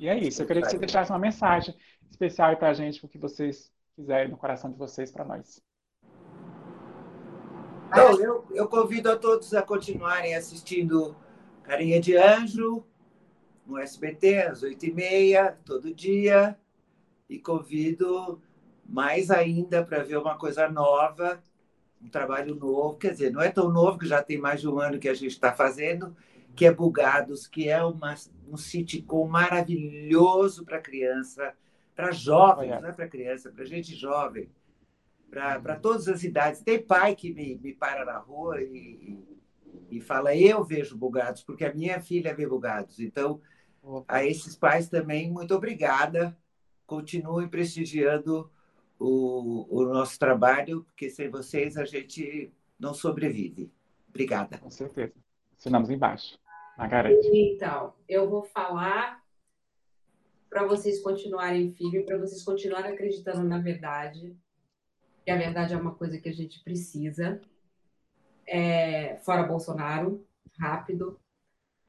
E 0.00 0.08
é 0.08 0.18
isso. 0.18 0.40
Eu 0.40 0.46
queria 0.46 0.62
que 0.62 0.70
você 0.70 0.78
deixasse 0.78 1.12
uma 1.12 1.18
mensagem 1.18 1.76
especial 2.10 2.56
para 2.56 2.70
a 2.70 2.72
gente, 2.72 3.04
o 3.04 3.08
que 3.08 3.18
vocês 3.18 3.70
quiserem 3.94 4.30
no 4.30 4.38
coração 4.38 4.72
de 4.72 4.78
vocês 4.78 5.12
para 5.12 5.26
nós. 5.26 5.62
Então, 7.88 8.18
eu, 8.18 8.46
eu 8.52 8.66
convido 8.66 9.10
a 9.10 9.16
todos 9.16 9.52
a 9.52 9.60
continuarem 9.60 10.34
assistindo 10.34 11.14
Carinha 11.62 12.00
de 12.00 12.16
Anjo 12.16 12.82
no 13.66 13.76
SBT 13.76 14.38
às 14.38 14.62
oito 14.62 14.86
e 14.86 14.92
meia, 14.92 15.58
todo 15.66 15.92
dia. 15.92 16.58
E 17.28 17.38
convido 17.38 18.40
mais 18.88 19.30
ainda 19.30 19.84
para 19.84 20.02
ver 20.02 20.16
uma 20.16 20.38
coisa 20.38 20.66
nova, 20.66 21.42
um 22.02 22.08
trabalho 22.08 22.54
novo. 22.54 22.96
Quer 22.96 23.12
dizer, 23.12 23.30
não 23.30 23.42
é 23.42 23.50
tão 23.50 23.70
novo, 23.70 23.98
que 23.98 24.06
já 24.06 24.22
tem 24.22 24.38
mais 24.38 24.62
de 24.62 24.68
um 24.68 24.80
ano 24.80 24.98
que 24.98 25.10
a 25.10 25.14
gente 25.14 25.32
está 25.32 25.52
fazendo, 25.52 26.16
que 26.54 26.66
é 26.66 26.72
Bugados, 26.72 27.46
que 27.46 27.68
é 27.68 27.82
uma, 27.82 28.14
um 28.48 28.56
sitcom 28.56 29.26
maravilhoso 29.26 30.64
para 30.64 30.80
criança, 30.80 31.54
para 31.94 32.12
jovens, 32.12 32.80
não 32.80 32.88
é 32.88 32.92
para 32.92 33.08
criança, 33.08 33.50
para 33.50 33.64
gente 33.64 33.94
jovem, 33.94 34.48
para 35.30 35.76
todas 35.76 36.08
as 36.08 36.22
idades. 36.24 36.62
Tem 36.62 36.82
pai 36.82 37.14
que 37.14 37.32
me, 37.32 37.56
me 37.56 37.72
para 37.72 38.04
na 38.04 38.18
rua 38.18 38.60
e, 38.62 39.18
e 39.90 40.00
fala: 40.00 40.34
Eu 40.34 40.64
vejo 40.64 40.96
Bugados, 40.96 41.42
porque 41.42 41.64
a 41.64 41.74
minha 41.74 42.00
filha 42.00 42.34
vê 42.34 42.46
Bugados. 42.46 43.00
Então, 43.00 43.40
a 44.08 44.24
esses 44.24 44.56
pais 44.56 44.88
também, 44.88 45.30
muito 45.30 45.54
obrigada. 45.54 46.36
Continuem 46.86 47.48
prestigiando 47.48 48.50
o, 48.98 49.66
o 49.70 49.84
nosso 49.84 50.18
trabalho, 50.18 50.84
porque 50.84 51.08
sem 51.08 51.30
vocês 51.30 51.76
a 51.76 51.84
gente 51.84 52.52
não 52.78 52.92
sobrevive. 52.92 53.70
Obrigada. 54.08 54.58
Com 54.58 54.70
certeza. 54.70 55.14
Assinamos 55.60 55.90
embaixo. 55.90 56.38
Margarete. 56.78 57.28
Então, 57.34 57.92
eu 58.08 58.30
vou 58.30 58.44
falar 58.44 59.22
para 60.48 60.66
vocês 60.66 61.02
continuarem 61.02 61.70
firmes, 61.74 62.06
para 62.06 62.16
vocês 62.16 62.42
continuarem 62.42 62.94
acreditando 62.94 63.46
na 63.46 63.58
verdade, 63.58 64.34
que 65.22 65.30
a 65.30 65.36
verdade 65.36 65.74
é 65.74 65.76
uma 65.76 65.94
coisa 65.94 66.18
que 66.18 66.30
a 66.30 66.32
gente 66.32 66.64
precisa. 66.64 67.42
É, 68.46 69.16
fora 69.18 69.42
Bolsonaro, 69.42 70.26
rápido. 70.58 71.20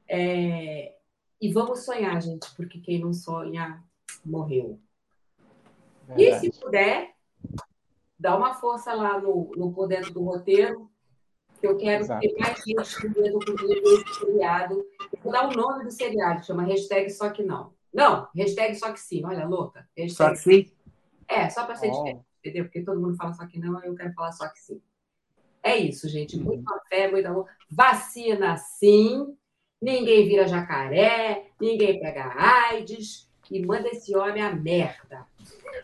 É, 0.06 0.94
e 1.40 1.50
vamos 1.50 1.82
sonhar, 1.86 2.20
gente, 2.20 2.54
porque 2.54 2.78
quem 2.78 3.00
não 3.00 3.14
sonha 3.14 3.82
morreu. 4.22 4.78
Verdade. 6.08 6.46
E 6.46 6.52
se 6.52 6.60
puder, 6.60 7.14
dá 8.18 8.36
uma 8.36 8.52
força 8.52 8.92
lá 8.92 9.18
no, 9.18 9.50
no 9.56 9.72
Por 9.72 9.88
Dentro 9.88 10.12
do 10.12 10.22
Roteiro, 10.22 10.92
eu 11.66 11.76
quero 11.76 12.02
Exato. 12.02 12.20
ter 12.20 12.34
mais 12.38 12.58
gente 12.64 12.82
escrevendo 12.82 13.38
comigo 13.38 13.88
esse 13.88 14.14
seriado. 14.20 14.84
Vou 15.22 15.32
dar 15.32 15.48
o 15.48 15.52
nome 15.52 15.84
do 15.84 15.90
seriado, 15.90 16.44
chama 16.44 16.64
hashtag 16.64 17.10
só 17.10 17.30
que 17.30 17.42
não. 17.42 17.72
Não, 17.92 18.28
hashtag 18.34 18.74
só 18.74 18.92
que 18.92 19.00
sim, 19.00 19.24
olha, 19.24 19.46
louca. 19.46 19.86
Hashtag 19.96 20.12
só 20.14 20.30
que 20.30 20.36
sim? 20.36 20.72
É, 21.28 21.48
só 21.50 21.64
para 21.64 21.76
ser 21.76 21.88
oh. 21.88 21.92
diferente, 21.92 22.24
entendeu? 22.40 22.64
Porque 22.64 22.82
todo 22.82 23.00
mundo 23.00 23.16
fala 23.16 23.32
só 23.32 23.46
que 23.46 23.58
não, 23.58 23.82
eu 23.82 23.94
quero 23.94 24.12
falar 24.12 24.32
só 24.32 24.48
que 24.48 24.58
sim. 24.58 24.80
É 25.62 25.76
isso, 25.76 26.08
gente. 26.08 26.36
Uhum. 26.36 26.44
Muita 26.44 26.80
fé, 26.88 27.10
muita 27.10 27.28
amor. 27.28 27.46
Vacina 27.70 28.56
sim, 28.56 29.36
ninguém 29.80 30.26
vira 30.26 30.48
jacaré, 30.48 31.46
ninguém 31.60 32.00
pega 32.00 32.32
AIDS 32.36 33.30
e 33.50 33.64
manda 33.64 33.88
esse 33.88 34.16
homem 34.16 34.42
a 34.42 34.54
merda. 34.54 35.26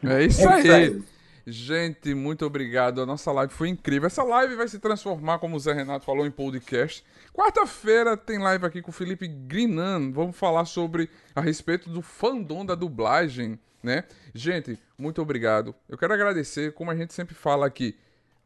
É 0.03 0.25
isso 0.25 0.49
é 0.49 0.75
aí. 0.75 1.03
Gente, 1.51 2.13
muito 2.15 2.45
obrigado. 2.45 3.01
A 3.01 3.07
nossa 3.07 3.33
live 3.33 3.51
foi 3.55 3.71
incrível. 3.71 4.07
Essa 4.07 4.23
live 4.23 4.55
vai 4.55 4.69
se 4.69 4.79
transformar, 4.79 5.39
como 5.39 5.57
o 5.57 5.59
Zé 5.59 5.73
Renato 5.73 6.05
falou, 6.05 6.27
em 6.27 6.31
podcast. 6.31 7.03
Quarta-feira 7.33 8.19
tem 8.19 8.39
live 8.39 8.67
aqui 8.67 8.83
com 8.83 8.91
o 8.91 8.93
Felipe 8.93 9.27
Grinan. 9.27 10.13
Vamos 10.13 10.37
falar 10.37 10.67
sobre 10.67 11.09
a 11.35 11.41
respeito 11.41 11.89
do 11.89 12.03
fandom 12.03 12.67
da 12.67 12.75
dublagem, 12.75 13.59
né? 13.83 14.05
Gente, 14.35 14.79
muito 14.99 15.23
obrigado. 15.23 15.75
Eu 15.89 15.97
quero 15.97 16.13
agradecer, 16.13 16.75
como 16.75 16.91
a 16.91 16.95
gente 16.95 17.15
sempre 17.15 17.35
fala 17.35 17.67
aqui, 17.67 17.97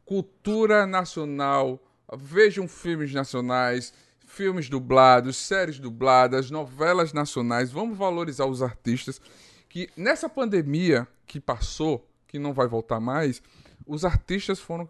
cultura 0.05 0.87
nacional. 0.87 1.83
Vejam 2.15 2.69
filmes 2.69 3.13
nacionais, 3.13 3.93
filmes 4.25 4.69
dublados, 4.69 5.35
séries 5.35 5.77
dubladas, 5.77 6.49
novelas 6.49 7.11
nacionais. 7.11 7.69
Vamos 7.69 7.97
valorizar 7.97 8.45
os 8.45 8.61
artistas 8.61 9.19
que 9.67 9.89
nessa 9.97 10.29
pandemia 10.29 11.05
que 11.27 11.41
passou, 11.41 12.07
que 12.33 12.39
não 12.39 12.51
vai 12.51 12.67
voltar 12.67 12.99
mais, 12.99 13.43
os 13.85 14.03
artistas 14.03 14.59
foram 14.59 14.89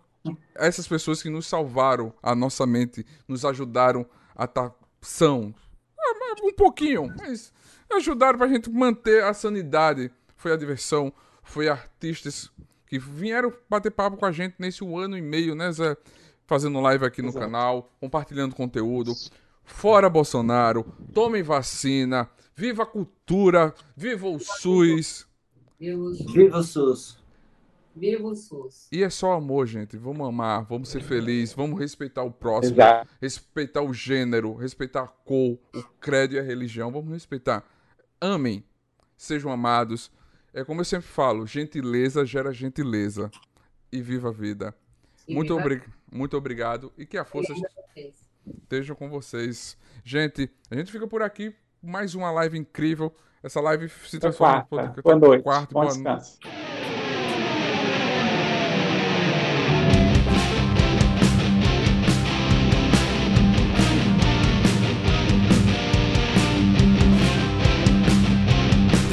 essas 0.56 0.88
pessoas 0.88 1.22
que 1.22 1.30
nos 1.30 1.46
salvaram 1.46 2.14
a 2.24 2.34
nossa 2.34 2.66
mente, 2.66 3.06
nos 3.28 3.44
ajudaram 3.44 4.06
a 4.34 4.46
estar 4.46 4.70
tá 4.70 4.76
são. 5.02 5.54
É, 6.00 6.46
um 6.46 6.54
pouquinho, 6.54 7.14
mas 7.20 7.52
ajudaram 7.92 8.38
pra 8.38 8.48
gente 8.48 8.70
manter 8.72 9.26
a 9.26 9.34
sanidade. 9.34 10.10
Foi 10.38 10.54
a 10.54 10.56
diversão, 10.56 11.12
foi 11.44 11.68
artistas 11.68 12.50
que 12.88 12.98
vieram 12.98 13.52
bater 13.70 13.92
papo 13.92 14.16
com 14.16 14.26
a 14.26 14.32
gente 14.32 14.56
nesse 14.58 14.86
um 14.86 14.98
ano 14.98 15.18
e 15.18 15.22
meio, 15.22 15.54
né, 15.54 15.70
Zé? 15.74 15.98
Fazendo 16.48 16.80
live 16.80 17.06
aqui 17.06 17.22
no 17.22 17.28
Exato. 17.28 17.46
canal, 17.46 17.92
compartilhando 18.00 18.56
conteúdo. 18.56 19.12
Fora 19.66 20.10
Bolsonaro, 20.10 20.86
tomem 21.14 21.44
vacina, 21.44 22.30
viva 22.56 22.84
a 22.84 22.86
cultura, 22.86 23.74
viva 23.98 24.30
o 24.30 24.40
SUS. 24.40 25.28
Viva 25.78 26.58
o 26.58 26.64
SUS. 26.64 27.23
Viva 27.96 28.28
o 28.28 28.36
SUS. 28.36 28.88
E 28.92 29.04
é 29.04 29.10
só 29.10 29.34
amor, 29.34 29.68
gente. 29.68 29.98
Vamos 29.98 30.28
amar, 30.28 30.64
vamos 30.64 30.90
ser 30.90 31.02
felizes, 31.04 31.54
vamos 31.54 31.80
respeitar 31.80 32.24
o 32.24 32.32
próximo, 32.32 32.76
Exato. 32.76 33.10
respeitar 33.22 33.82
o 33.82 33.94
gênero, 33.94 34.56
respeitar 34.56 35.04
a 35.04 35.08
cor, 35.08 35.60
o 35.74 35.84
credo 36.00 36.34
e 36.34 36.40
a 36.40 36.42
religião. 36.42 36.92
Vamos 36.92 37.12
respeitar. 37.12 37.64
Amem, 38.20 38.64
sejam 39.16 39.52
amados. 39.52 40.12
É 40.54 40.64
como 40.64 40.82
eu 40.82 40.86
sempre 40.86 41.08
falo, 41.08 41.46
gentileza 41.46 42.26
gera 42.26 42.52
gentileza. 42.52 43.30
E 43.92 44.02
viva 44.02 44.30
a 44.30 44.32
vida. 44.32 44.76
muito, 45.30 45.56
viva... 45.56 45.68
Obri... 45.68 45.84
muito 46.12 46.36
obrigado 46.36 46.92
e 46.98 47.06
que 47.06 47.16
a 47.16 47.24
força 47.24 47.54
esteja 48.46 48.96
com 48.96 49.08
vocês. 49.08 49.78
Gente, 50.04 50.50
a 50.72 50.76
gente 50.76 50.92
fica 50.92 51.08
por 51.08 51.22
aqui. 51.22 51.56
Mais 51.82 52.16
uma 52.16 52.32
live 52.32 52.58
incrível. 52.58 53.14
Essa 53.44 53.60
live 53.62 53.90
se 53.90 54.18
transforma 54.20 54.66
em 54.72 55.02
boa 55.02 55.16
noite. 55.16 55.44
Quarto, 55.44 55.74
boa 55.74 55.94
noite. 55.94 56.40